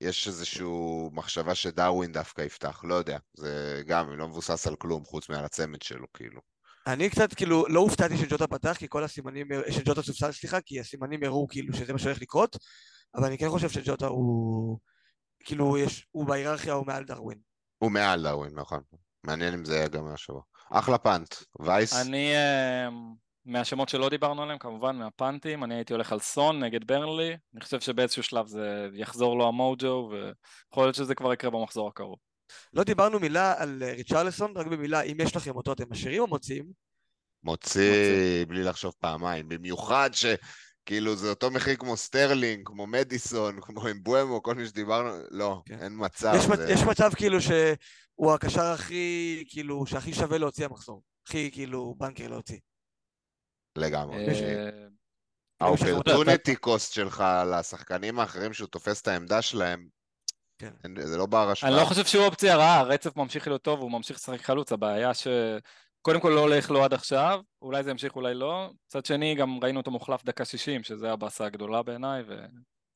יש 0.00 0.28
איזושהי 0.28 0.66
מחשבה 1.12 1.54
שדרווין 1.54 2.12
דווקא 2.12 2.42
יפתח, 2.42 2.80
לא 2.84 2.94
יודע. 2.94 3.18
זה 3.36 3.82
גם 3.86 4.18
לא 4.18 4.28
מבוסס 4.28 4.66
על 4.66 4.76
כלום, 4.76 5.04
חוץ 5.04 5.28
מעל 5.28 5.44
הצמד 5.44 5.82
שלו, 5.82 6.06
כאילו. 6.14 6.40
אני 6.86 7.10
קצת 7.10 7.34
כאילו 7.34 7.64
לא 7.68 7.80
הופתעתי 7.80 8.16
שג'וטה 8.16 8.46
פתח, 8.46 8.76
כי 8.78 8.86
כל 8.88 9.04
הסימנים, 9.04 9.46
שג'וטה 9.70 10.02
סופסל 10.02 10.32
סליחה, 10.32 10.60
כי 10.60 10.80
הסימנים 10.80 11.24
הראו 11.24 11.48
כאילו 11.48 11.74
שזה 11.74 11.92
מה 11.92 11.98
שהולך 11.98 12.22
לקרות, 12.22 12.56
אבל 13.14 13.24
אני 13.24 13.38
כן 13.38 13.48
חושב 13.48 13.68
שג'וטה 13.68 14.06
הוא, 14.06 14.78
כאילו 15.44 15.78
יש, 15.78 16.06
הוא 16.10 16.26
בהיררכיה 16.26 16.72
הוא 16.72 16.86
מעל 16.86 17.04
דרווין. 17.04 17.38
הוא 17.78 17.90
מעל 17.90 18.22
דרווין, 18.22 18.50
נכון. 18.54 18.80
מעניין 19.24 19.54
אם 19.54 19.64
זה 19.64 19.76
יהיה 19.76 19.88
גם 19.88 20.04
מהשבוע. 20.04 20.42
אחלה 20.70 20.98
פאנט. 20.98 21.34
וייס? 21.60 21.94
אני, 21.94 22.36
אה, 22.36 22.88
מהשמות 23.48 23.88
שלא 23.88 24.08
דיברנו 24.08 24.42
עליהם, 24.42 24.58
כמובן 24.58 24.96
מהפאנטים, 24.96 25.64
אני 25.64 25.74
הייתי 25.74 25.92
הולך 25.92 26.12
על 26.12 26.20
סון 26.20 26.64
נגד 26.64 26.84
ברנלי, 26.86 27.36
אני 27.54 27.60
חושב 27.60 27.80
שבאיזשהו 27.80 28.22
שלב 28.22 28.46
זה 28.46 28.88
יחזור 28.94 29.38
לו 29.38 29.48
המוג'ו, 29.48 30.10
ויכול 30.12 30.84
להיות 30.84 30.94
שזה 30.94 31.14
כבר 31.14 31.32
יקרה 31.32 31.50
במחזור 31.50 31.88
הקרוב. 31.88 32.18
לא 32.72 32.84
דיברנו 32.84 33.20
מילה 33.20 33.62
על 33.62 33.82
אה, 33.82 33.92
ריצ'רלסון, 33.92 34.52
רק 34.56 34.66
במילה, 34.66 35.00
אם 35.00 35.16
יש 35.22 35.36
לכם 35.36 35.56
אותו 35.56 35.72
אתם 35.72 35.84
משאירים 35.90 36.22
או 36.22 36.26
מוציאים? 36.26 36.66
מוציא 37.42 38.44
בלי 38.48 38.62
לחשוב 38.62 38.94
פעמיים, 39.00 39.48
במיוחד 39.48 40.10
ש... 40.12 40.26
כאילו 40.86 41.16
זה 41.16 41.30
אותו 41.30 41.50
מחיר 41.50 41.76
כמו 41.76 41.96
סטרלינג, 41.96 42.66
כמו 42.66 42.86
מדיסון, 42.86 43.60
כמו 43.60 43.88
אמבומו, 43.90 44.42
כל 44.42 44.54
מי 44.54 44.66
שדיברנו, 44.66 45.10
לא, 45.30 45.62
כן. 45.64 45.78
אין 45.82 45.92
מצב. 45.96 46.32
יש, 46.36 46.44
זה... 46.44 46.72
יש 46.72 46.82
מצב 46.82 47.10
כאילו 47.16 47.40
שהוא 47.40 48.32
הקשר 48.34 48.64
הכי, 48.64 49.44
כאילו, 49.48 49.86
שהכי 49.86 50.14
שווה 50.14 50.38
להוציא 50.38 50.64
המחזור. 50.64 51.02
הכי 51.26 51.50
כאילו 51.50 51.94
בנקר 51.98 52.28
להוציא. 52.28 52.58
לגמרי. 53.78 54.26
ה 55.60 55.68
opportunity 55.68 56.56
cost 56.56 56.92
שלך 56.92 57.24
לשחקנים 57.46 58.20
האחרים 58.20 58.52
שהוא 58.52 58.68
תופס 58.68 59.02
את 59.02 59.08
העמדה 59.08 59.42
שלהם, 59.42 59.88
כן. 60.58 60.70
זה 61.02 61.16
לא 61.16 61.26
בר 61.26 61.50
השפעה. 61.50 61.70
אני 61.70 61.80
לא 61.80 61.84
חושב 61.84 62.04
שהוא 62.04 62.24
אופציה 62.24 62.56
רעה, 62.56 62.78
הרצף 62.78 63.16
ממשיך 63.16 63.46
להיות 63.46 63.62
טוב, 63.62 63.80
הוא 63.80 63.90
ממשיך 63.90 64.16
לשחק 64.16 64.40
חלוץ, 64.40 64.72
הבעיה 64.72 65.14
ש... 65.14 65.26
קודם 66.02 66.20
כל 66.20 66.28
לא 66.28 66.40
הולך 66.40 66.70
לו 66.70 66.84
עד 66.84 66.94
עכשיו, 66.94 67.40
אולי 67.62 67.82
זה 67.82 67.90
ימשיך, 67.90 68.16
אולי 68.16 68.34
לא. 68.34 68.70
מצד 68.86 69.04
שני, 69.04 69.34
גם 69.34 69.58
ראינו 69.62 69.80
אותו 69.80 69.90
מוחלף 69.90 70.24
דקה 70.24 70.44
60, 70.44 70.82
שזה 70.82 71.12
הבאסה 71.12 71.46
הגדולה 71.46 71.82
בעיניי, 71.82 72.22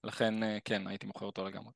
ולכן 0.05 0.43
אה, 0.43 0.59
כן, 0.65 0.87
הייתי 0.87 1.07
מוכר 1.07 1.27
אותו 1.27 1.45
לגמרי. 1.45 1.71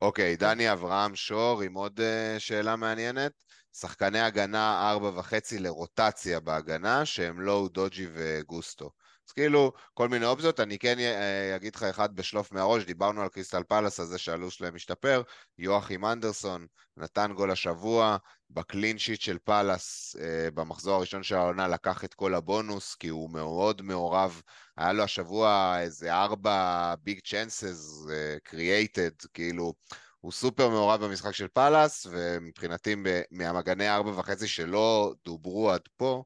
אוקיי, 0.00 0.36
דני 0.36 0.72
אברהם 0.72 1.16
שור 1.16 1.62
עם 1.62 1.74
עוד 1.74 2.00
uh, 2.00 2.40
שאלה 2.40 2.76
מעניינת. 2.76 3.32
שחקני 3.72 4.20
הגנה 4.20 4.90
ארבע 4.90 5.18
וחצי 5.18 5.58
לרוטציה 5.58 6.40
בהגנה, 6.40 7.04
שהם 7.04 7.40
לא 7.40 7.68
דוג'י 7.72 8.06
וגוסטו. 8.14 8.90
אז 9.26 9.32
כאילו, 9.32 9.72
כל 9.94 10.08
מיני 10.08 10.26
אופציות. 10.26 10.60
אני 10.60 10.78
כן 10.78 10.98
אה, 10.98 11.56
אגיד 11.56 11.76
לך 11.76 11.82
אחד 11.82 12.16
בשלוף 12.16 12.52
מהראש, 12.52 12.84
דיברנו 12.84 13.22
על 13.22 13.28
קריסטל 13.28 13.62
פלאס, 13.62 14.00
הזה 14.00 14.18
שהלו"ז 14.18 14.52
שלהם 14.52 14.74
משתפר. 14.74 15.22
יואכים 15.58 16.04
אנדרסון 16.04 16.66
נתן 16.96 17.32
גול 17.32 17.50
השבוע, 17.50 18.16
ב 18.50 18.58
clean 18.58 18.98
sheet 18.98 19.20
של 19.20 19.38
פאלאס 19.44 20.16
אה, 20.20 20.50
במחזור 20.54 20.94
הראשון 20.94 21.22
של 21.22 21.34
העונה 21.34 21.68
לקח 21.68 22.04
את 22.04 22.14
כל 22.14 22.34
הבונוס, 22.34 22.94
כי 22.94 23.08
הוא 23.08 23.30
מאוד 23.30 23.82
מעורב. 23.82 24.42
היה 24.76 24.92
לו 24.92 25.02
השבוע 25.02 25.76
איזה 25.80 26.14
ארבע 26.14 26.94
big 27.02 27.20
chances 27.24 28.06
created, 28.42 29.10
כאילו... 29.34 29.74
הוא 30.20 30.32
סופר 30.32 30.68
מעורב 30.68 31.04
במשחק 31.04 31.32
של 31.32 31.48
פאלאס, 31.48 32.06
ומבחינתי 32.10 32.96
מהמגני 33.30 33.90
ארבע 33.90 34.10
וחצי 34.10 34.48
שלא 34.48 35.14
דוברו 35.24 35.70
עד 35.70 35.80
פה, 35.96 36.24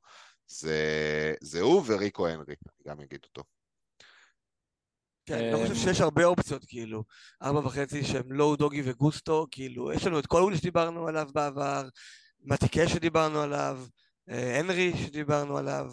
זה, 0.51 1.35
זה 1.40 1.60
הוא 1.60 1.82
וריקו 1.86 2.28
הנרי, 2.28 2.55
אני 2.66 2.93
גם 2.93 3.01
אגיד 3.01 3.20
אותו. 3.24 3.43
כן, 5.27 5.35
אני 5.35 5.52
לא 5.52 5.59
חושב 5.59 5.74
שיש 5.74 6.01
הרבה 6.01 6.24
אופציות, 6.24 6.64
כאילו, 6.68 7.05
ארבע 7.43 7.59
וחצי 7.59 8.05
שהם 8.05 8.32
לואו 8.32 8.56
דוגי 8.56 8.82
וגוסטו, 8.85 9.47
כאילו, 9.51 9.93
יש 9.93 10.06
לנו 10.06 10.18
את 10.18 10.27
קולוול 10.27 10.56
שדיברנו 10.56 11.09
עליו 11.09 11.28
בעבר, 11.35 11.89
מתיקה 12.40 12.89
שדיברנו 12.89 13.40
עליו, 13.40 13.85
אה, 14.31 14.59
הנרי 14.59 14.93
שדיברנו 14.97 15.59
עליו, 15.59 15.93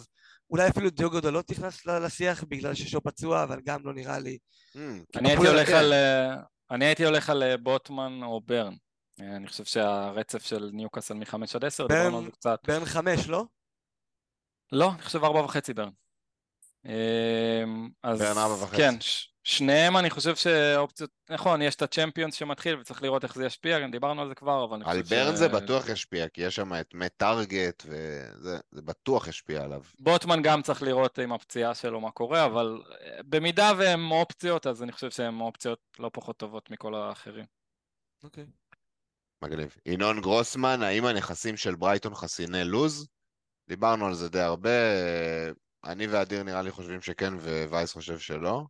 אולי 0.50 0.68
אפילו 0.68 0.90
דיוגו 0.90 1.20
דלות 1.20 1.50
נכנס 1.50 1.86
לשיח 1.86 2.44
בגלל 2.48 2.74
ששו 2.74 3.00
פצוע, 3.00 3.42
אבל 3.42 3.60
גם 3.64 3.86
לא 3.86 3.94
נראה 3.94 4.18
לי. 4.18 4.38
Mm, 4.76 4.78
אני 5.16 5.28
הייתי 5.28 5.46
הולך 5.46 5.68
על... 5.68 5.92
אה, 5.92 6.34
אני 6.70 6.84
הייתי 6.84 7.04
הולך 7.04 7.30
על 7.30 7.42
אה, 7.42 7.56
בוטמן 7.56 8.20
או 8.22 8.40
ברן. 8.40 8.74
אני 9.20 9.48
חושב 9.48 9.64
שהרצף 9.64 10.42
של 10.42 10.70
ניוקאסל 10.72 11.14
מ-5 11.14 11.34
עד 11.54 11.64
10, 11.64 11.86
דיברנו 11.86 12.18
על 12.18 12.24
זה 12.24 12.30
קצת. 12.30 12.58
ברן 12.66 12.84
5, 12.84 13.28
לא? 13.28 13.44
לא, 14.72 14.90
אני 14.94 15.02
חושב 15.02 15.24
ארבע 15.24 15.40
וחצי 15.40 15.74
ברן. 15.74 15.90
אמ, 16.84 17.88
אז 18.02 18.18
ברן 18.18 18.38
ארבע 18.38 18.64
וחצי. 18.64 18.76
כן, 18.76 18.94
שניהם 19.44 19.96
אני 19.96 20.10
חושב 20.10 20.36
שאופציות, 20.36 21.10
נכון, 21.30 21.62
יש 21.62 21.74
את 21.74 21.82
הצ'מפיונס 21.82 22.34
שמתחיל 22.34 22.78
וצריך 22.80 23.02
לראות 23.02 23.24
איך 23.24 23.34
זה 23.34 23.46
ישפיע, 23.46 23.80
גם 23.80 23.90
דיברנו 23.90 24.22
על 24.22 24.28
זה 24.28 24.34
כבר, 24.34 24.64
אבל 24.64 24.74
אני 24.74 24.84
חושב 24.84 25.06
ש... 25.06 25.12
על 25.12 25.24
ברן 25.24 25.36
זה 25.36 25.48
בטוח 25.48 25.88
ישפיע, 25.88 26.28
כי 26.28 26.42
יש 26.42 26.56
שם 26.56 26.74
את 26.74 26.94
מט 26.94 27.12
טארגט, 27.16 27.82
וזה 27.86 28.58
בטוח 28.72 29.28
ישפיע 29.28 29.64
עליו. 29.64 29.82
בוטמן 29.98 30.42
גם 30.42 30.62
צריך 30.62 30.82
לראות 30.82 31.18
עם 31.18 31.32
הפציעה 31.32 31.74
שלו 31.74 32.00
מה 32.00 32.10
קורה, 32.10 32.44
אבל 32.44 32.82
אה, 32.90 33.20
במידה 33.24 33.72
והן 33.78 34.00
אופציות, 34.10 34.66
אז 34.66 34.82
אני 34.82 34.92
חושב 34.92 35.10
שהן 35.10 35.40
אופציות 35.40 35.78
לא 35.98 36.10
פחות 36.12 36.36
טובות 36.36 36.70
מכל 36.70 36.94
האחרים. 36.94 37.44
אוקיי. 38.24 38.46
מגניב. 39.42 39.76
ינון 39.86 40.20
גרוסמן, 40.20 40.82
האם 40.82 41.04
הנכסים 41.04 41.56
של 41.56 41.74
ברייטון 41.74 42.14
חסיני 42.14 42.64
לוז? 42.64 43.08
דיברנו 43.68 44.06
על 44.06 44.14
זה 44.14 44.28
די 44.28 44.40
הרבה, 44.40 44.70
אני 45.84 46.06
ואדיר 46.06 46.42
נראה 46.42 46.62
לי 46.62 46.70
חושבים 46.70 47.00
שכן 47.00 47.34
ווייס 47.68 47.92
חושב 47.92 48.18
שלא. 48.18 48.64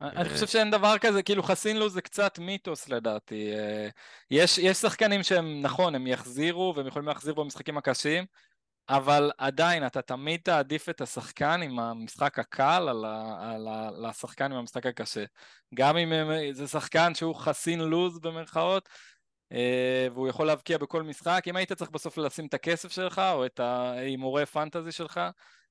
אני 0.00 0.28
חושב 0.28 0.46
שאין 0.46 0.70
דבר 0.70 0.98
כזה, 0.98 1.22
כאילו 1.22 1.42
חסין 1.42 1.76
לו 1.76 1.88
זה 1.88 2.02
קצת 2.02 2.38
מיתוס 2.38 2.88
לדעתי. 2.88 3.52
אה, 3.52 3.88
יש, 4.30 4.58
יש 4.58 4.76
שחקנים 4.76 5.22
שהם, 5.22 5.62
נכון, 5.62 5.94
הם 5.94 6.06
יחזירו 6.06 6.74
והם 6.76 6.86
יכולים 6.86 7.08
להחזיר 7.08 7.34
במשחקים 7.34 7.78
הקשים, 7.78 8.24
אבל 8.88 9.30
עדיין 9.38 9.86
אתה 9.86 10.02
תמיד 10.02 10.40
תעדיף 10.44 10.88
את 10.88 11.00
השחקן 11.00 11.62
עם 11.62 11.78
המשחק 11.78 12.38
הקל 12.38 12.88
על, 12.88 13.04
ה, 13.04 13.38
על, 13.40 13.68
ה, 13.68 13.88
על 13.88 14.06
השחקן 14.06 14.52
עם 14.52 14.58
המשחק 14.58 14.86
הקשה. 14.86 15.24
גם 15.74 15.96
אם 15.96 16.12
זה 16.52 16.68
שחקן 16.68 17.14
שהוא 17.14 17.34
חסין 17.34 17.80
לוז 17.80 18.18
במרכאות, 18.18 18.88
אה, 18.88 18.92
והוא 20.14 20.28
יכול 20.28 20.46
להבקיע 20.46 20.78
בכל 20.78 21.02
משחק. 21.02 21.44
אם 21.46 21.56
היית 21.56 21.72
צריך 21.72 21.90
בסוף 21.90 22.18
לשים 22.18 22.46
את 22.46 22.54
הכסף 22.54 22.92
שלך, 22.92 23.18
או 23.32 23.46
את 23.46 23.60
ההימורי 23.60 24.46
fantasy 24.46 24.92
שלך, 24.92 25.20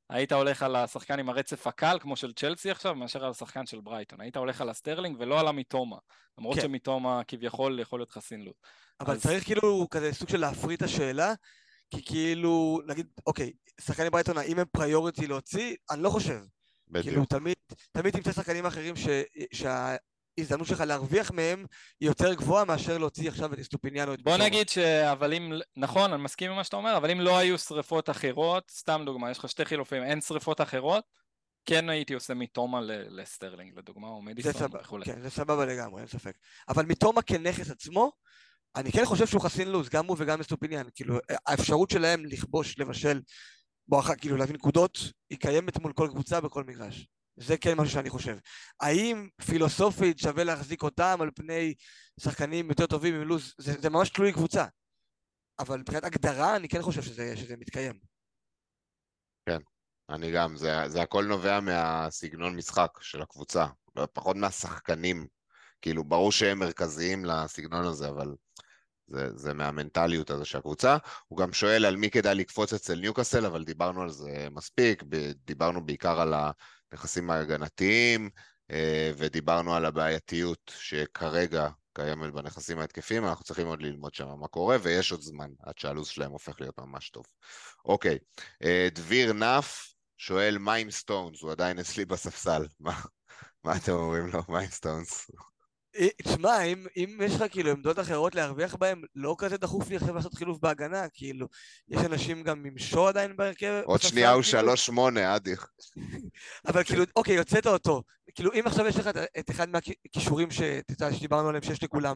היית 0.10 0.32
הולך 0.32 0.64
על 0.64 0.76
השחקן 0.76 1.20
עם 1.20 1.30
הרצף 1.30 1.68
הקל, 1.68 1.98
כמו 2.02 2.16
של 2.16 2.34
צ'לסי 2.34 2.72
עכשיו, 2.72 2.96
מאשר 2.96 3.26
על 3.26 3.32
השחקן 3.32 3.66
של 3.66 3.82
ברייטון. 3.82 4.22
היית 4.22 4.38
הולך 4.38 4.62
על 4.62 4.70
הסטרלינג 4.70 5.16
ולא 5.20 5.40
על 5.40 5.48
המיטומה. 5.48 5.98
למרות 6.38 6.56
כן. 6.56 6.62
שמיטומה 6.62 7.22
כביכול 7.28 7.80
יכול 7.80 8.00
להיות 8.00 8.12
חסין 8.12 8.42
לו. 8.42 8.52
אבל 9.00 9.14
אז... 9.14 9.22
צריך 9.22 9.46
כאילו 9.46 9.88
כזה 9.92 10.14
סוג 10.14 10.30
של 10.30 10.40
להפריד 10.40 10.78
את 10.78 10.82
השאלה, 10.82 11.34
כי 11.90 12.06
כאילו, 12.06 12.80
נגיד, 12.88 13.08
אוקיי, 13.26 13.54
שחקני 13.82 14.10
ברייטון, 14.10 14.38
האם 14.38 14.60
הם 14.60 14.66
priority 14.72 15.28
להוציא? 15.28 15.76
אני 15.92 16.04
לא 16.04 16.10
חושב. 16.10 16.40
בדיוק. 16.88 17.08
כאילו, 17.08 17.26
תמיד, 17.26 17.56
תמיד 17.92 18.14
תמצא 18.14 18.32
שחקנים 18.32 18.66
אחרים 18.66 18.96
ש, 18.96 19.08
שה... 19.54 19.96
ההזדמנות 20.38 20.68
שלך 20.68 20.82
להרוויח 20.82 21.32
מהם 21.32 21.66
היא 22.00 22.10
יותר 22.10 22.34
גבוהה 22.34 22.66
מאשר 22.66 22.98
להוציא 22.98 23.30
עכשיו 23.30 23.54
את 23.54 23.60
אסטופיניאן. 23.60 24.14
בוא 24.24 24.38
נגיד 24.38 24.70
ש... 24.70 24.78
אבל 24.78 25.34
אם... 25.34 25.52
נכון, 25.78 26.14
אני 26.14 26.24
מסכים 26.24 26.52
עם 26.52 26.58
מה 26.58 26.64
שאתה 26.64 26.78
אומר, 26.78 26.98
אבל 26.98 27.12
אם 27.12 27.20
לא 27.20 27.38
היו 27.38 27.58
שריפות 27.58 28.10
אחרות, 28.10 28.72
סתם 28.72 29.02
דוגמה, 29.06 29.32
יש 29.32 29.38
לך 29.38 29.50
שתי 29.50 29.66
חילופים, 29.66 30.04
אין 30.04 30.22
שריפות 30.22 30.62
אחרות, 30.62 31.04
כן 31.66 31.90
הייתי 31.90 32.14
עושה 32.14 32.34
מיטומה 32.34 32.80
לסטרלינג, 33.10 33.78
לדוגמה, 33.78 34.08
או 34.08 34.22
מדיסון 34.22 34.76
וכולי. 34.82 35.06
כן, 35.06 35.22
זה 35.22 35.30
סבבה 35.30 35.66
לגמרי, 35.66 36.00
אין 36.00 36.08
ספק. 36.08 36.38
אבל 36.70 36.86
מיטומה 36.86 37.22
כנכס 37.22 37.72
עצמו, 37.72 38.12
אני 38.76 38.92
כן 38.92 39.06
חושב 39.06 39.28
שהוא 39.28 39.42
חסין 39.42 39.72
לוז, 39.72 39.90
גם 39.90 40.06
הוא 40.06 40.16
וגם 40.20 40.40
אסטופיניאן. 40.40 40.88
כאילו, 40.96 41.18
האפשרות 41.46 41.90
שלהם 41.90 42.26
לכבוש, 42.26 42.80
לבשל, 42.80 43.22
בואכה, 43.88 44.16
כאילו 44.16 44.38
להביא 44.38 44.56
נקודות, 44.56 44.98
היא 45.30 45.38
קיימת 45.40 45.80
מול 45.80 45.94
כל 45.94 46.08
קבוצה 46.12 46.42
בכל 46.42 46.64
מגרש. 46.64 47.08
זה 47.38 47.58
כן 47.58 47.74
משהו 47.78 47.94
שאני 47.94 48.10
חושב. 48.10 48.38
האם 48.80 49.28
פילוסופית 49.46 50.20
שווה 50.20 50.44
להחזיק 50.44 50.84
אותם 50.84 51.18
על 51.22 51.32
פני 51.36 51.74
שחקנים 52.20 52.70
יותר 52.70 52.86
טובים 52.86 53.16
עם 53.16 53.22
לוז? 53.22 53.54
זה, 53.58 53.74
זה 53.82 53.90
ממש 53.90 54.10
תלוי 54.10 54.34
קבוצה. 54.34 54.66
אבל 55.60 55.80
מבחינת 55.80 56.04
הגדרה 56.04 56.56
אני 56.56 56.70
כן 56.70 56.82
חושב 56.82 57.02
שזה, 57.02 57.38
שזה 57.38 57.58
מתקיים. 57.58 58.00
כן, 59.46 59.60
אני 60.10 60.32
גם, 60.32 60.58
זה, 60.58 60.74
זה 60.88 61.02
הכל 61.02 61.26
נובע 61.26 61.60
מהסגנון 61.60 62.56
משחק 62.56 62.92
של 63.02 63.22
הקבוצה, 63.22 63.66
פחות 64.14 64.36
מהשחקנים. 64.36 65.28
כאילו, 65.82 66.04
ברור 66.04 66.32
שהם 66.32 66.60
מרכזיים 66.60 67.26
לסגנון 67.26 67.86
הזה, 67.86 68.10
אבל 68.10 68.36
זה, 69.08 69.38
זה 69.38 69.54
מהמנטליות 69.54 70.30
הזו 70.30 70.46
של 70.46 70.58
הקבוצה. 70.58 70.98
הוא 71.28 71.38
גם 71.38 71.54
שואל 71.54 71.86
על 71.86 71.96
מי 71.96 72.10
כדאי 72.10 72.36
לקפוץ 72.36 72.74
אצל 72.74 72.96
ניוקאסל, 72.96 73.46
אבל 73.46 73.64
דיברנו 73.64 74.02
על 74.02 74.10
זה 74.10 74.48
מספיק, 74.52 75.04
דיברנו 75.46 75.86
בעיקר 75.86 76.22
על 76.22 76.34
ה... 76.34 76.52
נכסים 76.94 77.30
ההגנתיים, 77.30 78.30
אה, 78.72 79.12
ודיברנו 79.18 79.76
על 79.76 79.86
הבעייתיות 79.86 80.72
שכרגע 80.78 81.70
קיימת 81.94 82.34
בנכסים 82.34 82.80
ההתקפיים, 82.80 83.26
אנחנו 83.26 83.46
צריכים 83.46 83.68
עוד 83.68 83.82
ללמוד 83.82 84.14
שם 84.14 84.28
מה 84.40 84.48
קורה, 84.48 84.78
ויש 84.82 85.12
עוד 85.12 85.22
זמן 85.22 85.50
עד 85.64 85.78
שהלו"ז 85.78 86.08
שלהם 86.08 86.32
הופך 86.32 86.62
להיות 86.62 86.80
ממש 86.80 87.10
טוב. 87.10 87.26
אוקיי, 87.86 88.18
אה, 88.64 88.88
דביר 88.94 89.34
נף 89.34 89.94
שואל 90.18 90.58
מה 90.58 90.74
עם 90.74 90.92
סטונס, 90.92 91.42
הוא 91.42 91.52
עדיין 91.52 91.80
אצלי 91.80 92.06
בספסל, 92.06 92.68
מה, 92.80 93.02
מה 93.64 93.76
אתם 93.76 93.92
אומרים 93.92 94.28
לו, 94.28 94.42
מה 94.48 94.60
עם 94.60 94.70
סטונס? 94.70 95.32
אה, 95.98 96.08
תשמע, 96.24 96.62
אם, 96.64 96.86
אם 96.98 97.20
יש 97.24 97.36
לך 97.36 97.44
כאילו 97.52 97.72
עמדות 97.72 98.00
אחרות 98.00 98.36
להרוויח 98.36 98.76
בהן, 98.76 99.02
לא 99.16 99.36
כזה 99.38 99.58
דחוף 99.58 99.90
לי 99.90 99.96
עכשיו 99.96 100.16
לעשות 100.16 100.34
חילוף 100.34 100.60
בהגנה, 100.60 101.10
כאילו, 101.14 101.48
יש 101.90 102.06
אנשים 102.06 102.44
גם 102.44 102.66
עם 102.66 102.78
שו 102.78 103.08
עדיין 103.08 103.38
בהרכב. 103.38 103.82
עוד 103.86 104.02
שנייה 104.02 104.32
הוא 104.32 104.44
כאילו. 104.44 104.60
שלוש 104.62 104.86
שמונה, 104.86 105.36
אדי. 105.36 105.54
אבל 106.68 106.84
כאילו, 106.84 107.04
אוקיי, 107.16 107.38
הוצאת 107.38 107.68
אותו. 107.68 108.04
כאילו, 108.36 108.52
אם 108.54 108.64
עכשיו 108.66 108.88
יש 108.88 108.96
לך 108.98 109.08
את- 109.08 109.18
את 109.40 109.50
אחד 109.50 109.70
מהכישורים 109.70 110.52
יודע, 110.52 111.14
שדיברנו 111.14 111.48
עליהם, 111.50 111.64
שיש 111.64 111.84
לכולם, 111.84 112.16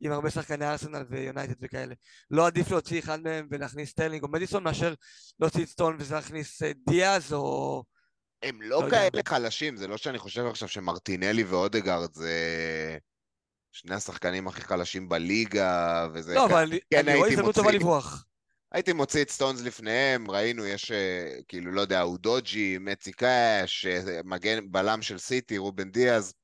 עם 0.00 0.12
הרבה 0.12 0.30
שחקני 0.30 0.70
ארסנל 0.70 1.04
ויונייטד 1.10 1.54
וכאלה, 1.62 1.94
לא 2.30 2.46
עדיף 2.46 2.70
להוציא 2.70 2.98
אחד 2.98 3.20
מהם 3.22 3.46
ולהכניס 3.50 3.90
סטרלינג 3.90 4.22
או 4.22 4.28
מדיסון, 4.28 4.62
מאשר 4.62 4.94
להוציא 5.40 5.62
את 5.64 5.68
סטון 5.68 5.96
ולהכניס 6.00 6.62
אה, 6.62 6.72
דיאז 6.88 7.32
או... 7.32 7.84
הם 8.42 8.62
לא 8.62 8.68
לא 8.68 8.84
יודע. 8.84 9.10
כאלה 9.10 9.22
חלשים, 9.28 9.76
זה 9.76 9.86
לא 9.88 9.96
שאני 9.96 10.18
חושב 10.18 10.46
עכשיו 10.46 10.68
שמרטינלי 10.68 11.42
ואודגרד 11.44 12.14
זה 12.14 12.32
שני 13.72 13.94
השחקנים 13.94 14.48
הכי 14.48 14.60
חלשים 14.60 15.08
בליגה, 15.08 16.06
וזה... 16.14 16.34
לא, 16.34 16.46
אבל 16.46 16.70
כן, 16.90 16.98
אני 16.98 17.14
רואה 17.14 17.14
הייתי 17.14 17.32
הזדמנות 17.34 17.54
טובה 17.54 17.66
מוציא- 17.68 17.80
לברוח. 17.80 18.24
הייתי 18.72 18.92
מוציא 18.92 19.22
את 19.22 19.30
סטונס 19.30 19.60
לפניהם, 19.62 20.30
ראינו, 20.30 20.66
יש 20.66 20.90
אה, 20.92 21.36
כאילו, 21.48 21.72
לא 21.72 21.80
יודע, 21.80 22.02
אודוג'י, 22.02 22.78
מצי 22.80 23.12
קאש, 23.12 23.86
אה, 23.86 24.20
מגן 24.24 24.72
בלם 24.72 25.02
של 25.02 25.18
סיטי, 25.18 25.58
רובן 25.58 25.90
דיאז. 25.90 26.34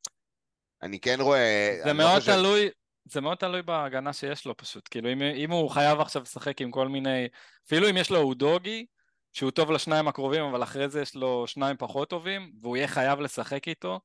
אני 0.82 1.00
כן 1.00 1.20
רואה... 1.20 1.76
זה 1.82 1.86
לא 1.86 1.92
מאוד 1.92 2.20
חושב- 2.20 2.32
תלוי, 2.32 2.68
זה 3.04 3.20
מאוד 3.20 3.36
תלוי 3.36 3.62
בהגנה 3.62 4.12
שיש 4.12 4.46
לו 4.46 4.56
פשוט. 4.56 4.88
כאילו, 4.90 5.12
אם, 5.12 5.22
אם 5.22 5.50
הוא 5.50 5.70
חייב 5.70 6.00
עכשיו 6.00 6.22
לשחק 6.22 6.60
עם 6.60 6.70
כל 6.70 6.88
מיני... 6.88 7.26
אפילו 7.66 7.90
אם 7.90 7.96
יש 7.96 8.10
לו 8.10 8.18
אודוגי, 8.18 8.86
שהוא 9.32 9.50
טוב 9.50 9.70
לשניים 9.70 10.08
הקרובים, 10.08 10.44
אבל 10.44 10.62
אחרי 10.62 10.88
זה 10.88 11.00
יש 11.00 11.14
לו 11.14 11.44
שניים 11.46 11.76
פחות 11.78 12.10
טובים, 12.10 12.52
והוא 12.60 12.76
יהיה 12.76 12.88
חייב 12.88 13.20
לשחק 13.20 13.68
איתו, 13.68 14.00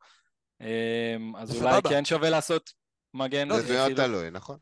אמ, 0.61 1.35
אז 1.35 1.55
אולי. 1.61 1.81
כן 1.89 2.05
שווה 2.05 2.29
לעשות 2.29 2.73
מגן. 3.13 3.47
לא, 3.47 3.61
זה 3.61 3.73
מאוד. 3.73 3.93
תלוי, 3.95 4.29
נכון? 4.31 4.57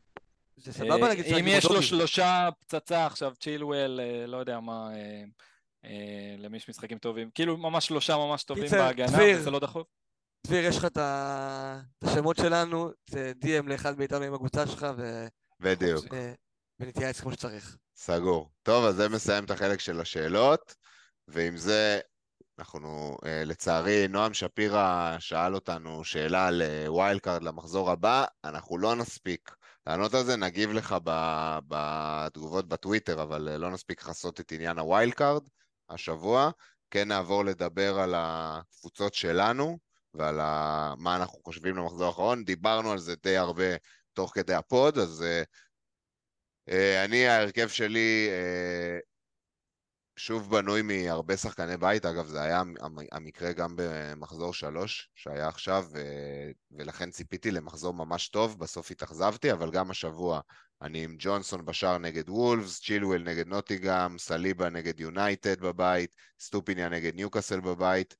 זה 0.56 0.72
סבבה 0.72 1.06
אה, 1.06 1.10
נגיד 1.10 1.26
אם 1.26 1.44
יש 1.48 1.64
לו. 1.64 1.82
שלושה 1.82 2.48
פצצה 2.60 3.06
עכשיו, 3.06 3.32
צ'ילואל, 3.40 4.00
אה, 4.02 4.26
לא 4.26 4.36
יודע 4.36 4.60
מה, 4.60 4.90
אה, 5.84 6.34
למי 6.38 6.56
יש 6.56 6.68
משחקים 6.68 6.98
טובים, 6.98 7.30
כאילו 7.34 7.56
ממש 7.56 7.86
שלושה 7.86 8.16
ממש 8.16 8.44
טובים 8.44 8.70
בהגנה, 8.70 9.12
דביר. 9.12 9.38
וזה 9.38 9.50
לא 9.50 9.58
דחוף. 9.58 9.86
דביר, 10.46 10.64
יש 10.64 10.76
לך 10.76 10.84
את 10.84 10.98
השמות 12.02 12.36
שלנו, 12.36 12.90
זה 13.10 13.32
DM 13.44 13.66
לאחד 13.66 13.98
מאיתנו 13.98 14.24
עם 14.24 14.34
הקבוצה 14.34 14.66
שלך, 14.66 14.86
ו- 14.96 15.26
בדיוק, 15.60 16.04
ונתייעץ 16.80 17.20
כמו 17.20 17.32
שצריך. 17.32 17.76
סגור. 17.96 18.50
טוב, 18.62 18.84
אז 18.84 18.94
זה 18.94 19.08
מסיים 19.08 19.44
את 19.44 19.50
החלק 19.50 19.80
של 19.80 20.00
השאלות, 20.00 20.74
ועם 21.28 21.56
זה 21.56 22.00
אנחנו, 22.60 23.16
אה, 23.26 23.44
לצערי, 23.44 24.08
נועם 24.08 24.34
שפירא 24.34 25.16
שאל 25.18 25.54
אותנו 25.54 26.04
שאלה 26.04 26.46
על 26.46 26.62
אה, 26.62 26.92
wild 26.92 27.20
card 27.20 27.42
למחזור 27.42 27.90
הבא, 27.90 28.24
אנחנו 28.44 28.78
לא 28.78 28.96
נספיק 28.96 29.50
לענות 29.86 30.14
על 30.14 30.24
זה, 30.24 30.36
נגיב 30.36 30.72
לך 30.72 30.96
בתגובות 31.68 32.68
בטוויטר, 32.68 33.22
אבל 33.22 33.48
אה, 33.48 33.58
לא 33.58 33.70
נספיק 33.70 34.02
לכסות 34.02 34.40
את 34.40 34.52
עניין 34.52 34.78
ה 34.78 34.85
wild 34.85 35.14
card 35.14 35.42
השבוע. 35.88 36.50
כן 36.90 37.08
נעבור 37.08 37.44
לדבר 37.44 38.00
על 38.00 38.14
הקבוצות 38.16 39.14
שלנו 39.14 39.78
ועל. 40.14 40.36
מה 40.98 41.16
אנחנו 41.16 41.38
חושבים 41.44 41.76
למחזור 41.76 42.06
האחרון. 42.06 42.44
דיברנו 42.44 42.92
על 42.92 42.98
זה 42.98 43.14
די 43.22 43.36
הרבה 43.36 43.76
תוך 44.12 44.32
כדי 44.34 44.54
ה 44.54 44.63
pod, 44.63 44.98
אז 44.98 45.22
אה, 45.22 45.42
אה, 46.68 47.04
אני, 47.04 47.26
ההרכב 47.26 47.68
שלי 47.68 48.28
אה, 48.30 48.98
שוב 50.20 50.50
בנוי 50.50 50.82
מהרבה 50.82 51.36
שחקני 51.36 51.76
בית, 51.76 52.06
אגב 52.06 52.26
זה 52.26 52.42
היה 52.42 52.60
המ- 52.60 52.98
המקרה 53.12 53.52
גם 53.52 53.74
במחזור 53.76 54.54
שלוש 54.54 55.10
שהיה 55.14 55.48
עכשיו, 55.48 55.84
ו- 55.92 56.50
ולכן 56.70 57.10
ציפיתי 57.10 57.50
למחזור 57.50 57.94
ממש 57.94 58.28
טוב, 58.28 58.58
בסוף 58.58 58.90
התאכזבתי, 58.90 59.52
אבל 59.52 59.70
גם 59.70 59.90
השבוע 59.90 60.40
אני 60.82 61.04
עם 61.04 61.16
ג'ונסון 61.18 61.64
בשער 61.64 61.98
נגד 61.98 62.28
וולפס, 62.28 62.80
צ'ילואל 62.80 63.22
נגד 63.22 63.46
נוטיגאם, 63.46 64.18
סליבה 64.18 64.70
נגד 64.70 65.00
יונייטד 65.00 65.60
בבית, 65.60 66.14
אסטופיניאן 66.40 66.88
נגד 66.88 67.14
ניוקאסל 67.14 67.60
בבית, 67.60 68.16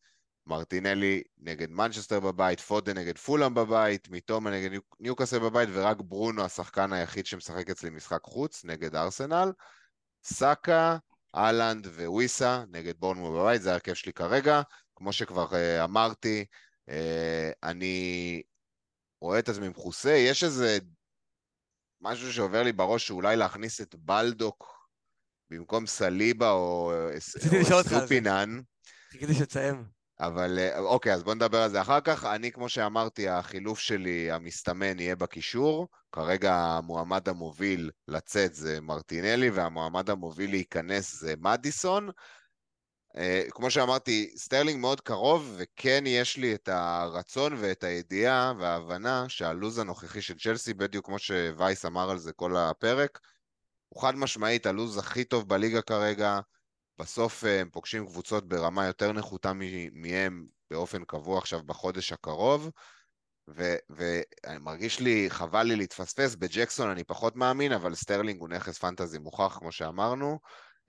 מרטינלי 0.46 1.22
נגד 1.38 1.70
מנצ'סטר 1.70 2.20
בבית, 2.20 2.60
פודן 2.60 2.98
נגד 2.98 3.18
פולאם 3.18 3.54
בבית, 3.54 4.08
מיטומה 4.08 4.50
נגד 4.50 4.70
ניו- 4.70 4.80
ניוקאסל 5.00 5.38
בבית, 5.38 5.68
ורק 5.72 5.96
ברונו 6.00 6.44
השחקן 6.44 6.92
היחיד 6.92 7.26
שמשחק 7.26 7.70
אצלי 7.70 7.90
משחק 7.90 8.20
חוץ 8.22 8.64
נגד 8.64 8.96
ארסנל. 8.96 9.52
סאקה, 10.24 10.96
האלנד 11.34 11.86
וויסה 11.86 12.64
נגד 12.70 12.94
בורנמוט 12.98 13.40
בבית, 13.40 13.62
זה 13.62 13.70
ההרכב 13.70 13.94
שלי 13.94 14.12
כרגע. 14.12 14.62
כמו 14.96 15.12
שכבר 15.12 15.46
uh, 15.50 15.84
אמרתי, 15.84 16.44
uh, 16.90 16.92
אני 17.62 18.42
רואה 19.20 19.38
את 19.38 19.48
עצמי 19.48 19.68
מכוסה. 19.68 20.10
יש 20.10 20.44
איזה 20.44 20.78
משהו 22.00 22.32
שעובר 22.32 22.62
לי 22.62 22.72
בראש 22.72 23.06
שאולי 23.06 23.36
להכניס 23.36 23.80
את 23.80 23.94
בלדוק 23.94 24.88
במקום 25.50 25.86
סליבה 25.86 26.50
או, 26.50 26.92
או 26.92 27.10
רציתי 27.16 27.60
לשאול 27.60 27.78
אותך 27.78 27.92
על 27.92 27.98
זה. 27.98 28.06
אסטופיניאן. 28.06 28.60
חיכיתי 29.10 29.34
שתסיים. 29.34 29.99
אבל 30.20 30.58
אה, 30.58 30.78
אוקיי, 30.78 31.14
אז 31.14 31.22
בוא 31.22 31.34
נדבר 31.34 31.62
על 31.62 31.70
זה 31.70 31.80
אחר 31.80 32.00
כך. 32.00 32.24
אני, 32.24 32.52
כמו 32.52 32.68
שאמרתי, 32.68 33.28
החילוף 33.28 33.78
שלי, 33.78 34.30
המסתמן, 34.30 34.98
יהיה 35.00 35.16
בקישור. 35.16 35.88
כרגע 36.12 36.54
המועמד 36.54 37.28
המוביל 37.28 37.90
לצאת 38.08 38.54
זה 38.54 38.80
מרטינלי, 38.80 39.50
והמועמד 39.50 40.10
המוביל 40.10 40.50
להיכנס 40.50 41.20
זה 41.20 41.34
מדיסון. 41.38 42.10
אה, 43.16 43.42
כמו 43.50 43.70
שאמרתי, 43.70 44.32
סטרלינג 44.36 44.80
מאוד 44.80 45.00
קרוב, 45.00 45.54
וכן 45.56 46.04
יש 46.06 46.36
לי 46.36 46.54
את 46.54 46.68
הרצון 46.68 47.54
ואת 47.58 47.84
הידיעה 47.84 48.52
וההבנה 48.58 49.24
שהלו"ז 49.28 49.78
הנוכחי 49.78 50.22
של 50.22 50.38
צ'לסי, 50.38 50.74
בדיוק 50.74 51.06
כמו 51.06 51.18
שווייס 51.18 51.84
אמר 51.84 52.10
על 52.10 52.18
זה 52.18 52.32
כל 52.32 52.56
הפרק, 52.56 53.18
הוא 53.88 54.02
חד 54.02 54.14
משמעית 54.14 54.66
הלו"ז 54.66 54.98
הכי 54.98 55.24
טוב 55.24 55.48
בליגה 55.48 55.82
כרגע. 55.82 56.40
בסוף 57.00 57.44
אה, 57.44 57.60
הם 57.60 57.70
פוגשים 57.70 58.06
קבוצות 58.06 58.48
ברמה 58.48 58.86
יותר 58.86 59.12
נחותה 59.12 59.52
מהם 59.92 60.46
באופן 60.70 61.04
קבוע 61.04 61.38
עכשיו 61.38 61.62
בחודש 61.62 62.12
הקרוב, 62.12 62.70
ומרגיש 63.90 65.00
לי, 65.00 65.30
חבל 65.30 65.62
לי 65.62 65.76
להתפספס, 65.76 66.34
בג'קסון 66.34 66.90
אני 66.90 67.04
פחות 67.04 67.36
מאמין, 67.36 67.72
אבל 67.72 67.94
סטרלינג 67.94 68.40
הוא 68.40 68.48
נכס 68.48 68.78
fantasy 68.78 69.18
מוכח, 69.18 69.58
כמו 69.58 69.72
שאמרנו, 69.72 70.38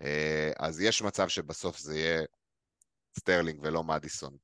אה, 0.01 0.51
אז 0.59 0.81
יש 0.81 1.01
מצב 1.01 1.27
שבסוף 1.27 1.79
זה 1.79 1.97
יהיה 1.97 2.21
סטרלינג 3.19 3.59
ולא 3.63 3.83
מדיסון. 3.83 4.38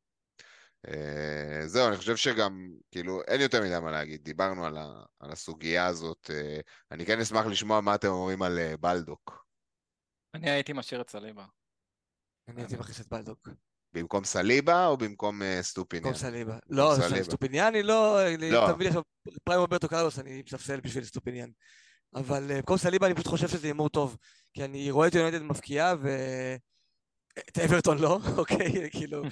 אה, 0.88 1.68
זהו, 1.68 1.88
אני 1.88 1.98
חושב 1.98 2.15
שגם, 2.15 2.69
כאילו, 2.91 3.22
אין 3.27 3.41
יותר 3.41 3.61
מדי 3.61 3.80
מה 3.80 3.91
להגיד, 3.91 4.23
דיברנו 4.23 4.65
על, 4.65 4.77
ה, 4.77 5.03
על 5.19 5.31
הסוגיה 5.31 5.85
הזאת. 5.85 6.31
אה, 6.34 6.60
אני 6.91 7.06
כן 7.06 7.19
אשמח 7.19 7.45
לשמוע 7.45 7.81
מה 7.81 7.95
אתם 7.95 8.07
אומרים 8.07 8.41
על 8.41 8.60
אה, 8.60 8.77
בלדוק. 8.77 9.47
אני 10.34 10.49
הייתי 10.49 10.74
משאיר 10.74 11.02
את 11.02 11.10
סליבה. 11.10 11.45
אני 12.48 12.62
הייתי 12.62 12.76
מכניס 12.76 13.02
את 13.02 13.08
בלדוק. 13.08 13.49
במקום 13.94 14.24
סליבה 14.24 14.86
או 14.86 14.98
במקום 14.98 15.41
אסטופיניאן? 15.41 16.06
במקום 16.06 16.20
סליבה. 16.20 16.58
לא, 16.70 16.94
סליבה. 16.95 17.24
אסטופיניאן 17.24 17.84
לא... 17.84 18.20
לא. 18.40 18.72
תביא 18.74 18.84
לי 18.84 18.88
עכשיו 18.88 19.02
prime 19.44 19.61
רוברטו 19.62 19.88
קרלוס, 19.88 20.20
אני 20.20 20.44
מספסל 20.45 20.80
בשביל 20.80 21.04
אסטופיניאן. 21.03 21.49
אבל 22.16 22.52
אה, 22.52 22.56
במקום 22.56 22.78
סליבה 22.78 23.08
אני 23.08 23.16
פשוט 23.16 23.28
חושב 23.28 23.48
שזה 23.48 23.68
הימור 23.68 23.90
טוב. 23.90 24.18
כי 24.54 24.64
אני 24.64 24.91
רואה 24.91 25.08
את 25.08 25.16
יונייטד 25.16 25.41
מבקיעה 25.41 25.95
ו... 26.02 26.10
את 27.40 27.60
אברטון 27.60 27.98
לא, 27.98 28.20
אוקיי? 28.38 28.90
כאילו, 28.91 29.24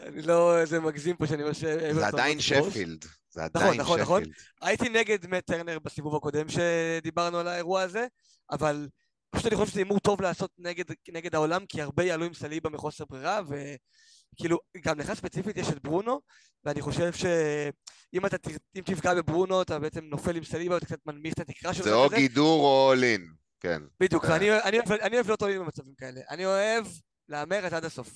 אני 0.00 0.22
לא 0.22 0.60
איזה 0.60 0.80
מגזים 0.80 1.16
פה 1.16 1.26
שאני 1.26 1.42
אומר 1.42 1.52
שאברטון... 1.52 1.94
זה 1.94 2.00
לא 2.00 2.06
עדיין. 2.06 2.40
שפילד. 2.40 3.04
זה 3.30 3.40
נכון, 3.54 3.62
עדיין 3.62 3.80
נכון, 3.80 4.00
נכון. 4.00 4.22
שפילד. 4.22 4.36
הייתי 4.62 4.88
נגד 4.88 5.26
מאט 5.26 5.46
טרנר 5.46 5.78
בסיבוב 5.78 6.16
הקודם 6.16 6.46
שדיברנו 6.48 7.38
על 7.38 7.48
האירוע 7.48 7.82
הזה, 7.82 8.06
אבל 8.50 8.88
פשוט 9.30 9.46
אני 9.46 9.56
חושב 9.56 9.70
שזה 9.70 9.80
הימור 9.80 9.98
טוב 10.00 10.22
לעשות 10.22 10.50
נגד, 10.58 10.84
נגד 11.12 11.34
העולם, 11.34 11.66
כי 11.66 11.82
הרבה 11.82 12.04
יעלו 12.04 12.24
עם 12.24 12.34
סליבה 12.34 12.70
מחוסר 12.70 13.04
ברירה, 13.10 13.40
וכאילו, 13.46 14.58
גם 14.84 14.98
לך 14.98 15.14
ספציפית 15.14 15.56
יש 15.56 15.68
את 15.68 15.82
ברונו, 15.82 16.20
ואני 16.64 16.80
חושב 16.80 17.12
שאם 17.12 18.26
אתה, 18.26 18.36
אם 18.76 18.82
תפגע 18.82 19.14
בברונו, 19.14 19.62
אתה 19.62 19.78
בעצם 19.78 20.04
נופל 20.04 20.36
עם 20.36 20.44
סליבה, 20.44 20.74
ואתה 20.74 20.86
קצת 20.86 20.98
מנמיך 21.06 21.34
את 21.34 21.40
התקרה 21.40 21.74
שלו. 21.74 21.84
זה 21.84 21.94
או 21.94 22.06
כזה. 22.06 22.16
גידור 22.16 22.64
או 22.64 22.94
לין. 22.94 23.32
כן. 23.60 23.82
בדיוק, 24.00 24.24
ואני 24.28 24.52
אני 24.62 24.78
אוהב- 24.78 24.92
אני 24.92 25.14
אוהב 25.16 25.30
לא 25.30 25.36
טועים 25.36 25.60
במצבים 25.60 25.94
כאלה. 25.98 26.20
אני 26.30 26.46
אוהב 26.46 26.86
להמר 27.28 27.66
את 27.66 27.72
עד 27.72 27.84
הסוף. 27.84 28.10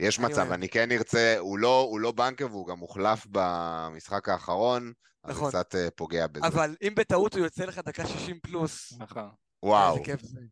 יש 0.00 0.18
אני 0.18 0.26
מצב, 0.26 0.38
אוהב. 0.38 0.52
אני 0.52 0.68
כן 0.68 0.92
ארצה, 0.92 1.36
הוא 1.38 1.58
לא, 1.58 1.80
הוא 1.80 2.00
לא 2.00 2.12
בנקר 2.12 2.46
והוא 2.50 2.66
גם 2.66 2.78
הוחלף 2.78 3.26
במשחק 3.30 4.28
האחרון, 4.28 4.92
אז 5.24 5.36
נכון. 5.36 5.50
זה 5.50 5.58
קצת 5.58 5.74
אה, 5.74 5.88
פוגע 5.90 6.26
בזה. 6.26 6.46
אבל 6.46 6.76
אם 6.82 6.94
בטעות 6.96 7.34
הוא 7.34 7.44
יוצא 7.44 7.64
לך 7.64 7.78
דקה 7.78 8.06
60 8.06 8.38
פלוס, 8.42 8.92
נכון. 8.98 9.30
וואו. 9.64 10.02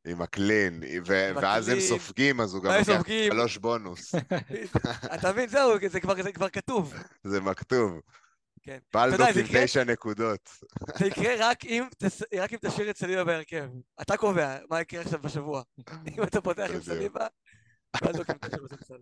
עם 0.06 0.22
הקלין, 0.22 0.82
ואז 1.34 1.68
הם. 1.68 1.80
סופגים, 1.80 2.40
אז 2.40 2.55
הוא 2.55 2.62
גם 2.62 2.70
ואז 2.70 2.89
לוקח. 2.89 3.09
שלוש 3.28 3.56
בונוס. 3.59 4.14
אתה 5.14 5.32
מבין, 5.32 5.48
זהו, 5.48 5.72
זה 5.90 6.01
כבר- 6.01 6.48
כתוב. 6.48 6.94
זה 7.24 7.40
מכתוב. 7.40 8.01
כן. 8.62 8.78
בלדוק 8.94 9.28
עם 9.36 9.64
תשע 9.64 9.84
נקודות. 9.84 10.51
זה 10.98 11.06
יקרה 11.06 11.34
רק 11.39 11.64
אם, 11.64 11.84
תס... 11.98 12.22
רק 12.39 12.52
אם 12.52 12.59
תשאיר 12.62 12.90
את 12.90 12.97
סליבה 12.98 13.24
בהרכב. 13.24 13.68
אתה 14.02 14.16
קובע 14.16 14.59
מה 14.70 14.80
יקרה 14.80 15.01
עכשיו 15.01 15.22
בשבוע. 15.22 15.62
אם 16.18 16.22
אתה 16.22 16.40
פותח 16.40 16.70
עם. 16.74 16.82
סליבה, 16.82 17.26
בלדוק 18.02 18.30
עם 18.30 18.36
תשאיר 18.39 18.62
בספסל. 18.64 18.98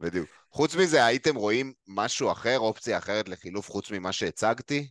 בדיוק. 0.00 0.28
חוץ 0.50 0.76
מזה, 0.76 1.04
הייתם 1.04 1.34
רואים 1.36 1.72
משהו 1.86 2.32
אחר, 2.32 2.58
אופציה 2.58 2.98
אחרת 2.98 3.28
לחילוף 3.28 3.70
חוץ 3.70 3.90
ממה 3.90 4.12
שהצגתי? 4.12 4.88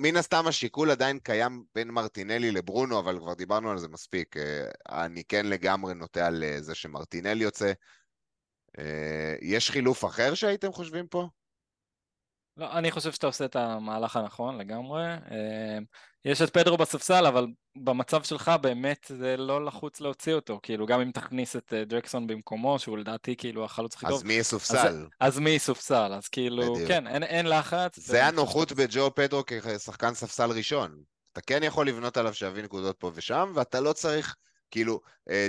מן 0.00 0.16
הסתם 0.16 0.46
השיקול 0.46 0.90
עדיין 0.90 1.18
קיים 1.18 1.64
בין 1.74 1.90
מרטינלי 1.90 2.50
לברונו, 2.50 2.98
אבל 2.98 3.18
כבר 3.18 3.34
דיברנו 3.34 3.70
על 3.70 3.78
זה 3.78 3.88
מספיק. 3.88 4.36
אה, 4.36 4.70
אני 4.88 5.24
כן 5.24 5.46
לגמרי 5.46 5.94
נוטה 5.94 6.26
על 6.26 6.44
אה, 6.44 6.60
זה 6.60 6.74
שמרטינלי 6.74 7.44
יוצא. 7.44 7.72
אה, 8.78 9.34
יש 9.42 9.70
חילוף 9.70 10.04
אחר 10.04 10.34
שהייתם 10.34 10.72
חושבים 10.72 11.06
פה? 11.06 11.28
לא, 12.56 12.78
אני 12.78 12.90
חושב 12.90 13.12
שאתה 13.12 13.26
עושה 13.26 13.44
את 13.44 13.56
המהלך 13.56 14.16
הנכון 14.16 14.58
לגמרי. 14.58 15.02
יש 16.24 16.42
את 16.42 16.50
פדרו 16.50 16.76
בספסל, 16.76 17.26
אבל 17.26 17.46
במצב 17.76 18.22
שלך 18.22 18.52
באמת 18.60 19.06
זה 19.18 19.36
לא 19.36 19.64
לחוץ 19.64 20.00
להוציא 20.00 20.34
אותו. 20.34 20.60
כאילו, 20.62 20.86
גם 20.86 21.00
אם 21.00 21.10
תכניס 21.10 21.56
את 21.56 21.72
ג'קסון 21.88 22.26
במקומו, 22.26 22.78
שהוא 22.78 22.98
לדעתי 22.98 23.36
כאילו 23.36 23.64
החלוץ 23.64 23.94
הכי 23.94 24.06
טוב. 24.06 24.14
אז 24.14 24.22
מי 24.22 24.32
יסופסל? 24.32 24.76
אז, 24.76 25.34
אז 25.34 25.38
מי 25.38 25.50
יסופסל? 25.50 26.12
אז 26.12 26.28
כאילו, 26.28 26.72
בדיוק. 26.74 26.88
כן, 26.88 27.06
אין, 27.06 27.22
אין 27.22 27.46
לחץ. 27.46 27.98
זה 27.98 28.26
הנוחות 28.26 28.72
בג'ו 28.72 29.14
פדרו 29.14 29.42
כשחקן 29.46 30.14
ספסל 30.14 30.50
ראשון. 30.50 31.02
אתה 31.32 31.40
כן 31.40 31.62
יכול 31.62 31.88
לבנות 31.88 32.16
עליו 32.16 32.34
שיביא 32.34 32.62
נקודות 32.62 32.96
פה 32.98 33.10
ושם, 33.14 33.52
ואתה 33.54 33.80
לא 33.80 33.92
צריך, 33.92 34.36
כאילו, 34.70 35.00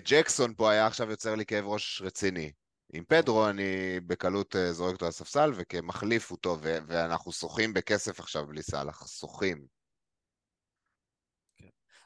ג'קסון 0.05 0.53
פה 0.57 0.71
היה 0.71 0.87
עכשיו 0.87 1.11
יוצר 1.11 1.35
לי 1.35 1.45
כאב 1.45 1.65
ראש 1.65 2.01
רציני. 2.05 2.51
עם 2.93 3.03
פדרו 3.07 3.49
אני 3.49 3.99
בקלות 4.05 4.55
אה, 4.55 4.73
זורק 4.73 4.93
אותו 4.93 5.07
לספסל, 5.07 5.51
וכמחליף 5.55 6.31
הוא 6.31 6.37
טוב, 6.41 6.59
ואנחנו 6.63 7.31
שוחים 7.31 7.73
בכסף 7.73 8.19
עכשיו 8.19 8.47
בלי 8.47 8.61
סאלח, 8.61 9.07
שוחים. 9.07 9.80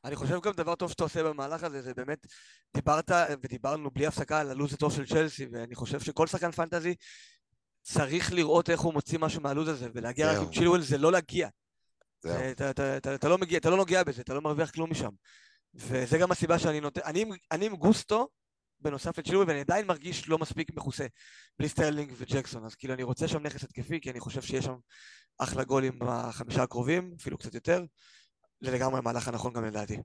אני 0.06 0.16
חושב 0.16 0.42
גם 0.42 0.54
דבר 0.54 0.76
טוב 0.76 0.92
שאתה 0.92 1.04
עושה 1.04 1.24
במהלך 1.24 1.64
הזה, 1.64 1.82
זה 1.82 1.94
באמת, 1.94 2.28
דיברת 2.76 3.12
ודיברנו 3.44 3.92
בלי 3.92 4.08
הפסקה 4.08 4.40
על 4.40 4.50
הלו"ז 4.50 4.74
הטוב 4.74 4.94
של 4.94 5.06
צ'לסי, 5.06 5.48
ואני 5.52 5.76
חושב 5.76 6.00
שכל 6.00 6.28
שחקן 6.28 6.52
fantasy 6.52 6.96
צריך 7.82 8.34
לראות 8.34 8.70
איך 8.70 8.80
הוא 8.80 8.94
מוציא 8.94 9.20
משהו 9.20 9.42
מהלו"ז 9.42 9.68
הזה, 9.68 9.88
ולהגיע 9.94 10.32
רק 10.32 10.38
עם 10.38 10.54
צ'ילואל 10.54 10.82
זה 10.82 10.98
לא 10.98 11.12
להגיע. 11.12 11.50
אתה, 13.16 13.30
לא 13.30 13.38
מגיע, 13.38 13.58
אתה 13.58 13.70
לא 13.70 13.78
נוגע 13.78 14.04
בזה, 14.04 14.22
אתה 14.22 14.34
לא 14.34 14.42
מרוויח 14.42 14.72
כלום 14.72 14.92
משם. 14.92 15.10
וזה 15.74 16.18
גם 16.18 16.32
הסיבה 16.32 16.60
שאני 16.60 16.80
נותן, 16.80 17.02
אני, 17.06 17.26
אני 17.52 17.66
עם 17.66 17.76
גוסטו, 17.76 18.28
בנוסף 18.80 19.18
לצ'ילואל, 19.20 19.48
ואני 19.48 19.60
עדיין 19.60 19.88
מרגיש 19.88 20.30
לא 20.30 20.38
מספיק 20.38 20.72
מכוסה, 20.76 21.06
בלי 21.60 21.70
סטרלינג 21.70 22.12
וג'קסון, 22.18 22.66
אז 22.66 22.76
כאילו 22.76 22.94
אני 22.94 23.04
רוצה 23.04 23.28
שם 23.28 23.44
נכס 23.44 23.64
התקפי, 23.64 24.02
כי 24.02 24.12
אני 24.12 24.20
חושב 24.20 24.42
שיש 24.42 24.66
שם 24.66 24.76
אחלה 25.38 25.64
גולים 25.64 26.00
בחמישה 26.00 26.64
הקרובים, 26.64 27.16
אפילו 27.22 27.38
קצת 27.38 27.54
יותר, 27.54 27.84
זה 28.62 28.72
לגמרי 28.72 28.98
המהלך 28.98 29.28
הנכון 29.28 29.54
גם 29.54 29.66
לדעתי. 29.66 29.98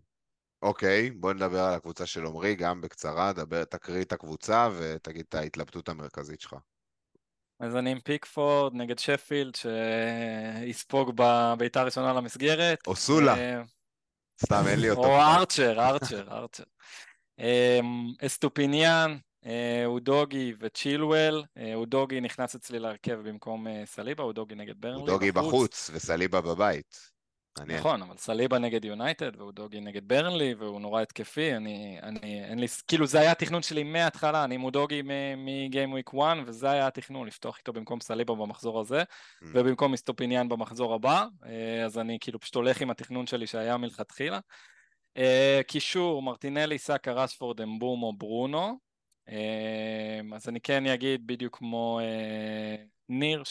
אוקיי, 0.63 1.09
okay, 1.09 1.21
בוא 1.21 1.33
נדבר 1.33 1.61
על 1.61 1.75
הקבוצה 1.75 2.07
של 2.07 2.27
עמרי, 2.27 2.55
גם 2.55 2.81
בקצרה, 2.81 3.33
דבר, 3.33 3.65
תקריא 3.65 4.03
את 4.03 4.13
הקבוצה 4.13 4.69
ותגיד 4.79 5.25
את 5.29 5.35
ההתלבטות 5.35 5.89
המרכזית 5.89 6.41
שלך. 6.41 6.57
אז 7.61 7.77
אני 7.77 7.91
עם 7.91 8.01
פיקפורד 8.01 8.75
נגד 8.75 8.99
שפילד, 8.99 9.55
שיספוג 9.55 11.13
בביתה 11.15 11.81
הראשונה 11.81 12.13
למסגרת. 12.13 12.87
או 12.87 12.97
סולה. 12.97 13.37
אה, 13.37 13.63
סתם, 14.43 14.63
אין 14.69 14.81
לי 14.81 14.91
אותו. 14.91 15.05
או 15.05 15.21
ארצ'ר, 15.21 15.81
ארצ'ר, 15.81 16.29
ארצ'ר. 16.31 16.65
אמ, 17.39 18.13
אסטופיניאן, 18.27 19.17
אה, 19.47 19.83
אודוגי 19.87 20.55
וצ'ילואל, 20.61 21.43
אה, 21.57 21.75
אודוגי 21.75 22.21
נכנס 22.21 22.55
אצלי 22.55 22.79
להרכב 22.79 23.19
במקום 23.29 23.69
אה, 23.69 23.83
סליבה, 23.87 24.23
אודוגי 24.23 24.55
נגד 24.55 24.75
ברנלי. 24.81 25.01
אודוגי 25.01 25.33
בחוץ 25.33 25.91
וסליבה 25.93 26.41
בבית. 26.41 27.11
מעניין. 27.59 27.79
נכון, 27.79 28.03
אבל 28.03 28.17
סליבה 28.17 28.59
נגד 28.59 28.85
יונייטד 28.85 29.37
ואודוגי 29.37 29.81
נגד 29.81 30.09
ברנלי 30.09 30.55
והוא 30.55 30.81
נורא 30.81 31.03
התקפי, 31.03 31.57
אני, 31.57 31.99
אני, 32.03 32.45
אין 32.45 32.59
לי, 32.59 32.67
כאילו 32.89 33.07
זה 33.07 33.21
היה 33.21 33.31
התכנון 33.31 33.63
שלי 33.63 33.83
מההתחלה, 33.83 34.45
אני 34.45 34.55
עם 34.55 34.65
אודוגי 34.65 35.03
מ 35.37 35.48
game 35.48 35.93
week 35.93 36.11
1 36.23 36.37
וזה 36.47 36.71
היה 36.71 36.87
התכנון, 36.87 37.27
לפתוח 37.27 37.59
איתו 37.59 37.73
במקום 37.73 38.01
סליבה 38.01 38.35
במחזור 38.35 38.81
הזה 38.81 39.03
mm. 39.03 39.47
ובמקום 39.53 39.93
אסטופיניאן 39.93 40.49
במחזור 40.49 40.95
הבא, 40.95 41.27
אז 41.85 41.99
אני 41.99 42.19
כאילו 42.21 42.41
פשוט 42.41 42.55
הולך 42.55 42.81
עם 42.81 42.91
התכנון 42.91 43.27
שלי 43.27 43.47
שהיה 43.47 43.77
מלכתחילה. 43.77 44.39
Uh, 45.19 45.63
קישור, 45.67 46.23
מרטינלי, 46.23 46.79
סאקה, 46.79 47.13
רשפורד, 47.13 47.61
אמבומו, 47.61 48.13
ברונו. 48.13 48.79
Uh, 49.29 49.33
אז 50.35 50.49
אני 50.49 50.61
כן 50.61 50.87
אגיד 50.87 51.27
בדיוק 51.27 51.59
כמו 51.59 52.01
ניר, 53.09 53.43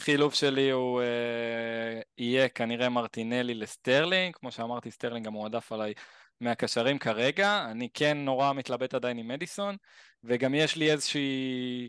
שהחילוף 0.00 0.34
שלי 0.34 0.70
הוא 0.70 1.00
uh, 1.00 2.04
יהיה 2.18 2.48
כנראה 2.48 2.88
מרטינלי 2.88 3.54
לסטרלינג, 3.54 4.36
כמו 4.36 4.52
שאמרתי 4.52 4.90
סטרלינג 4.90 5.26
גם 5.26 5.32
מועדף 5.32 5.72
עליי 5.72 5.92
מהקשרים 6.40 6.98
כרגע, 6.98 7.66
אני 7.70 7.88
כן 7.94 8.18
נורא 8.18 8.52
מתלבט 8.52 8.94
עדיין 8.94 9.18
עם 9.18 9.28
מדיסון, 9.28 9.76
וגם 10.24 10.54
יש 10.54 10.76
לי 10.76 10.92
איזושהי 10.92 11.88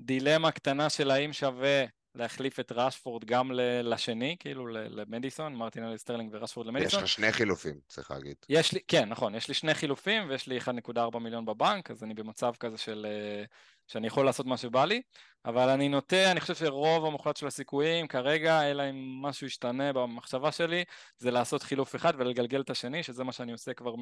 דילמה 0.00 0.50
קטנה 0.50 0.90
של 0.90 1.10
האם 1.10 1.32
שווה 1.32 1.84
להחליף 2.16 2.60
את 2.60 2.72
ראשפורד 2.72 3.24
גם 3.24 3.50
לשני, 3.82 4.36
כאילו 4.38 4.66
למדיסון, 4.66 5.54
מרטינלי 5.54 5.98
סטרלינג 5.98 6.30
וראשפורד 6.34 6.66
למדיסון. 6.66 6.98
יש 6.98 7.04
לך 7.04 7.08
שני 7.08 7.32
חילופים, 7.32 7.80
צריך 7.88 8.10
להגיד. 8.10 8.36
יש 8.48 8.72
לי, 8.72 8.80
כן, 8.88 9.08
נכון, 9.08 9.34
יש 9.34 9.48
לי 9.48 9.54
שני 9.54 9.74
חילופים 9.74 10.28
ויש 10.28 10.46
לי 10.46 10.58
1.4 10.58 11.18
מיליון 11.18 11.44
בבנק, 11.44 11.90
אז 11.90 12.04
אני 12.04 12.14
במצב 12.14 12.52
כזה 12.60 12.78
של... 12.78 13.06
אה, 13.08 13.44
שאני 13.86 14.06
יכול 14.06 14.24
לעשות 14.26 14.46
מה 14.46 14.56
שבא 14.56 14.84
לי, 14.84 15.02
אבל 15.44 15.68
אני 15.68 15.88
נוטה, 15.88 16.30
אני 16.30 16.40
חושב 16.40 16.54
שרוב 16.54 17.04
המוחלט 17.04 17.36
של 17.36 17.46
הסיכויים 17.46 18.08
כרגע, 18.08 18.70
אלא 18.70 18.82
אם 18.90 19.22
משהו 19.22 19.46
ישתנה 19.46 19.92
במחשבה 19.92 20.52
שלי, 20.52 20.84
זה 21.18 21.30
לעשות 21.30 21.62
חילוף 21.62 21.96
אחד 21.96 22.12
ולגלגל 22.18 22.60
את 22.60 22.70
השני, 22.70 23.02
שזה 23.02 23.24
מה 23.24 23.32
שאני 23.32 23.52
עושה 23.52 23.74
כבר 23.74 23.94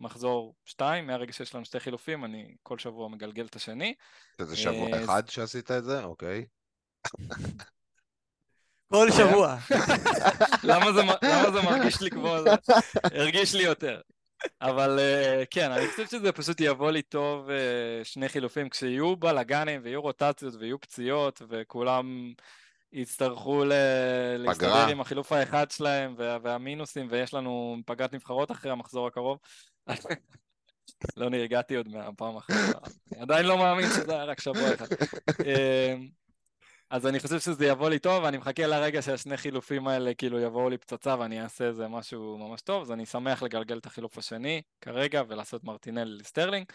ממחזור 0.00 0.54
שתיים, 0.64 1.06
מהרגע 1.06 1.32
שיש 1.32 1.54
לנו 1.54 1.64
שתי 1.64 1.80
חילופים, 1.80 2.24
אני 2.24 2.54
כל 2.62 2.78
שבוע 2.78 3.08
מגלגל 3.08 3.46
את 3.46 3.56
השני. 3.56 3.94
זה 4.40 4.56
שבוע 4.56 4.92
אה, 4.92 5.04
אחד 5.04 5.28
שעשית 5.28 5.70
את 5.70 5.84
זה? 5.84 6.04
אוקיי. 6.04 6.46
כל 8.88 9.10
שבוע. 9.10 9.56
למה 11.22 11.50
זה 11.52 11.62
מרגיש 11.62 12.00
לי 12.00 12.10
כמו 12.10 12.36
זה? 12.42 12.50
הרגיש 13.04 13.54
לי 13.54 13.62
יותר. 13.62 14.00
אבל 14.60 14.98
אה, 14.98 15.42
כן, 15.50 15.72
אני 15.72 15.86
חושב 15.86 16.06
שזה 16.06 16.32
פשוט 16.32 16.60
יבוא 16.60 16.90
לי 16.90 17.02
טוב 17.02 17.50
אה, 17.50 18.04
שני 18.04 18.28
חילופים. 18.28 18.68
כשיהיו 18.68 19.16
בלאגנים 19.16 19.80
ויהיו 19.84 20.02
רוטציות 20.02 20.54
ויהיו 20.54 20.80
פציעות 20.80 21.42
וכולם 21.48 22.32
יצטרכו 22.92 23.64
להסתדר 24.38 24.86
עם 24.86 25.00
החילוף 25.00 25.32
האחד 25.32 25.70
שלהם 25.70 26.14
והמינוסים 26.18 27.06
ויש 27.10 27.34
לנו 27.34 27.76
פגרת 27.86 28.14
נבחרות 28.14 28.50
אחרי 28.50 28.70
המחזור 28.70 29.06
הקרוב. 29.06 29.38
לא 31.16 31.30
נרגעתי 31.30 31.74
עוד 31.74 31.88
מהפעם 31.88 32.36
אחרת. 32.36 32.76
עדיין 33.20 33.46
לא 33.46 33.58
מאמין 33.58 33.86
שזה 33.86 34.12
היה 34.12 34.24
רק 34.24 34.40
שבוע 34.40 34.74
אחד. 34.74 34.86
אז 36.90 37.06
אני 37.06 37.20
חושב 37.20 37.40
שזה 37.40 37.66
יבוא 37.66 37.90
לי 37.90 37.98
טוב, 37.98 38.24
ואני 38.24 38.36
מחכה 38.36 38.66
לרגע 38.66 39.02
שהשני 39.02 39.36
חילופים 39.36 39.88
האלה 39.88 40.14
כאילו 40.14 40.40
יבואו 40.40 40.68
לי 40.70 40.78
פצצה 40.78 41.16
ואני 41.18 41.42
אעשה 41.42 41.64
איזה 41.64 41.88
משהו 41.88 42.38
ממש 42.38 42.60
טוב, 42.60 42.82
אז 42.82 42.92
אני 42.92 43.06
שמח 43.06 43.42
לגלגל 43.42 43.78
את 43.78 43.86
החילוף 43.86 44.18
השני 44.18 44.62
כרגע 44.80 45.22
ולעשות 45.28 45.64
מרטינלי 45.64 46.18
לסטרלינג. 46.18 46.66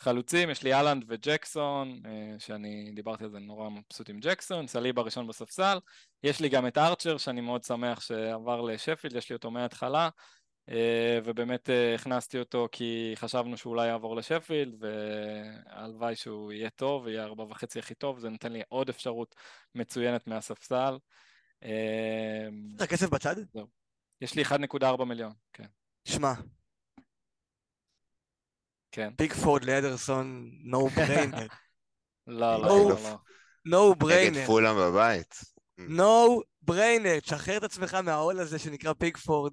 חלוצים, 0.00 0.50
יש 0.50 0.62
לי 0.62 0.74
אהלנד 0.74 1.04
וג'קסון, 1.08 2.02
אה, 2.06 2.38
שאני 2.38 2.90
דיברתי 2.94 3.24
על 3.24 3.30
זה 3.30 3.38
נורא 3.38 3.68
מבסוט 3.68 4.10
עם 4.10 4.18
ג'קסון, 4.20 4.66
סליבה 4.66 5.02
ראשון 5.02 5.26
בספסל, 5.26 5.78
יש 6.22 6.40
לי 6.40 6.48
גם 6.48 6.66
את 6.66 6.78
ארצ'ר 6.78 7.18
שאני 7.18 7.40
מאוד 7.40 7.64
שמח 7.64 8.00
שעבר 8.00 8.60
לשפילד, 8.60 9.16
יש 9.16 9.30
לי 9.30 9.36
אותו 9.36 9.50
מההתחלה, 9.50 10.08
ובאמת 11.24 11.70
אה, 11.70 11.94
הכנסתי 11.94 12.38
אותו 12.38 12.68
כי 12.72 13.12
חשבנו 13.16 13.56
שאולי 13.56 13.88
יעבור 13.88 14.16
לשפילד, 14.16 14.74
והלוואי 14.80 16.16
שהוא 16.16 16.52
יהיה 16.52 16.70
טוב, 16.70 17.08
יהיה 17.08 17.24
ארבע 17.24 17.44
וחצי 17.44 17.78
הכי 17.78 17.94
טוב, 17.94 18.18
זה 18.18 18.28
נותן 18.28 18.52
לי 18.52 18.62
עוד 18.68 18.88
אפשרות 18.88 19.34
מצוינת 19.74 20.26
מהספסל. 20.26 20.98
את 22.76 22.80
הכסף 22.80 23.08
בצד? 23.08 23.36
זהו. 23.52 23.66
יש 24.20 24.34
לי 24.34 24.42
1.4 24.42 25.04
מיליון, 25.04 25.32
כן. 25.52 25.66
שמע. 26.04 26.32
כן. 28.92 29.12
פיקפורד 29.18 29.64
לאדרסון, 29.64 30.50
no 30.62 30.88
brainer. 30.88 31.46
לא, 32.26 32.62
לא, 32.62 32.88
לא. 32.88 33.16
no 33.64 33.94
brainer. 33.94 34.38
נגד 34.38 34.46
פולאם 34.46 34.76
בבית. 34.76 35.34
no 35.78 36.40
brainer, 36.62 37.20
תשחרר 37.20 37.56
את 37.56 37.62
עצמך 37.62 37.94
מהעול 37.94 38.38
הזה 38.40 38.58
שנקרא 38.58 38.92
פיקפורד. 38.92 39.52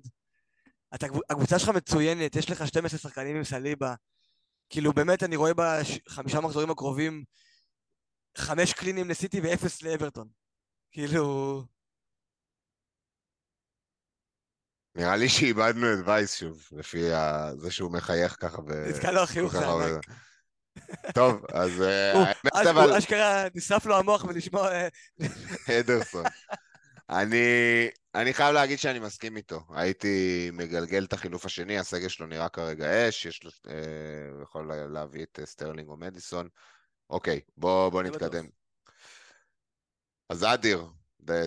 אתה, 0.96 1.08
הקבוצה 1.30 1.60
שלך 1.60 1.70
מצוינת, 1.70 2.36
יש 2.36 2.50
לך 2.50 2.68
12 2.68 3.00
שחקנים 3.00 3.36
עם 3.36 3.44
סליבה. 3.44 3.94
כאילו 4.70 4.94
באמת 4.94 5.24
אני 5.24 5.36
רואה 5.36 5.52
בחמישה 5.56 6.42
מחזורים 6.42 6.70
הקרובים 6.70 7.24
חמש 8.38 8.74
קלינים 8.74 9.10
לסיטי 9.10 9.42
ואפס 9.42 9.82
לאברטון. 9.82 10.28
כאילו... 10.92 11.64
נראה 14.96 15.16
לי 15.16 15.30
שאיבדנו 15.30 15.94
את 15.94 15.98
וייס 16.06 16.36
שוב, 16.36 16.68
לפי 16.72 17.04
זה 17.58 17.72
שהוא 17.72 17.92
מחייך 17.92 18.36
ככה. 18.40 18.58
נתקע 18.90 19.12
לו 19.12 19.22
החיוך 19.22 19.56
הענק. 19.56 20.06
טוב, 21.14 21.46
אז 21.54 21.72
האמת 21.80 22.68
אבל... 22.70 22.98
אשכרה 22.98 23.44
נשרף 23.56 23.86
לו 23.86 23.98
המוח 23.98 24.24
ולשמוע... 24.24 24.70
אדרסון. 25.80 26.24
אני, 27.10 27.38
אני 28.22 28.34
חייב 28.34 28.54
להגיד 28.54 28.80
שאני 28.80 29.00
מסכים 29.00 29.38
איתו. 29.38 29.62
הייתי 29.70 30.50
מגלגל 30.54 31.04
את 31.04 31.14
החילוף 31.14 31.46
השני, 31.46 31.80
הסגל 31.80 32.08
שלו 32.08 32.28
נראה 32.28 32.50
כרגע 32.50 33.10
אש, 33.10 33.26
יש 33.26 33.44
לו, 33.44 33.52
אה, 33.68 33.74
יכול 34.44 34.72
להביא 34.90 35.24
את 35.24 35.40
סטרלינג 35.44 35.90
או 35.90 35.98
מדיסון. 35.98 36.48
אוקיי, 37.10 37.42
בוא, 37.58 37.90
בוא 37.90 38.04
נתקדם. 38.04 38.46
אז 40.30 40.44
אדיר, 40.44 40.86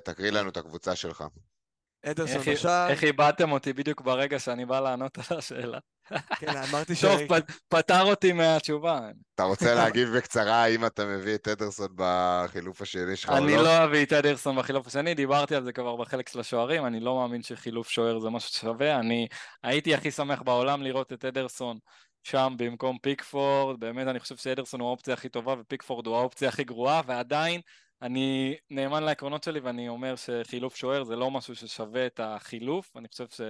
תקריא 0.04 0.30
לנו 0.30 0.48
את 0.48 0.56
הקבוצה 0.56 0.96
שלך. 0.96 1.24
אדרסון 2.02 2.42
בשער. 2.52 2.90
איך 2.90 3.04
איבדתם 3.04 3.52
אותי 3.52 3.72
בדיוק 3.72 4.00
ברגע 4.00 4.38
שאני 4.38 4.66
בא 4.66 4.80
לענות 4.80 5.18
על 5.18 5.38
השאלה. 5.38 5.78
כן, 6.38 6.56
אמרתי 6.70 6.94
ש... 6.94 7.00
טוב, 7.00 7.20
פ- 7.28 7.52
פטר 7.68 8.02
אותי 8.02 8.32
מהתשובה. 8.32 9.00
אתה 9.34 9.42
רוצה 9.42 9.74
להגיב 9.74 10.08
בקצרה 10.16 10.62
האם 10.62 10.86
אתה 10.86 11.06
מביא 11.06 11.34
את 11.34 11.48
אדרסון 11.48 11.88
בחילוף 11.94 12.82
השני 12.82 13.16
שלך 13.16 13.30
או 13.30 13.36
אני 13.36 13.56
לא? 13.56 13.62
לא 13.62 13.84
אביא 13.84 14.02
את 14.02 14.12
אדרסון 14.12 14.56
בחילוף 14.56 14.86
השני, 14.86 15.14
דיברתי 15.14 15.54
על 15.54 15.64
זה 15.64 15.72
כבר 15.72 15.96
בחלק 15.96 16.28
של 16.28 16.40
השוערים, 16.40 16.86
אני 16.86 17.00
לא 17.00 17.16
מאמין 17.16 17.42
שחילוף 17.42 17.88
שוער 17.88 18.18
זה 18.18 18.30
משהו 18.30 18.50
ששווה, 18.50 18.98
אני 18.98 19.26
הייתי 19.62 19.94
הכי 19.94 20.10
שמח 20.10 20.42
בעולם 20.42 20.82
לראות 20.82 21.12
את 21.12 21.24
אדרסון 21.24 21.78
שם 22.22 22.54
במקום 22.56 22.98
פיקפורד, 23.02 23.80
באמת 23.80 24.06
אני 24.06 24.20
חושב 24.20 24.36
שאדרסון 24.36 24.80
הוא 24.80 24.88
האופציה 24.88 25.14
הכי 25.14 25.28
טובה 25.28 25.54
ופיקפורד 25.60 26.06
הוא 26.06 26.16
האופציה 26.16 26.48
הכי 26.48 26.64
גרועה, 26.64 27.00
ועדיין 27.06 27.60
אני 28.02 28.56
נאמן 28.70 29.02
לעקרונות 29.02 29.44
שלי 29.44 29.60
ואני 29.60 29.88
אומר 29.88 30.14
שחילוף 30.16 30.76
שוער 30.76 31.04
זה 31.04 31.16
לא 31.16 31.30
משהו 31.30 31.56
ששווה 31.56 32.06
את 32.06 32.20
החילוף, 32.22 32.96
אני 32.96 33.08
חושב 33.08 33.26
ש... 33.28 33.40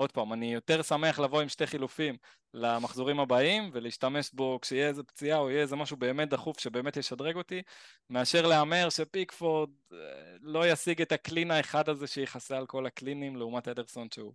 עוד 0.00 0.12
פעם, 0.12 0.32
אני 0.32 0.54
יותר 0.54 0.82
שמח 0.82 1.18
לבוא 1.18 1.40
עם 1.40 1.48
שתי 1.48 1.66
חילופים 1.66 2.16
למחזורים 2.54 3.20
הבאים 3.20 3.70
ולהשתמש 3.72 4.30
בו 4.32 4.58
כשיהיה 4.62 4.88
איזה 4.88 5.02
פציעה 5.02 5.38
או 5.38 5.50
יהיה 5.50 5.62
איזה 5.62 5.76
משהו 5.76 5.96
באמת 5.96 6.28
דחוף 6.28 6.60
שבאמת 6.60 6.96
ישדרג 6.96 7.36
אותי, 7.36 7.62
מאשר 8.10 8.46
להמר 8.46 8.90
שפיקפורד 8.90 9.70
אה, 9.92 9.98
לא 10.40 10.68
ישיג 10.68 11.02
את 11.02 11.12
הקלין 11.12 11.50
האחד 11.50 11.88
הזה 11.88 12.06
שיכסה 12.06 12.56
על 12.56 12.66
כל 12.66 12.86
הקלינים 12.86 13.36
לעומת 13.36 13.68
אדרסון 13.68 14.08
שהוא 14.14 14.34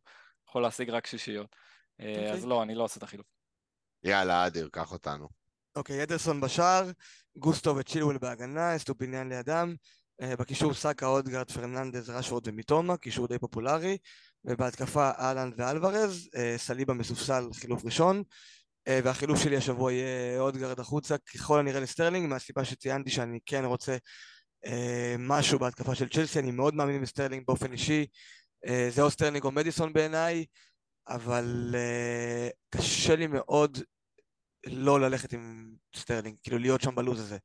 יכול 0.50 0.62
להשיג 0.62 0.90
רק 0.90 1.08
שישיות. 1.08 1.56
אה, 2.00 2.10
אוקיי. 2.10 2.32
אז 2.32 2.46
לא, 2.46 2.64
אני 2.64 2.76
לא 2.76 2.84
עושה 2.84 2.98
את 2.98 3.04
החילוף. 3.04 3.28
יאללה, 4.04 4.48
אדיר, 4.48 4.70
קח 4.72 4.92
אותנו. 4.92 5.28
אוקיי, 5.76 6.04
אדרסון 6.04 6.42
בשער, 6.42 6.92
גוסטו 7.38 7.76
וצ'ילואל 7.76 8.18
בהגנה, 8.18 8.76
אסטופיניאן 8.76 9.30
לידם. 9.30 9.76
אה, 10.22 10.36
בקישור 10.36 10.74
סאקה, 10.74 11.06
אודגרד, 11.06 11.52
פרננדז, 11.52 12.10
רשפורד 12.10 12.48
ומיטומה, 12.48 12.98
קישור 12.98 13.28
די 13.28 13.40
פופולרי. 13.40 13.98
ובהתקפה 14.46 15.12
האלנד 15.20 15.52
ואלוורז, 15.58 16.30
אה, 16.36 16.56
סליבה 16.58 16.94
מסופסל, 16.94 17.50
חילוף 17.54 17.86
ראשון. 17.86 18.24
אה, 18.88 19.00
והחילוף 19.04 19.44
שלי 19.44 19.58
השבוע 19.58 19.92
יהיה 19.92 20.40
אודגרד 20.40 20.80
החוצה, 20.80 21.16
ככל 21.18 21.60
הנראה 21.60 21.80
לסטרלינג, 21.80 22.30
מהסיבה 22.30 22.66
שציינתי 22.66 23.10
שאני 23.10 23.40
כן 23.46 23.66
רוצה 23.66 23.98
אה, 24.66 25.16
משהו 25.20 25.60
בהתקפה 25.60 25.96
של 25.96 26.10
צ'לסי, 26.10 26.40
אני 26.40 26.52
מאוד 26.52 26.74
מאמין 26.76 27.02
בסטרלינג 27.02 27.44
באופן 27.48 27.72
אישי. 27.72 28.06
אה, 28.66 28.88
זה 28.92 29.02
או 29.02 29.12
סטרלינג 29.12 29.44
או 29.44 29.52
מדיסון 29.52 29.94
בעיניי, 29.94 30.46
אבל 31.08 31.76
אה, 31.76 32.50
קשה 32.70 33.16
לי 33.16 33.28
מאוד 33.28 33.78
לא 34.66 35.00
ללכת 35.00 35.34
עם 35.34 35.72
סטרלינג, 35.96 36.36
כאילו 36.44 36.58
להיות 36.58 36.82
שם 36.82 36.96
בלוז 36.96 37.20
הזה. 37.20 37.38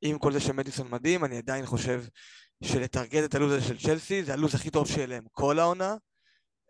עם 0.00 0.18
כל 0.18 0.32
זה 0.32 0.40
שמדיסון 0.40 0.90
מדהים, 0.90 1.24
אני 1.24 1.38
עדיין 1.38 1.66
חושב 1.66 2.04
שלטרגט 2.64 3.24
את 3.24 3.34
הלוז 3.34 3.52
הזה 3.52 3.66
של 3.66 3.78
צ'לסי, 3.78 4.24
זה 4.24 4.32
הלוז 4.32 4.54
הכי 4.54 4.70
טוב 4.70 4.88
שיהיה 4.88 5.06
להם 5.06 5.24
כל 5.32 5.58
העונה. 5.58 5.96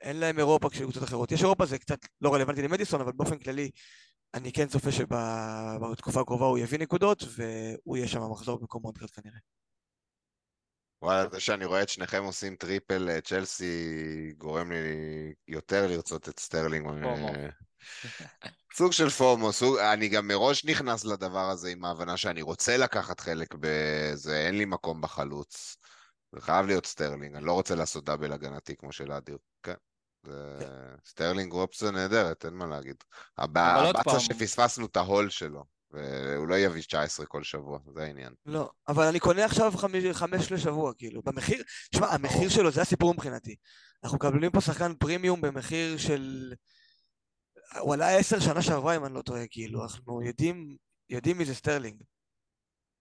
אין 0.03 0.17
להם 0.17 0.39
אירופה 0.39 0.71
כשהיו 0.71 0.87
קבוצות 0.87 1.05
אחרות. 1.05 1.33
יש 1.33 1.43
אירופה, 1.43 1.67
זה 1.67 1.79
קצת 1.79 1.99
לא 2.21 2.35
רלוונטי 2.35 2.63
למדיסון, 2.63 3.01
אבל 3.01 3.13
באופן 3.13 3.39
כללי, 3.39 3.71
אני 4.35 4.53
כן 4.53 4.69
צופה 4.69 4.93
שבתקופה 4.93 6.21
הקרובה 6.21 6.47
הוא 6.47 6.59
יביא 6.59 6.79
נקודות, 6.79 7.23
והוא 7.37 7.97
יהיה 7.97 8.09
שם 8.09 8.21
במחזור 8.21 8.59
במקום 8.59 8.83
מונטרד 8.83 9.11
כנראה. 9.11 9.39
וואלה, 11.03 11.29
זה 11.31 11.41
שאני 11.41 11.65
רואה 11.65 11.83
את 11.83 11.89
שניכם 11.89 12.25
עושים 12.25 12.57
triple 12.57 13.09
אה, 13.09 13.21
צ'לסי 13.21 14.33
גורם 14.39 14.73
לי 14.73 14.79
יותר 15.49 15.87
לרצות 15.87 16.29
את 16.29 16.39
סטרלינג. 16.39 16.87
אה. 17.05 17.49
סוג 18.77 18.93
של 18.93 19.09
FOMO, 19.09 19.53
סוג, 19.53 19.79
אני 19.79 20.09
גם 20.09 20.29
מראש 20.29 20.65
נכנס 20.65 21.05
לדבר 21.05 21.51
הזה 21.51 21.69
עם 21.69 21.85
ההבנה 21.85 22.17
שאני 22.17 22.43
רוצה 22.43 22.77
לקחת 22.77 23.21
חלק 23.21 23.55
בזה, 23.61 24.47
אין 24.47 24.59
לי 24.59 24.65
מקום 24.65 25.01
בחלוץ. 25.01 25.77
זה 26.33 26.41
חייב 26.41 26.67
להיות 26.67 26.87
סטרלינג, 26.87 27.35
אני 27.35 27.45
לא 27.45 27.53
רוצה 27.53 27.75
לעשות 27.75 28.05
double 28.05 28.33
הגנתי 28.33 28.77
כמו 28.77 28.93
של 28.93 29.13
אדיר. 29.13 29.39
כן. 29.63 29.75
זה... 30.27 30.57
כן. 30.61 30.97
סטרלינג 31.07 31.53
הוא 31.53 31.61
אופציה 31.61 31.91
נהדרת, 31.91 32.45
אין 32.45 32.55
מה 32.55 32.67
להגיד. 32.67 32.97
פעם- 34.05 34.21
שפספסנו 34.21 34.87
את 34.87 34.97
ה 34.97 35.03
haul 35.03 35.31
שלו, 35.31 35.65
והוא 35.91 36.49
לא 36.49 36.59
יביא 36.59 36.83
19 36.83 37.27
כל 37.27 37.43
שבוע, 37.43 37.79
זה 37.95 38.03
העניין. 38.03 38.35
לא, 38.47 38.71
אבל 38.89 39.05
אני 39.07 39.21
קונה 39.21 39.45
עכשיו 39.45 39.73
חמש, 39.77 40.05
חמש 40.13 40.53
לשבוע, 40.53 40.93
כאילו, 40.95 41.23
במחיר, 41.23 41.63
תשמע, 41.91 42.07
המחיר 42.07 42.49
שלו 42.49 42.71
זה 42.71 42.83
הסיפור 42.83 43.15
מבחינתי. 43.15 43.57
אנחנו 44.05 44.17
מקבלים 44.17 44.51
פה 44.51 44.61
שחקן 44.61 44.95
פרימיום 44.95 45.41
במחיר 45.41 45.99
של... 45.99 46.53
הוא 47.81 47.95
עלה 47.95 48.19
עשר 48.19 48.41
שנה 48.41 48.63
שעברה, 48.63 48.97
אם 48.97 49.05
אני 49.05 49.15
לא 49.15 49.23
טועה, 49.23 49.47
כאילו, 49.51 49.83
אנחנו 49.83 50.23
יודעים, 50.23 50.77
יודעים 51.11 51.39
מי 51.39 51.45
זה 51.45 51.55
סטרלינג. 51.55 52.03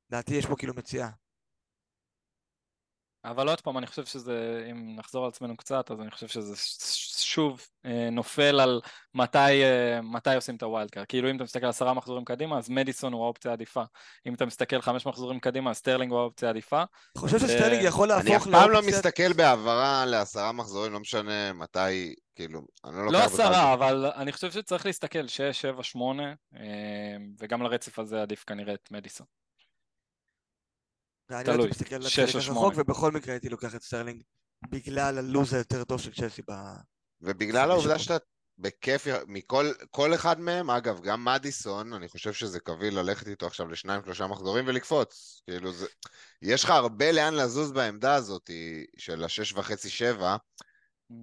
לדעתי 0.09 0.33
יש 0.35 0.45
פה 0.45 0.55
כאילו 0.57 0.73
מציאה. 0.73 1.09
אבל 3.25 3.49
עוד 3.49 3.61
פעם, 3.61 3.77
אני 3.77 3.87
חושב 3.87 4.05
שזה, 4.05 4.67
אם 4.71 4.95
נחזור 4.95 5.23
על 5.23 5.29
עצמנו 5.29 5.57
קצת, 5.57 5.91
אז 5.91 6.01
אני 6.01 6.11
חושב 6.11 6.27
שזה 6.27 6.55
שוב 7.17 7.67
אה, 7.85 8.09
נופל 8.11 8.59
על 8.59 8.81
מתי, 9.13 9.63
אה, 9.63 10.01
מתי 10.01 10.35
עושים 10.35 10.55
את 10.55 10.63
ה 10.63 10.68
wild 10.68 10.89
card. 10.91 11.05
כאילו 11.05 11.29
אם 11.29 11.35
אתה 11.35 11.43
מסתכל 11.43 11.65
עשרה 11.65 11.93
מחזורים 11.93 12.25
קדימה, 12.25 12.57
אז 12.57 12.69
מדיסון 12.69 13.13
הוא 13.13 13.23
האופציה 13.23 13.51
העדיפה. 13.51 13.83
אם 14.27 14.33
אתה 14.33 14.45
מסתכל 14.45 14.81
חמש 14.81 15.05
מחזורים 15.05 15.39
קדימה, 15.39 15.69
אז 15.69 15.75
סטרלינג 15.75 16.11
הוא 16.11 16.19
האופציה 16.19 16.47
העדיפה. 16.49 16.77
אני 16.79 16.87
חושב 17.21 17.39
שסטרלינג 17.39 17.83
יכול 17.83 18.11
אני 18.11 18.21
אף 18.21 18.25
להפוך 18.29 18.47
פעם 18.51 18.71
לא 18.71 18.81
מסתכל 18.87 19.33
בהעברה 19.33 20.05
לעשרה 20.05 20.51
מחזורים, 20.51 20.93
לא 20.93 20.99
משנה 20.99 21.53
מתי, 21.53 22.15
כאילו, 22.35 22.61
אני 22.85 22.95
לא 22.95 23.05
לא 23.05 23.11
לוקח 23.11 23.33
בכלל- 23.33 23.45
עשרה, 23.45 23.73
אבל 23.73 24.05
אני 24.15 24.31
חושב 24.31 24.51
שצריך 24.51 24.85
להסתכל 24.85 25.27
שש, 25.27 25.61
שבע, 25.61 25.83
שמונה, 25.83 26.33
אה, 26.55 26.61
וגם 27.39 27.63
לרצף 27.63 27.99
הזה 27.99 28.21
עדיף 28.21 28.43
כנראה 28.47 28.73
את 28.73 28.91
מדיסון. 28.91 29.40
אני 31.35 31.43
תלוי, 31.43 31.57
לא 31.57 31.63
הייתי 31.63 31.75
מסתכל 31.79 31.95
על 31.95 32.01
או 32.33 32.39
הרחוק. 32.39 32.73
ובכל 32.77 33.11
מקרה 33.11 33.33
הייתי 33.33 33.49
לוקח 33.49 33.75
את 33.75 33.81
סטרלינג 33.81 34.21
בגלל 34.69 35.17
הלוז 35.17 35.53
היותר 35.53 35.83
טוב 35.83 36.01
של 36.01 36.13
צ'לסי 36.13 36.41
ב... 36.49 36.53
ובגלל 37.21 37.71
העובדה. 37.71 37.99
שאתה 37.99 38.17
בכיף, 38.57 39.07
מכל 39.27 39.71
כל 39.91 40.13
אחד 40.13 40.39
מהם, 40.39 40.69
אגב, 40.69 41.01
גם 41.01 41.25
מדיסון, 41.25 41.93
אני 41.93 42.07
חושב 42.07 42.33
שזה 42.33 42.59
קביל 42.59 42.99
ללכת 42.99 43.27
איתו 43.27 43.47
עכשיו 43.47 43.67
לשניים, 43.67 44.01
שלושה 44.05 44.27
מחזורים 44.27 44.67
ולקפוץ. 44.67 45.41
כאילו, 45.47 45.71
זה... 45.71 45.85
יש 46.41 46.63
לך 46.63 46.69
הרבה 46.69 47.11
לאן 47.11 47.33
לזוז 47.33 47.71
בעמדה 47.71 48.15
הזאת 48.15 48.49
של 48.97 49.23
השש 49.23 49.53
וחצי, 49.53 49.89
שבע, 49.89 50.35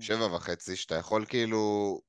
שבע 0.00 0.34
וחצי, 0.34 0.76
שאתה 0.76 0.94
יכול 0.94 1.24
כאילו 1.28 2.00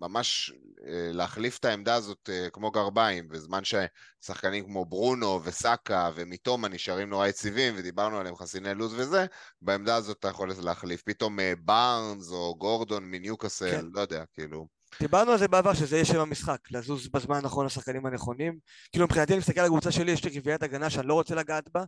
ממש 0.00 0.52
אה, 0.86 1.10
להחליף 1.12 1.58
את 1.58 1.64
העמדה 1.64 1.94
הזאת 1.94 2.30
אה, 2.32 2.50
כמו 2.52 2.70
גרביים, 2.70 3.28
בזמן 3.28 3.60
ששחקנים 3.64 4.64
כמו 4.64 4.84
ברונו 4.84 5.40
וסאקה 5.44 6.10
ומיטומה 6.14 6.68
נשארים 6.68 7.10
נורא 7.10 7.26
יציבים, 7.26 7.74
ודיברנו 7.76 8.18
עליהם 8.18 8.36
חסיני 8.36 8.74
לוז 8.74 8.94
וזה, 8.94 9.26
בעמדה 9.62 9.96
הזאת 9.96 10.18
אתה 10.18 10.28
יכול 10.28 10.52
להחליף. 10.62 11.02
פתאום 11.02 11.40
אה, 11.40 11.52
בארנס 11.64 12.30
או 12.30 12.54
גורדון 12.58 13.04
מניוקאסל, 13.04 13.70
כן. 13.70 13.86
לא 13.92 14.00
יודע, 14.00 14.24
כאילו. 14.34 14.66
דיברנו 15.00 15.30
על 15.32 15.38
זה 15.38 15.48
בעבר, 15.48 15.74
שזה 15.74 15.96
יהיה 15.96 16.04
שם 16.04 16.20
המשחק, 16.20 16.58
לזוז 16.70 17.08
בזמן 17.08 17.36
הנכון 17.36 17.66
לשחקנים 17.66 18.06
הנכונים. 18.06 18.58
כאילו 18.92 19.04
מבחינתי 19.04 19.32
אני 19.32 19.38
מסתכל 19.38 19.60
על 19.60 19.66
הקבוצה 19.66 19.92
שלי, 19.92 20.12
יש 20.12 20.24
לי 20.24 20.38
רביעיית 20.38 20.62
הגנה 20.62 20.90
שאני 20.90 21.06
לא 21.06 21.14
רוצה 21.14 21.34
לגעת 21.34 21.70
בה, 21.72 21.84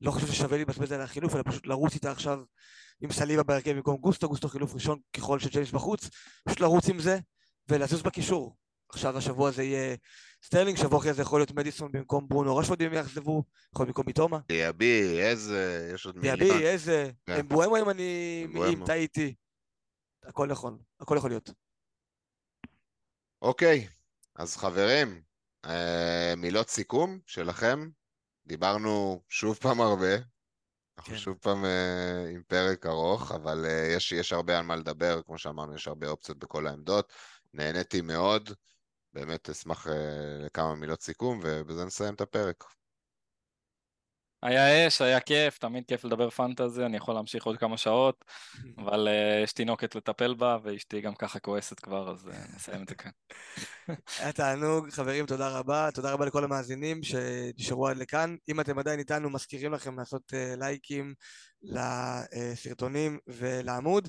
לא 0.00 0.10
חושב 0.10 0.26
ששווה 0.26 0.56
לי 0.56 0.62
לבזבז 0.62 0.92
עליה 0.92 1.06
חילוף, 1.06 1.34
אלא 1.34 1.42
פשוט 1.46 1.66
לרוץ 1.66 1.94
איתה 1.94 2.10
עכשיו 2.10 2.38
עם 3.00 3.12
סליבה 3.12 3.42
בהרכב 3.42 3.70
במקום 3.70 3.96
גוסטו, 3.96 4.28
גוסטו 4.28 4.48
חילוף 4.48 4.74
ראשון 4.74 4.98
ככל 5.16 5.38
שג'יימס 5.38 5.70
בחוץ, 5.70 6.10
פשוט 6.44 6.60
לרוץ 6.60 6.88
עם 6.88 7.00
זה 7.00 7.18
ולזוז 7.68 8.02
בקישור. 8.02 8.56
עכשיו 8.88 9.18
השבוע 9.18 9.50
זה 9.50 9.62
יהיה 9.62 9.96
סטרלינג, 10.42 10.78
שבוע 10.78 10.98
אחרי 10.98 11.12
זה 11.12 11.22
יכול 11.22 11.40
להיות 11.40 11.52
מדיסון 11.52 11.92
במקום 11.92 12.28
ברונו 12.28 12.56
רשפורד 12.56 12.82
אם 12.82 12.92
יאכזבו, 12.92 13.44
יכול 13.74 13.86
להיות 13.86 13.88
במקום 13.88 14.06
מיטומה. 14.06 14.38
דיאבי, 14.48 15.20
איזה, 15.20 15.90
יש 15.94 16.06
עוד 16.06 16.16
מיליון. 16.16 16.38
דיאבי, 16.38 16.66
איזה, 16.66 17.10
כן. 17.26 17.32
אמבומו 17.32 17.76
אם 17.76 17.90
אני. 17.90 18.46
אם 18.72 18.86
טעיתי. 18.86 19.34
הכל 20.24 20.46
נכון, 20.46 20.78
הכל 21.00 21.16
יכול 21.18 21.30
להיות. 21.30 21.50
אוקיי, 23.42 23.88
אז 24.36 24.56
חברים, 24.56 25.22
אה, 25.64 26.34
מילות 26.36 26.68
סיכום 26.68 27.18
שלכם. 27.26 27.88
דיברנו 28.46 29.22
שוב 29.28 29.56
פעם 29.56 29.80
הרבה. 29.80 30.14
אנחנו 30.98 31.12
כן. 31.12 31.18
שוב 31.18 31.36
פעם 31.40 31.64
אה, 31.64 32.28
עם 32.34 32.42
פרק 32.46 32.86
ארוך, 32.86 33.32
אבל 33.32 33.64
אה, 33.64 33.92
יש, 33.96 34.12
יש 34.12 34.32
הרבה 34.32 34.58
על 34.58 34.64
מה 34.64 34.76
לדבר, 34.76 35.22
כמו 35.22 35.38
שאמרנו, 35.38 35.74
יש 35.74 35.88
הרבה 35.88 36.08
אופציות 36.08 36.38
בכל 36.38 36.66
העמדות. 36.66 37.12
נהניתי 37.54 38.00
מאוד, 38.00 38.50
באמת 39.12 39.50
אשמח 39.50 39.86
אה, 39.86 39.92
לכמה 40.46 40.74
מילות 40.74 41.02
סיכום, 41.02 41.40
ובזה 41.42 41.84
נסיים 41.84 42.14
את 42.14 42.20
הפרק. 42.20 42.64
היה 44.42 44.86
אש, 44.86 45.00
היה 45.00 45.20
כיף, 45.20 45.58
תמיד 45.58 45.84
כיף 45.88 46.04
לדבר 46.04 46.30
פנטזי, 46.30 46.84
אני 46.84 46.96
יכול 46.96 47.14
להמשיך 47.14 47.44
עוד 47.44 47.58
כמה 47.58 47.76
שעות, 47.76 48.24
אבל 48.78 49.08
אה, 49.08 49.40
יש 49.42 49.52
תינוקת 49.52 49.94
לטפל 49.94 50.34
בה, 50.34 50.58
ואשתי 50.62 51.00
גם 51.00 51.14
ככה 51.14 51.38
כועסת 51.38 51.80
כבר, 51.80 52.10
אז 52.10 52.28
אה, 52.28 52.44
נסיים 52.54 52.82
את 52.82 52.88
זה 52.88 52.94
כאן. 52.94 53.10
היה 54.18 54.32
תענוג, 54.32 54.90
חברים, 54.90 55.26
תודה 55.26 55.58
רבה. 55.58 55.88
תודה 55.94 56.12
רבה 56.12 56.26
לכל 56.26 56.44
המאזינים 56.44 57.02
שנשארו 57.02 57.88
עד 57.88 57.96
לכאן. 57.96 58.36
אם 58.48 58.60
אתם 58.60 58.78
עדיין 58.78 58.98
איתנו, 58.98 59.30
מזכירים 59.30 59.72
לכם 59.72 59.98
לעשות 59.98 60.32
uh, 60.32 60.60
לייקים 60.60 61.14
לסרטונים 61.62 63.18
ולעמוד. 63.26 64.08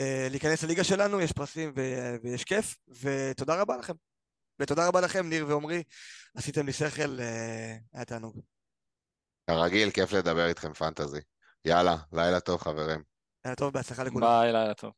Uh, 0.00 0.02
להיכנס 0.30 0.64
לליגה 0.64 0.84
שלנו, 0.84 1.20
יש 1.20 1.32
פרסים 1.32 1.72
ו- 1.76 2.16
ויש 2.22 2.44
כיף, 2.44 2.76
ותודה 2.88 3.60
רבה 3.60 3.76
לכם. 3.76 3.92
ותודה 4.60 4.88
רבה 4.88 5.00
לכם, 5.00 5.28
ניר 5.28 5.46
ועמרי, 5.48 5.82
עשיתם 6.36 6.66
לי 6.66 6.72
שכל, 6.72 7.18
uh, 7.18 7.22
היה 7.92 8.04
תענוג. 8.04 8.40
כרגיל, 9.50 9.90
כיף 9.90 10.12
לדבר 10.12 10.46
איתכם 10.48 10.72
פנטזי. 10.72 11.20
יאללה, 11.64 11.96
לילה 12.12 12.40
טוב 12.40 12.60
חברים. 12.60 13.02
לילה 13.44 13.56
טוב, 13.56 13.72
בהצלחה 13.72 14.04
לכולם. 14.04 14.26
ביי, 14.26 14.52
לילה 14.52 14.74
טוב. 14.74 14.92